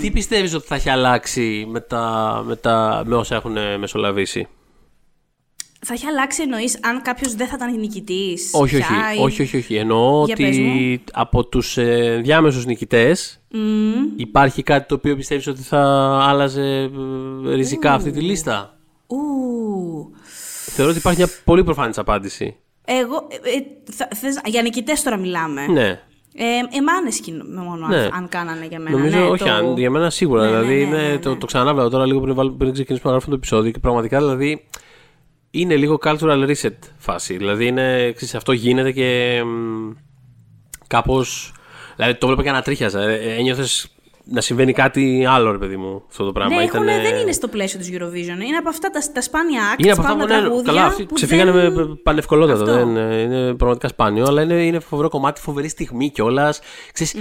τι 0.00 0.10
πιστεύεις 0.10 0.54
ότι 0.54 0.66
θα 0.66 0.74
έχει 0.74 0.90
αλλάξει 0.90 1.66
με, 1.70 1.80
τα, 1.80 2.42
με, 2.46 2.56
τα, 2.56 3.02
με 3.06 3.14
όσα 3.16 3.34
έχουν 3.34 3.56
μεσολαβήσει; 3.78 4.48
Θα 5.86 5.92
έχει 5.94 6.06
αλλάξει 6.06 6.42
εννοείς 6.42 6.78
αν 6.82 7.02
κάποιος 7.02 7.34
δεν 7.34 7.46
θα 7.46 7.54
ήταν 7.56 7.78
νικητής. 7.78 8.50
Όχι, 8.54 8.76
όχι, 8.76 8.92
όχι, 9.22 9.42
όχι, 9.42 9.56
όχι. 9.56 9.74
Εννοώ 9.74 10.24
Για 10.26 10.36
πες 10.36 10.46
ότι 10.48 10.60
μου. 10.60 11.00
από 11.12 11.44
τους 11.46 11.76
ε, 11.76 12.20
διάμεσους 12.24 12.64
νικητές 12.66 13.40
υπάρχει 14.16 14.62
κάτι 14.62 14.88
το 14.88 14.94
οποίο 14.94 15.16
πιστεύεις 15.16 15.46
ότι 15.46 15.62
θα 15.62 15.80
άλλαζε 16.22 16.90
ε, 17.46 17.54
ριζικά 17.54 17.92
αυτή 17.92 18.10
τη 18.10 18.20
λίστα; 18.20 18.78
Ου. 19.06 19.16
Θεωρώ 20.66 20.90
ότι 20.90 21.00
υπάρχει 21.00 21.18
μια 21.18 21.28
πολύ 21.44 21.64
προφανής 21.64 21.98
απάντηση. 21.98 22.56
Εγώ. 22.84 23.26
Ε, 23.30 23.34
ε, 23.56 23.62
θα, 23.92 24.08
θες, 24.14 24.40
για 24.44 24.62
νικητές 24.62 25.02
τώρα 25.02 25.16
μιλάμε. 25.16 25.66
Ναι. 25.66 26.00
Ε, 26.34 26.76
εμάνε 26.78 27.10
σκηνο, 27.10 27.44
μόνο 27.62 27.86
Ναι. 27.86 27.96
αν, 27.96 28.10
αν 28.12 28.28
κάνανε 28.28 28.66
για 28.66 28.78
μένα. 28.80 28.96
Νομίζω, 28.96 29.18
ναι, 29.18 29.24
όχι, 29.24 29.44
το... 29.44 29.50
αν, 29.50 29.76
για 29.76 29.90
μένα 29.90 30.10
σίγουρα. 30.10 30.42
Ναι, 30.44 30.50
ναι, 30.50 30.56
δηλαδή, 30.58 30.74
ναι, 30.74 30.80
είναι, 30.96 31.08
ναι, 31.08 31.18
Το, 31.18 31.30
ναι. 31.30 31.36
το 31.36 31.46
ξανάβλεπα 31.46 31.88
τώρα 31.88 32.06
λίγο 32.06 32.20
πριν, 32.20 32.34
βάλω- 32.34 32.52
πριν 32.52 32.72
ξεκινήσουμε 32.72 33.10
να 33.10 33.16
γράφουμε 33.16 33.36
το 33.36 33.40
επεισόδιο 33.44 33.70
και 33.70 33.78
πραγματικά 33.78 34.18
δηλαδή 34.18 34.64
είναι 35.50 35.76
λίγο 35.76 35.98
cultural 36.04 36.46
reset 36.48 36.76
φάση. 36.96 37.36
Δηλαδή 37.36 37.66
είναι, 37.66 38.12
ξέρεις, 38.12 38.34
αυτό 38.34 38.52
γίνεται 38.52 38.92
και 38.92 39.42
μ, 39.44 39.92
κάπως... 40.86 41.52
Δηλαδή 41.96 42.14
το 42.18 42.26
βλέπω 42.26 42.42
και 42.42 42.48
ανατρίχιαζα. 42.48 43.02
Ε, 43.02 43.34
ένιωθες 43.38 43.94
να 44.24 44.40
συμβαίνει 44.40 44.72
κάτι 44.72 45.24
άλλο, 45.28 45.50
ρε 45.50 45.58
παιδί 45.58 45.76
μου, 45.76 46.02
αυτό 46.08 46.24
το 46.24 46.32
πράγμα. 46.32 46.56
Ναι, 46.56 46.62
έχουν, 46.62 46.82
Ήτανε- 46.82 47.02
δεν 47.02 47.16
είναι 47.16 47.32
στο 47.32 47.48
πλαίσιο 47.48 47.78
της 47.78 47.90
Eurovision. 47.92 48.46
Είναι 48.46 48.56
από 48.58 48.68
αυτά 48.68 48.90
τα, 48.90 49.00
τα 49.12 49.22
σπάνια 49.22 49.60
acts, 49.74 49.82
Είναι 49.82 49.90
από 49.90 50.00
αυτά 50.00 50.12
σπάνια 50.12 50.26
που 50.26 50.32
ναι, 50.32 50.40
τραγούδια 50.40 50.72
καλά, 50.72 50.86
αυτοί 50.86 51.04
που 51.04 51.14
ξεφύγανε 51.14 51.50
δεν... 51.50 51.72
με 51.72 51.98
πανευκολότατα. 52.02 52.60
Αυτό. 52.60 52.74
Δεν, 52.74 52.96
ε, 52.96 53.20
είναι 53.20 53.54
πραγματικά 53.54 53.88
σπάνιο, 53.88 54.24
αλλά 54.24 54.42
είναι, 54.42 54.54
είναι 54.54 54.78
φοβερό 54.78 55.08
κομμάτι, 55.08 55.40
φοβερή 55.40 55.68
στιγμή 55.68 56.10
κιόλας. 56.10 56.60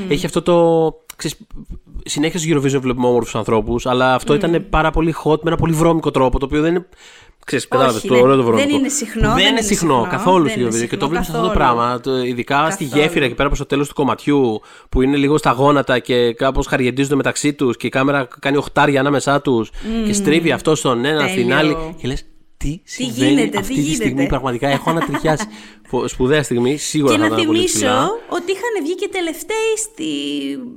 Έχει 0.10 0.26
αυτό 0.26 0.42
το. 0.42 0.94
Ξέρεις, 1.16 1.38
συνέχεια 2.06 2.40
στο 2.40 2.50
Eurovision 2.50 2.82
βλέπουμε 2.82 3.08
όμορφους 3.08 3.36
ανθρώπους, 3.36 3.86
αλλά 3.86 4.14
αυτό 4.14 4.34
ήταν 4.34 4.66
πάρα 4.70 4.92
πολύ 4.92 5.16
hot 5.24 5.40
με 5.42 5.50
ένα 5.50 5.56
πολύ 5.56 5.74
βρώμικο 5.74 6.12
τρόπο, 6.12 6.40
το 6.40 6.46
οποίο 6.46 6.62
δεν 6.62 6.76
είναι. 6.76 6.88
Ξέρεις, 7.50 7.68
κατάλαβες, 7.68 8.02
το 8.02 8.14
ναι. 8.14 8.22
ωραίο 8.22 8.36
το 8.36 8.44
βρώμικο. 8.44 8.68
Δεν 8.68 8.78
είναι 8.78 8.90
συχνό, 8.90 9.34
Δεν, 9.34 9.46
είναι 9.46 9.62
συχνό, 9.62 10.08
καθόλου 10.10 10.44
δεν 10.44 10.52
στο 10.52 10.60
είναι 10.60 10.70
Eurovision. 10.70 10.72
Και 10.74 10.80
συχνό 10.80 11.00
το 11.00 11.08
βλέπεις 11.10 11.28
αυτό 11.30 11.42
το 11.42 11.48
καθόλου. 11.48 11.74
πράγμα. 11.76 12.00
Το, 12.00 12.24
ειδικά 12.24 12.70
στη 12.72 12.84
Καθόλου. 12.86 13.02
γέφυρα 13.04 13.26
εκεί 13.26 13.34
πέρα 13.34 13.48
προς 13.48 13.60
το 13.60 13.66
τέλος 13.66 13.88
του 13.88 13.94
κομματιού, 13.94 14.62
που 14.90 15.02
είναι 15.02 15.18
λίγο 15.18 15.38
στα 15.38 15.52
γόνατα 15.52 16.00
και 16.00 16.34
κάπως 16.34 16.68
χαριεντίζονται 16.68 17.16
μεταξύ 17.16 17.54
τους 17.54 17.78
και 17.78 17.88
η 17.88 17.90
κάμερα 17.90 18.28
κάνει 18.40 18.58
οχτάρια 18.58 19.00
ανάμεσά 19.00 19.42
τους 19.42 19.70
και 20.06 20.14
στρίβει 20.14 20.52
αυτός 20.52 20.80
στον 20.80 21.06
ένα, 21.06 21.28
στην 21.28 21.36
Τέλειο. 21.48 21.58
άλλη. 21.58 21.96
Και 22.02 22.08
λες, 22.08 22.26
τι 22.64 22.80
συμβαίνει 22.84 23.30
γίνεται, 23.30 23.50
τι 23.50 23.58
αυτή 23.58 23.74
τη 23.74 23.82
στιγμή. 23.94 24.06
γίνεται. 24.12 24.26
Πραγματικά 24.28 24.68
έχω 24.70 24.90
ανατριχιάσει. 24.90 25.46
Φο- 25.88 26.08
Σπουδαία 26.08 26.44
στιγμή, 26.44 26.78
σίγουρα 26.78 27.14
Και 27.14 27.20
θα 27.20 27.28
να 27.28 27.34
ήταν 27.36 27.46
πολύ 27.48 27.64
ψηλά. 27.64 27.90
θυμίσω 27.92 28.20
ότι 28.30 28.52
είχαν 28.52 28.84
βγει 28.84 28.96
και 28.96 29.10
τελευταίοι 29.12 29.74
στη, 29.78 30.04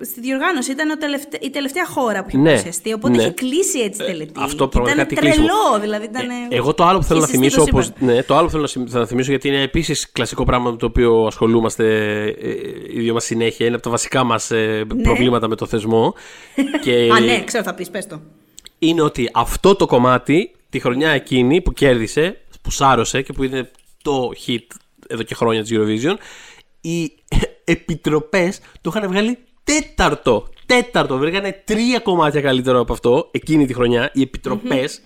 στη 0.05 0.21
διοργάνωση. 0.21 0.71
Ήταν 0.71 0.91
ο 0.91 0.97
τελευτε... 0.97 1.39
η 1.41 1.51
τελευταία 1.51 1.87
χώρα 1.87 2.23
που 2.23 2.29
είχε 2.29 2.39
Ναι, 2.39 2.49
παρουσιαστεί. 2.49 2.93
Οπότε 2.93 3.17
ναι. 3.17 3.23
είχε 3.23 3.31
κλείσει 3.31 3.79
έτσι 3.79 4.03
η 4.03 4.07
τελετή. 4.07 4.33
αυτό 4.37 4.65
Και 4.65 4.71
πραγματικά 4.71 5.03
ήταν 5.03 5.15
τι 5.15 5.15
κλείσιμο. 5.21 5.47
τρελό, 5.47 5.81
δηλαδή. 5.81 6.05
Ήταν... 6.05 6.27
Εγώ 6.49 6.75
το 6.75 6.85
άλλο 6.85 6.99
που 6.99 7.05
θέλω 7.05 7.21
να 7.21 7.27
είχε 7.29 7.37
συστεί 7.37 7.51
θυμίσω, 7.51 7.71
το 7.71 7.77
όπως, 7.77 7.85
σύμπαν. 7.99 8.15
ναι, 8.15 8.23
το 8.23 8.35
άλλο 8.37 8.45
που 8.45 8.51
θέλω 8.51 8.63
να 8.63 8.69
συμ- 8.69 8.91
να 8.93 9.07
θυμίσω 9.07 9.31
γιατί 9.31 9.49
είναι 9.49 9.61
επίσης 9.63 10.11
κλασικό 10.13 10.45
πράγμα 10.45 10.71
με 10.71 10.77
το 10.77 10.87
οποίο 10.87 11.25
ασχολούμαστε 11.27 11.85
ε, 12.41 12.49
οι 12.93 13.01
δύο 13.01 13.13
μας 13.13 13.25
συνέχεια. 13.25 13.67
Είναι 13.67 13.75
από 13.75 13.85
τα 13.85 13.91
βασικά 13.91 14.25
μας 14.25 14.51
προβλήματα 15.03 15.49
με 15.49 15.57
το 15.57 15.67
θεσμό. 15.67 16.15
και 16.85 16.93
Ναι. 16.93 17.15
Α, 17.17 17.21
ναι, 17.21 17.45
ξέρω, 17.45 17.63
θα 17.65 17.75
πεις, 17.75 17.91
πες 17.91 18.07
το. 18.07 18.21
είναι 18.79 19.03
ότι 19.03 19.29
αυτό 19.33 19.75
το 19.77 19.87
κομμάτι 19.87 20.51
τη 20.73 20.81
χρονιά 20.81 21.11
εκείνη 21.11 21.61
που 21.61 21.73
κέρδισε, 21.73 22.41
που 22.63 22.71
σάρωσε 22.71 23.23
και 23.23 23.33
που 23.33 23.43
είναι 23.43 23.71
το 24.03 24.31
hit 24.47 24.67
εδώ 25.09 25.23
και 25.23 25.35
χρόνια 25.35 25.63
της 25.63 25.71
Eurovision, 25.75 26.15
οι 26.81 27.13
επιτροπές 27.65 28.61
το 28.81 28.93
είχαν 28.95 29.09
βγάλει 29.11 29.39
τέταρτο. 29.65 30.49
Τέταρτο. 30.67 31.19
Βρήκανε 31.19 31.63
τρία 31.65 31.99
κομμάτια 31.99 32.41
καλύτερο 32.41 32.81
από 32.81 32.93
αυτό 32.93 33.29
εκείνη 33.31 33.67
τη 33.67 33.75
χρονιά. 33.75 34.11
Οι 34.15 34.23
επιτροπες 34.23 35.01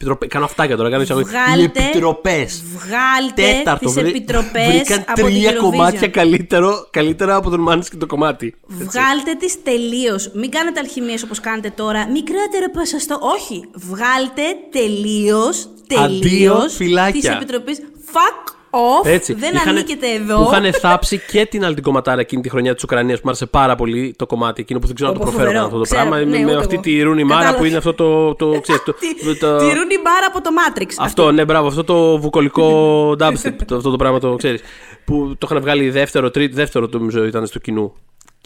επιτροπές- 0.00 0.28
κάνω 0.30 0.44
αυτά 0.44 0.66
και 0.66 0.74
τώρα, 0.76 0.90
κάνω 0.90 1.02
εισαγωγή. 1.02 1.26
Οι 1.28 1.30
Βγάλτε- 1.30 1.76
επιτροπές. 1.82 2.62
Βγάλτε 2.76 3.42
Τέταρτο. 3.58 3.84
τις 3.84 3.94
βρή- 3.94 4.08
επιτροπές 4.08 4.66
Βρήκαν 4.66 5.04
από 5.06 5.14
την 5.14 5.24
τρία 5.24 5.50
Eurovision. 5.52 5.60
κομμάτια 5.60 6.08
καλύτερο, 6.08 6.86
καλύτερα 6.90 7.34
από 7.36 7.50
τον 7.50 7.60
Μάνης 7.60 7.88
και 7.88 7.96
το 7.96 8.06
κομμάτι. 8.06 8.54
Έτσι. 8.72 8.84
Βγάλτε 8.84 9.34
τις 9.38 9.62
τελείως. 9.62 10.30
Μην 10.34 10.50
κάνετε 10.50 10.80
αλχημίες 10.80 11.22
όπως 11.22 11.40
κάνετε 11.40 11.70
τώρα. 11.70 12.08
Μικρότερο 12.10 12.70
ποσοστό. 12.72 13.18
Όχι. 13.22 13.64
Βγάλτε 13.74 14.42
τελείως, 14.70 15.68
Αντίο, 15.98 16.18
τελείως 16.20 16.74
φυλάκια. 16.74 17.20
της 17.20 17.28
Επιτροπής. 17.30 17.78
Fuck 18.12 18.52
off. 18.70 19.06
Έτσι. 19.06 19.32
Δεν 19.34 19.54
Είχανε- 19.54 19.70
ανήκετε 19.78 20.06
εδώ. 20.06 20.36
Που 20.44 20.50
είχαν 20.52 20.72
θάψει 20.72 21.20
και 21.30 21.46
την 21.46 21.64
άλλη 21.64 21.74
την 21.74 21.82
κομματάρα 21.82 22.20
εκείνη 22.20 22.42
τη 22.42 22.48
χρονιά 22.48 22.74
της 22.74 22.82
Ουκρανίας 22.82 23.14
που 23.16 23.22
μου 23.24 23.30
άρεσε 23.30 23.46
πάρα 23.46 23.74
πολύ 23.74 24.14
το 24.18 24.26
κομμάτι 24.26 24.60
εκείνο 24.60 24.78
που 24.78 24.86
δεν 24.86 24.94
ξέρω 24.94 25.10
να 25.12 25.18
το 25.18 25.24
Πω, 25.24 25.30
προφέρω 25.30 25.48
φοβερό. 25.50 25.64
αυτό 25.66 25.76
το 25.78 25.82
Ξέρω, 25.84 26.00
πράγμα. 26.08 26.18
ναι, 26.24 26.24
με, 26.38 26.44
με 26.44 26.50
ούτε 26.50 26.58
αυτή 26.60 26.74
εγώ. 26.74 26.82
τη 26.82 27.02
Ρούνι 27.02 27.24
Μάρα 27.24 27.34
Κατάλαβα. 27.34 27.58
που 27.58 27.64
είναι 27.64 27.76
αυτό 27.76 27.94
το. 27.94 28.34
το, 28.34 28.60
ξέρεις, 28.60 28.82
το, 28.82 28.92
το- 29.40 29.56
Τη 29.56 29.64
Ρούνι 29.64 29.96
Μπάρα 30.02 30.26
από 30.28 30.40
το 30.40 30.50
Matrix. 30.58 30.90
αυτό, 30.98 31.32
ναι, 31.32 31.44
μπράβο, 31.44 31.66
αυτό 31.68 31.84
το 31.84 32.18
βουκολικό 32.18 32.66
dubstep, 33.20 33.54
το, 33.66 33.76
αυτό 33.76 33.90
το 33.90 33.96
πράγμα 33.96 34.18
το 34.18 34.34
ξέρεις. 34.34 34.60
Που 35.04 35.34
το 35.38 35.46
είχαν 35.50 35.60
βγάλει 35.62 35.90
δεύτερο, 35.90 36.30
τρίτο, 36.30 36.54
δεύτερο 36.56 36.88
το 36.88 36.98
νομίζω 36.98 37.24
ήταν 37.24 37.46
στο 37.46 37.58
κοινού. 37.58 37.92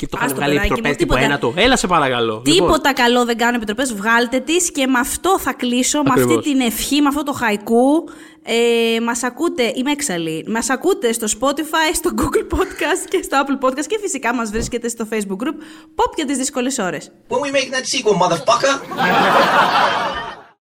Και 0.03 0.09
το 0.09 0.16
είχαν 0.16 0.29
Άστο, 0.29 0.41
βγάλει 0.41 0.55
παιδάκι 0.55 0.73
μου, 0.73 0.77
επιτροπές 0.79 0.97
τύπου 0.97 1.15
τίποτα. 1.15 1.33
ένα 1.33 1.39
το. 1.39 1.53
Έλα 1.57 1.77
σε 1.77 1.87
παρακαλώ. 1.87 2.43
Λοιπόν, 2.47 2.66
Τίποτα 2.66 2.93
καλό 2.93 3.24
δεν 3.24 3.37
κάνουν 3.37 3.55
επιτροπές. 3.55 3.95
Βγάλτε 3.95 4.39
τις 4.41 4.70
και 4.73 4.87
με 4.87 4.99
αυτό 4.99 5.39
θα 5.39 5.53
κλείσω. 5.53 5.99
Με 6.03 6.09
αυτή 6.09 6.23
Ακριβώς. 6.23 6.45
την 6.45 6.61
ευχή, 6.61 7.01
με 7.01 7.09
αυτό 7.09 7.23
το 7.23 7.33
χαϊκού. 7.33 8.05
Ε, 8.45 9.01
μας 9.01 9.23
ακούτε, 9.23 9.73
είμαι 9.74 9.91
έξαλλη. 9.91 10.45
Μας 10.49 10.70
ακούτε 10.70 11.12
στο 11.12 11.27
Spotify, 11.41 11.95
στο 11.95 12.11
Google 12.16 12.57
Podcast 12.57 13.05
και 13.09 13.23
στο 13.23 13.45
Apple 13.45 13.66
Podcast 13.66 13.87
και 13.87 13.99
φυσικά 14.01 14.35
μας 14.35 14.51
βρίσκεται 14.51 14.89
στο 14.89 15.07
Facebook 15.12 15.43
group 15.45 15.57
Pop 15.97 16.12
για 16.16 16.24
τις 16.24 16.37
δύσκολες 16.37 16.79
ώρες. 16.79 17.11
When 17.29 17.35
we 17.35 17.51
make 17.57 17.70
that 17.74 17.85
sequel, 17.93 18.16
motherfucker! 18.23 18.74